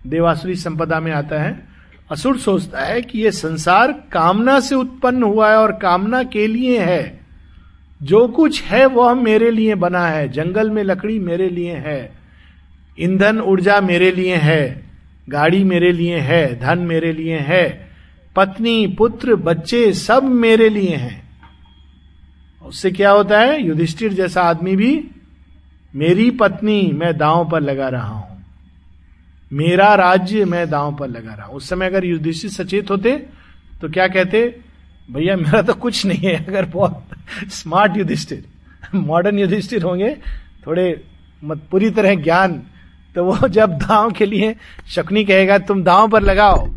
देवासुरी 0.06 0.54
संपदा 0.54 1.00
में 1.00 1.12
आता 1.12 1.42
है। 1.42 1.68
असुर 2.12 2.38
सोचता 2.38 2.80
है 2.80 3.02
कि 3.02 3.18
यह 3.18 3.30
संसार 3.30 3.92
कामना 3.92 4.60
से 4.60 4.74
उत्पन्न 4.74 5.22
हुआ 5.22 5.50
है 5.50 5.56
और 5.56 5.72
कामना 5.72 6.22
के 6.22 6.46
लिए 6.46 6.80
है। 6.80 7.19
जो 8.02 8.26
कुछ 8.28 8.62
है 8.62 8.86
वह 8.86 9.14
मेरे 9.14 9.50
लिए 9.50 9.74
बना 9.74 10.06
है। 10.06 10.28
जंगल 10.28 10.70
में 10.70 10.82
लकड़ी 10.84 11.18
मेरे 11.18 11.48
लिए 11.48 11.74
है। 11.76 12.12
ईंधन 13.00 13.40
ऊर्जा 13.40 13.80
मेरे 13.80 14.10
लिए 14.12 14.36
है। 14.36 14.86
गाड़ी 15.28 15.62
मेरे 15.64 15.92
लिए 15.92 16.18
है। 16.18 16.58
धन 16.60 16.78
मेरे 16.78 17.12
लिए 17.12 17.38
है। 17.38 17.90
पत्नी, 18.36 18.86
पुत्र, 18.86 19.34
बच्चे 19.34 19.92
सब 19.92 20.22
मेरे 20.22 20.68
लिए 20.68 20.96
हैं। 20.96 21.22
उससे 22.66 22.90
क्या 22.90 23.10
होता 23.10 23.40
है? 23.40 23.62
युधिष्ठिर 23.62 24.12
जैसा 24.12 24.42
आदमी 24.42 24.76
भी 24.76 25.10
मेरी 25.94 26.30
पत्नी 26.30 26.82
मैं 26.94 27.16
दांव 27.18 27.48
पर 27.50 27.60
लगा 27.60 27.88
रहा 27.88 28.08
हूँ। 28.08 28.44
मेरा 29.52 29.94
राज्य 29.94 30.44
मैं 30.44 30.68
दांव 30.70 30.94
पर 30.96 31.08
लगा 31.08 31.34
रहा 31.34 31.46
हूँ। 31.46 31.54
उस 31.54 31.68
समय 31.68 31.86
अगर 31.86 32.04
युधिष्ठिर 32.04 32.50
सचेत 32.50 32.90
होते 32.90 33.16
तो 33.80 33.88
क्या 33.88 34.06
कहते, 34.08 34.56
भैया, 35.10 35.36
मेरा 35.36 35.62
तो 35.62 35.74
कुछ 35.74 36.04
नहीं 36.06 36.28
है। 36.28 36.44
अगर 36.46 36.64
बहुत 36.64 37.04
स्मार्ट 37.48 37.96
युधिष्ठिर, 37.96 38.44
मॉडर्न 38.94 39.38
युधिष्ठिर 39.38 39.82
होंगे, 39.82 40.16
थोड़े 40.66 41.04
मत 41.44 41.62
पूरी 41.70 41.90
तरह 41.90 42.14
ज्ञान। 42.14 42.62
तो 43.14 43.24
वो 43.24 43.48
जब 43.48 43.70
दांव 43.70 44.10
के 44.10 44.26
लिए 44.26 44.56
शकुनी 44.88 45.24
कहेगा, 45.24 45.58
तुम 45.58 45.82
दांव 45.82 46.08
पर 46.08 46.22
लगाओ। 46.22 46.68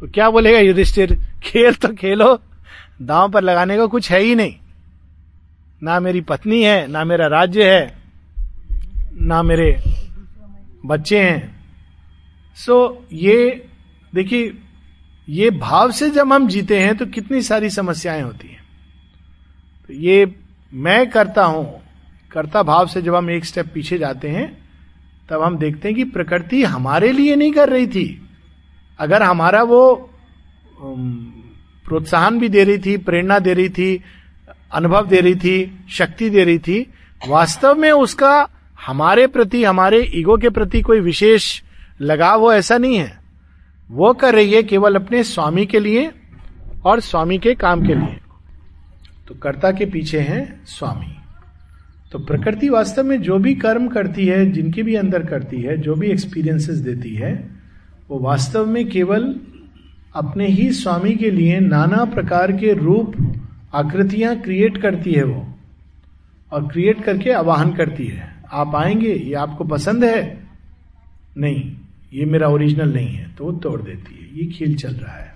तो 0.00 0.08
क्या 0.08 0.30
बोलेगा 0.30 0.58
युधिष्ठिर? 0.58 1.18
खेल 1.42 1.74
तो 1.74 1.88
खेलो, 1.88 2.40
दांव 3.02 3.30
पर 3.30 3.42
लगाने 3.42 3.76
का 3.76 3.86
कुछ 3.86 4.12
है 4.12 4.20
ही 4.20 4.34
नहीं। 4.34 4.54
ना 5.82 6.00
मेरी 6.00 6.20
पत्नी 6.20 6.62
है, 6.62 6.86
ना 6.86 7.04
मेरा 7.04 7.26
राज्य 7.26 7.74
है, 7.74 7.98
ना 9.20 9.42
मेरे 9.42 9.82
बच्चे 10.86 11.20
हैं। 11.20 11.56
सो 12.56 13.06
ये, 13.12 13.66
देखिए, 14.14 14.58
ये 15.28 15.50
भाव 15.50 15.90
से 15.90 16.10
जब 16.10 16.32
हम 16.32 16.48
जीते 16.48 16.80
हैं 16.80 16.96
तो 16.96 17.06
कितनी 17.06 17.42
सारी 17.42 17.70
समस्याएँ 17.70 18.22
होती 18.22 18.48
हैं। 18.48 18.53
तो 19.88 19.94
ये 19.94 20.34
मैं 20.72 21.10
करता 21.10 21.44
हूँ, 21.44 21.80
कर्ता 22.32 22.62
भाव 22.62 22.86
से 22.86 23.02
जब 23.02 23.14
हम 23.14 23.30
एक 23.30 23.44
स्टेप 23.44 23.66
पीछे 23.74 23.98
जाते 23.98 24.28
हैं, 24.28 24.46
तब 25.28 25.42
हम 25.42 25.56
देखते 25.58 25.88
हैं 25.88 25.96
कि 25.96 26.04
प्रकृति 26.04 26.62
हमारे 26.62 27.12
लिए 27.12 27.36
नहीं 27.36 27.52
कर 27.52 27.68
रही 27.68 27.86
थी। 27.86 28.20
अगर 28.98 29.22
हमारा 29.22 29.62
वो 29.62 30.10
प्रोत्साहन 31.86 32.38
भी 32.38 32.48
दे 32.48 32.64
रही 32.64 32.78
थी, 32.78 32.96
प्रेरणा 32.96 33.38
दे 33.38 33.54
रही 33.54 33.68
थी, 33.68 34.02
अनुभव 34.72 35.06
दे 35.06 35.20
रही 35.20 35.34
थी, 35.34 35.86
शक्ति 35.90 36.30
दे 36.30 36.44
रही 36.44 36.58
थी, 36.58 36.80
वास्तव 37.20 37.74
में 37.74 37.90
उसका 37.92 38.48
हमारे 38.78 39.26
प्रति, 39.26 39.62
हमारे 39.64 40.00
ईगो 40.14 40.36
के 40.36 40.50
प्रति 40.50 40.80
कोई 40.82 41.00
विशेष 41.00 41.62
लगाव 42.00 42.40
वो 42.40 42.52
ऐसा 42.52 42.78
नहीं 42.78 42.96
है। 42.96 43.18
वो 43.90 44.12
कर 44.12 44.34
रही 44.34 44.52
है 44.52 44.62
केवल 44.62 44.94
अपने 44.94 45.22
स्वामी 45.24 45.66
के 45.66 45.80
लिए 45.80 46.10
और 46.84 47.00
स्वामी 47.00 47.38
के 47.38 47.54
काम 47.54 47.86
के 47.86 47.94
लिए। 47.94 48.18
तो 49.28 49.34
कर्ता 49.34 49.72
के 49.72 49.86
पीछे 49.86 50.20
है 50.20 50.60
स्वामी। 50.66 51.14
तो 52.12 52.18
प्रकृति 52.18 52.68
वास्तव 52.68 53.04
में 53.04 53.22
जो 53.22 53.38
भी 53.38 53.54
कर्म 53.54 53.88
करती 53.88 54.26
है, 54.26 54.50
जिनके 54.50 54.82
भी 54.82 54.94
अंदर 54.94 55.26
करती 55.26 55.62
है, 55.62 55.76
जो 55.76 55.94
भी 55.94 56.06
एक्सपीरियंसेस 56.06 56.78
देती 56.78 57.14
है, 57.14 57.50
वो 58.10 58.18
वास्तव 58.18 58.66
में 58.66 58.88
केवल 58.88 59.40
अपने 60.14 60.46
ही 60.46 60.72
स्वामी 60.72 61.14
के 61.14 61.30
लिए 61.30 61.60
नाना 61.60 62.04
प्रकार 62.04 62.52
के 62.52 62.72
रूप, 62.72 63.34
आकृतियाँ 63.74 64.40
क्रिएट 64.40 64.78
करती 64.78 65.12
है 65.12 65.24
वो 65.24 65.58
और 66.52 66.68
क्रिएट 66.68 67.04
करके 67.04 67.30
आवाहन 67.30 67.72
करती 67.72 68.06
है। 68.06 68.36
आप 68.52 68.74
आएँगे, 68.74 69.14
ये 69.14 69.34
आपको 69.34 69.64
पसंद 69.64 70.04
है? 70.04 70.46
नहीं, 71.36 71.76
ये 72.12 72.24
मेरा 72.24 72.48
ओरिजिनल 72.48 72.92
नहीं 72.92 73.08
है 73.08 73.34
तो 73.38 73.44
वो 73.44 73.52
तोड़ 73.52 73.82
देती 73.82 74.18
है। 74.22 74.44
ये 74.44 74.52
खेल 74.52 74.74
चल 74.76 74.92
रहा 74.92 75.16
है। 75.16 75.33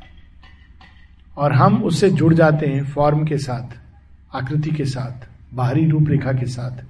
और 1.38 1.52
हम 1.52 1.84
उससे 1.84 2.10
जुड़ 2.10 2.34
जाते 2.34 2.66
हैं 2.66 2.84
फॉर्म 2.84 3.24
के 3.24 3.38
साथ, 3.38 3.78
आकृति 4.36 4.70
के 4.70 4.84
साथ, 4.84 5.28
बाहरी 5.54 5.88
रूपरेखा 5.88 6.32
के 6.32 6.46
साथ। 6.46 6.84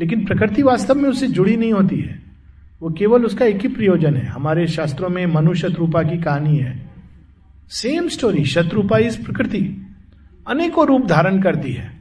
लेकिन 0.00 0.24
प्रकृति 0.24 0.62
वास्तव 0.62 0.94
में 0.94 1.08
उससे 1.10 1.26
जुड़ी 1.26 1.56
नहीं 1.56 1.72
होती 1.72 1.96
है। 1.96 2.22
वो 2.82 2.90
केवल 2.90 3.24
उसका 3.24 3.44
एक 3.44 3.62
ही 3.62 3.68
प्रयोजन 3.68 4.14
है। 4.14 4.26
हमारे 4.26 4.66
शास्त्रों 4.66 5.08
में 5.08 5.26
मनु 5.26 5.54
शत्रुपा 5.54 6.02
की 6.02 6.22
कहानी 6.22 6.56
है। 6.56 6.90
सेम 7.68 8.08
स्टोरी 8.08 8.44
शत्रुपा 8.44 8.98
इस 8.98 9.16
प्रकृति, 9.16 9.86
अनेकों 10.48 10.86
रूप 10.86 11.06
धारण 11.06 11.42
करती 11.42 11.72
है। 11.72 12.00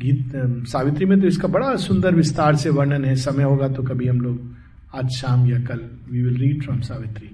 गीत 0.00 0.32
सावित्री 0.68 1.06
में 1.06 1.20
तो 1.20 1.26
इसका 1.26 1.48
बड़ा 1.48 1.76
सुंदर 1.76 2.14
विस्तार 2.14 2.56
से 2.56 2.70
वर्णन 2.70 3.04
है। 3.04 3.16
समय 3.16 3.42
होगा 3.42 3.68
तो 3.68 3.82
कभी 3.82 4.08
हम 4.08 4.20
लोग 4.20 4.52
आज 4.94 5.08
शाम 5.08 5.46
या 5.46 5.58
कल 5.58 5.90
we 6.10 6.22
will 6.22 6.36
read 6.36 6.64
from 6.64 6.80
Savitri. 6.80 7.29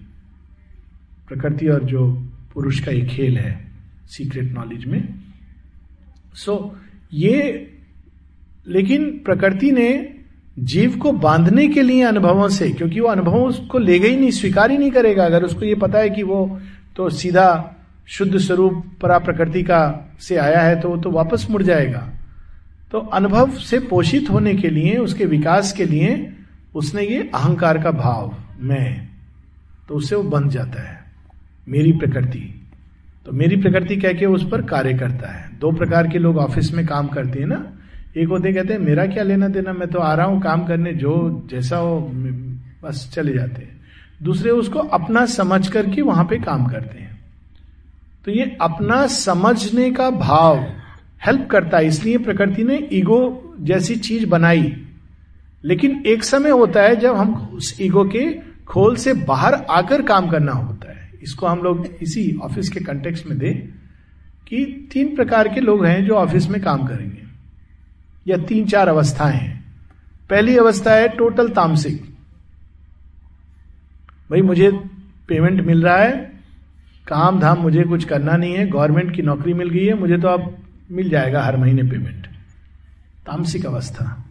प्रकृति 1.28 1.68
और 1.68 1.84
जो 1.84 2.10
पुरुष 2.54 2.80
का 2.80 2.92
एक 2.92 3.06
खेल 3.06 3.38
है 3.38 3.66
सीक्रेट 4.08 4.52
नॉलेज 4.52 4.84
में। 4.84 5.14
सो 6.34 6.52
so, 6.52 6.78
ये 7.14 7.72
लेकिन 8.68 9.10
प्रकृति 9.24 9.70
ने 9.72 10.16
जीव 10.58 10.96
को 10.98 11.12
बांधने 11.12 11.68
के 11.68 11.82
लिए 11.82 12.02
अनुभवों 12.02 12.48
से 12.48 12.70
क्योंकि 12.70 13.00
वो 13.00 13.08
अनुभव 13.08 13.44
उसको 13.44 13.78
लेगा 13.78 14.08
ही 14.08 14.16
नहीं 14.16 14.30
स्वीकार 14.30 14.70
ही 14.70 14.78
नहीं 14.78 14.90
करेगा। 14.90 15.24
अगर 15.24 15.44
उसको 15.44 15.64
ये 15.64 15.74
पता 15.74 15.98
है 15.98 16.10
कि 16.10 16.22
वो 16.22 16.60
तो 16.96 17.10
सीधा 17.10 17.76
शुद्ध 18.08 18.38
स्वरूप 18.38 18.84
परा 19.02 19.18
प्रकृति 19.18 19.62
का 19.62 20.12
से 20.20 20.36
आया 20.36 20.60
है 20.60 20.80
तो 20.80 20.88
वो 20.88 20.96
तो 20.96 21.10
वापस 21.10 21.46
मुड़ 21.50 21.62
जाएगा। 21.62 22.12
तो 22.92 22.98
अनुभव 22.98 23.50
से 23.50 23.78
पोषित 23.78 24.30
होने 24.30 24.54
के 24.54 24.70
लिए 24.70 24.96
उसके 24.96 25.24
विकास 25.24 25.72
के 25.72 25.84
लिए 25.84 26.32
उसने 26.74 27.02
ये 27.02 27.30
अहंकार 27.34 27.82
का 27.82 27.90
भाव 27.90 28.36
मैं 28.60 29.08
तो 29.88 29.94
उससे 29.94 30.16
वो 30.16 30.22
बंध 30.22 30.50
जाता 30.50 30.88
है। 30.88 31.05
मेरी 31.68 31.92
प्रकृति। 31.92 32.66
तो 33.26 33.32
मेरी 33.32 33.56
प्रकृति 33.56 33.96
कह 33.96 34.12
के 34.12 34.26
उस 34.26 34.50
पर 34.50 34.62
कार्य 34.62 34.94
करता 34.94 35.32
है। 35.32 35.58
दो 35.60 35.72
प्रकार 35.72 36.08
के 36.08 36.18
लोग 36.18 36.36
ऑफ़िस 36.36 36.74
में 36.74 36.86
काम 36.86 37.08
करते 37.08 37.40
हैं 37.40 37.46
ना। 37.46 37.72
एक 38.16 38.28
होते 38.28 38.52
कहते 38.52 38.72
हैं, 38.72 38.80
मेरा 38.80 39.06
क्या 39.06 39.22
लेना 39.22 39.48
देना? 39.48 39.72
मैं 39.72 39.88
तो 39.88 39.98
आ 39.98 40.14
रहा 40.14 40.26
हूँ 40.26 40.42
काम 40.42 40.64
करने, 40.64 40.92
जो 40.92 41.42
जैसा 41.50 41.76
हो 41.76 42.10
बस 42.82 43.12
चले 43.14 43.32
जाते 43.32 43.62
हैं। 43.62 43.80
दूसरे 44.22 44.50
उसको 44.50 44.78
अपना 44.78 45.26
समझ 45.26 45.68
करके 45.68 46.02
वहाँ 46.02 46.24
पे 46.24 46.36
काम 46.36 46.66
करते 46.66 46.98
हैं। 46.98 47.18
तो 48.24 48.32
ये 48.32 48.56
अपना 48.60 49.06
समझने 49.06 49.90
का 49.90 50.10
भाव 50.10 50.58
हेल्प 51.26 51.48
करता 51.50 51.78
है। 51.78 51.86
इसलिए 51.86 52.18
प्रकृति 52.18 52.64
ने 52.64 52.88
ईगो 52.92 53.54
जैसी 53.60 53.96
चीज़ 53.96 54.26
बनाई। 54.26 54.82
लेकिन 55.64 56.02
एक 56.06 56.24
समय 56.24 56.50
होता 56.50 56.82
है 56.82 56.96
जब 56.96 57.16
हम 57.16 57.34
उस 57.34 57.78
ईगो 57.80 58.04
के 58.04 58.32
खोल 58.66 58.96
से 58.96 59.14
बाहर 59.14 59.54
आकर 59.54 60.02
काम 60.02 60.28
करना 60.28 60.52
होता 60.52 60.90
है। 60.90 60.95
इसको 61.22 61.46
हम 61.46 61.58
लोग 61.58 61.86
इसी 62.02 62.38
ऑफ़िस 62.42 62.68
के 62.68 62.80
कंटेक्स 62.80 63.26
में 63.26 63.38
दे 63.38 63.52
कि 64.48 64.88
तीन 64.92 65.16
प्रकार 65.16 65.48
के 65.48 65.60
लोग 65.60 65.86
हैं 65.86 66.04
जो 66.04 66.14
ऑफ़िस 66.14 66.48
में 66.48 66.62
काम 66.62 66.86
करेंगे। 66.86 67.22
या 68.28 68.36
तीन 68.36 68.66
चार 68.66 68.88
अवस्थाएँ 68.88 69.36
हैं। 69.36 69.64
पहली 70.30 70.56
अवस्था 70.56 70.92
है 70.92 71.08
टोटल 71.08 71.48
तामसिक। 71.48 72.02
भाई, 74.30 74.42
मुझे 74.42 74.70
पेमेंट 75.28 75.60
मिल 75.60 75.82
रहा 75.82 75.96
है 75.96 76.32
काम 77.08 77.40
धाम 77.40 77.58
मुझे 77.58 77.82
कुछ 77.82 78.04
करना 78.04 78.36
नहीं 78.36 78.54
है 78.54 78.66
गवर्नमेंट 78.66 79.16
की 79.16 79.22
नौकरी 79.22 79.54
मिल 79.54 79.70
गई 79.70 79.86
है, 79.86 79.94
मुझे 79.94 80.18
तो 80.18 80.28
अब 80.28 80.56
मिल 80.90 81.08
जाएगा 81.08 81.42
हर 81.42 81.56
महीने 81.56 81.82
पेमेंट 81.82 82.26
तामसिक 83.26 83.66
अवस्था। 83.66 84.24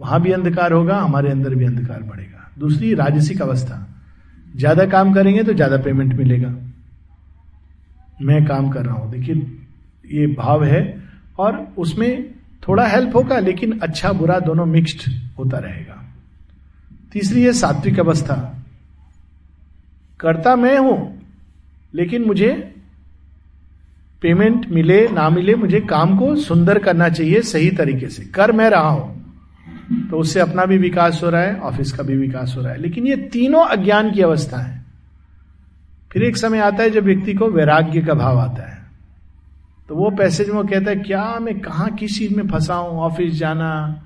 वहाँ 0.00 0.22
भी 0.22 0.32
अंधकार 0.32 0.72
होगा, 0.72 0.98
हमारे 0.98 1.30
अंदर 1.30 1.54
भी 1.54 1.64
अंधकार 1.64 2.02
बढ़ेगा। 2.02 2.50
दूसरी 2.58 2.94
राजसिक 2.94 3.42
अवस्था। 3.42 3.95
ज़्यादा 4.56 4.84
काम 4.86 5.12
करेंगे 5.14 5.42
तो 5.42 5.52
ज़्यादा 5.54 5.76
पेमेंट 5.76 6.12
मिलेगा। 6.14 6.48
मैं 8.22 8.44
काम 8.46 8.68
कर 8.70 8.84
रहा 8.84 8.94
हूँ। 8.94 9.10
देखिए, 9.10 9.34
ये 10.12 10.26
भाव 10.26 10.64
है 10.64 10.82
और 11.38 11.56
उसमें 11.78 12.34
थोड़ा 12.68 12.86
हेल्प 12.86 13.16
होगा, 13.16 13.38
लेकिन 13.38 13.78
अच्छा 13.78 14.12
बुरा 14.12 14.38
दोनों 14.40 14.66
मिक्स्ड 14.66 15.10
होता 15.38 15.58
रहेगा। 15.58 16.02
तीसरी 17.12 17.42
है 17.42 17.52
सात्विक 17.52 17.98
अवस्था। 18.00 18.34
करता 20.20 20.54
मैं 20.56 20.78
हूँ, 20.78 20.98
लेकिन 21.94 22.24
मुझे 22.24 22.52
पेमेंट 24.22 24.66
मिले, 24.68 25.06
ना 25.08 25.28
मिले, 25.30 25.54
मुझे 25.54 25.80
काम 25.80 26.16
को 26.18 26.34
सुंदर 26.36 26.78
करना 26.78 27.08
चाहिए 27.08 27.40
सही 27.42 27.70
तरीके 27.70 28.08
से। 28.08 28.24
कर 28.24 28.52
मैं 28.52 28.68
रहा 28.70 28.88
हूँ। 28.88 29.15
तो 30.10 30.18
उससे 30.18 30.40
अपना 30.40 30.64
भी 30.64 30.78
विकास 30.78 31.20
हो 31.24 31.30
रहा 31.30 31.42
है, 31.42 31.60
ऑफ़िस 31.60 31.92
का 31.92 32.02
भी 32.02 32.16
विकास 32.16 32.54
हो 32.56 32.62
रहा 32.62 32.72
है। 32.72 32.78
लेकिन 32.78 33.06
ये 33.06 33.16
तीनों 33.16 33.64
अज्ञान 33.64 34.12
की 34.12 34.20
अवस्था 34.20 34.58
है। 34.58 34.84
फिर 36.12 36.22
एक 36.22 36.36
समय 36.36 36.58
आता 36.58 36.82
है 36.82 36.90
जब 36.90 37.04
व्यक्ति 37.04 37.34
को 37.34 37.46
वैराग्य 37.46 38.00
का 38.00 38.14
भाव 38.14 38.38
आता 38.38 38.70
है। 38.70 38.82
तो 39.88 39.94
वो 39.94 40.10
पैसेज 40.10 40.50
में 40.50 40.66
कहता 40.66 40.90
है, 40.90 40.96
क्या 40.96 41.38
मैं 41.38 41.60
कहा, 41.60 41.88
किस 41.88 42.18
चीज़ 42.18 42.34
में 42.34 42.48
फंसा 42.48 42.74
हूँ? 42.74 42.98
ऑफ़िस 42.98 43.34
जाना, 43.34 44.02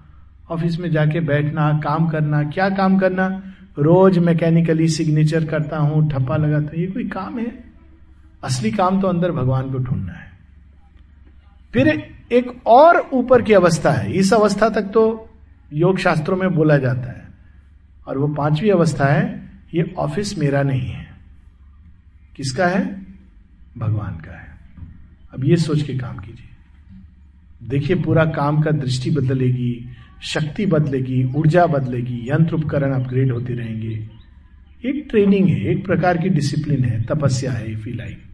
ऑफ़िस 0.51 0.81
में 0.81 0.91
जाके 0.91 1.21
बैठना, 1.21 1.73
काम 1.73 2.09
करना, 2.09 2.45
क्या 2.45 2.69
काम 2.69 2.99
करना? 2.99 3.43
रोज 3.79 4.19
मैकेनिकली 4.19 4.89
सिग्नेचर 4.89 5.45
करता 5.45 5.79
हूँ, 5.79 6.11
ठप्पा 6.11 6.37
लगाता 6.37 6.67
हूँ। 6.67 6.81
ये 6.81 6.87
कोई 6.87 7.09
काम 7.09 7.39
है? 7.39 7.65
असली 8.45 8.71
काम 8.71 9.01
तो 9.01 9.09
अंदर 9.09 9.33
भगवान 9.33 9.73
को 9.73 9.79
ढूंढना 9.79 10.13
है। 10.13 10.31
फिर 11.73 11.89
एक 12.33 12.67
और 12.67 13.11
ऊपर 13.13 13.43
की 13.43 13.53
अवस्था 13.53 13.91
है। 13.91 14.13
इस 14.13 14.35
अवस्था 14.35 14.69
तक 14.69 14.83
तो 14.83 15.30
योग 15.73 15.99
शास्त्रों 15.99 16.37
में 16.37 16.55
बोला 16.55 16.79
जाता 16.79 17.13
है। 17.13 17.29
और 18.07 18.19
वो 18.19 18.29
पांचवी 18.29 18.71
अवस्था 18.71 19.05
है, 19.05 19.51
ये 19.75 19.95
ऑफ़िस 19.99 20.39
मेरा 20.39 20.63
नहीं 20.63 20.89
है। 20.89 21.07
किसका 22.37 22.67
है? 22.67 23.07
भगवान 23.79 24.15
का 24.15 24.41
है। 24.41 24.47
अब 25.35 25.45
ये 25.45 25.57
सोच 25.57 25.83
के 25.83 25.99
काम 25.99 26.19
कीजिए। 26.19 26.47
देखिए, 27.69 27.97
पूरा 27.97 28.25
काम 28.25 28.63
का 28.63 28.71
दृष्टि 28.71 29.11
बदलेगी, 29.11 29.89
शक्ति 30.23 30.67
बदलेगी, 30.67 31.25
ऊर्जा 31.25 31.67
बदलेगी, 31.67 32.29
यंत्र 32.31 32.55
उपकरण 32.55 32.93
अपग्रेड 32.93 33.33
होते 33.33 33.55
रहेंगे। 33.55 34.09
एक 34.85 35.07
ट्रेनिंग 35.11 35.49
है, 35.49 35.65
एक 35.65 35.87
प्रकार 35.87 36.19
की 36.19 36.29
डिसिप्लिन 36.29 36.85
है, 36.85 37.03
तपस्या 37.03 37.53
है 37.53 37.77
फ़ी 37.77 37.93
लाइफ 37.93 38.25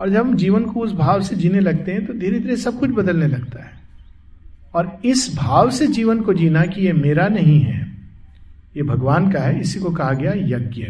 और 0.00 0.10
जब 0.10 0.20
हम 0.20 0.36
जीवन 0.36 0.64
को 0.64 0.80
उस 0.80 0.92
भाव 0.92 1.22
से 1.22 1.36
जीने 1.36 1.60
लगते 1.60 1.92
हैं 1.92 2.06
तो 2.06 2.12
धीरे 2.12 2.40
धीरे 2.40 2.56
सब 2.56 2.80
कुछ 2.80 2.90
बदलने 2.90 3.26
लगता 3.26 3.64
है। 3.64 3.75
और 4.76 5.00
इस 5.04 5.34
भाव 5.36 5.70
से 5.70 5.86
जीवन 5.86 6.20
को 6.20 6.34
जीना 6.34 6.64
कि 6.66 6.80
ये 6.80 6.92
मेरा 6.92 7.28
नहीं 7.28 7.60
है, 7.60 7.96
ये 8.76 8.82
भगवान 8.82 9.32
का 9.32 9.40
है, 9.40 9.60
इसी 9.60 9.80
को 9.80 9.90
कहा 9.90 10.12
गया 10.12 10.32
यज्ञ। 10.34 10.82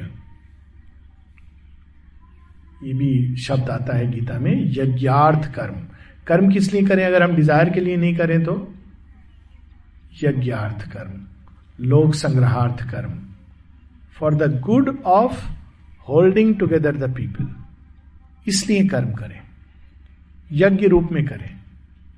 ये 2.85 2.93
भी 2.95 3.37
शब्द 3.37 3.71
आता 3.71 3.97
है 3.97 4.11
गीता 4.11 4.39
में, 4.39 4.67
यज्ञार्थ 4.69 5.55
कर्म। 5.55 5.87
कर्म 6.27 6.53
किस 6.53 6.73
लिए 6.73 6.83
करें? 6.83 7.05
अगर 7.05 7.23
हम 7.23 7.37
डिज़ायर 7.37 7.71
के 7.71 7.81
लिए 7.81 7.97
नहीं 7.97 8.17
करें 8.17 8.45
तो? 8.45 8.75
यज्ञार्थ 10.25 10.93
कर्म, 10.93 11.27
लोक 11.85 12.15
संग्रहार्थ 12.15 12.91
कर्म। 12.91 13.13
For 14.15 14.35
the 14.35 14.61
good 14.61 15.03
of 15.03 15.47
holding 16.09 16.55
together 16.59 16.97
the 16.97 17.15
people 17.15 17.55
इसलिए 18.47 18.87
कर्म 18.87 19.13
करें। 19.13 19.41
यज्ञ 20.53 20.87
रूप 20.87 21.09
में 21.13 21.25
करें। 21.25 21.56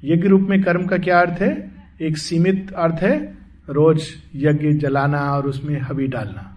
यज्ञ 0.05 0.29
रूप 0.29 0.41
में 0.41 0.63
कर्म 0.63 0.87
का 0.87 0.97
क्या 0.97 1.21
अर्थ 1.21 1.43
है? 1.43 1.71
एक 2.01 2.19
सीमित 2.19 2.73
अर्थ 2.73 2.97
है, 3.03 3.39
रोज 3.71 4.03
यज्ञ 4.35 4.73
जलाना 4.73 5.19
और 5.19 5.47
उसमें 5.47 5.81
हबी 5.81 6.07
डालना। 6.07 6.57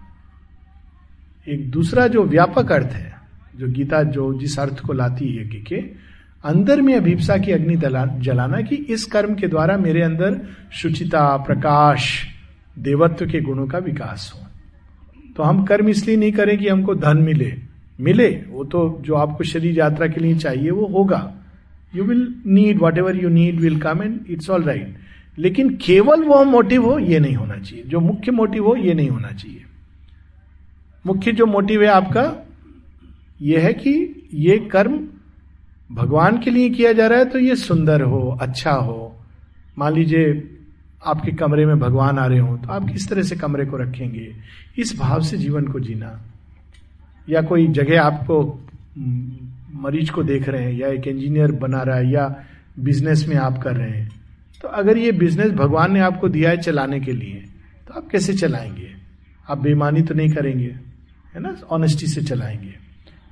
एक 1.48 1.70
दूसरा 1.70 2.06
जो 2.06 2.24
व्यापक 2.24 2.72
अर्थ 2.72 2.86
है, 2.86 3.14
जो 3.56 3.68
गीता 3.68 4.02
जो 4.02 4.38
जिस 4.38 4.58
अर्थ 4.58 4.80
को 4.80 4.92
लाती 4.92 5.36
है 5.36 5.46
यज्ञ 5.46 5.58
के, 5.58 5.76
अंदर 6.44 6.82
में 6.82 6.96
अभिप्सा 6.96 7.36
की 7.36 7.52
अग्नि 7.52 7.76
जलाना 8.20 8.60
कि 8.60 8.76
इस 8.76 9.04
कर्म 9.04 9.34
के 9.34 9.48
द्वारा 9.48 9.76
मेरे 9.76 10.02
अंदर 10.02 10.48
शुचिता, 10.72 11.36
प्रकाश, 11.36 12.26
देवत्व 12.78 13.26
के 13.26 13.40
गुणों 13.40 13.66
का 13.66 13.78
विकास 13.78 14.32
हो। 14.34 14.46
तो 15.36 15.42
हम 15.42 15.64
कर्म 15.64 15.88
इसलिए 15.88 16.16
नहीं 16.16 16.32
करें 16.32 16.58
कि 16.58 16.68
हमको 16.68 16.94
धन 16.94 17.18
मिले। 17.18 17.56
मिले, 18.00 18.44
वो 18.48 18.64
तो 18.64 18.98
जो 19.00 19.14
आपको 19.14 19.44
शरीर 19.44 19.78
यात्रा 19.78 20.06
के 20.06 20.20
लिए 20.20 20.34
चाहिए, 20.34 20.70
वो 20.70 20.86
होगा। 20.86 21.41
You 21.94 22.04
will 22.04 22.34
need 22.46 22.82
whatever 22.98 23.16
you 23.16 23.28
need 23.28 23.60
will 23.60 23.78
come 23.80 24.02
and 24.02 24.20
it's 24.30 24.50
all 24.50 24.62
right 24.62 24.96
लेकिन 25.38 25.74
केवल 25.76 26.24
वो 26.24 26.44
मोटिव 26.44 26.84
हो, 26.84 26.98
ये 26.98 27.18
नहीं 27.20 27.34
होना 27.34 27.56
चाहिए। 27.56 27.84
जो 27.84 28.00
मुख्य 28.00 28.32
मोटिव 28.32 28.66
हो, 28.66 28.74
ये 28.76 28.94
नहीं 28.94 29.08
होना 29.08 29.28
चाहिए। 29.28 29.62
मुख्य 31.06 31.32
जो 31.32 31.46
मोटिव 31.46 31.82
है 31.82 31.88
आपका 31.88 32.24
यह 33.42 33.60
है 33.60 33.72
कि 33.72 34.28
ये 34.34 34.58
कर्म 34.72 34.98
भगवान 35.92 36.38
के 36.38 36.50
लिए 36.50 36.68
किया 36.70 36.92
जा 36.92 37.06
रहा 37.06 37.18
है 37.18 37.24
तो 37.24 37.38
ये 37.38 37.56
सुंदर 37.56 38.02
हो 38.02 38.38
अच्छा 38.40 38.72
हो। 38.72 39.16
मान 39.78 39.92
लीजिए 39.92 40.42
आपके 41.06 41.32
कमरे 41.32 41.64
में 41.66 41.78
भगवान 41.78 42.18
आ 42.18 42.26
रहे 42.26 42.38
हो 42.38 42.56
तो 42.56 42.70
आप 42.70 42.88
किस 42.90 43.08
तरह 43.08 43.22
से 43.22 43.36
कमरे 43.36 43.66
को 43.66 43.76
रखेंगे? 43.76 44.28
इस 44.78 44.96
भाव 44.98 45.22
से 45.22 45.36
जीवन 45.36 45.66
को 45.66 45.80
जीना। 45.80 46.18
या 47.28 47.42
कोई 47.42 47.66
जगह 47.68 48.02
आपको 48.02 48.42
मरीज़ 49.74 50.10
को 50.10 50.22
देख 50.22 50.48
रहे 50.48 50.62
हैं 50.62 50.72
या 50.72 50.88
एक 50.88 51.06
इंजीनियर 51.06 51.52
बना 51.52 51.82
रहा 51.82 51.96
है 51.96 52.12
या 52.12 52.44
बिज़नेस 52.78 53.26
में 53.28 53.36
आप 53.36 53.58
कर 53.58 53.76
रहे 53.76 53.90
हैं 53.90 54.10
तो 54.62 54.68
अगर 54.68 54.98
ये 54.98 55.12
बिज़नेस 55.12 55.50
भगवान 55.50 55.92
ने 55.92 56.00
आपको 56.00 56.28
दिया 56.28 56.50
है 56.50 56.56
चलाने 56.56 57.00
के 57.00 57.12
लिए 57.12 57.44
तो 57.88 57.94
आप 57.94 58.08
कैसे 58.08 58.34
चलाएँगे? 58.34 58.90
आप 59.48 59.58
बेईमानी 59.58 60.02
तो 60.02 60.14
नहीं 60.14 60.28
करेंगे, 60.28 60.74
है 61.34 61.40
ना? 61.40 61.56
ऑनेस्टी 61.70 62.06
से 62.06 62.22
चलाएँगे। 62.22 62.74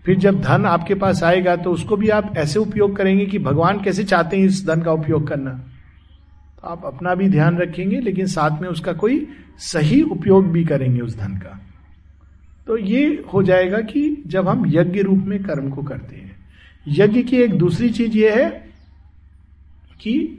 फिर 0.05 0.19
जब 0.19 0.41
धन 0.41 0.65
आपके 0.67 0.95
पास 0.95 1.23
आएगा 1.23 1.57
तो 1.57 1.71
उसको 1.71 1.97
भी 1.97 2.09
आप 2.09 2.35
ऐसे 2.37 2.59
उपयोग 2.59 2.97
करेंगे 2.97 3.27
कि 3.27 3.39
भगवान 3.39 3.81
कैसे 3.83 4.05
चाहते 4.05 4.37
हैं 4.37 4.45
इस 4.45 4.67
धन 4.67 4.83
का 4.83 4.93
उपयोग 4.93 5.29
करना। 5.29 5.51
तो 5.51 6.69
आप 6.69 6.83
अपना 6.85 7.15
भी 7.15 7.29
ध्यान 7.29 7.59
रखेंगे, 7.59 8.01
लेकिन 8.01 8.27
साथ 8.27 8.61
में 8.61 8.69
उसका 8.69 8.93
कोई 8.93 9.27
सही 9.59 10.03
उपयोग 10.03 10.47
भी 10.47 10.65
करेंगे 10.65 11.01
उस 11.01 11.19
धन 11.19 11.35
का। 11.35 11.61
तो 12.67 12.77
ये 12.77 13.25
हो 13.35 13.43
जाएगा 13.43 13.81
कि 13.81 14.23
जब 14.27 14.49
हम 14.49 14.65
यज्ञ 14.67 15.03
रूप 15.03 15.25
में 15.27 15.43
कर्म 15.43 15.71
को 15.71 15.83
करते 15.83 16.17
हैं 16.17 16.30
यज्ञ 16.89 17.23
की 17.23 17.37
एक 17.37 17.55
दूसरी 17.55 17.91
चीज़ 17.91 18.13
ये 18.13 18.45
है 18.45 18.51
कि 20.01 20.37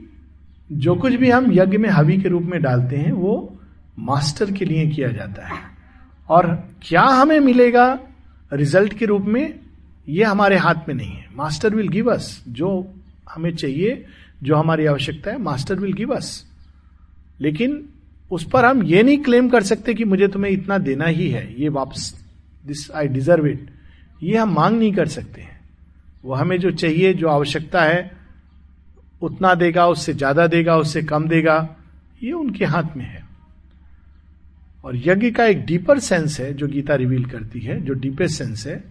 जो 0.72 0.94
कुछ 0.94 1.12
भी 1.12 1.30
हम 1.30 1.52
यज्ञ 1.52 1.78
में 1.78 1.88
हवि 1.88 2.16
के 2.16 2.28
रूप 2.28 2.42
में 2.42 2.62
डालते 2.62 2.96
हैं, 2.96 3.12
वो 3.12 3.60
मास्टर 3.98 4.52
के 4.52 4.64
लिए 4.64 4.86
किया 4.86 5.08
जाता 5.08 5.46
है। 5.46 5.58
और 6.28 6.68
क्या 6.82 7.02
हमें 7.02 7.40
मिलेगा 7.40 7.98
रिज़ल्ट 8.52 8.94
के 8.94 9.06
रूप 9.06 9.22
में, 9.22 9.60
ये 10.08 10.24
हमारे 10.24 10.56
हाथ 10.56 10.74
में 10.88 10.94
नहीं 10.94 11.10
है। 11.10 11.28
मास्टर 11.36 11.74
विल 11.74 11.88
गिव 11.88 12.12
अस 12.12 12.44
जो 12.48 12.94
हमें 13.30 13.54
चाहिए, 13.54 14.06
जो 14.42 14.56
हमारी 14.56 14.86
आवश्यकता 14.86 15.30
है, 15.30 15.38
मास्टर 15.38 15.74
विल 15.74 15.92
गिव 15.92 16.14
अस। 16.14 16.46
लेकिन 17.40 17.88
उस 18.30 18.48
पर 18.48 18.64
हम 18.64 18.82
ये 18.82 19.02
नहीं 19.02 19.18
क्लेम 19.18 19.48
कर 19.48 19.62
सकते 19.62 19.94
कि 19.94 20.04
मुझे 20.04 20.28
तुम्हें 20.28 20.52
इतना 20.52 20.78
देना 20.78 21.04
ही 21.04 21.28
है। 21.28 21.62
ये 21.62 21.68
वापस 21.68 22.24
दिस 22.66 22.90
आई 22.90 23.08
डिजर्व 23.08 23.46
इट 23.46 23.70
ये 24.22 24.36
हम 24.36 24.54
मांग 24.54 24.78
नहीं 24.78 24.92
कर 24.92 25.08
सकते। 25.08 25.51
वो 26.24 26.34
हमें 26.34 26.60
जो 26.60 26.70
चाहिए, 26.70 27.14
जो 27.14 27.28
आवश्यकता 27.28 27.82
है, 27.82 28.12
उतना 29.22 29.54
देगा, 29.54 29.86
उससे 29.86 30.14
ज़्यादा 30.14 30.46
देगा, 30.46 30.76
उससे 30.76 31.02
कम 31.02 31.28
देगा, 31.28 31.76
ये 32.22 32.32
उनके 32.32 32.64
हाथ 32.64 32.96
में 32.96 33.04
है। 33.04 33.24
और 34.84 34.96
यज्ञ 34.96 35.30
का 35.30 35.44
एक 35.44 35.64
डीपर 35.64 35.98
सेंस 35.98 36.40
है, 36.40 36.54
जो 36.54 36.68
गीता 36.68 36.94
रिवील 36.94 37.24
करती 37.24 37.60
है, 37.60 37.80
जो 37.80 37.94
डीपेस्ट 37.94 38.38
सेंस 38.38 38.66
है, 38.66 38.84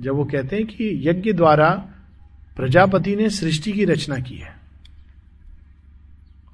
जब 0.00 0.14
वो 0.14 0.24
कहते 0.24 0.56
हैं 0.56 0.66
कि 0.66 1.08
यज्ञ 1.08 1.32
द्वारा 1.32 1.70
प्रजापति 2.56 3.16
ने 3.16 3.30
सृष्टि 3.30 3.72
की 3.72 3.84
रचना 3.84 4.18
की 4.18 4.36
है। 4.36 4.56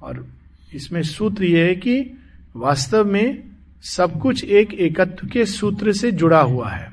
और 0.01 0.27
इसमें 0.73 1.03
सूत्र 1.03 1.43
यह 1.43 1.65
है 1.65 1.75
कि 1.75 2.17
वास्तव 2.55 3.05
में 3.05 3.43
सब 3.81 4.19
कुछ 4.19 4.43
एक 4.43 4.73
एकत्व 4.73 5.27
के 5.27 5.45
सूत्र 5.45 5.93
से 5.93 6.11
जुड़ा 6.11 6.41
हुआ 6.41 6.69
है। 6.69 6.91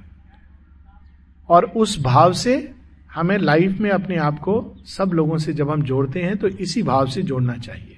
और 1.49 1.65
उस 1.65 2.03
भाव 2.03 2.33
से 2.33 2.75
हमें 3.19 3.39
लाइफ 3.39 3.79
में 3.79 3.91
अपने 3.91 4.17
आप 4.17 4.39
को 4.39 4.77
सब 4.85 5.11
लोगों 5.15 5.39
से 5.39 5.53
जब 5.53 5.71
हम 5.71 5.83
जोड़ते 5.83 6.23
हैं 6.23 6.37
तो 6.37 6.49
इसी 6.49 6.83
भाव 6.83 7.07
से 7.07 7.23
जोड़ना 7.23 7.57
चाहिए। 7.57 7.97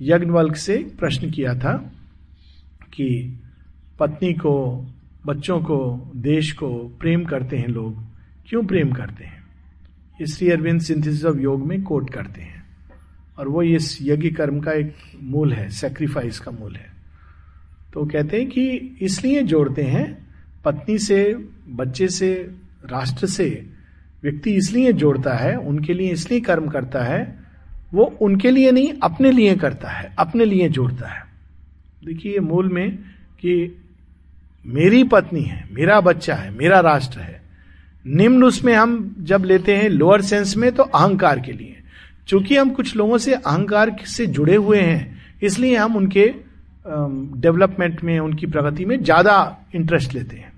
यज्ञवल्क 0.00 0.56
से 0.56 0.76
प्रश्न 1.00 1.30
किया 1.30 1.54
था 1.54 1.92
कि 2.94 3.40
पत्नी 3.98 4.32
को, 4.32 4.86
बच्चों 5.26 5.60
को, 5.60 6.12
देश 6.16 6.52
को 6.52 6.96
प्रेम 7.00 7.24
करते 7.24 7.56
हैं 7.58 7.68
लोग। 7.68 7.96
क्यों 8.48 8.64
प्रेम 8.64 8.92
करते 8.92 9.24
हैं? 9.24 9.44
इसलिए 10.20 10.50
अरविंद 10.50 10.80
सिंथेसिस 10.80 11.24
ऑफ़ 11.24 11.38
योग 11.38 11.66
में 11.66 11.82
कोट 11.82 12.10
करते 12.10 12.40
हैं। 12.42 12.64
और 13.38 13.48
वो 13.48 13.62
इस 13.62 13.98
यज्ञ 14.02 14.30
कर्म 14.30 14.60
का 14.60 14.72
एक 14.72 14.94
मूल 15.22 15.52
है 15.52 15.68
सेक्रीफाइस 15.68 16.38
का 16.38 16.50
मूल 16.50 16.76
है। 16.76 16.86
तो 17.92 18.06
कहते 18.06 18.36
हैं 18.36 18.48
कि 18.48 18.96
इसलिए 19.02 19.42
जोड़ते 19.42 19.82
हैं, 19.82 20.26
पत्नी 20.64 20.98
से, 20.98 21.48
बच्चे 21.68 22.08
से, 22.08 22.54
राष्ट्र 22.90 23.26
से 23.26 23.75
व्यक्ति 24.22 24.50
इसलिए 24.52 24.92
जोड़ता 24.92 25.34
है, 25.34 25.56
उनके 25.56 25.94
लिए 25.94 26.12
इसलिए 26.12 26.40
कर्म 26.40 26.68
करता 26.68 27.02
है, 27.02 27.38
वो 27.94 28.04
उनके 28.20 28.50
लिए 28.50 28.70
नहीं, 28.72 28.92
अपने 29.02 29.30
लिए 29.30 29.54
करता 29.56 29.88
है, 29.88 30.12
अपने 30.18 30.44
लिए 30.44 30.68
जोड़ता 30.68 31.08
है। 31.08 31.24
देखिए 32.04 32.40
मूल 32.40 32.68
में 32.68 32.90
कि 33.40 33.76
मेरी 34.64 35.02
पत्नी 35.04 35.42
है, 35.42 35.64
मेरा 35.72 36.00
बच्चा 36.00 36.34
है, 36.34 36.50
मेरा 36.50 36.80
राष्ट्र 36.80 37.20
है। 37.20 37.40
निम्न 38.04 38.44
उसमें 38.44 38.74
हम 38.74 39.14
जब 39.20 39.44
लेते 39.44 39.76
हैं 39.76 39.88
लोअर 39.88 40.22
सेंस 40.22 40.56
में 40.56 40.70
तो 40.72 40.82
अहंकार 40.82 41.40
के 41.40 41.52
लिए। 41.52 41.76
चूँकि 42.28 42.56
हम 42.56 42.70
कुछ 42.70 42.94
लोगों 42.96 43.18
से 43.18 43.34
अहंकार 43.34 43.96
से 44.06 44.26
जुड़े 44.28 44.56
हुए 44.56 44.80
हैं, 44.80 45.18
इसलिए 45.42 45.76
हम 45.76 45.96
उनके 45.96 46.26
डेवलपमेंट 46.86 48.02
में, 48.04 48.18
उनकी 48.18 48.46
प्रगति 48.46 48.84
में 48.84 49.02
ज़्यादा 49.02 49.56
इंटरेस्ट 49.74 50.14
लेते 50.14 50.36
हैं। 50.36 50.52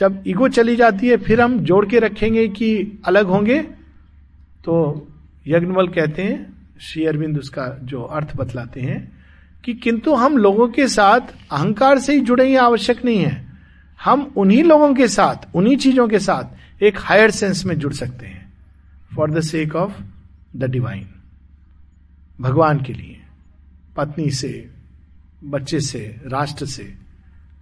जब 0.00 0.22
ईगो 0.26 0.48
चली 0.48 0.76
जाती 0.76 1.08
है, 1.08 1.16
फिर 1.16 1.40
हम 1.40 1.58
जोड़ 1.60 1.84
के 1.86 1.98
रखेंगे 1.98 2.46
कि 2.48 3.00
अलग 3.04 3.26
होंगे 3.26 3.60
तो 4.64 5.08
यज्ञवल 5.46 5.88
कहते 5.88 6.22
हैं, 6.22 6.52
श्री 6.80 7.04
अरविंद 7.06 7.38
उसका 7.38 7.66
जो 7.82 8.02
अर्थ 8.02 8.36
बतलाते 8.36 8.80
हैं, 8.80 9.12
कि 9.64 9.74
किंतु 9.74 10.14
हम 10.14 10.36
लोगों 10.36 10.68
के 10.68 10.86
साथ 10.88 11.34
अहंकार 11.52 11.98
से 11.98 12.14
ही 12.14 12.20
जुड़े 12.20 12.48
ये 12.48 12.56
आवश्यक 12.56 13.04
नहीं 13.04 13.18
है। 13.18 13.44
हम 14.00 14.32
उन्हीं 14.36 14.62
लोगों 14.64 14.94
के 14.94 15.08
साथ, 15.08 15.54
उन्हीं 15.54 15.76
चीज़ों 15.76 16.08
के 16.08 16.18
साथ 16.18 16.82
एक 16.82 16.98
हायर 16.98 17.30
सेंस 17.30 17.64
में 17.64 17.78
जुड़ 17.78 17.92
सकते 17.92 18.26
हैं 18.26 18.52
for 19.16 19.30
the 19.30 19.40
sake 19.40 19.74
of 19.76 20.02
the 20.56 20.64
divine 20.64 21.06
भगवान 22.40 22.82
के 22.82 22.92
लिए, 22.92 23.20
पत्नी 23.96 24.30
से, 24.30 24.68
बच्चे 25.44 25.80
से, 25.80 26.20
राष्ट्र 26.26 26.66
से, 26.66 26.94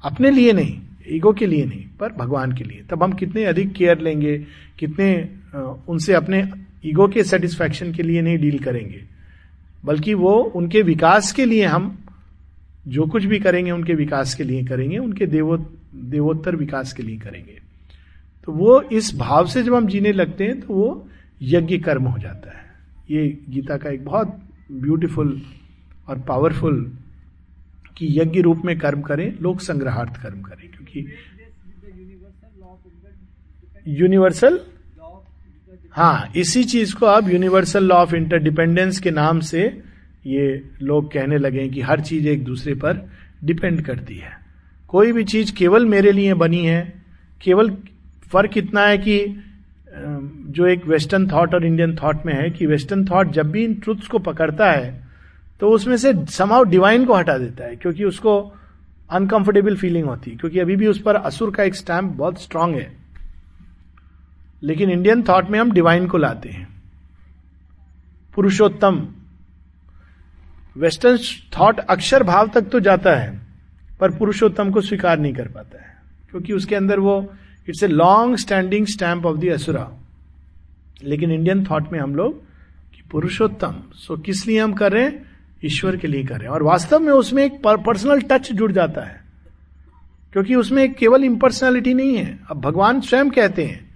अपने 0.04 0.30
लिए 0.30 0.52
नहीं। 0.52 0.80
ईगो 1.08 1.32
के 1.32 1.46
लिए 1.46 1.64
नहीं, 1.64 1.84
पर 2.00 2.12
भगवान 2.12 2.52
के 2.52 2.64
लिए। 2.64 2.82
तब 2.90 3.02
हम 3.02 3.12
कितने 3.12 3.44
अधिक 3.44 3.72
केयर 3.72 4.00
लेंगे, 4.00 4.36
कितने 4.78 5.28
उनसे 5.88 6.14
अपने 6.14 6.48
ईगो 6.86 7.08
के 7.08 7.24
सेटिस्फैक्शन 7.24 7.92
के 7.92 8.02
लिए 8.02 8.22
नहीं 8.22 8.38
डील 8.38 8.58
करेंगे। 8.58 9.02
बल्कि 9.84 10.14
वो 10.14 10.34
उनके 10.54 10.82
विकास 10.82 11.32
के 11.32 11.44
लिए 11.44 11.64
हम 11.64 11.96
जो 12.88 13.06
कुछ 13.06 13.24
भी 13.24 13.38
करेंगे, 13.38 13.70
उनके 13.70 13.94
विकास 13.94 14.34
के 14.34 14.44
लिए 14.44 14.64
करेंगे, 14.64 14.98
उनके 14.98 15.26
देवो, 15.26 15.56
देवोत्तर 15.94 16.56
विकास 16.56 16.92
के 16.92 17.02
लिए 17.02 17.16
करेंगे। 17.18 17.58
तो 18.46 18.52
वो 18.52 18.80
इस 18.82 19.14
भाव 19.16 19.46
से 19.46 19.62
जब 19.62 19.74
हम 19.74 19.86
जीने 19.86 20.12
लगते 20.12 20.44
हैं 20.44 20.60
तो 20.60 20.74
वो 20.74 21.08
यज्ञ 21.42 21.78
कर्म 21.78 22.04
हो 22.04 22.18
जाता 22.18 22.50
है। 22.50 22.64
ये 23.10 23.36
गीता 23.48 23.76
का 23.76 23.90
एक 23.90 24.04
बहुत 24.04 24.40
ब्यूटीफुल 24.72 25.40
और 26.08 26.18
पावरफुल 26.18 26.80
कि 27.96 28.06
यज्ञ 28.20 28.40
रूप 28.40 28.62
में 28.64 28.78
कर्म 28.78 29.00
करें, 29.00 29.32
लोक 29.40 29.60
संग्रहार्थ 29.60 30.22
कर्म 30.22 30.40
करें। 30.42 30.67
क्योंकि 30.88 31.06
यूनिवर्सल 33.86 34.60
हाँ 35.92 36.32
इसी 36.36 36.62
चीज़ 36.64 36.94
को 36.94 37.06
अब 37.06 37.28
यूनिवर्सल 37.30 37.84
लॉ 37.84 37.96
ऑफ़ 37.96 38.14
इंटरडिपेंडेंस 38.14 38.98
के 39.00 39.10
नाम 39.10 39.40
से 39.40 39.62
ये 40.26 40.62
लोग 40.82 41.12
कहने 41.12 41.38
लगे 41.38 41.68
कि 41.68 41.80
हर 41.80 42.00
चीज़ 42.00 42.28
एक 42.28 42.44
दूसरे 42.44 42.74
पर 42.74 43.08
डिपेंड 43.44 43.84
करती 43.86 44.16
है। 44.16 44.32
कोई 44.90 45.12
भी 45.12 45.24
चीज़ 45.24 45.52
केवल 45.54 45.86
मेरे 45.86 46.12
लिए 46.12 46.34
बनी 46.34 46.64
है, 46.64 46.80
केवल 47.40 47.70
फ़र्क 48.32 48.56
इतना 48.58 48.86
है 48.86 48.98
कि 48.98 49.18
जो 50.50 50.66
एक 50.66 50.86
वेस्टर्न 50.86 51.26
थॉट 51.30 51.54
और 51.54 51.64
इंडियन 51.66 51.96
थॉट 51.96 52.26
में 52.26 52.32
है 52.34 52.50
कि 52.50 52.66
वेस्टर्न 52.66 53.04
थॉट 53.04 53.30
जब 53.32 53.50
भी 53.50 53.64
इन 53.64 53.74
ट्रुथ्स 53.74 54.06
को 54.06 54.18
पकड़ता 54.20 54.70
है 54.72 55.06
तो 55.60 55.70
उसमें 55.70 55.96
से 55.96 56.12
समाव 56.28 56.64
डिवाइन 56.64 57.04
को 57.04 57.14
हटा 57.14 57.36
देता 57.38 57.64
है, 57.64 57.76
क्योंकि 57.76 58.04
उसको 58.04 58.40
अनकंफर्टेबल 59.10 59.76
फीलिंग 59.76 60.06
होती, 60.06 60.30
क्योंकि 60.30 60.58
अभी 60.58 60.76
भी 60.76 60.86
उस 60.86 61.00
पर 61.02 61.16
असुर 61.16 61.50
का 61.50 61.62
एक 61.62 61.74
स्टैम्प 61.74 62.12
बहुत 62.12 62.42
स्ट्रांग 62.42 62.74
है। 62.74 62.96
लेकिन 64.62 64.90
इंडियन 64.90 65.22
थॉट 65.22 65.50
में 65.50 65.58
हम 65.58 65.70
डिवाइन 65.72 66.06
को 66.06 66.18
लाते 66.18 66.48
हैं। 66.48 66.66
पुरुषोत्तम 68.34 69.06
वेस्टर्न 70.76 71.18
थॉट 71.58 71.78
अक्षर 71.80 72.22
भाव 72.22 72.48
तक 72.48 72.62
तो 72.62 72.80
जाता 72.80 73.14
है, 73.14 73.40
पर 74.00 74.16
पुरुषोत्तम 74.16 74.70
को 74.70 74.80
स्वीकार 74.80 75.18
नहीं 75.18 75.32
कर 75.34 75.48
पाता 75.48 75.82
है, 75.82 75.96
क्योंकि 76.30 76.52
उसके 76.52 76.74
अंदर 76.74 76.98
वो 76.98 77.32
it's 77.68 77.82
a 77.82 77.86
long 77.86 78.36
standing 78.36 78.86
stamp 78.86 79.26
of 79.26 79.38
the 79.38 79.48
asura 79.48 79.90
लेकिन 81.02 81.30
इंडियन 81.30 81.64
थॉट 81.64 81.92
में 81.92 81.98
हम 82.00 82.14
लोग 82.14 82.40
कि 82.94 83.02
पुरुषोत्तम 83.10 83.82
सो 83.94 84.16
किस 84.16 84.46
लिए 84.46 84.60
हम 84.60 84.72
कर 84.72 84.92
रहे 84.92 85.04
हैं? 85.04 85.27
ईश्वर 85.62 85.96
के 85.96 86.08
लिए 86.08 86.24
करें। 86.24 86.46
और 86.46 86.62
वास्तव 86.62 87.00
में 87.00 87.12
उसमें 87.12 87.44
एक 87.44 87.60
पर्सनल 87.66 88.20
टच 88.22 88.52
जुड़ 88.52 88.72
जाता 88.72 89.00
है। 89.00 89.20
क्योंकि 90.32 90.54
उसमें 90.54 90.92
केवल 90.94 91.24
इम्पर्सनैलिटी 91.24 91.94
नहीं 91.94 92.16
है। 92.16 92.38
अब 92.50 92.60
भगवान 92.60 93.00
स्वयं 93.00 93.30
कहते 93.30 93.64
हैं 93.64 93.86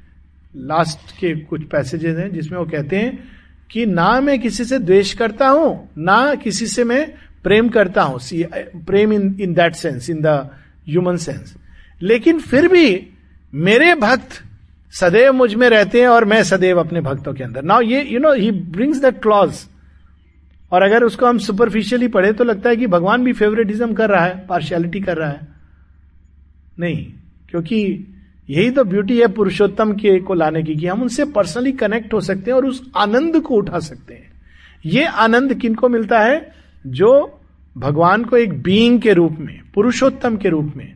लास्ट 0.58 1.12
के 1.18 1.34
कुछ 1.40 1.64
पैसेजेस 1.64 2.16
हैं 2.18 2.30
जिसमें 2.32 2.58
वो 2.58 2.64
कहते 2.64 2.96
हैं 2.96 3.18
कि 3.70 3.84
ना 3.86 4.20
मैं 4.20 4.38
किसी 4.40 4.64
से 4.64 4.78
द्वेष 4.78 5.12
करता 5.14 5.48
हूँ, 5.48 5.88
ना 5.98 6.34
किसी 6.34 6.66
से 6.66 6.84
मैं 6.84 7.06
प्रेम 7.44 7.68
करता 7.68 8.02
हूँ। 8.02 8.18
प्रेम 8.86 9.12
in 9.12 9.36
in 9.40 9.54
that 9.54 9.74
sense 9.74 10.10
in 10.10 10.20
the 10.22 10.26
human 10.88 11.16
sense 11.16 11.54
लेकिन 12.02 12.38
फिर 12.40 12.68
भी 12.68 13.06
मेरे 13.52 13.94
भक्त 13.94 14.42
सदैव 14.92 15.32
मुझमें 15.32 15.68
रहते 15.70 16.00
हैं 16.00 16.08
और 16.08 16.24
मैं 16.24 16.42
सदैव 16.44 16.80
अपने 16.80 17.00
भक्तों 17.00 17.32
के 17.34 17.44
अंदर। 17.44 17.62
नाउ 17.62 17.80
ये 17.82 18.02
you 18.02 18.18
know 18.20 18.32
he 18.32 18.50
brings 18.50 18.98
that 18.98 19.20
clause 19.22 19.64
और 20.72 20.82
अगर 20.82 21.04
उसको 21.04 21.26
हम 21.26 21.38
सुपरफिशियली 21.38 22.08
पढ़े 22.08 22.32
तो 22.32 22.44
लगता 22.44 22.70
है 22.70 22.76
कि 22.76 22.86
भगवान 22.86 23.24
भी 23.24 23.32
फेवरेटिज्म 23.32 23.92
कर 23.92 24.10
रहा 24.10 24.24
है 24.24 24.46
पार्शियलिटी 24.46 25.00
कर 25.00 25.16
रहा 25.16 25.30
है। 25.30 25.48
नहीं, 26.78 27.06
क्योंकि 27.50 27.82
यही 28.50 28.70
तो 28.70 28.84
ब्यूटी 28.84 29.18
है 29.20 29.26
पुरुषोत्तम 29.28 29.92
के 29.92 30.18
को 30.20 30.34
लाने 30.34 30.62
की, 30.62 30.74
कि 30.76 30.86
हम 30.86 31.02
उनसे 31.02 31.24
पर्सनली 31.24 31.72
कनेक्ट 31.72 32.14
हो 32.14 32.20
सकते 32.20 32.50
हैं 32.50 32.56
और 32.56 32.66
उस 32.66 32.90
आनंद 32.96 33.40
को 33.40 33.54
उठा 33.54 33.78
सकते 33.78 34.14
हैं। 34.14 34.30
ये 34.86 35.04
आनंद 35.04 35.54
किनको 35.54 35.88
मिलता 35.88 36.20
है? 36.20 36.52
जो 36.86 37.40
भगवान 37.76 38.24
को 38.24 38.36
एक 38.36 38.62
बीइंग 38.62 39.00
के 39.00 39.12
रूप 39.12 39.36
में, 39.38 39.60
पुरुषोत्तम 39.74 40.36
के 40.36 40.48
रूप 40.48 40.72
में। 40.76 40.92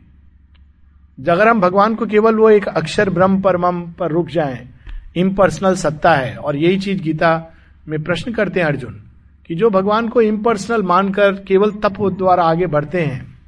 अगर 1.19 1.47
हम 1.47 1.61
भगवान 1.61 1.95
को 1.95 2.05
केवल 2.05 2.35
वो 2.35 2.49
एक 2.49 2.67
अक्षर 2.67 3.09
ब्रह्म 3.09 3.41
परम 3.41 3.81
पर 3.91 4.11
रुक 4.11 4.29
जाएँ 4.29 4.67
इम्पर्सनल 5.15 5.75
सत्ता 5.75 6.13
है, 6.13 6.35
और 6.35 6.55
यही 6.55 6.77
चीज़ 6.77 7.01
गीता 7.01 7.53
में 7.87 8.03
प्रश्न 8.03 8.31
करते 8.31 8.59
हैं 8.59 8.67
अर्जुन 8.67 9.01
कि 9.49 9.55
जो 9.55 9.69
भगवान 9.69 10.07
को 10.09 10.21
इम्पर्सनल 10.21 10.83
मानकर 10.83 11.33
केवल 11.43 11.71
तप 11.83 12.01
द्वारा 12.17 12.43
आगे 12.43 12.67
बढ़ते 12.67 13.01
हैं, 13.01 13.39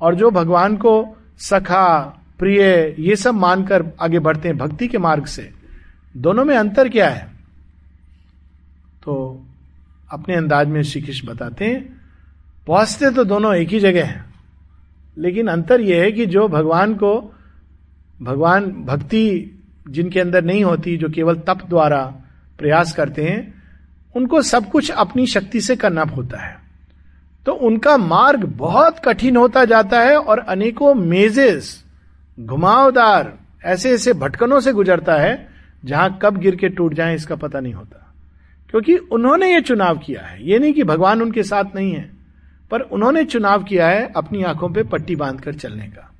और 0.00 0.14
जो 0.14 0.30
भगवान 0.30 0.76
को 0.76 1.16
सखा, 1.38 1.98
प्रिय, 2.38 2.94
ये 2.98 3.16
सब 3.16 3.34
मानकर 3.34 3.84
आगे 4.00 4.18
बढ़ते 4.18 4.48
हैं 4.48 4.56
भक्ति 4.58 4.88
के 4.88 4.98
मार्ग 4.98 5.26
से, 5.26 5.50
दोनों 6.16 6.44
में 6.44 6.56
अंतर 6.56 6.88
क्या 6.88 7.08
है? 7.08 7.26
तो 9.04 9.44
अपने 10.10 10.34
अंदाज 10.36 10.68
में 10.68 10.82
श्री 10.82 11.02
कृष्ण 11.02 11.28
बताते 11.28 11.64
हैं 11.64 11.82
पहुँचते 12.66 13.10
तो 13.10 13.24
दोनों 13.24 13.54
एक 13.54 13.68
ही 13.68 13.80
जगह 13.80 14.06
हैं, 14.06 14.24
लेकिन 15.18 15.48
अंतर 15.48 15.80
यह 15.80 16.02
है 16.02 16.12
कि 16.12 16.26
जो 16.26 16.48
भगवान 16.48 16.94
को, 16.94 17.34
भगवान 18.22 18.70
भक्ति 18.84 19.54
जिनके 19.88 20.20
अंदर 20.20 20.44
नहीं 20.44 20.64
होती, 20.64 20.96
जो 20.96 21.08
केवल 21.08 21.36
तप 21.38 21.66
द्वारा 21.68 22.04
प्रयास 22.58 22.92
करते 22.92 23.24
हैं 23.24 23.57
उनको 24.16 24.42
सब 24.42 24.70
कुछ 24.70 24.90
अपनी 24.90 25.26
शक्ति 25.26 25.60
से 25.60 25.76
करना 25.76 26.02
होता 26.02 26.46
है। 26.46 26.58
तो 27.46 27.52
उनका 27.52 27.96
मार्ग 27.96 28.44
बहुत 28.44 28.98
कठिन 29.04 29.36
होता 29.36 29.64
जाता 29.64 30.00
है 30.00 30.16
और 30.16 30.38
अनेकों 30.38 30.94
मेजेस, 30.94 31.84
घुमावदार, 32.40 33.38
ऐसे 33.64 33.90
ऐसे 33.90 34.12
भटकनों 34.12 34.60
से 34.60 34.72
गुजरता 34.72 35.14
है, 35.14 35.48
जहाँ 35.84 36.18
कब 36.22 36.36
गिर 36.36 36.56
के 36.56 36.68
टूट 36.68 36.94
जाए 36.94 37.14
इसका 37.14 37.36
पता 37.36 37.60
नहीं 37.60 37.72
होता। 37.72 38.14
क्योंकि 38.70 38.96
उन्होंने 38.96 39.54
ये 39.54 39.60
चुनाव 39.60 39.98
किया 39.98 40.22
है। 40.22 40.48
ये 40.48 40.58
नहीं 40.58 40.72
कि 40.72 40.82
भगवान 40.82 41.22
उनके 41.22 41.42
साथ 41.42 41.64
नहीं 41.74 41.92
है, 41.92 42.10
पर 42.70 42.80
उन्होंने 42.80 43.24
चुनाव 43.24 43.64
किया 43.64 43.88
है 43.88 44.12
अपनी 44.16 44.42
आँखों 44.42 44.68
पे 44.68 44.82
पट्टी 44.82 45.16
बांधकर 45.16 45.54
चलने 45.54 45.86
का। 45.86 46.10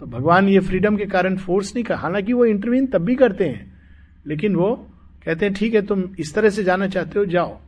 तो 0.00 0.06
भगवान 0.06 0.48
ये 0.48 0.60
फ्रीडम 0.60 0.96
के 0.96 1.04
कारण 1.04 1.36
फोर्स 1.36 1.74
नहीं 1.74 1.84
कर, 1.84 1.94
हालाँकि 1.94 2.32
वो 2.32 2.44
इंटरव्यून 2.44 2.86
तब 2.86 2.98
भी 2.98 3.14
करते 3.14 3.44
हैं, 3.44 3.72
लेकिन 4.26 4.56
वो 4.56 4.86
कहते 5.26 5.46
हैं, 5.46 5.54
ठीक 5.54 5.74
है, 5.74 5.82
तुम 5.82 6.04
इस 6.18 6.34
तरह 6.34 6.50
से 6.50 6.64
जाना 6.64 6.86
चाहते 6.86 7.18
हो, 7.18 7.24
जाओ। 7.24 7.60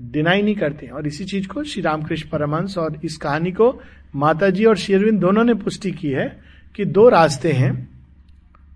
डिनाई 0.00 0.42
नहीं 0.42 0.54
करते 0.54 0.86
और 0.86 1.06
इसी 1.06 1.24
चीज़ 1.24 1.48
को 1.48 1.64
श्री 1.64 1.82
रामकृष्ण 1.82 2.28
परमंश 2.28 2.78
और 2.78 3.00
इस 3.04 3.16
कहानी 3.16 3.52
को 3.52 3.80
माता 4.16 4.50
जी 4.50 4.64
और 4.64 4.76
शेरविंद 4.76 5.20
दोनों 5.20 5.44
ने 5.44 5.54
पुष्टि 5.54 5.92
की 5.92 6.08
है 6.08 6.42
कि 6.76 6.84
दो 6.84 7.08
रास्ते 7.08 7.52
हैं, 7.52 7.88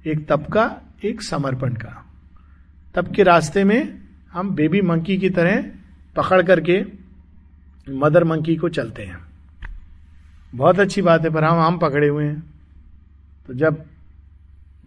एक 0.06 0.26
तप 0.26 0.46
का, 0.52 0.80
एक 1.04 1.22
समर्पण 1.22 1.74
का। 1.74 2.12
तप 2.94 3.12
के 3.16 3.22
रास्ते 3.22 3.64
में 3.64 3.98
हम 4.32 4.50
बेबी 4.50 4.80
मंकी 4.80 5.18
की 5.18 5.30
तरह 5.30 5.62
पकड़ 6.16 6.42
करके 6.42 6.84
मदर 7.90 8.24
मंकी 8.24 8.56
को 8.56 8.68
चलते 8.68 9.02
हैं। 9.02 9.18
बहुत 10.54 10.80
अच्छी 10.80 11.02
बात 11.02 11.22
है, 11.22 11.30
पर 11.30 11.44
हम 11.44 11.58
हम 11.58 11.78
पकड़े 11.78 12.08
हुए 12.08 12.24
हैं। 12.24 12.42
तो 13.46 13.54
जब 13.54 13.84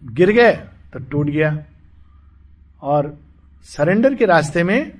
गिर 0.04 0.30
गए 0.30 0.52
तो 0.92 0.98
टूट 0.98 1.26
गया। 1.26 1.64
और 2.82 3.16
सरेंडर 3.64 4.14
के 4.14 4.26
रास्ते 4.26 4.62
में 4.64 4.90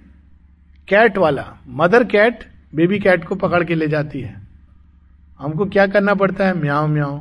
कैट 0.89 1.19
वाला, 1.19 1.47
मदर 1.69 2.05
कैट, 2.05 2.45
बेबी 2.75 2.99
कैट 2.99 3.25
को 3.25 3.35
पकड़ 3.35 3.63
के 3.65 3.75
ले 3.75 3.89
जाती 3.89 4.21
है। 4.21 4.41
हमको 5.41 5.65
क्या 5.67 5.87
करना 5.87 6.15
पड़ता 6.15 6.47
है? 6.47 6.55
म्याओ 6.55 6.87
म्याओ 6.87 7.19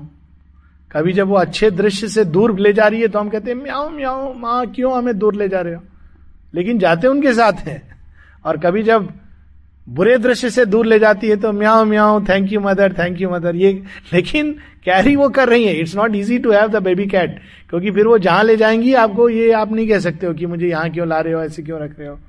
कभी 0.91 1.13
जब 1.13 1.27
वो 1.27 1.35
अच्छे 1.35 1.71
दृश्य 1.71 2.07
से 2.07 2.25
दूर 2.25 2.59
ले 2.59 2.73
जा 2.73 2.87
रही 2.87 3.01
है 3.01 3.07
तो 3.07 3.19
हम 3.19 3.29
कहते 3.29 3.51
हैं 3.51 3.57
म्याओ 3.57 3.89
म्याओ 3.89 4.33
माँ, 4.33 4.65
क्यों 4.67 4.97
हमें 4.97 5.17
दूर 5.19 5.35
ले 5.35 5.47
जा 5.49 5.61
रहे 5.61 5.73
हो? 5.73 5.81
लेकिन 6.53 6.79
जाते 6.79 7.07
उनके 7.07 7.33
साथ 7.33 7.53
हैं। 7.53 7.81
और 8.45 8.57
कभी 8.57 8.83
जब 8.83 9.09
बुरे 9.89 10.17
दृश्य 10.17 10.49
से 10.49 10.65
दूर 10.65 10.85
ले 10.85 10.99
जाती 10.99 11.29
है 11.29 11.35
तो 11.35 11.51
meow 11.51 11.85
meow 11.85 12.21
thank 12.21 12.51
you 12.53 12.59
mother 12.59 12.93
thank 12.93 13.21
you 13.21 13.29
mother 13.29 13.55
ये, 13.55 13.83
लेकिन 14.13 14.53
कैरी 14.83 15.15
वो 15.15 15.29
कर 15.29 15.49
रही 15.49 15.65
है। 15.65 15.73
It's 15.73 15.95
not 15.95 16.15
easy 16.15 16.39
to 16.39 16.51
have 16.51 16.67
the 16.67 16.75
baby 16.75 17.05
cat 17.05 17.41
क्योंकि 17.69 17.91
फिर 17.91 18.07
वो 18.07 18.17
जहाँ 18.17 18.43
ले 18.43 18.57
जाएँगी, 18.57 18.93
आपको 18.93 19.29
ये 19.29 19.51
आप 19.51 19.71
नहीं 19.71 19.87
कह 19.87 19.99
सकते 19.99 20.27
हो 20.27 20.33
कि 20.33 20.45
मुझे 20.45 20.67
यहाँ 20.67 20.89
क्यों 20.89 21.07
ला 21.07 21.19
रहे 21.19 21.33
हो, 21.33 21.41
ऐसे 21.41 21.63
क्यों 21.63 21.81
रख 21.81 21.99
रहे 21.99 22.07
हो। 22.07 22.19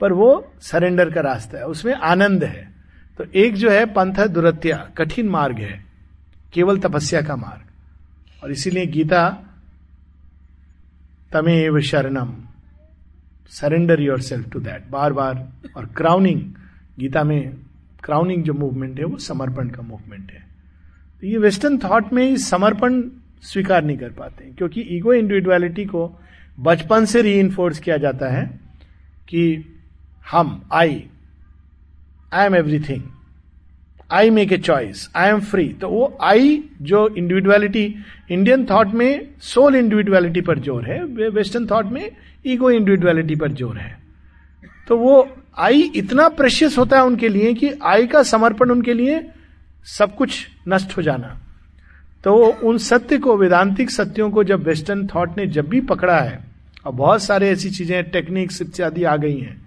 पर 0.00 0.12
वो 0.12 0.52
सरेंडर 0.60 1.10
का 1.10 1.20
रास्ता 1.20 1.58
है। 1.58 1.64
उसमें 1.64 1.94
आनंद 1.94 2.44
है। 2.44 2.72
तो 3.18 3.24
एक 3.34 3.54
जो 3.54 3.70
है, 3.70 3.86
पंथ 3.86 4.14
है 4.14 4.28
दुरत्या, 4.28 4.76
कठिन 4.98 5.28
मार्ग 5.28 5.58
है। 5.58 5.84
केवल 6.52 6.78
तपस्या 6.78 7.22
का 7.22 7.36
मार्ग। 7.36 7.62
और 8.44 8.50
इसीलिए 8.52 8.86
गीता, 8.86 9.42
तमेव 11.32 11.80
शरणम। 11.80 12.34
Surrender 13.48 14.00
your 14.00 14.20
self 14.20 14.50
to 14.50 14.60
that 14.60 14.90
बार 14.90 15.12
बार 15.12 15.48
और 15.76 15.86
क्राउनिंग 15.86 16.40
गीता 16.98 17.22
में 17.24 17.52
क्राउनिंग 18.04 18.42
जो 18.44 18.54
मूवमेंट 18.54 18.98
है, 18.98 19.04
वो 19.04 19.18
समर्पण 19.18 19.68
का 19.68 19.82
मूवमेंट 19.82 20.30
है। 20.32 20.42
तो 21.22 21.26
ये 21.26 21.38
वेस्टर्न 21.38 21.78
थॉट 21.78 22.12
में 22.12 22.28
इस 22.28 22.48
समर्पण 22.50 23.02
स्वीकार 23.42 23.84
नहीं 23.84 23.96
कर 23.98 24.10
पाते 24.10 24.44
क्योंकि 24.58 24.80
ईगो 24.96 25.12
इंडिविजुअलिटी 25.12 25.84
को 25.84 26.10
बचपन 26.58 27.04
से 27.04 27.22
री 27.22 27.40
किया 27.78 27.96
जाता 27.96 28.28
है 28.28 28.44
कि 29.28 29.42
हम 30.30 30.60
I 30.72 31.02
I 32.32 32.46
am 32.46 32.54
everything 32.54 33.02
I 34.10 34.30
make 34.30 34.52
a 34.52 34.58
choice 34.58 35.08
I 35.16 35.28
am 35.28 35.40
free 35.40 35.68
तो 35.80 35.88
वो 35.88 36.16
आई 36.22 36.62
जो 36.82 37.06
इंडिविजुअलिटी 37.08 37.84
इंडियन 38.30 38.64
थॉट 38.66 38.94
में 38.94 39.28
सोल 39.42 39.76
इंडिविजुअलिटी 39.76 40.40
पर 40.40 40.58
ज़ोर 40.58 40.84
है 40.84 41.02
वेस्टर्न 41.28 41.66
थॉट 41.66 41.92
में 41.92 42.10
ईगो 42.46 42.70
इंडिविजुअलिटी 42.70 43.36
पर 43.36 43.52
ज़ोर 43.52 43.76
है। 43.78 43.96
तो 44.88 44.98
वो 44.98 45.22
आई 45.56 45.82
इतना 45.96 46.28
प्रेशियस 46.30 46.78
होता 46.78 46.98
है 46.98 47.04
उनके 47.04 47.28
लिए 47.28 47.52
कि 47.54 47.70
आई 47.82 48.06
का 48.06 48.22
समर्पण 48.22 48.70
उनके 48.70 48.94
लिए 48.94 49.20
सब 49.88 50.14
कुछ 50.16 50.46
नष्ट 50.68 50.96
हो 50.96 51.02
जाना। 51.02 51.36
तो 52.24 52.34
उन 52.62 52.78
सत्य 52.78 53.18
को, 53.18 53.36
वेदांतिक 53.36 53.90
सत्यों 53.90 54.30
को 54.30 54.44
जब 54.44 54.62
वेस्टर्न 54.62 55.06
थॉट 55.06 55.36
ने 55.38 55.46
जब 55.46 55.68
भी 55.68 55.80
पकड़ा 55.82 56.18
है, 56.18 56.38
और 56.86 56.92
बहुत 56.92 57.22
सारे 57.22 57.50
ऐसी 57.50 57.70
चीज़ें 57.70 58.10
टेक्निक्स 58.10 58.60
इत्यादि 58.62 59.04
आ 59.04 59.16
गई 59.16 59.38
हैं, 59.38 59.60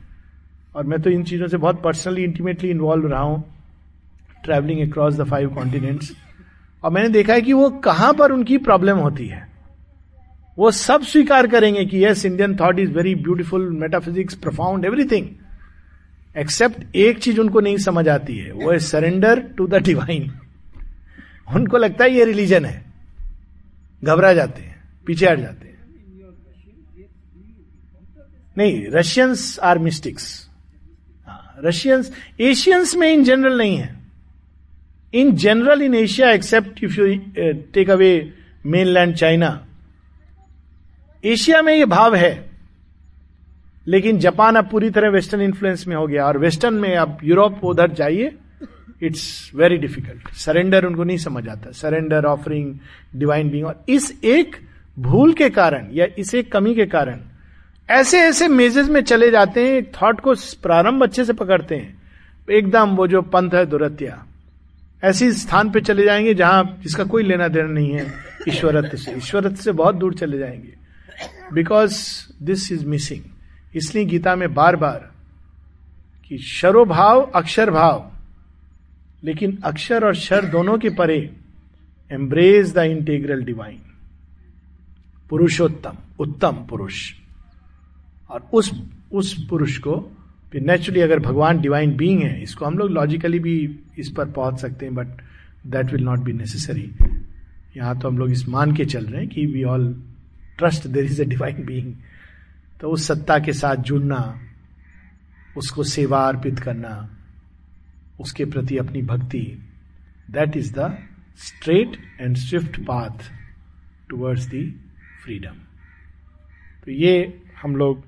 और 0.76 0.84
मैं 0.84 1.02
तो 1.02 1.10
इन 1.10 1.24
चीज़ों 1.24 1.48
से 1.48 1.58
बहुत 1.58 1.82
पर्सनली 1.84 2.24
इंटीमेटली 2.24 2.70
इन्वॉल्व 2.70 3.08
रहा 3.08 3.22
हूँ 3.22 3.44
travelling 4.44 4.88
across 4.90 5.16
the 5.16 5.24
five 5.24 5.50
continents 5.50 6.12
और 6.84 6.92
मैंने 6.92 7.10
देखा 7.10 7.34
है 7.34 7.42
कि 7.42 7.54
वो 7.54 7.70
कहाँ 7.84 8.14
पर 8.14 8.32
उनकी 8.32 8.58
प्रॉब्लम 8.60 8.98
होती 8.98 9.28
है। 9.28 9.48
वो 10.58 10.72
सब 10.74 11.02
स्वीकार 11.04 11.48
करेंगे 11.48 11.86
कि 11.86 12.06
yes 12.06 12.26
Indian 12.26 12.56
thought 12.58 12.80
is 12.80 12.92
very 12.92 13.16
beautiful 13.18 13.70
metaphysics 13.72 14.36
profound 14.36 14.86
everything 14.86 15.28
except 16.38 16.96
एक 16.96 17.20
चीज़ 17.20 17.40
उनको 17.40 17.60
नहीं 17.60 17.78
समझ 17.78 18.08
आती 18.10 18.38
है, 18.38 18.52
वो 18.52 18.72
है 18.72 18.80
सरेंडर 18.80 19.40
टू 19.58 19.68
द 19.68 19.76
डिवाइन 19.76 20.32
उनको 21.56 21.78
लगता 21.78 22.04
है 22.04 22.12
ये 22.12 22.26
रिलीजन 22.26 22.66
है। 22.66 22.86
घबरा 24.04 24.34
जाते 24.34 24.62
हैं, 24.62 24.76
पीछे 25.06 25.30
हट 25.30 25.40
जाते 25.40 25.68
हैं। 25.68 25.76
नहीं 28.58 28.86
Russians 28.92 29.60
are 29.64 29.80
mystics 29.80 30.50
Russians 31.64 32.12
Asians 32.40 32.96
में 32.96 33.12
इन 33.12 33.24
जनरल 33.24 33.58
नहीं 33.58 33.78
है। 33.78 33.96
In 35.14 35.36
general 35.36 35.82
in 35.82 35.96
Asia 35.96 36.30
except 36.32 36.84
if 36.84 37.00
you 37.00 37.16
take 37.74 37.90
away 37.90 38.34
mainland 38.88 39.16
China 39.16 39.68
Asia 41.24 41.62
में 41.62 41.74
ये 41.74 41.86
भाव 41.86 42.16
है। 42.16 42.47
लेकिन 43.88 44.18
जापान 44.20 44.56
अब 44.56 44.70
पूरी 44.70 44.90
तरह 44.90 45.10
वेस्टर्न 45.10 45.42
इन्फ्लुएंस 45.42 45.88
में 45.88 45.96
हो 45.96 46.06
गया 46.08 46.26
और 46.26 46.38
वेस्टर्न 46.38 46.74
में 46.74 46.96
अब 46.96 47.18
यूरोप 47.24 47.64
उधर 47.64 47.92
जाइए 47.92 48.36
इट्स 49.04 49.52
वेरी 49.56 49.78
डिफ़िकल्ट 49.78 50.34
सरेंडर 50.36 50.86
उनको 50.86 51.04
नहीं 51.04 51.18
समझ 51.18 51.48
आता। 51.48 51.72
सरेंडर 51.72 52.26
ऑफरिंग 52.26 52.74
डिवाइन 53.16 53.50
बींग 53.50 53.66
और 53.66 53.84
इस 53.90 54.14
एक 54.24 54.56
भूल 54.98 55.34
के 55.34 55.50
कारण 55.50 55.88
या 55.94 56.08
इस 56.18 56.34
एक 56.36 56.52
कमी 56.52 56.74
के 56.76 56.86
कारण 56.86 57.20
ऐसे 57.90 58.20
ऐसे 58.20 58.48
मेजेस 58.48 58.90
में 58.90 59.02
चले 59.02 59.30
जाते 59.32 59.68
हैं 59.68 59.84
थॉट 59.92 60.20
को 60.20 60.34
प्रारंभ 60.64 61.04
अच्छे 61.04 61.26
से 61.26 61.34
पकड़ते 61.34 61.76
हैं। 61.76 62.02
एकदम 62.48 62.96
वो 62.96 63.08
जो 63.08 63.22
पंथ 63.22 63.54
है 63.54 63.66
दुरत्या, 63.66 64.24
ऐसी 65.04 65.32
स्थान 65.32 65.70
पे 65.72 65.82
चले 65.82 66.04
जाएँगे 66.06 66.34
जहाँ 66.34 66.64
जिसका 66.84 67.04
कोई 67.04 67.24
लेना 67.24 67.48
देना 67.48 67.68
नहीं 67.68 67.92
है, 67.92 68.14
ईश्वरत्व 68.50 68.98
से। 68.98 69.12
ईश्वरत्व 69.12 69.56
से 69.56 69.72
बहुत 69.74 69.96
दूर 69.96 70.14
चले 70.14 70.38
जाएँगे। 70.38 70.74
बिकॉज़ 71.54 71.98
दिस 72.44 72.72
इज़ 72.72 72.86
मिसिंग 72.86 73.22
इसलिए 73.74 74.06
गीता 74.06 74.36
में 74.36 74.54
बार 74.54 74.76
बार 74.76 75.10
कि 76.30 76.38
शरो 76.38 76.86
भाव 76.86 77.22
अक्षर 77.36 77.72
भाव 77.72 78.12
लेकिन 79.24 79.58
अक्षर 79.66 80.06
और 80.06 80.16
शर 80.16 80.46
दोनों 80.46 80.78
के 80.78 80.90
परे 80.90 81.18
एम्ब्रेज 82.12 82.74
द 82.74 82.78
इंटेग्रल 82.78 83.44
डिवाइन 83.44 83.80
पुरुषोत्तम, 85.30 85.98
उत्तम 86.20 86.66
पुरुष। 86.70 87.00
और 88.30 88.50
उस 88.54 88.72
उस 89.14 89.34
पुरुष 89.50 89.78
को 89.78 89.96
फिर 90.52 90.62
नेचुरली 90.62 91.02
अगर 91.02 91.20
भगवान 91.20 91.60
डिवाइन 91.62 91.96
बीइंग 91.98 92.22
है, 92.24 92.42
इसको 92.44 92.66
हम 92.66 92.78
लोग 92.78 92.90
लॉजिकली 92.92 93.40
भी 93.40 93.58
इस 94.00 94.12
पर 94.18 94.30
पहुँच 94.30 94.60
सकते 94.60 94.86
हैं 94.86 94.96
but 94.96 95.08
that 95.68 95.92
will 95.92 96.04
not 96.04 96.20
be 96.20 96.34
necessary 96.34 96.90
यहाँ 97.78 97.98
तो 98.00 98.08
हम 98.08 98.18
लोग 98.18 98.32
इस 98.32 98.48
मान 98.50 98.76
के 98.76 98.86
चल 98.86 99.06
रहे 99.06 99.22
हैं 99.22 99.30
कि 99.30 99.46
we 99.46 99.64
all 99.64 99.94
trust 100.58 100.88
there 100.88 101.06
is 101.06 101.22
a 101.22 101.26
divine 101.26 101.64
being 101.66 101.94
तो 102.82 102.90
उस 102.90 103.08
सत्ता 103.08 103.38
के 103.40 103.54
साथ 103.54 103.76
जुड़ना, 103.84 104.40
उसको 105.58 105.84
सेवा 105.86 106.20
अर्पित 106.28 106.60
करना, 106.60 107.10
उसके 108.20 108.46
प्रति 108.46 108.78
अपनी 108.78 109.02
भक्ति 109.04 109.42
that 110.32 110.58
is 110.58 110.74
the 110.74 110.98
straight 111.40 111.98
and 112.22 112.38
swift 112.38 112.80
path 112.82 113.32
towards 114.10 114.48
the 114.48 114.72
freedom 115.24 115.56
तो 116.86 116.92
ये 116.94 117.42
हम 117.62 117.76
लोग 117.76 118.04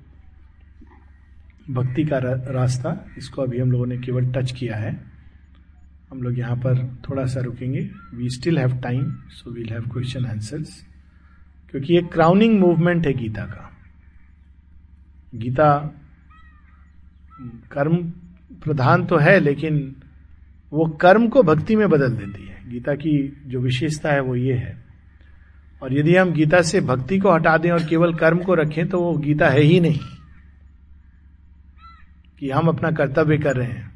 भक्ति 1.70 2.04
का 2.04 2.18
रास्ता, 2.18 2.96
इसको 3.18 3.42
अभी 3.42 3.58
हम 3.60 3.72
लोगों 3.72 3.86
ने 3.86 3.96
केवल 3.98 4.32
टच 4.32 4.52
किया 4.52 4.76
है। 4.76 4.92
हम 6.10 6.22
लोग 6.22 6.38
यहाँ 6.38 6.56
पर 6.56 6.78
थोड़ा 7.08 7.24
सा 7.24 7.40
रुकेंगे। 7.40 7.80
We 8.14 8.28
still 8.30 8.58
have 8.58 8.76
time 8.82 9.04
so 9.30 9.50
we'll 9.50 9.68
have 9.72 9.82
question 9.92 10.24
answers 10.26 10.70
क्योंकि 11.70 11.94
ये 11.94 12.00
क्राउनिंग 12.12 12.58
मूवमेंट 12.60 13.06
है 13.06 13.12
गीता 13.12 13.44
का। 13.44 13.69
गीता 15.34 15.94
कर्म 17.72 17.96
प्रधान 18.62 19.06
तो 19.06 19.16
है, 19.16 19.40
लेकिन 19.40 19.96
वो 20.72 20.86
कर्म 20.86 21.28
को 21.28 21.42
भक्ति 21.42 21.76
में 21.76 21.88
बदल 21.88 22.16
देती 22.16 22.46
है। 22.48 22.70
गीता 22.70 22.94
की 22.94 23.42
जो 23.46 23.60
विशेषता 23.60 24.12
है 24.12 24.20
वो 24.20 24.36
ये 24.36 24.54
है। 24.54 24.84
और 25.82 25.98
यदि 25.98 26.16
हम 26.16 26.30
गीता 26.30 26.62
से 26.62 26.80
भक्ति 26.80 27.18
को 27.18 27.32
हटा 27.32 27.56
दें 27.58 27.70
और 27.70 27.84
केवल 27.84 28.14
कर्म 28.14 28.38
को 28.38 28.54
रखें 28.54 28.88
तो 28.88 29.00
वो 29.00 29.16
गीता 29.16 29.48
है 29.48 29.60
ही 29.60 29.80
नहीं 29.80 29.98
कि 32.38 32.50
हम 32.50 32.68
अपना 32.68 32.90
कर्तव्य 32.90 33.38
कर 33.38 33.56
रहे 33.56 33.68
हैं। 33.68 33.92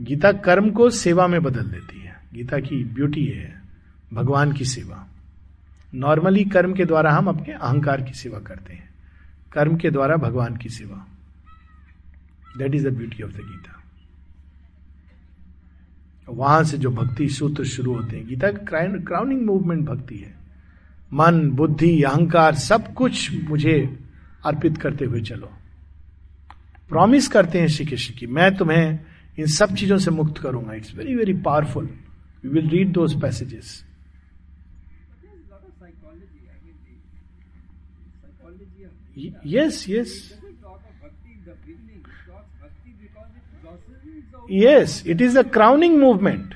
गीता 0.00 0.32
कर्म 0.32 0.70
को 0.70 0.90
सेवा 0.90 1.26
में 1.26 1.42
बदल 1.42 1.62
देती 1.62 2.00
है। 2.00 2.16
गीता 2.34 2.58
की 2.58 2.84
ब्यूटी 2.84 3.24
है, 3.24 3.62
भगवान 4.14 4.52
की 4.52 4.64
सेवा। 4.64 5.06
नॉर्मली 5.94 6.44
कर्म 6.44 6.74
के 6.74 6.84
द्वारा 6.84 7.12
हम 7.12 7.26
अपने 7.26 7.52
अहंकार 7.52 8.02
की 8.02 8.12
सेवा 8.12 8.38
करते 8.38 8.72
हैं। 8.72 8.93
कर्म 9.54 9.76
के 9.76 9.90
द्वारा 9.90 10.16
भगवान 10.16 10.56
की 10.56 10.68
सेवा। 10.68 11.06
That 12.58 12.74
is 12.74 12.88
the 12.88 12.92
beauty 12.92 13.22
of 13.22 13.32
the 13.32 13.36
Gita 13.36 13.80
वहाँ 16.28 16.62
से 16.64 16.78
जो 16.78 16.90
भक्ति 16.90 17.28
सूत्र 17.28 17.64
शुरू 17.64 17.94
होते 17.94 18.16
हैं, 18.16 18.26
गीता 18.26 18.50
क्राउनिंग 18.50 19.40
मूवमेंट 19.42 19.84
भक्ति 19.86 20.16
है। 20.16 20.34
मन, 21.12 21.50
बुद्धि, 21.50 22.02
अहंकार, 22.02 22.54
सब 22.54 22.92
कुछ 22.94 23.30
मुझे 23.44 23.98
अर्पित 24.46 24.78
करते 24.78 25.04
हुए 25.04 25.20
चलो। 25.20 25.50
प्रॉमिस 26.88 27.28
करते 27.28 27.60
हैं 27.60 27.68
श्री 27.68 27.86
कृष्ण 27.86 28.14
की, 28.14 28.26
मैं 28.26 28.56
तुम्हें 28.56 28.98
इन 29.38 29.46
सब 29.46 29.74
चीज़ों 29.74 29.98
से 29.98 30.10
मुक्त 30.10 30.40
करूँगा। 30.40 30.74
It's 30.74 30.94
very 30.94 31.14
very 31.14 31.32
powerful 31.34 31.88
we 32.44 32.50
will 32.50 32.68
read 32.68 32.92
those 32.92 33.20
passages 33.20 33.84
yes 39.46 39.84
yes 39.88 40.40
yes 44.50 45.02
it 45.06 45.20
is 45.20 45.38
a 45.38 45.42
crowning 45.42 45.98
movement 45.98 46.54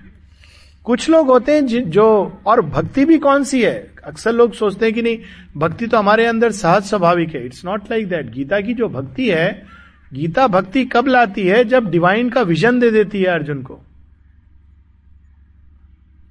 कुछ 0.84 1.08
लोग 1.10 1.26
होते 1.26 1.54
हैं 1.54 1.90
जो, 1.90 2.40
और 2.46 2.60
भक्ति 2.60 3.04
भी 3.04 3.18
कौन 3.18 3.44
सी 3.44 3.62
है? 3.62 3.92
अक्सर 4.04 4.32
लोग 4.32 4.52
सोचते 4.52 4.84
हैं 4.84 4.94
कि 4.94 5.02
नहीं, 5.02 5.18
भक्ति 5.56 5.86
तो 5.86 5.98
हमारे 5.98 6.26
अंदर 6.26 6.52
सहज 6.52 6.82
स्वाभाविक 6.82 7.34
है। 7.34 7.44
It's 7.46 7.64
not 7.64 7.90
like 7.90 8.08
that 8.08 8.30
Gita 8.30 8.60
की 8.60 8.74
जो 8.74 8.88
भक्ति 8.88 9.28
है, 9.30 9.66
गीता 10.14 10.46
भक्ति 10.46 10.84
कब 10.84 11.06
लाती 11.06 11.46
है? 11.46 11.64
जब 11.64 11.90
डिवाइन 11.90 12.30
का 12.30 12.42
विजन 12.42 12.80
दे 12.80 12.90
देती 12.90 13.20
है 13.20 13.26
अर्जुन 13.26 13.62
को। 13.62 13.80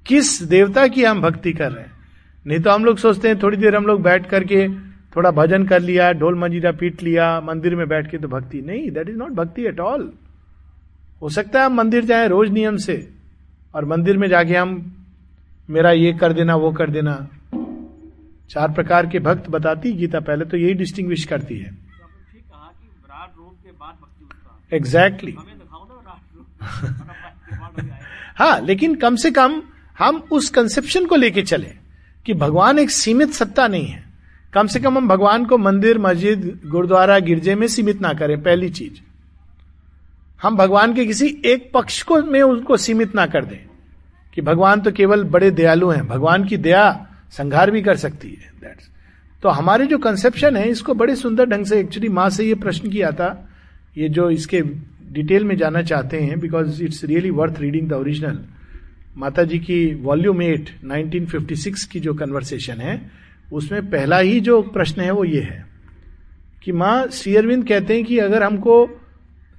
किस 0.06 0.42
देवता 0.42 0.86
की 0.86 1.04
हम 1.04 1.20
भक्ति 1.20 1.52
कर 1.52 1.72
रहे 1.72 1.84
हैं? 1.84 1.92
नहीं 2.46 2.58
तो 2.58 2.70
हम 2.70 2.84
लोग 2.84 2.98
सोचते 2.98 3.28
हैं 3.28 3.42
थोड़ी 3.42 3.56
देर 3.56 3.76
हम 3.76 3.86
लोग 3.86 4.02
बैठ 4.02 4.28
करके 4.28 4.87
थोड़ा 5.16 5.30
भजन 5.30 5.64
कर 5.66 5.80
लिया, 5.80 6.12
ढोल 6.12 6.34
मंजीरा 6.34 6.72
पीट 6.72 7.02
लिया, 7.02 7.40
मंदिर 7.40 7.76
में 7.76 7.88
बैठ 7.88 8.10
के 8.10 8.18
तो 8.18 8.28
भक्ति। 8.28 8.60
नहीं 8.60 8.90
that 8.90 9.08
is 9.08 9.16
not 9.16 9.30
bhakti 9.30 9.62
at 9.62 9.80
all 9.80 10.12
हो 11.22 11.28
सकता 11.28 11.60
है 11.60 11.66
हम 11.66 11.74
मंदिर 11.74 12.04
जाए 12.04 12.28
रोज 12.28 12.50
नियम 12.50 12.76
से, 12.76 13.12
और 13.74 13.84
मंदिर 13.84 14.18
में 14.18 14.28
जाके 14.28 14.54
हम 14.54 14.96
मेरा 15.70 15.90
ये 15.92 16.12
कर 16.12 16.32
देना, 16.32 16.56
वो 16.56 16.72
कर 16.72 16.90
देना। 16.90 17.28
चार 18.50 18.72
प्रकार 18.72 19.06
के 19.06 19.18
भक्त 19.18 19.50
बताती, 19.50 19.92
गीता 19.92 20.20
पहले 20.20 20.44
तो 20.44 20.56
यही 20.56 20.74
डिस्टिंग 20.74 21.12
करती 21.28 21.58
है। 21.58 21.76
एग्जैक्टली 24.72 25.36
हाँ 28.38 28.60
लेकिन 28.60 28.94
कम 28.94 29.16
से 29.16 29.30
कम 29.30 29.62
हम 29.98 30.16
उस 30.32 30.48
कंसेप्शन 30.50 31.06
को 31.06 31.16
लेके 31.16 31.42
चले 31.42 31.72
कि 32.26 32.34
भगवान 32.34 32.78
एक 32.78 32.90
सीमित 32.90 33.30
सत्ता 33.30 33.68
नहीं 33.68 33.86
है। 33.86 34.07
कम 34.52 34.66
से 34.66 34.80
कम 34.80 34.96
हम 34.96 35.08
भगवान 35.08 35.44
को 35.44 35.58
मंदिर, 35.58 35.98
मस्जिद, 35.98 36.60
गुरुद्वारा, 36.66 37.18
गिरजे 37.20 37.54
में 37.54 37.66
सीमित 37.68 38.00
ना 38.00 38.12
करें, 38.12 38.40
पहली 38.42 38.68
चीज़। 38.70 39.00
हम 40.42 40.56
भगवान 40.56 40.94
के 40.94 41.04
किसी 41.06 41.26
एक 41.46 41.70
पक्ष 41.74 42.02
को, 42.02 42.22
में 42.22 42.42
उसको 42.42 42.76
सीमित 42.76 43.14
ना 43.14 43.26
कर 43.26 43.44
दें 43.44 43.58
कि 44.34 44.42
भगवान 44.42 44.80
तो 44.80 44.92
केवल 44.92 45.24
बड़े 45.26 45.50
दयालु 45.50 45.88
हैं, 45.90 46.06
भगवान 46.06 46.44
की 46.44 46.56
दया 46.58 47.06
संघार 47.32 47.70
भी 47.70 47.82
कर 47.82 47.96
सकती 47.96 48.28
है 48.30 48.50
दैट्स 48.60 48.90
तो 49.42 49.48
हमारे 49.50 49.86
जो 49.86 49.98
कंसेप्शन 49.98 50.56
है, 50.56 50.68
इसको 50.68 50.94
बड़े 50.94 51.16
सुंदर 51.16 51.46
ढंग 51.46 51.66
से 51.66 51.80
एक्चुअली 51.80 52.08
माँ 52.10 52.28
से 52.30 52.44
ये 52.44 52.54
प्रश्न 52.56 52.90
किया 52.90 53.10
था, 53.12 53.48
ये 53.96 54.08
जो 54.08 54.30
इसके 54.30 54.60
डिटेल 55.12 55.44
में 55.44 55.56
जाना 55.56 55.82
चाहते 55.82 56.20
हैं 56.20 56.38
because 56.40 56.82
it's 56.84 57.04
really 57.04 57.30
worth 57.32 57.60
reading 57.60 57.88
the 57.88 57.92
original 57.92 58.38
माता 59.16 59.42
जी 59.42 59.58
की 59.58 59.94
वॉल्यूम 60.02 60.42
एट 60.42 60.70
1956 60.84 61.84
की 61.84 62.00
जो 62.00 62.14
कन्वर्सेशन 62.14 62.80
है 62.80 62.96
उसमें 63.52 63.90
पहला 63.90 64.18
ही 64.18 64.40
जो 64.40 64.60
प्रश्न 64.62 65.02
है 65.02 65.10
वो 65.10 65.24
ये 65.24 65.40
है 65.40 65.66
कि 66.62 66.72
माँ 66.72 67.02
अरविंद 67.02 67.66
कहते 67.68 67.94
हैं 67.94 68.04
कि 68.04 68.18
अगर 68.18 68.42
हमको 68.42 68.88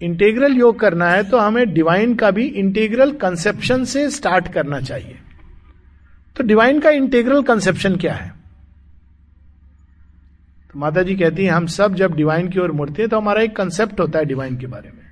इंटेग्रल 0.01 0.53
योग 0.53 0.79
करना 0.79 1.09
है 1.09 1.23
तो 1.23 1.37
हमें 1.37 1.73
डिवाइन 1.73 2.15
का 2.15 2.31
भी 2.31 2.45
इंटेग्रल 2.45 3.11
कंसेप्शन 3.11 3.83
से 3.83 4.09
स्टार्ट 4.09 4.47
करना 4.47 4.79
चाहिए। 4.81 5.17
तो 6.35 6.43
डिवाइन 6.43 6.79
का 6.79 6.89
इंटेग्रल 6.89 7.41
कंसेप्शन 7.43 7.95
क्या 7.95 8.13
है? 8.13 8.33
तो 10.73 10.79
माता 10.79 11.03
जी 11.03 11.15
कहती 11.15 11.45
हैं, 11.45 11.51
हम 11.51 11.65
सब 11.65 11.95
जब 11.95 12.15
डिवाइन 12.15 12.47
की 12.47 12.59
ओर 12.59 12.71
मुड़ते 12.71 13.01
हैं 13.01 13.09
तो 13.09 13.17
हमारा 13.17 13.41
एक 13.41 13.55
कंसेप्ट 13.55 13.99
होता 13.99 14.19
है 14.19 14.25
डिवाइन 14.25 14.57
के 14.57 14.67
बारे 14.67 14.89
में। 14.89 15.03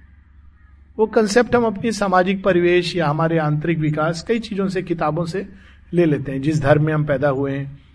वो 0.98 1.06
कंसेप्ट 1.06 1.56
हम 1.56 1.66
अपनी 1.66 1.92
सामाजिक 1.92 2.44
परिवेश 2.44 2.96
या 2.96 3.08
हमारे 3.08 3.38
आंतरिक 3.38 3.80
विकास 3.80 4.24
कई 4.28 4.40
चीज़ों 4.40 4.68
से, 4.68 4.82
किताबों 4.82 5.26
से 5.26 5.48
ले 5.94 6.06
लेते 6.06 6.32
हैं। 6.32 6.42
जिस 6.42 6.62
धर्म 6.62 6.86
में 6.86 6.94
हम 6.94 7.06
पैदा 7.06 7.30
हुए 7.30 7.52
हैं 7.52 7.87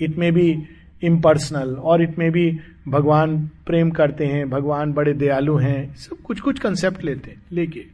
इट 0.00 0.16
में 0.16 0.32
भी 0.32 0.50
इम्पर्सनल 1.02 1.74
और 1.74 2.02
इट 2.02 2.18
में 2.18 2.30
भी 2.32 2.50
भगवान 2.88 3.38
प्रेम 3.66 3.90
करते 3.90 4.26
हैं, 4.26 4.48
भगवान 4.50 4.92
बड़े 4.92 5.12
दयालु 5.12 5.56
हैं, 5.56 5.94
सब 5.94 6.16
कुछ 6.16 6.40
कुछ 6.40 6.58
कंसेप्ट 6.58 7.04
लेते 7.04 7.30
हैं, 7.30 7.42
लेके। 7.52 7.84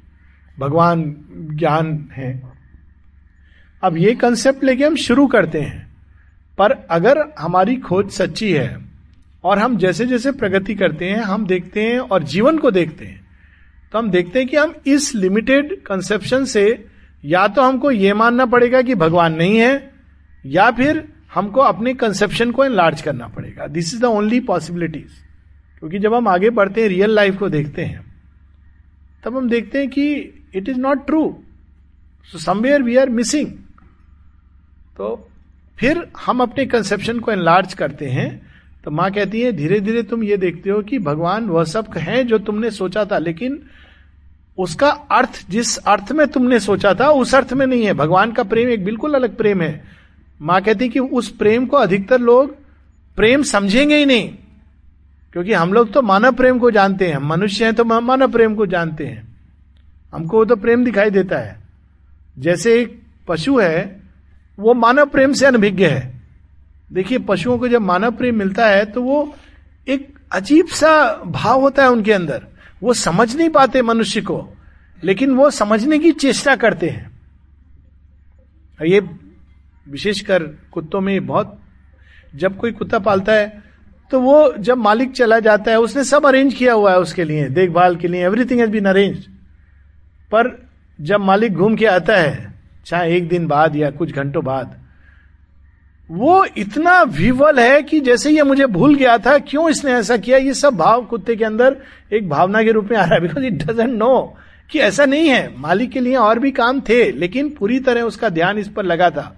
भगवान 0.59 1.02
ज्ञान 1.52 2.09
है। 2.12 2.42
अब 3.82 3.96
ये 3.96 4.14
कंसेप्ट 4.14 4.64
लेके 4.64 4.84
हम 4.84 4.96
शुरू 4.96 5.26
करते 5.26 5.61
हैं। 5.61 5.86
पर 6.59 6.72
अगर 6.90 7.18
हमारी 7.38 7.76
खोज 7.76 8.11
सच्ची 8.11 8.52
है 8.52 8.78
और 9.44 9.59
हम 9.59 9.76
जैसे 9.76 10.07
जैसे 10.07 10.32
प्रगति 10.32 10.74
करते 10.74 11.05
हैं, 11.05 11.20
हम 11.20 11.46
देखते 11.46 11.82
हैं 11.82 11.98
और 11.98 12.22
जीवन 12.22 12.59
को 12.59 12.70
देखते 12.70 13.05
हैं 13.07 13.22
तो 13.92 13.98
हम 13.98 14.11
देखते 14.11 14.38
हैं 14.38 14.48
कि 14.48 14.57
हम 14.57 14.74
इस 14.86 15.14
लिमिटेड 15.14 15.74
कंसेप्शन 15.82 16.44
से 16.44 16.84
या 17.24 17.46
तो 17.48 17.62
हमको 17.62 17.90
ये 17.90 18.14
मानना 18.14 18.46
पड़ेगा 18.46 18.80
कि 18.82 18.94
भगवान 18.94 19.34
नहीं 19.34 19.59
है, 19.59 19.90
या 20.46 20.70
फिर 20.70 21.09
हमको 21.35 21.61
अपने 21.61 21.95
कंसेप्शन 21.95 22.51
को 22.51 22.64
एनलार्ज 22.64 23.01
करना 23.03 23.26
पड़ेगा। 23.28 23.66
This 23.66 23.93
is 23.95 24.01
the 24.03 24.05
only 24.05 24.41
possibilities 24.41 25.11
क्योंकि 25.78 25.99
जब 25.99 26.14
हम 26.14 26.28
आगे 26.28 26.51
बढ़ते 26.51 26.82
हैं 26.82 26.89
रियल 26.89 27.11
लाइफ 27.11 27.37
को 27.37 27.49
देखते 27.49 27.85
हैं, 27.85 28.05
तब 29.24 29.37
हम 29.37 29.49
देखते 29.49 29.78
हैं 29.78 29.89
कि 29.89 30.12
it 30.55 30.68
is 30.68 30.78
not 30.78 31.07
true 31.07 31.22
so 32.28 32.39
somewhere 32.39 32.82
we 32.82 32.97
are 32.97 33.09
missing 33.11 33.47
तो 34.97 35.28
फिर 35.78 36.07
हम 36.26 36.41
अपने 36.43 36.66
कंसेप्शन 36.66 37.18
को 37.18 37.32
एनलार्ज 37.32 37.74
करते 37.74 38.09
हैं 38.09 38.30
तो 38.85 38.91
माँ 38.91 39.11
कहती 39.12 39.41
है 39.41 39.53
धीरे 39.53 39.80
धीरे 39.80 40.03
तुम 40.03 40.22
ये 40.24 40.37
देखते 40.37 40.70
हो 40.70 40.80
कि 40.82 40.99
भगवान 40.99 41.49
वह 41.49 41.64
सब 41.64 41.87
है 41.97 42.22
जो 42.24 42.39
तुमने 42.39 42.70
सोचा 42.70 43.05
था, 43.05 43.18
लेकिन 43.18 43.59
उसका 44.59 44.89
अर्थ, 44.89 45.41
जिस 45.51 45.76
अर्थ 45.78 46.12
में 46.12 46.26
तुमने 46.28 46.59
सोचा 46.61 46.93
था, 46.95 47.09
उस 47.11 47.35
अर्थ 47.35 47.53
में 47.53 47.66
नहीं 47.66 47.85
है। 47.87 47.95
भगवान 47.95 48.32
का 48.32 48.43
प्रेम 48.43 48.68
एक 48.68 48.85
बिल्कुल 48.85 49.14
अलग 49.14 49.37
प्रेम 49.37 49.62
है। 49.62 49.85
माँ 50.45 50.61
कहती 50.62 50.88
कि 50.88 50.99
उस 50.99 51.28
प्रेम 51.30 51.66
को 51.66 51.76
अधिकतर 51.76 52.20
लोग 52.20 52.55
प्रेम 53.18 53.42
समझेंगे 53.42 53.97
ही 53.97 54.07
नहीं, 54.07 54.28
क्योंकि 55.34 55.53
हम 55.53 55.72
लोग 55.72 55.92
तो 55.92 56.03
मानव 56.03 56.32
प्रेम 56.32 56.59
को 56.59 56.70
जानते 56.70 57.09
हैं 57.09 57.18
मनुष्य 57.20 57.64
हैं 57.64 57.74
तो 57.74 57.84
मानव 57.84 58.32
प्रेम 58.32 58.55
को 58.55 58.66
जानते 58.66 59.07
हैं। 59.07 59.22
हमको 60.12 60.38
वो 60.38 60.45
तो 60.45 60.57
प्रेम 60.57 60.84
दिखाई 60.84 61.11
देता 61.11 61.38
है। 61.38 61.57
जैसे 62.36 62.80
एक 62.80 63.01
पशु 63.28 63.59
है, 63.59 64.03
वो 64.59 64.74
मानव 64.74 65.07
प्रेम 65.07 65.32
से 65.32 65.47
अनभिज्ञ 65.47 65.86
है। 65.86 66.12
देखिए, 66.90 67.18
पशुओं 67.20 67.59
को 67.59 67.68
जब 67.68 67.82
मानव 67.82 68.12
प्रेम 68.12 68.38
मिलता 68.38 68.66
है 68.66 68.84
तो 68.84 69.03
वो 69.03 69.34
एक 69.86 70.09
अजीब 70.32 70.66
सा 70.68 71.22
भाव 71.26 71.61
होता 71.61 71.82
है 71.82 71.90
उनके 71.90 72.12
अंदर। 72.12 72.47
वो 72.82 72.92
समझ 72.95 73.34
नहीं 73.36 73.49
पाते 73.49 73.82
मनुष्य 73.82 74.20
को, 74.20 74.47
लेकिन 75.03 75.34
वो 75.34 75.51
समझने 75.53 75.99
की 75.99 76.12
चेष्टा 76.12 76.57
करते 76.57 76.88
हैं। 76.88 77.11
ये 78.80 79.01
विशेषकर 79.87 80.43
कुत्तों 80.72 81.01
में 81.01 81.26
बहुत, 81.26 81.59
जब 82.35 82.57
कोई 82.57 82.72
कुत्ता 82.72 82.99
पालता 83.01 83.32
है 83.32 83.62
तो 84.11 84.20
वो 84.20 84.53
जब 84.59 84.78
मालिक 84.78 85.12
चला 85.12 85.39
जाता 85.41 85.70
है, 85.70 85.78
उसने 85.80 86.03
सब 86.05 86.26
अरेंज 86.26 86.55
किया 86.55 86.72
हुआ 86.72 86.91
है 86.93 86.99
उसके 87.01 87.24
लिए, 87.24 87.49
देखभाल 87.49 87.97
के 87.97 88.09
लिए 88.09 88.24
एवरीथिंग 88.24 88.61
हैज़ 88.61 88.70
बीन 88.70 88.85
अरेंज 88.85 89.16
पर 90.32 90.51
जब 90.99 91.20
मालिक 91.20 91.55
घूम 91.55 91.76
के 91.76 91.87
आता 91.87 92.16
है, 92.16 92.55
चाहे 92.87 93.16
एक 93.16 93.28
दिन 93.28 93.47
बाद 93.47 93.76
या 93.76 93.91
कुछ 93.91 94.12
घंटों 94.12 94.45
बाद, 94.45 94.74
वो 96.09 96.45
इतना 96.59 97.01
विवल 97.03 97.61
है 97.61 97.82
कि 97.82 98.01
जैसे 98.01 98.30
ये 98.30 98.43
मुझे 98.43 98.66
भूल 98.66 98.95
गया 98.95 99.16
था, 99.18 99.37
क्यों 99.41 99.68
इसने 99.70 99.93
ऐसा 99.93 100.16
किया, 100.16 100.39
ये 100.39 100.55
सब 100.55 100.76
भाव 100.76 101.05
कुत्ते 101.05 101.37
के 101.37 101.45
अंदर 101.45 101.76
एक 102.12 102.28
भावना 102.28 102.62
के 102.62 102.72
रूप 102.72 102.89
में 102.91 102.97
आ 102.97 103.05
रहा 103.05 103.14
है 103.14 103.20
बिकॉज़ 103.20 103.45
इट 103.45 103.62
डजेंट 103.62 103.93
नो 103.93 104.37
कि 104.70 104.78
ऐसा 104.80 105.05
नहीं 105.05 105.28
है। 105.28 105.55
मालिक 105.59 105.91
के 105.91 106.01
लिए 106.01 106.16
और 106.16 106.39
भी 106.39 106.51
काम 106.53 106.80
थे, 106.80 107.11
लेकिन 107.12 107.49
पूरी 107.51 107.80
तरह 107.80 108.03
उसका 108.03 108.28
ध्यान 108.30 108.59
इस 108.59 108.68
पर 108.68 108.85
लगा 108.85 109.11
था। 109.11 109.35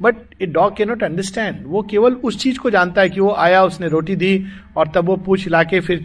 बट 0.00 0.42
ए 0.42 0.46
डॉग 0.46 0.76
के 0.76 0.84
नॉट 0.84 1.02
अंडरस्टैंड 1.02 1.62
वो 1.66 1.82
केवल 1.82 2.14
उस 2.14 2.38
चीज़ 2.38 2.58
को 2.58 2.70
जानता 2.70 3.00
है 3.00 3.08
कि 3.08 3.20
वो 3.20 3.32
आया, 3.32 3.62
उसने 3.64 3.88
रोटी 3.88 4.16
दी 4.16 4.44
और 4.76 4.88
तब 4.88 5.04
वो 5.04 5.16
पूछ 5.16 5.48
ला 5.48 5.62
के 5.62 5.80
फिर 5.80 6.04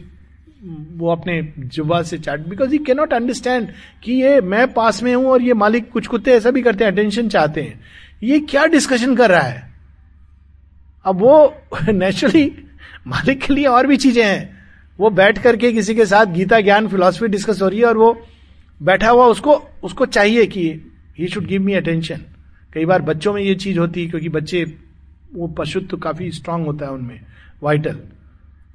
वो 0.92 1.12
अपने 1.12 1.42
जुबा 1.60 2.02
से 2.02 2.18
चाट। 2.18 2.40
बिकॉज़ 2.40 2.72
ही 2.72 2.78
कैनॉट 2.78 3.14
अंडरस्टैंड 3.14 3.68
कि 4.04 4.14
ये 4.14 4.42
मैं 4.42 4.74
पास 4.74 5.04
में 5.04 5.14
हूँ 5.16 5.26
और 5.26 5.42
ये 5.42 5.54
मालिक 5.54 5.90
कुछ 5.92 6.08
कुत्ते 6.08 6.32
ऐसा 6.32 6.52
भी 6.52 6.62
करते 6.62 6.84
हैं 6.84 6.92
अटेंशन 6.92 7.30
चाहते 7.30 7.62
हैं। 7.62 7.80
ये 8.24 8.40
क्या 8.40 8.66
डिस्कशन 8.66 9.16
कर 9.16 9.30
रहा 9.30 9.42
है? 9.42 9.72
अब 11.06 11.16
वो 11.16 11.54
नेचुरली 11.90 12.52
मालिक 13.08 13.42
के 13.42 13.54
लिए 13.54 13.66
और 13.66 13.88
भी 13.88 13.98
चीज़ें 13.98 14.26
हैं। 14.26 14.60
वो 15.00 15.10
बैठ 15.10 15.38
करके 15.38 15.72
किसी 15.74 15.96
के 15.96 16.06
साथ 16.06 16.26
गीता 16.26 16.60
ज्ञान 16.62 16.88
फिलोसफी 16.88 17.28
डिस्कस 17.28 17.62
हो 17.62 17.68
रही 17.68 17.80
है 17.80 17.86
और 17.86 17.98
वो 17.98 18.22
बैठा 18.82 19.10
हुआ 19.10 19.26
उसको 19.26 19.54
उसको 19.84 20.06
चाहिए 20.06 20.46
कि 20.46 20.64
he 21.20 21.28
should 21.28 21.46
give 21.46 21.62
me 21.62 21.74
attention 21.74 22.22
कई 22.74 22.86
बार 22.86 23.02
बच्चों 23.02 23.34
में 23.34 23.42
ये 23.42 23.56
चीज़ 23.56 23.80
होती 23.80 24.04
है, 24.04 24.10
क्योंकि 24.10 24.30
बच्चे, 24.30 24.64
वो 25.34 25.48
पशुत्व 25.48 25.98
काफ़ी 25.98 26.32
स्ट्रांग 26.32 26.66
होता 26.66 26.86
है 26.86 26.92
उनमें 26.92 27.20
वाइटल 27.64 27.98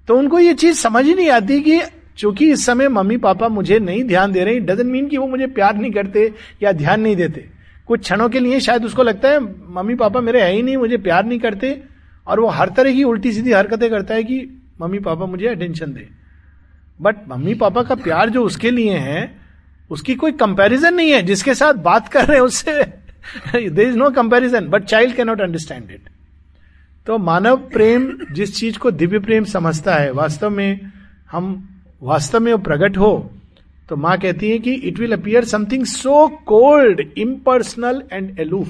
तो 0.08 0.16
उनको 0.18 0.38
ये 0.38 0.54
चीज़ 0.54 0.76
समझ 0.78 1.04
ही 1.04 1.14
नहीं 1.14 1.30
आती 1.30 1.60
कि 1.60 1.80
चूँकि 2.18 2.50
इस 2.52 2.64
समय 2.66 2.88
मम्मी 2.88 3.16
पापा 3.16 3.48
मुझे 3.48 3.78
नहीं 3.78 4.04
ध्यान 4.04 4.32
दे 4.32 4.44
रहे 4.44 4.58
डजेंट 4.60 4.90
मीन 4.90 5.08
कि 5.08 5.16
वो 5.18 5.26
मुझे 5.26 5.46
प्यार 5.46 5.76
नहीं 5.76 5.90
करते 5.92 6.32
या 6.62 6.72
ध्यान 6.72 7.00
नहीं 7.00 7.16
देते। 7.16 7.44
कुछ 7.88 8.00
क्षणों 8.00 8.28
के 8.28 8.40
लिए 8.40 8.60
शायद 8.60 8.84
उसको 8.84 9.02
लगता 9.02 9.28
है, 9.28 9.40
मम्मी 9.72 9.94
पापा 9.94 10.20
मेरे 10.20 10.42
है 10.42 10.52
ही 10.52 10.62
नहीं, 10.62 10.76
मुझे 10.76 10.96
प्यार 10.96 11.24
नहीं 11.24 11.38
करते, 11.38 11.80
और 12.26 12.40
वो 12.40 12.48
हर 12.48 12.68
तरह 12.68 12.92
की 12.92 13.04
उल्टी 13.04 13.32
सीधी 13.32 13.52
हरकतें 13.52 13.88
करता 13.90 14.14
है 14.14 14.24
कि 14.24 14.38
मम्मी 14.80 14.98
पापा 14.98 15.26
मुझे 15.26 15.46
attention 15.48 15.92
they. 15.92 16.08
But 17.00 17.16
mummy 17.28 17.54
papa 17.54 17.82
का 17.82 17.94
प्यार 17.94 18.30
जो 18.30 18.44
उसके 18.44 18.70
लिए 18.70 18.96
है, 18.98 19.30
उसकी 19.90 20.14
कोई 20.14 20.32
कंपैरिजन 20.34 20.94
नहीं 20.94 21.10
है, 21.10 21.22
जिसके 21.22 21.54
साथ 21.54 21.74
बात 21.82 22.08
कर 22.08 22.24
रहे 22.24 22.36
हैं 22.36 22.44
उससे। 22.44 22.84
There 23.54 23.88
is 23.88 23.96
no 23.96 24.10
comparison 24.10 24.66
but 24.68 24.84
child 24.84 25.14
can 25.16 25.26
not 25.26 25.40
understand 25.40 25.90
it 25.90 26.08
तो 27.06 27.18
मानव 27.18 27.56
प्रेम 27.72 28.10
जिस 28.32 28.54
चीज़ 28.56 28.78
को 28.78 28.90
दिव्य 28.90 29.18
प्रेम 29.18 29.44
समझता 29.44 29.94
है, 29.94 30.10
वास्तव 30.12 30.50
में 30.50 30.90
हम, 31.30 31.68
वास्तव 32.02 32.40
में 32.40 32.52
वो 32.52 32.58
प्रकट 32.58 32.96
हो 32.98 33.12
तो 33.88 33.96
माँ 33.96 34.16
कहती 34.18 34.50
है 34.50 34.58
कि 34.58 34.72
it 34.88 34.98
will 34.98 35.12
appear 35.12 35.44
something 35.44 35.84
so 35.86 36.26
cold 36.46 37.00
impersonal 37.18 38.02
and 38.12 38.40
aloof 38.40 38.68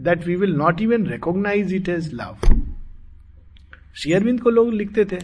that 0.00 0.26
we 0.26 0.36
will 0.36 0.54
not 0.56 0.80
even 0.82 1.06
recognise 1.06 1.74
it 1.74 1.88
as 1.88 2.10
love 2.14 2.36
शेयरविंद 3.94 4.40
को 4.40 4.50
लोग 4.50 4.72
लिखते 4.74 5.04
थे, 5.04 5.18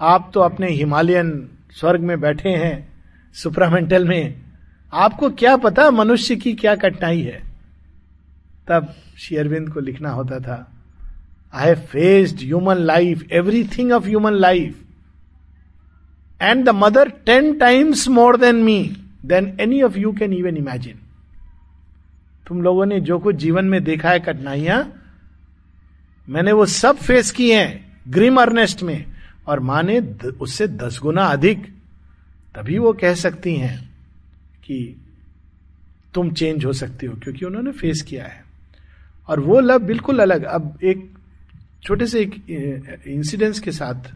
आप 0.00 0.30
तो 0.34 0.40
अपने 0.40 0.68
हिमालयन 0.70 1.30
स्वर्ग 1.70 2.00
में 2.00 2.20
बैठे 2.20 2.48
हैं, 2.48 2.88
सुप्रामेंटल 3.34 4.04
में 4.08 4.43
आपको 4.94 5.30
क्या 5.30 5.56
पता 5.56 5.90
मनुष्य 5.90 6.36
की 6.36 6.52
क्या 6.54 6.74
कठिनाई 6.74 7.20
है? 7.22 7.42
तब 8.68 8.94
शेयरविंद 9.18 9.72
को 9.72 9.80
लिखना 9.80 10.10
होता 10.10 10.38
था 10.40 10.72
I 11.54 11.66
have 11.66 11.78
faced 11.80 12.38
human 12.40 12.76
life 12.76 13.22
everything 13.32 13.92
of 13.92 14.06
human 14.06 14.32
life 14.32 14.82
and 16.42 16.64
the 16.64 16.68
mother 16.68 17.08
ten 17.08 17.58
times 17.58 18.08
more 18.08 18.36
than 18.36 18.56
me 18.56 18.96
than 19.24 19.56
any 19.60 19.82
of 19.82 19.98
you 19.98 20.12
can 20.12 20.32
even 20.32 20.56
imagine 20.56 20.98
तुम 22.48 22.62
लोगों 22.62 22.86
ने 22.86 23.00
जो 23.00 23.18
कुछ 23.18 23.36
जीवन 23.36 23.64
में 23.64 23.82
देखा 23.84 24.10
है 24.10 24.20
कठिनाइयाँ, 24.20 24.92
मैंने 26.28 26.52
वो 26.52 26.66
सब 26.66 26.96
फेस 26.96 27.30
किए 27.30 27.56
हैं 27.56 28.00
ग्रीम 28.08 28.40
अर्नेस्ट 28.40 28.82
में, 28.82 29.04
और 29.46 29.60
माँ 29.60 29.82
ने 29.82 29.98
उससे 30.40 30.68
दस 30.68 30.98
गुना 31.02 31.24
अधिक, 31.24 31.66
तभी 32.54 32.78
वो 32.78 32.92
कह 32.92 33.14
सकती 33.14 33.56
हैं 33.56 33.93
कि 34.64 34.96
तुम 36.14 36.30
चेंज 36.30 36.64
हो 36.64 36.72
सकते 36.72 37.06
हो, 37.06 37.14
क्योंकि 37.14 37.44
उन्होंने 37.44 37.72
फेस 37.72 38.02
किया 38.02 38.24
है। 38.24 38.42
और 39.28 39.40
वो 39.40 39.60
लव 39.60 39.78
बिल्कुल 39.78 40.18
अलग। 40.18 40.44
अब 40.44 40.78
एक 40.84 41.10
छोटे 41.82 42.06
से 42.06 42.20
एक 42.20 43.02
इंसिडेंस 43.06 43.60
के 43.60 43.72
साथ 43.72 44.12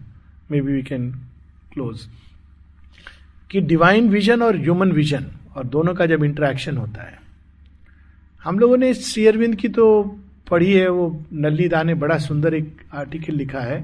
may 0.50 0.60
be 0.60 0.72
we 0.72 0.82
can 0.82 1.10
close 1.72 2.06
कि 3.50 3.60
डिवाइन 3.60 4.08
विजन 4.08 4.42
और 4.42 4.56
ह्यूमन 4.56 4.92
विजन 4.92 5.26
और 5.56 5.64
दोनों 5.66 5.94
का 5.94 6.06
जब 6.06 6.24
इंटरेक्शन 6.24 6.76
होता 6.76 7.02
है। 7.02 7.18
हम 8.44 8.58
लोगों 8.58 8.76
ने 8.76 8.92
श्री 8.94 9.26
अरविंद 9.26 9.56
की 9.56 9.68
तो 9.68 10.02
पढ़ी 10.50 10.72
है, 10.72 10.88
वो 10.88 11.24
नल्ली 11.32 11.68
दा 11.68 11.82
ने 11.82 11.94
बड़ा 11.94 12.18
सुंदर 12.18 12.54
एक 12.54 12.82
आर्टिकल 12.94 13.34
लिखा 13.34 13.60
है 13.60 13.80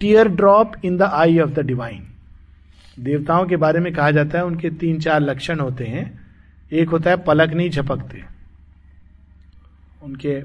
teardrop 0.30 0.72
in 0.84 0.96
the 0.96 1.02
eye 1.02 1.38
of 1.38 1.50
the 1.50 1.60
divine 1.60 2.06
देवताओं 3.00 3.46
के 3.46 3.56
बारे 3.56 3.80
में 3.80 3.94
कहा 3.94 4.10
जाता 4.10 4.38
है, 4.38 4.44
उनके 4.44 4.70
तीन 4.70 5.00
चार 5.00 5.20
लक्षण 5.20 5.60
होते 5.60 5.84
हैं। 5.84 6.20
एक 6.72 6.88
होता 6.88 7.10
है, 7.10 7.16
पलक 7.16 7.52
नहीं 7.52 7.70
झपकते। 7.70 8.24
उनके 10.02 10.42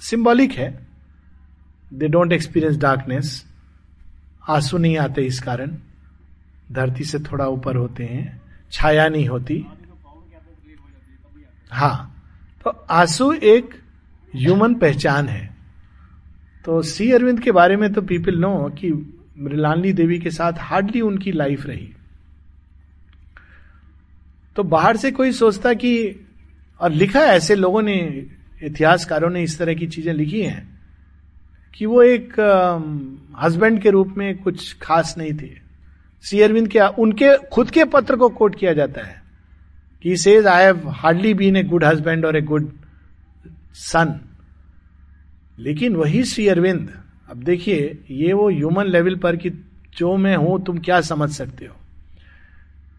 सिंबॉलिक 0.00 0.52
है। 0.52 0.86
दे 1.94 2.08
डोंट 2.08 2.32
एक्सपीरियंस 2.32 2.76
डार्कनेस 2.76 3.46
आँसू 4.48 4.78
नहीं 4.78 4.98
आते 4.98 5.22
इस 5.22 5.40
कारण। 5.40 5.76
धरती 6.72 7.04
से 7.04 7.18
थोड़ा 7.18 7.46
ऊपर 7.46 7.76
होते 7.76 8.04
हैं। 8.04 8.42
छाया 8.72 9.08
नहीं 9.08 9.28
होती। 9.28 9.66
हाँ 11.70 12.22
तो 12.64 12.70
आँसू 12.70 13.32
एक 13.32 13.74
ह्यूमन 14.36 14.74
पहचान 14.74 15.28
है। 15.28 15.56
तो 16.64 16.82
सी 16.82 17.12
अरविंद 17.12 17.40
के 17.40 17.52
बारे 17.52 17.76
में 17.76 17.92
तो 17.92 18.02
पीपल 18.02 18.38
नो 18.38 18.68
कि 18.68 19.16
मृलानी 19.40 19.92
देवी 19.92 20.18
के 20.18 20.30
साथ 20.30 20.52
हार्डली 20.58 21.00
उनकी 21.00 21.32
लाइफ 21.32 21.66
रही। 21.66 21.92
तो 24.56 24.62
बाहर 24.62 24.96
से 24.96 25.10
कोई 25.10 25.32
सोचता 25.32 25.72
कि, 25.74 26.20
और 26.80 26.90
लिखा 26.90 27.20
ऐसे 27.20 27.54
लोगों 27.54 27.82
ने, 27.82 28.26
इतिहासकारों 28.62 29.30
ने 29.30 29.42
इस 29.42 29.58
तरह 29.58 29.74
की 29.74 29.86
चीज़ें 29.86 30.12
लिखी 30.14 30.42
हैं, 30.42 30.80
कि 31.74 31.86
वो 31.86 32.02
एक 32.02 32.40
हस्बैंड 33.40 33.82
के 33.82 33.90
रूप 33.90 34.14
में 34.16 34.38
कुछ 34.38 34.76
खास 34.82 35.14
नहीं 35.18 35.32
थे। 35.32 35.50
सी 36.22 36.40
अरविंद 36.40 36.68
के, 36.68 36.80
उनके, 36.80 37.36
खुद 37.36 37.70
के 37.70 37.84
पत्र 37.84 38.16
को 38.16 38.28
कोट 38.28 38.58
किया 38.58 38.72
जाता 38.72 39.06
है, 39.06 39.22
कि 40.02 40.16
says 40.16 40.46
I 40.46 40.64
have 40.64 40.88
hardly 40.88 41.34
been 41.34 41.56
a 41.56 41.62
good 41.62 41.84
husband 41.84 42.24
और 42.24 42.36
ए 42.36 42.40
गुड 42.40 42.72
सन 43.74 44.20
लेकिन 45.58 45.96
वही 45.96 46.24
श्री 46.24 46.48
अरविंद 46.48 47.02
अब 47.30 47.42
देखिए, 47.44 47.98
ये 48.10 48.32
वो 48.32 48.48
ह्यूमन 48.50 48.86
लेवल 48.86 49.16
पर 49.16 49.36
कि 49.36 49.50
जो 49.96 50.16
मैं 50.16 50.36
हूँ, 50.36 50.62
तुम 50.64 50.78
क्या 50.78 51.00
समझ 51.00 51.30
सकते 51.30 51.66
हो? 51.66 51.74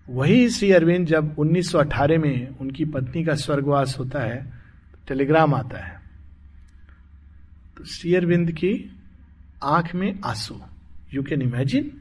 वही 0.10 0.50
श्री 0.50 0.72
अरविंद 0.72 1.08
जब 1.08 1.36
1918 1.40 2.18
में 2.18 2.48
उनकी 2.62 2.86
पत्नी 2.86 3.24
का 3.24 3.36
स्वर्गवास 3.36 3.96
होता 4.00 4.20
है, 4.20 4.46
टेलीग्राम 5.08 5.54
आता 5.56 5.86
है 5.86 6.00
तो 7.78 7.86
श्री 7.86 8.14
अरविंद 8.16 8.52
की 8.52 8.74
आँख 9.64 9.94
में 9.96 10.20
आँसू। 10.26 10.60
यू 11.14 11.24
कैन 11.24 11.42
इमेजिन 11.42 11.92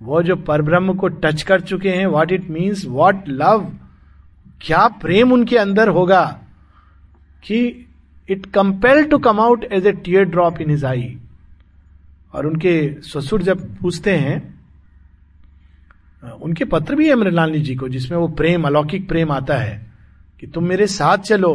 वो 0.00 0.22
जो 0.22 0.36
परब्रह्म 0.36 0.94
को 0.94 1.08
टच 1.08 1.42
कर 1.42 1.60
चुके 1.60 1.90
हैं 1.90 2.06
what 2.06 2.32
it 2.32 2.48
means 2.50 2.84
what 2.86 3.28
love 3.28 3.70
क्या 4.60 4.86
प्रेम 5.02 5.32
उनके 5.32 5.56
अंदर 5.58 5.88
होगा 5.88 6.24
कि 7.44 7.60
it 8.28 8.46
compel 8.46 9.04
to 9.04 9.18
come 9.18 9.40
out 9.40 9.64
as 9.64 9.86
a 9.86 9.92
teardrop 10.24 10.60
in 10.60 10.70
his 10.70 10.86
eye 10.86 11.16
और 12.34 12.46
उनके 12.46 12.74
ससुर 13.02 13.42
जब 13.42 13.76
पूछते 13.78 14.16
हैं, 14.16 14.40
उनके 16.42 16.64
पत्र 16.64 16.94
भी 16.94 17.08
है 17.08 17.14
मृणालिनी 17.14 17.60
जी 17.60 17.74
को, 17.74 17.88
जिसमें 17.88 18.18
वो 18.18 18.28
प्रेम, 18.28 18.64
अलौकिक 18.64 19.08
प्रेम 19.08 19.30
आता 19.32 19.56
है, 19.56 19.80
कि 20.40 20.46
तुम 20.46 20.64
मेरे 20.64 20.86
साथ 20.86 21.18
चलो, 21.18 21.54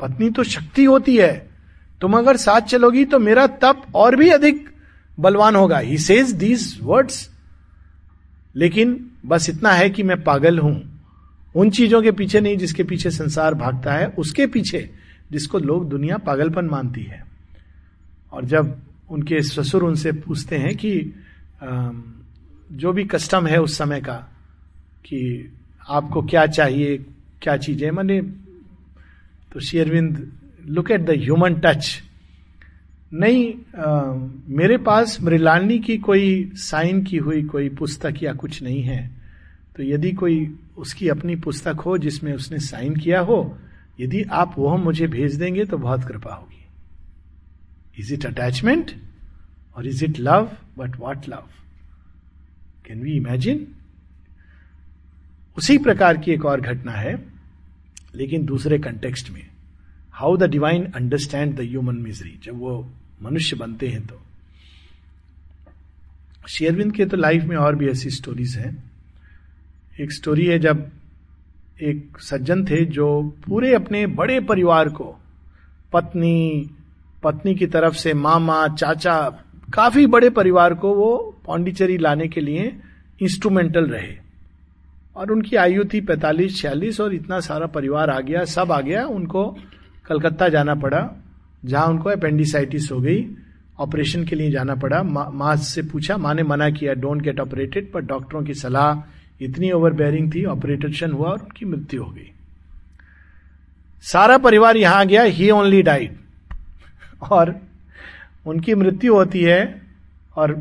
पत्नी 0.00 0.30
तो 0.30 0.44
शक्ति 0.44 0.84
होती 0.84 1.16
है, 1.16 1.32
तुम 2.00 2.18
अगर 2.18 2.36
साथ 2.36 2.60
चलोगी 2.60 3.04
तो 3.04 3.18
मेरा 3.18 3.46
तप 3.46 3.82
और 3.94 4.16
भी 4.16 4.28
अधिक 4.28 4.68
बलवान 5.18 5.56
होगा। 5.56 5.78
ही 5.78 5.98
सेज 5.98 6.32
दीज 6.32 6.78
वर्ड्स 6.82 7.28
लेकिन 8.54 8.94
बस 9.26 9.48
इतना 9.50 9.72
है 9.72 9.90
कि 9.90 10.02
मैं 10.02 10.22
पागल 10.24 10.58
हूँ। 10.58 10.74
उन 11.54 11.70
चीज़ों 11.70 12.02
के 12.02 12.10
पीछे 12.10 12.40
नहीं 12.40 12.56
जिसके 12.56 12.84
पीछे 12.84 13.10
संसार 13.10 13.54
भागता 13.54 13.92
है, 13.92 14.06
उसके 14.08 14.46
पीछे 14.46 14.88
जिसको 15.32 15.58
लोग 15.58 15.88
दुनिया 15.88 16.18
पागलपन 16.18 16.64
मानती 16.64 17.02
है। 17.02 17.22
और 18.32 18.44
जब 18.44 18.76
उनके 19.12 19.42
ससुर 19.42 19.84
उनसे 19.84 20.12
पूछते 20.12 20.56
हैं 20.58 20.74
कि 20.76 20.92
जो 22.72 22.92
भी 22.92 23.04
कस्टम 23.04 23.46
है 23.46 23.60
उस 23.60 23.78
समय 23.78 24.00
का 24.00 24.14
कि 25.04 25.52
आपको 25.88 26.22
क्या 26.22 26.46
चाहिए 26.46 26.96
क्या 27.42 27.56
चीज़ें 27.56 27.90
मैंने 27.90 28.20
तो 29.52 29.60
शेयरविंद 29.60 30.32
look 30.66 30.90
at 30.90 31.00
the 31.00 31.10
human 31.10 31.54
touch 31.54 32.02
नहीं 33.12 33.54
आ, 33.76 34.14
मेरे 34.48 34.76
पास 34.78 35.18
मृलानी 35.22 35.78
की 35.78 35.96
कोई 35.98 36.52
साइन 36.54 37.02
की 37.04 37.16
हुई 37.16 37.42
कोई 37.44 37.68
पुस्तक 37.68 38.22
या 38.22 38.32
कुछ 38.32 38.62
नहीं 38.62 38.82
है। 38.82 39.10
तो 39.76 39.82
यदि 39.82 40.12
कोई 40.12 40.56
उसकी 40.76 41.08
अपनी 41.08 41.36
पुस्तक 41.36 41.80
हो 41.86 41.98
जिसमें 41.98 42.32
उसने 42.34 42.58
साइन 42.58 42.96
किया 42.96 43.20
हो 43.20 43.58
यदि 44.00 44.22
आप 44.32 44.54
वो 44.58 44.76
मुझे 44.76 45.06
भेज 45.06 45.34
देंगे 45.34 45.64
तो 45.64 45.78
बहुत 45.78 46.04
कृपा 46.04 46.34
होगी। 46.34 46.61
इज़ 47.96 48.12
इट 48.14 48.26
अटैचमेंट 48.26 48.90
और 49.76 49.86
is 49.86 50.04
it 50.04 50.18
love 50.18 50.50
but 50.78 50.96
what 50.96 51.28
love 51.28 51.48
can 52.86 53.02
we 53.02 53.12
imagine 53.12 53.66
उसी 55.56 55.78
प्रकार 55.78 56.16
की 56.16 56.30
एक 56.30 56.44
और 56.44 56.60
घटना 56.60 56.92
है, 56.92 57.14
लेकिन 58.14 58.44
दूसरे 58.46 58.78
कंटेक्स्ट 58.78 59.30
में। 59.30 59.46
How 60.12 60.36
the 60.36 60.42
divine 60.42 60.84
understand 60.86 61.54
the 61.56 61.60
human 61.60 61.96
misery 61.96 62.38
जब 62.42 62.58
वो 62.58 62.90
मनुष्य 63.22 63.56
बनते 63.56 63.88
हैं 63.88 64.06
तो। 64.06 64.20
शेयरविंद 66.48 66.92
के 66.92 67.06
तो 67.06 67.16
लाइफ 67.16 67.44
में 67.44 67.56
और 67.56 67.76
भी 67.76 67.88
ऐसी 67.88 68.10
स्टोरीज 68.10 68.56
हैं। 68.56 68.72
एक 70.00 70.12
स्टोरी 70.12 70.46
है 70.46 70.58
जब 70.58 70.90
एक 71.82 72.18
सज्जन 72.20 72.64
थे 72.64 72.84
जो 72.84 73.22
पूरे 73.46 73.74
अपने 73.74 74.06
बड़े 74.06 74.40
परिवार 74.40 74.88
को, 74.88 75.16
पत्नी 75.92 76.70
पत्नी 77.22 77.54
की 77.54 77.66
तरफ़ 77.66 77.94
से 77.94 78.14
मामा, 78.14 78.68
चाचा, 78.68 79.44
काफ़ी 79.74 80.06
बड़े 80.06 80.30
परिवार 80.30 80.74
को 80.74 80.94
वो 80.94 81.36
पांडिचेरी 81.46 81.98
लाने 81.98 82.28
के 82.28 82.40
लिए 82.40 82.76
इंस्ट्रूमेंटल 83.22 83.86
रहे। 83.86 84.16
और 85.16 85.30
उनकी 85.30 85.56
आयु 85.56 85.84
थी 85.84 86.00
पैतालीस, 86.00 86.60
छियालीस 86.60 87.00
और 87.00 87.14
इतना 87.14 87.40
सारा 87.40 87.66
परिवार 87.66 88.10
आ 88.10 88.20
गया, 88.20 88.44
सब 88.44 88.72
आ 88.72 88.80
गया, 88.80 89.06
उनको 89.06 89.58
कलकत्ता 90.06 90.48
जाना 90.48 90.74
पड़ा, 90.74 91.10
जहाँ 91.64 91.86
उनको 91.86 92.10
अपेंडिसाइटिस 92.10 92.92
हो 92.92 93.00
गई। 93.00 93.30
ऑपरेशन 93.78 94.24
के 94.24 94.36
लिए 94.36 94.50
जाना 94.50 94.74
पड़ा। 94.74 95.02
माँ 95.02 95.56
से 95.56 95.82
पूछा, 95.82 96.16
माँ 96.16 96.34
ने 96.34 96.42
मना 96.42 96.70
किया 96.70 96.94
डोंट 96.94 97.22
गेट 97.22 97.40
ऑपरेटेड 97.40 97.92
पर 97.92 98.00
डॉक्टरों 98.00 98.42
की 98.42 98.54
सलाह 98.54 99.08
इतनी 99.44 99.70
ओवर 99.70 99.80
ओवरबेरिंग 99.80 100.34
थी 100.34 100.44
ऑपरेटेशन 100.44 101.12
हुआ 101.12 101.28
और 101.28 101.40
उनकी 101.40 101.66
मृत्यु 101.66 102.02
हो 102.02 102.10
गई। 102.10 102.30
सारा 104.02 104.38
परिवार 104.38 104.76
यहाँ 104.76 105.00
आ 105.00 105.04
गया 105.04 105.22
ही 105.22 105.50
ओनली 105.50 105.82
डाइड 105.82 106.16
और 107.30 107.60
उनकी 108.46 108.74
मृत्यु 108.74 109.14
होती 109.14 109.42
है 109.42 109.82
और 110.36 110.52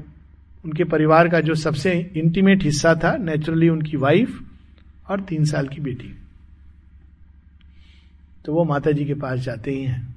उनके 0.66 0.84
परिवार 0.84 1.30
का 1.30 1.40
जो 1.40 1.56
सबसे 1.56 2.12
इंटीमेट 2.18 2.64
हिस्सा 2.64 2.96
था 2.96 3.18
नेचुरली 3.18 3.70
उनकी 3.70 3.98
वाइफ 3.98 4.40
और 5.10 5.22
तीन 5.22 5.46
साल 5.46 5.68
की 5.68 5.82
बेटी। 5.82 6.18
तो 8.46 8.54
वो 8.54 8.64
माता 8.64 8.92
जी 8.92 9.06
के 9.06 9.14
पास 9.14 9.40
जाते 9.40 9.72
ही 9.72 9.84
हैं 9.84 10.16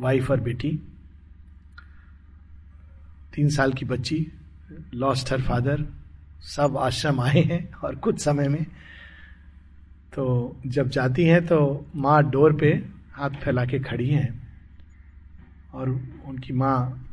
वाइफ 0.00 0.30
और 0.30 0.40
बेटी। 0.40 0.70
तीन 3.34 3.48
साल 3.48 3.72
की 3.72 3.84
बच्ची 3.84 4.32
लॉस्ट 4.94 5.32
हर 5.32 5.42
फादर 5.42 5.84
सब 6.42 6.76
आश्रम 6.76 7.20
आए 7.20 7.42
हैं 7.42 7.74
और 7.74 7.94
कुछ 7.94 8.20
समय 8.20 8.48
में। 8.48 8.64
तो 10.14 10.56
जब 10.66 10.88
जाती 10.88 11.24
हैं 11.24 11.46
तो 11.46 11.86
माँ 11.96 12.30
डोर 12.30 12.52
पे 12.52 12.68
हाथ 13.12 13.30
फैला 13.30 13.64
के 13.64 13.78
खड़ी 13.78 14.08
हैं। 14.08 14.47
और 15.74 15.88
उनकी 16.26 16.52
माँ 16.52 17.04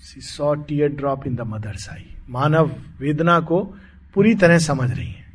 saw 0.00 0.54
teardrop 0.88 1.26
in 1.26 1.34
the 1.36 1.40
mother's 1.40 1.88
eye 1.90 2.06
मानव 2.30 2.74
वेदना 3.00 3.38
को 3.40 3.62
पूरी 4.14 4.34
तरह 4.34 4.58
समझ 4.58 4.90
रही 4.90 5.10
है। 5.10 5.26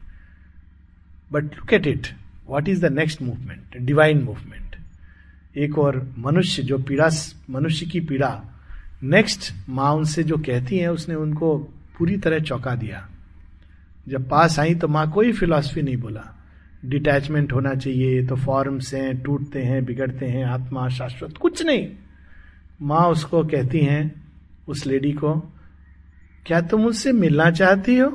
But 1.32 1.44
look 1.44 1.74
at 1.74 1.88
it 1.88 2.08
what 2.48 2.70
is 2.70 2.86
the 2.86 2.92
next 2.94 3.22
movement 3.22 3.78
divine 3.78 4.22
movement 4.24 4.76
एक 5.58 5.78
और 5.78 6.14
मनुष्य 6.18 6.64
जो 6.64 6.78
पीड़ा, 6.78 7.10
मनुष्य 7.50 7.86
की 7.86 8.00
पीड़ा। 8.00 8.42
नेक्स्ट 9.04 9.54
माँ 9.70 9.92
उनसे 9.94 10.24
जो 10.24 10.38
कहती 10.38 10.78
है, 10.78 10.92
उसने 10.92 11.16
उनको 11.16 11.58
पूरी 11.98 12.18
तरह 12.18 12.40
चौंका 12.40 12.76
दिया। 12.76 13.08
जब 14.08 14.30
पास 14.30 14.60
आई 14.60 14.76
तो 14.76 14.88
माँ 14.88 15.12
कोई 15.12 15.32
फिलॉसफी 15.32 15.82
नहीं 15.82 15.98
बोला। 15.98 16.24
डिटैचमेंट 16.86 17.54
होना 17.54 17.74
चाहिए 17.76 18.26
तो 18.28 18.36
फॉर्म्स 18.36 18.94
हैं 18.94 19.22
टूटते 19.24 19.64
हैं 19.64 19.84
बिगड़ते 19.86 20.26
हैं 20.26 20.44
आत्मा 20.46 20.88
शाश्वत 20.90 21.38
कुछ 21.38 21.64
नहीं। 21.66 21.88
माँ 22.82 23.08
उसको 23.10 23.44
कहती 23.44 23.80
हैं 23.80 24.04
उस 24.68 24.86
लेडी 24.86 25.12
को 25.14 25.34
क्या 26.46 26.62
तुम 26.62 26.86
उससे 26.86 27.12
मिलना 27.12 27.50
चाहती 27.52 27.98
हो? 27.98 28.10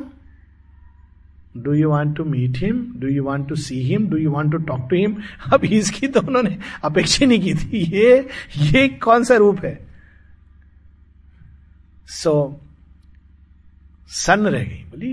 Do 1.56 1.74
you 1.74 1.88
want 1.90 2.16
to 2.16 2.24
meet 2.24 2.58
him 2.58 2.84
do 2.96 3.08
you 3.08 3.22
want 3.24 3.48
to 3.48 3.54
see 3.56 3.80
him 3.82 4.08
do 4.08 4.16
you 4.16 4.30
want 4.30 4.52
to 4.52 4.58
talk 4.58 4.88
to 4.90 4.96
him 4.96 5.16
अब 5.52 5.64
इसकी 5.64 6.08
तो 6.08 6.20
उन्होंने 6.20 6.58
अपेक्षा 6.84 7.26
नहीं 7.26 7.40
की 7.40 7.54
थी। 7.54 7.84
ये 7.96 8.28
ये 8.58 8.88
कौन 8.88 9.24
सा 9.24 9.36
रूप 9.36 9.64
है? 9.64 9.78
सो 12.06 12.30
so, 12.30 14.12
सन 14.12 14.46
रह 14.46 14.62
गई। 14.64 14.84
बोली 14.90 15.12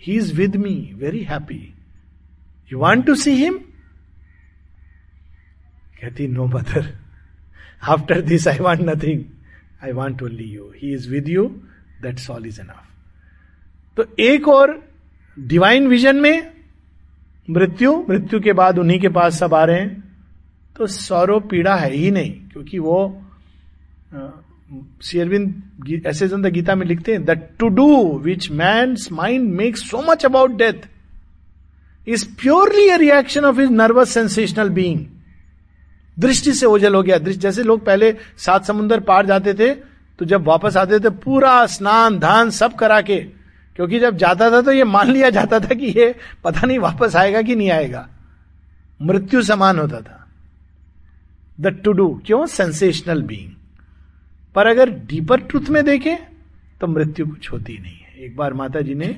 he 0.00 0.16
is 0.16 0.34
with 0.34 0.56
me 0.56 0.74
very 0.96 1.22
happy 1.22 1.72
you 2.72 2.78
want 2.78 3.06
to 3.06 3.14
see 3.14 3.30
him 3.30 3.58
कहती 6.00 6.26
no 6.28 6.46
mother 6.46 6.92
after 7.88 8.20
this 8.20 8.48
I 8.48 8.58
want 8.58 8.82
nothing 8.82 9.24
I 9.84 9.92
want 9.92 10.22
only 10.22 10.50
you 10.54 10.72
he 10.76 10.94
is 10.94 11.10
with 11.10 11.28
you 11.28 11.44
that 12.02 12.30
all 12.30 12.46
is 12.46 12.60
enough 12.60 12.82
तो 13.96 14.04
एक 14.20 14.48
और 14.48 14.88
divine 15.38 15.86
vision 15.88 16.16
में 16.16 16.52
मृत्यु 17.50 18.04
मृत्यु 18.08 18.40
के 18.40 18.52
बाद 18.52 18.78
उन्हीं 18.78 19.00
के 19.00 19.08
पास 19.08 19.38
सब 19.38 19.54
आ 19.54 19.64
रहे 19.64 19.80
हैं। 19.80 20.04
तो 20.76 20.86
सौरव 20.86 21.40
पीड़ा 21.40 21.74
है 21.76 21.90
ही 21.92 22.10
नहीं, 22.10 22.30
क्योंकि 22.48 22.78
वो 22.78 23.22
शेरविंद 25.02 26.02
ऐसे 26.06 26.28
द 26.28 26.46
गीता 26.46 26.74
में 26.74 26.86
लिखते 26.86 27.12
हैं 27.12 27.24
the 27.24 27.30
to 27.30 27.68
do 27.68 28.18
which 28.18 28.50
man's 28.50 28.96
mind 29.12 29.52
make 29.52 29.76
so 29.76 30.02
much 30.10 30.24
about 30.24 30.50
death 30.50 30.88
is 32.06 32.26
purely 32.40 32.88
a 32.88 32.96
reaction 32.96 33.44
of 33.44 33.60
his 33.60 33.70
nervous 33.70 34.10
sensational 34.10 34.68
being 34.70 35.04
दृष्टि 36.16 36.52
से 36.52 36.66
ओझल 36.66 36.94
हो 36.94 37.02
गया। 37.02 37.18
दृष्टि, 37.18 37.40
जैसे 37.40 37.62
लोग 37.62 37.84
पहले 37.84 38.14
सात 38.38 38.64
समुन्द्र 38.64 39.00
पार 39.00 39.26
जाते 39.26 39.54
थे 39.54 39.74
तो 40.18 40.24
जब 40.24 40.44
वापस 40.44 40.76
आते 40.76 40.98
थे, 40.98 41.10
पूरा 41.10 41.66
स्नान 41.66 42.18
धान 42.18 42.50
सब 42.50 42.74
करा 42.74 43.00
के, 43.00 43.16
क्योंकि 43.76 43.98
जब 44.00 44.16
जाता 44.16 44.50
था 44.50 44.60
तो 44.62 44.72
ये 44.72 44.84
मान 44.86 45.10
लिया 45.10 45.30
जाता 45.30 45.58
था 45.60 45.74
कि 45.74 45.86
ये 45.88 46.14
पता 46.44 46.66
नहीं 46.66 46.78
वापस 46.78 47.16
आएगा 47.16 47.42
कि 47.42 47.54
नहीं 47.54 47.70
आएगा। 47.70 48.08
मृत्यु 49.00 49.42
समान 49.42 49.78
होता 49.78 50.00
था। 50.00 50.26
द 51.60 51.66
टू 51.84 51.92
डू 51.92 52.08
क्यों? 52.26 52.46
सेंसेशनल 52.46 53.22
बींग 53.22 53.50
पर 54.54 54.66
अगर 54.66 54.90
डीपर 55.06 55.40
ट्रुथ 55.40 55.68
में 55.70 55.84
देखें 55.84 56.16
तो 56.80 56.86
मृत्यु 56.86 57.26
कुछ 57.26 57.50
होती 57.52 57.78
नहीं 57.78 57.96
है। 57.96 58.24
एक 58.24 58.36
बार 58.36 58.54
माता 58.54 58.80
जी 58.80 58.94
ने 58.94 59.16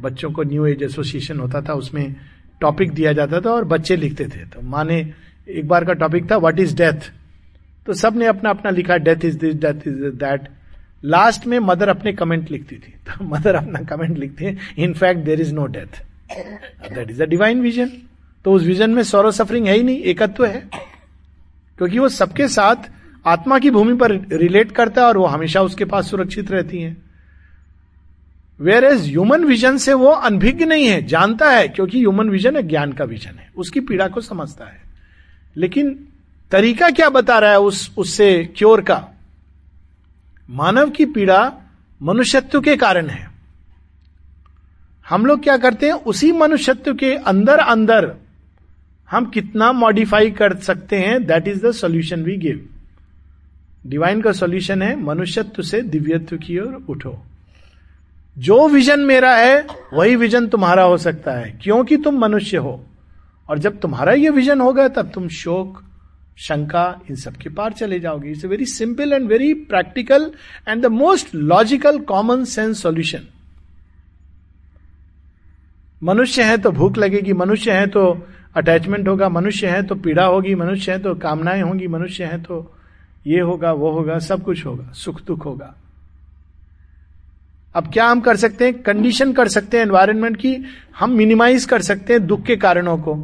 बच्चों 0.00 0.30
को 0.30 0.42
न्यू 0.42 0.66
एज 0.66 0.82
एसोसिएशन 0.82 1.40
होता 1.40 1.60
था, 1.60 1.72
उसमें 1.72 2.14
टॉपिक 2.60 2.92
दिया 2.92 3.12
जाता 3.12 3.40
था 3.40 3.50
और 3.50 3.64
बच्चे 3.64 3.96
लिखते 3.96 4.24
थे। 4.24 4.44
तो 4.44 4.60
माँ 4.62 4.84
ने 4.84 4.98
एक 5.48 5.68
बार 5.68 5.84
का 5.84 5.92
टॉपिक 5.92 6.30
था 6.30 6.36
व्हाट 6.36 6.60
इज़ 6.60 6.76
डेथ 6.76 7.10
तो 7.86 7.92
सबने 7.92 8.26
अपना 8.26 8.50
अपना 8.50 8.70
लिखा 8.70 8.96
death 8.96 9.24
is 9.24 9.38
this 9.38 9.54
death 9.54 9.86
is 9.88 10.04
that 10.16 10.48
last 11.04 11.46
में 11.46 11.58
मदर 11.58 11.88
अपने 11.88 12.12
कमेंट 12.12 12.50
लिखती 12.50 12.76
थी। 12.76 12.94
तो 13.06 13.24
मदर 13.24 13.54
अपना 13.54 13.80
कमेंट 13.80 14.18
लिखते 14.18 14.44
हैं 14.44 14.58
in fact 14.78 15.20
there 15.20 15.40
is 15.40 15.54
no 15.54 15.66
death 15.66 16.02
that 16.94 17.10
is 17.10 17.22
a 17.22 17.26
divine 17.26 17.60
vision 17.60 17.90
तो 18.44 18.52
उस 18.52 18.62
विजन 18.62 18.90
में 18.90 19.02
सोरो 19.02 19.30
सफरिंग 19.30 19.66
है 19.66 19.76
ही 19.76 19.82
नहीं, 19.82 20.02
एकत्व 20.02 20.44
है। 20.46 20.60
क्योंकि 21.78 21.98
वो 21.98 22.08
सबके 22.08 22.48
साथ 22.48 22.90
आत्मा 23.26 23.58
की 23.58 23.70
भूमि 23.70 23.96
पर 23.96 24.12
रिलेट 24.32 24.72
करता 24.72 25.02
है 25.02 25.08
और 25.08 25.18
वो 25.18 25.26
हमेशा 25.26 25.62
उसके 25.62 25.84
पास 25.84 26.10
सुरक्षित 26.10 26.50
रहती 26.50 26.80
है। 26.80 27.07
वेयर 28.60 28.84
एज 28.84 29.00
ह्यूमन 29.00 29.44
विजन 29.44 29.76
से 29.76 29.92
वो 29.92 30.06
अनभिज्ञ 30.06 30.64
नहीं 30.64 30.86
है, 30.86 31.02
जानता 31.02 31.50
है, 31.50 31.68
क्योंकि 31.68 31.98
ह्यूमन 31.98 32.28
विजन 32.28 32.56
एक 32.56 32.68
ज्ञान 32.68 32.92
का 32.92 33.04
विजन 33.04 33.30
है। 33.30 33.50
उसकी 33.56 33.80
पीड़ा 33.80 34.08
को 34.08 34.20
समझता 34.20 34.64
है। 34.64 34.82
लेकिन 35.56 36.08
तरीका 36.50 36.90
क्या 36.90 37.08
बता 37.08 37.38
रहा 37.38 37.50
है 37.50 37.60
उस, 37.60 37.94
उससे 37.98 38.54
क्योर 38.56 38.80
का? 38.80 39.08
मानव 40.50 40.90
की 40.90 41.06
पीड़ा 41.06 41.52
मनुष्यत्व 42.02 42.60
के 42.60 42.76
कारण 42.76 43.06
है। 43.06 43.30
हम 45.08 45.26
लोग 45.26 45.42
क्या 45.42 45.56
करते 45.56 45.86
हैं? 45.86 45.92
उसी 45.92 46.32
मनुष्यत्व 46.32 46.94
के 46.94 47.14
अंदर 47.14 47.58
अंदर 47.58 48.14
हम 49.10 49.26
कितना 49.26 49.72
मॉडिफाई 49.72 50.30
कर 50.30 50.56
सकते 50.56 50.96
हैं? 50.96 51.26
That 51.26 51.48
is 51.48 51.66
the 51.66 51.72
solution 51.72 52.22
we 52.22 52.36
give 52.36 52.68
divine 53.86 54.20
का 54.20 54.32
सॉल्यूशन 54.32 54.82
है 54.82 55.02
मनुष्यत्व 55.02 55.62
से 55.62 55.80
दिव्यत्व 55.80 56.36
की 56.36 56.58
ओर 56.58 56.84
उठो। 56.88 57.24
जो 58.38 58.68
विजन 58.68 59.00
मेरा 59.00 59.34
है, 59.36 59.66
वही 59.92 60.16
विजन 60.16 60.46
तुम्हारा 60.46 60.82
हो 60.82 60.96
सकता 60.96 61.32
है, 61.32 61.58
क्योंकि 61.62 61.96
तुम 61.96 62.18
मनुष्य 62.18 62.56
हो। 62.56 62.84
और 63.48 63.58
जब 63.58 63.78
तुम्हारा 63.80 64.12
ये 64.12 64.30
विजन 64.30 64.60
होगा, 64.60 64.88
तब 64.88 65.10
तुम 65.14 65.28
शोक, 65.28 65.82
शंका, 66.38 67.00
इन 67.10 67.16
सब 67.16 67.36
के 67.36 67.50
पार 67.50 67.72
चले 67.72 68.00
जाओगे। 68.00 68.30
It's 68.30 68.44
very 68.44 68.64
simple 68.64 69.12
and 69.12 69.26
very 69.28 69.52
practical 69.54 70.30
and 70.68 70.82
the 70.82 70.86
most 70.86 71.34
logical 71.34 71.98
common 71.98 72.44
sense 72.44 72.82
solution 72.82 73.26
मनुष्य 76.02 76.42
है 76.42 76.58
तो 76.58 76.70
भूख 76.70 76.98
लगेगी, 76.98 77.32
मनुष्य 77.32 77.72
है 77.72 77.86
तो 77.86 78.26
अटैचमेंट 78.56 79.08
होगा, 79.08 79.28
मनुष्य 79.28 79.66
है 79.66 79.82
तो 79.82 79.94
पीड़ा 79.94 80.24
होगी, 80.24 80.54
मनुष्य 80.54 80.92
है 80.92 80.98
तो 80.98 81.14
कामनाएँ 81.14 81.62
होंगी, 81.62 81.86
मनुष्य 81.86 82.24
है 82.24 82.42
तो 82.42 82.74
ये 83.26 83.40
होगा, 83.40 83.72
वो 83.72 83.90
होगा, 83.90 84.18
सब 84.18 84.42
कुछ 84.42 84.66
होगा, 84.66 84.92
सुख 84.92 85.22
दुख 85.22 85.44
होगा। 85.44 85.74
अब 87.78 87.90
क्या 87.92 88.06
हम 88.06 88.20
कर 88.20 88.36
सकते 88.36 88.64
हैं? 88.64 88.82
कंडीशन 88.82 89.32
कर 89.32 89.48
सकते 89.48 89.76
हैं 89.76 89.84
एनवायरमेंट 89.84 90.36
की। 90.36 90.56
हम 90.98 91.10
मिनिमाइज 91.12 91.64
कर 91.64 91.82
सकते 91.82 92.12
हैं 92.12 92.26
दुख 92.26 92.42
के 92.42 92.56
कारणों 92.58 92.96
को। 92.98 93.14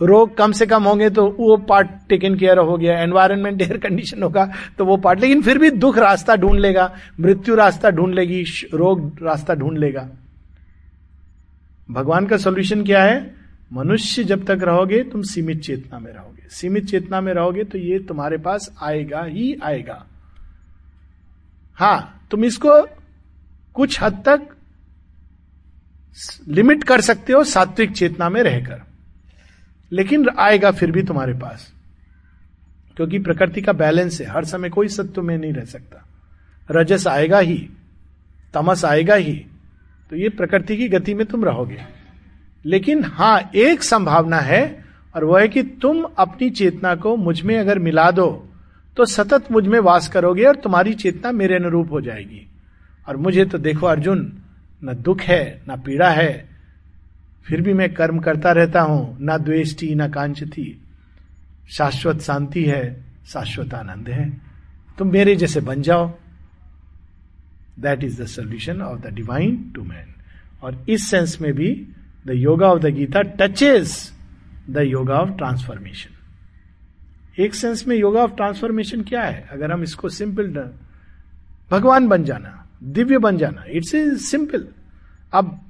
रोग 0.00 0.36
कम 0.36 0.52
से 0.52 0.66
कम 0.66 0.82
होंगे 0.82 1.08
तो 1.10 1.24
वो 1.30 1.56
पार्ट 1.68 1.88
टेकन 2.08 2.34
केयर 2.36 2.58
हो 2.60 2.76
गया। 2.76 2.98
एनवायरमेंट 3.00 3.62
एयर 3.62 3.76
कंडीशन 3.78 4.22
होगा 4.22 4.44
तो 4.78 4.84
वो 4.84 4.96
पार्ट 4.96 5.20
लेकिन 5.20 5.42
फिर 5.42 5.58
भी 5.58 5.70
दुख 5.70 5.98
रास्ता 5.98 6.36
ढूंढ 6.36 6.58
लेगा, 6.60 6.90
मृत्यु 7.20 7.54
रास्ता 7.54 7.90
ढूंढ 7.90 8.14
लेगी, 8.14 8.42
रोग 8.74 9.22
रास्ता 9.22 9.54
ढूंढ 9.54 9.78
लेगा। 9.78 10.08
भगवान 11.88 12.26
का 12.26 12.36
सोल्यूशन 12.36 12.84
क्या 12.84 13.02
है? 13.02 13.34
मनुष्य 13.72 14.24
जब 14.24 14.44
तक 14.44 14.58
रहोगे, 14.62 15.02
तुम 15.02 15.22
सीमित 15.22 15.60
चेतना 15.60 15.98
में 15.98 16.12
रहोगे। 16.12 16.48
सीमित 16.50 16.86
चेतना 16.86 17.20
में 17.20 17.32
रहोगे 17.32 17.64
तो 17.64 17.78
ये 17.78 17.98
तुम्हारे 17.98 18.38
पास 18.38 18.70
आएगा 18.82 19.22
ही 19.22 19.54
आएगा। 19.62 20.04
हाँ, 21.78 22.26
तुम 22.30 22.44
इसको 22.44 22.80
कुछ 23.74 24.02
हद 24.02 24.22
तक 24.26 24.40
लिमिट 26.48 26.84
कर 26.84 27.00
सकते 27.00 27.32
हो 27.32 27.44
सात्विक 27.44 27.92
चेतना 27.92 28.28
में 28.28 28.42
रहकर। 28.42 28.80
लेकिन 29.92 30.28
आएगा 30.38 30.70
फिर 30.70 30.90
भी 30.90 31.02
तुम्हारे 31.02 31.32
पास। 31.32 31.72
क्योंकि 32.96 33.18
प्रकृति 33.18 33.60
का 33.62 33.72
बैलेंस 33.72 34.20
है। 34.20 34.26
हर 34.26 34.44
समय 34.44 34.68
कोई 34.68 34.88
सत्व 34.88 35.22
में 35.22 35.38
नहीं 35.38 35.52
रह 35.52 35.64
सकता। 35.64 36.08
रजस 36.70 37.06
आएगा 37.06 37.38
ही, 37.38 37.68
तमस 38.54 38.84
आएगा 38.84 39.14
ही 39.14 39.46
तो 40.10 40.16
ये 40.16 40.28
प्रकृति 40.28 40.76
की 40.76 40.88
गति 40.88 41.14
में 41.14 41.26
तुम 41.26 41.44
रहोगे। 41.44 41.80
लेकिन 42.64 43.04
हाँ, 43.04 43.50
एक 43.54 43.82
संभावना 43.82 44.38
है, 44.38 44.84
और 45.16 45.24
वह 45.24 45.40
है 45.40 45.48
कि 45.48 45.62
तुम 45.62 46.06
अपनी 46.18 46.50
चेतना 46.50 46.94
को 46.94 47.16
मुझमें 47.16 47.58
अगर 47.58 47.78
मिला 47.78 48.10
दो 48.10 48.48
तो 48.96 49.04
सतत 49.04 49.52
मुझमें 49.52 49.78
वास 49.80 50.08
करोगे 50.08 50.44
और 50.44 50.56
तुम्हारी 50.56 50.94
चेतना 50.94 51.32
मेरे 51.32 51.56
अनुरूप 51.56 51.92
हो 51.92 52.00
जाएगी। 52.00 52.46
और 53.08 53.16
मुझे 53.16 53.44
तो 53.44 53.58
देखो 53.58 53.86
अर्जुन, 53.86 54.32
न 54.84 54.94
दुख 54.94 55.20
है, 55.20 55.62
न 55.70 55.76
पीड़ा 55.76 56.10
है। 56.10 56.48
फिर 57.46 57.60
भी 57.60 57.72
मैं 57.72 57.92
कर्म 57.94 58.18
करता 58.18 58.52
रहता 58.52 58.80
हूँ, 58.80 59.18
न 59.20 59.38
द्वेष्टि, 59.38 59.94
न 59.94 60.08
कांच 60.08 60.42
थी 60.42 60.82
शाश्वत 61.68 62.20
शांति 62.20 62.64
है, 62.64 63.04
शाश्वत 63.26 63.74
आनंद 63.74 64.08
है। 64.08 64.28
तुम 64.98 65.12
मेरे 65.12 65.36
जैसे 65.36 65.60
बन 65.60 65.82
जाओ। 65.82 66.18
That 67.80 68.04
is 68.04 68.22
the 68.22 68.26
solution 68.26 68.82
of 68.82 69.00
the 69.00 69.06
divine 69.06 69.72
to 69.74 69.82
man 69.82 70.14
और 70.62 70.84
इस 70.88 71.10
सेंस 71.10 71.38
में 71.40 71.52
भी 71.52 71.88
the 72.26 72.30
yoga 72.30 72.68
of 72.68 72.82
the 72.82 72.86
Gita 72.86 73.22
touches 73.22 74.12
the 74.70 74.78
yoga 74.78 75.14
of 75.14 75.30
transformation 75.30 76.10
एक 77.42 77.54
सेंस 77.54 77.86
में 77.88 77.96
योगा 77.96 78.20
ऑफ़ 78.20 78.34
ट्रांसफॉर्मेशन 78.36 79.02
क्या 79.02 79.22
है? 79.22 79.48
अगर 79.52 79.72
हम 79.72 79.82
इसको 79.82 80.08
सिंपल 80.08 80.70
भगवान 81.70 82.08
बन 82.08 82.24
जाना। 82.24 82.63
दिव्य 82.84 83.18
बन 83.18 83.36
जाना। 83.38 83.64
इट्स 83.68 83.94
ए 83.94 84.08
सिंपल 84.20 84.66
अब 85.32 85.60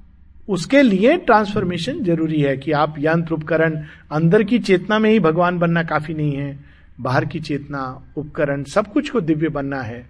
उसके 0.49 0.83
लिए 0.83 1.17
ट्रांसफॉर्मेशन 1.19 2.03
ज़रूरी 2.05 2.41
है 2.41 2.57
कि 2.57 2.73
आप 2.73 2.95
यंत्र 2.99 3.35
उपकरण 3.35 3.83
अंदर 4.13 4.43
की 4.43 4.59
चेतना 4.59 4.99
में 4.99 5.11
ही 5.11 5.21
भगवान 5.21 5.59
बनना 5.59 5.83
काफ़ी 5.83 6.15
नहीं 6.15 6.33
है, 6.33 6.59
बाहर 7.01 7.25
की 7.25 7.41
चेतना, 7.41 8.13
उपकरण, 8.17 8.65
सब 8.65 8.93
कुछ 8.93 9.11
को 9.11 9.21
दिव्य 9.21 9.49
बनना 9.49 9.81
है। 9.83 10.01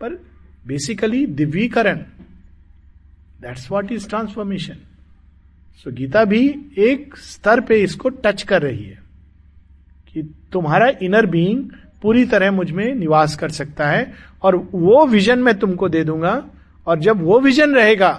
पर 0.00 0.14
बेसिकली 0.66 1.24
दिव्यीकरण 1.26 1.96
दैट्स 3.40 3.70
वॉट 3.70 3.92
इज़ 3.92 4.08
ट्रांसफॉर्मेशन 4.08 4.76
सो 5.84 5.90
गीता 5.90 6.24
भी 6.24 6.46
एक 6.78 7.16
स्तर 7.16 7.60
पे 7.60 7.82
इसको 7.82 8.08
टच 8.08 8.42
कर 8.42 8.62
रही 8.62 8.84
है 8.84 8.98
कि 10.08 10.22
तुम्हारा 10.52 10.90
इनर 11.02 11.26
बीइंग 11.26 11.70
पूरी 12.04 12.24
तरह 12.26 12.50
मुझमें 12.52 12.94
निवास 12.94 13.36
कर 13.36 13.48
सकता 13.50 13.86
है 13.86 14.12
और 14.42 14.56
वो 14.72 15.04
विजन 15.06 15.38
मैं 15.38 15.58
तुमको 15.58 15.88
दे 15.88 16.04
दूँगा। 16.04 16.42
और 16.86 16.98
जब 16.98 17.22
वो 17.22 17.38
विजन 17.40 17.74
रहेगा 17.74 18.12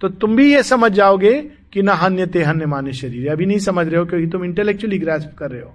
तो 0.00 0.08
तुम 0.10 0.36
भी 0.36 0.52
ये 0.52 0.62
समझ 0.62 0.90
जाओगे 0.92 1.32
कि 1.72 1.82
ना 1.82 1.94
हन्य 1.94 2.26
ते 2.26 2.42
हन्य 2.42 2.66
मान्य 2.66 2.92
शरीर। 2.92 3.30
अभी 3.32 3.46
नहीं 3.46 3.58
समझ 3.60 3.86
रहे 3.86 3.96
हो 3.96 4.04
क्योंकि 4.06 4.26
तुम 4.26 4.44
इंटेलेक्चुअली 4.44 4.98
ग्रेस्प 4.98 5.34
कर 5.38 5.50
रहे 5.50 5.60
हो। 5.62 5.74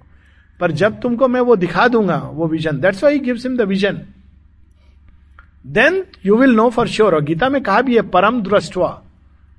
पर 0.60 0.72
जब 0.74 1.00
तुमको 1.02 1.28
मैं 1.28 1.42
वो 1.42 1.56
दिखा 1.56 1.88
दूँगा, 1.88 2.18
वो 2.18 2.48
vision 2.48 2.80
that's 2.80 3.04
why 3.04 3.20
gives 3.20 3.46
him 3.46 3.58
the 3.58 3.62
vision 3.62 4.02
then 5.68 6.04
you 6.26 6.38
will 6.38 6.56
know 6.56 6.70
for 6.70 6.88
sure 6.88 7.16
और 7.16 7.24
गीता 7.24 7.50
में 7.50 7.62
कहा 7.64 7.82
भी 7.82 7.96
है, 7.96 8.02
परम 8.04 8.42
दृष्टवा। 8.42 9.02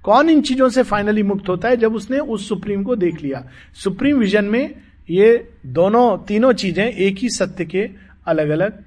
कौन 0.05 0.31
इन 0.31 0.40
चीज़ों 0.40 0.68
से 0.68 0.82
फाइनली 0.82 1.23
मुक्त 1.23 1.48
होता 1.48 1.68
है 1.68 1.77
जब 1.77 1.94
उसने 1.94 2.18
उस 2.18 2.48
सुप्रीम 2.48 2.82
को 2.82 2.97
देख 2.97 3.23
लिया? 3.23 3.44
सुप्रीम 3.74 4.18
विजन 4.18 4.44
में 4.44 4.74
ये 5.11 5.53
दोनों, 5.66 6.19
तीनों 6.19 6.53
चीज़ें 6.53 6.93
एक 6.93 7.16
ही 7.16 7.28
सत्य 7.31 7.65
के 7.65 7.91
अलग 8.27 8.49
अलग 8.49 8.85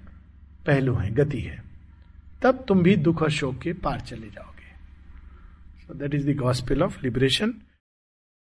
पहलू 0.66 0.94
हैं, 0.94 1.18
गति 1.18 1.40
है। 1.40 1.64
तब 2.42 2.66
तुम 2.68 2.84
भी 2.84 2.96
दुख 2.96 3.22
और 3.22 3.32
शोक 3.32 3.60
के 3.60 3.74
पार 3.74 4.00
चले 4.00 4.28
जाओगे। 4.28 4.70
So 5.82 5.94
that 5.94 6.16
is 6.16 6.32
the 6.32 6.36
gospel 6.36 6.84
of 6.84 7.04
liberation 7.04 7.54